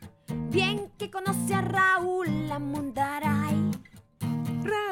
Bien 0.50 0.92
que 0.98 1.10
conoce 1.10 1.54
a 1.54 1.62
Raúl 1.62 2.52
Amundaray. 2.52 3.72
Raúl. 4.64 4.91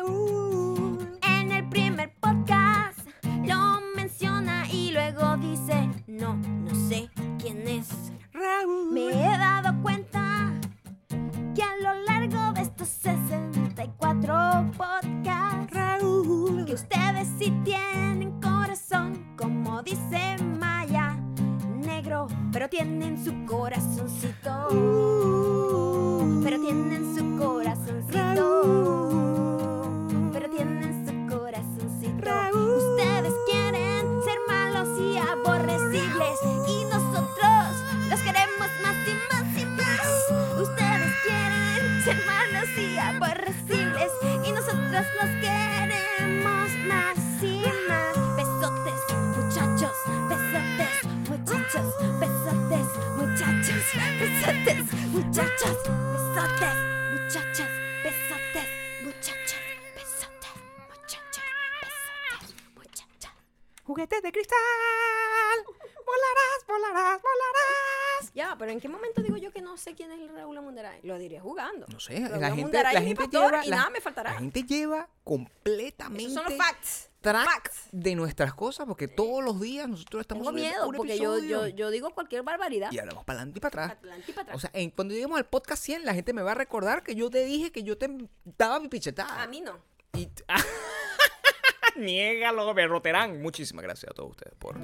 Sé 69.80 69.96
quién 69.96 70.12
es 70.12 70.20
el 70.20 70.30
Raúl 70.30 70.62
Mundaray? 70.62 71.00
Lo 71.04 71.18
diré 71.18 71.40
jugando. 71.40 71.86
No 71.92 72.00
sé, 72.00 72.20
Raúl 72.28 72.42
la 72.42 72.52
gente, 72.52 72.84
la 72.84 73.02
gente 73.02 73.28
lleva. 73.32 73.66
y 73.66 73.70
la- 73.70 73.76
nada 73.78 73.90
me 73.90 74.02
faltará. 74.02 74.34
La 74.34 74.40
gente 74.40 74.64
lleva 74.64 75.10
completamente. 75.24 76.24
Esos 76.24 76.34
son 76.36 76.44
los 76.46 76.54
facts. 76.54 77.10
track 77.22 77.46
Facts. 77.46 77.88
de 77.92 78.16
nuestras 78.16 78.54
cosas 78.54 78.86
porque 78.88 79.08
todos 79.08 79.44
los 79.44 79.60
días 79.60 79.90
nosotros 79.90 80.22
estamos 80.22 80.46
Tengo 80.48 80.58
miedo 80.58 80.88
un 80.88 80.96
porque 80.96 81.18
yo, 81.18 81.38
yo, 81.40 81.68
yo 81.68 81.90
digo 81.92 82.12
cualquier 82.12 82.44
barbaridad. 82.44 82.92
y 82.92 83.00
hablamos 83.00 83.26
para 83.26 83.40
adelante 83.40 83.58
y 83.58 83.62
para 83.62 83.68
atrás. 83.70 83.88
Para 83.98 84.00
adelante 84.14 84.32
y 84.32 84.34
para 84.34 84.44
atrás. 84.44 84.56
O 84.56 84.60
sea, 84.60 84.70
en- 84.74 84.90
cuando 84.92 85.14
lleguemos 85.14 85.38
al 85.38 85.46
podcast 85.46 85.84
100, 85.84 86.06
la 86.06 86.14
gente 86.14 86.32
me 86.34 86.42
va 86.44 86.52
a 86.52 86.56
recordar 86.56 87.04
que 87.04 87.16
yo 87.16 87.30
te 87.30 87.44
dije 87.44 87.72
que 87.72 87.84
yo 87.84 87.98
te 87.98 88.10
daba 88.58 88.80
mi 88.80 88.88
pichetada. 88.88 89.42
a 89.42 89.48
mí 89.48 89.62
no. 89.62 89.78
Y 90.14 90.30
Niégalo, 91.96 92.74
berroterán. 92.74 93.42
Muchísimas 93.42 93.84
gracias 93.84 94.12
a 94.12 94.14
todos 94.14 94.32
ustedes 94.32 94.54
por 94.58 94.78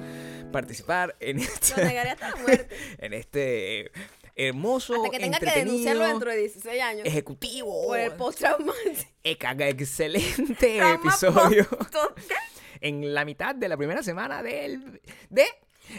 participar 0.52 1.16
en 1.20 1.38
Lo 1.38 1.42
este, 1.44 1.82
negaré 1.84 2.10
hasta 2.10 2.30
la 2.30 2.36
muerte. 2.36 2.76
en 2.98 3.14
este 3.14 3.90
hermoso, 4.36 4.94
Hasta 4.94 5.10
que 5.10 5.18
tenga 5.18 5.38
que 5.40 5.50
denunciarlo 5.50 6.06
dentro 6.06 6.30
de 6.30 6.36
16 6.36 6.82
años. 6.82 7.06
ejecutivo, 7.06 7.86
Por 7.86 7.98
el 7.98 8.12
post-traumático. 8.12 9.10
eca- 9.24 9.56
excelente 9.68 10.76
Trauma 10.78 10.94
episodio 10.94 11.66
en 12.80 13.14
la 13.14 13.24
mitad 13.24 13.54
de 13.54 13.68
la 13.68 13.76
primera 13.76 14.02
semana 14.02 14.42
del 14.42 15.00
de 15.30 15.46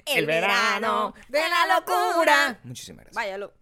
El 0.06 0.26
verano 0.26 1.14
de 1.30 1.40
la 1.40 1.76
locura. 1.80 2.60
Muchísimas 2.64 3.06
gracias. 3.06 3.16
Váyalo. 3.16 3.54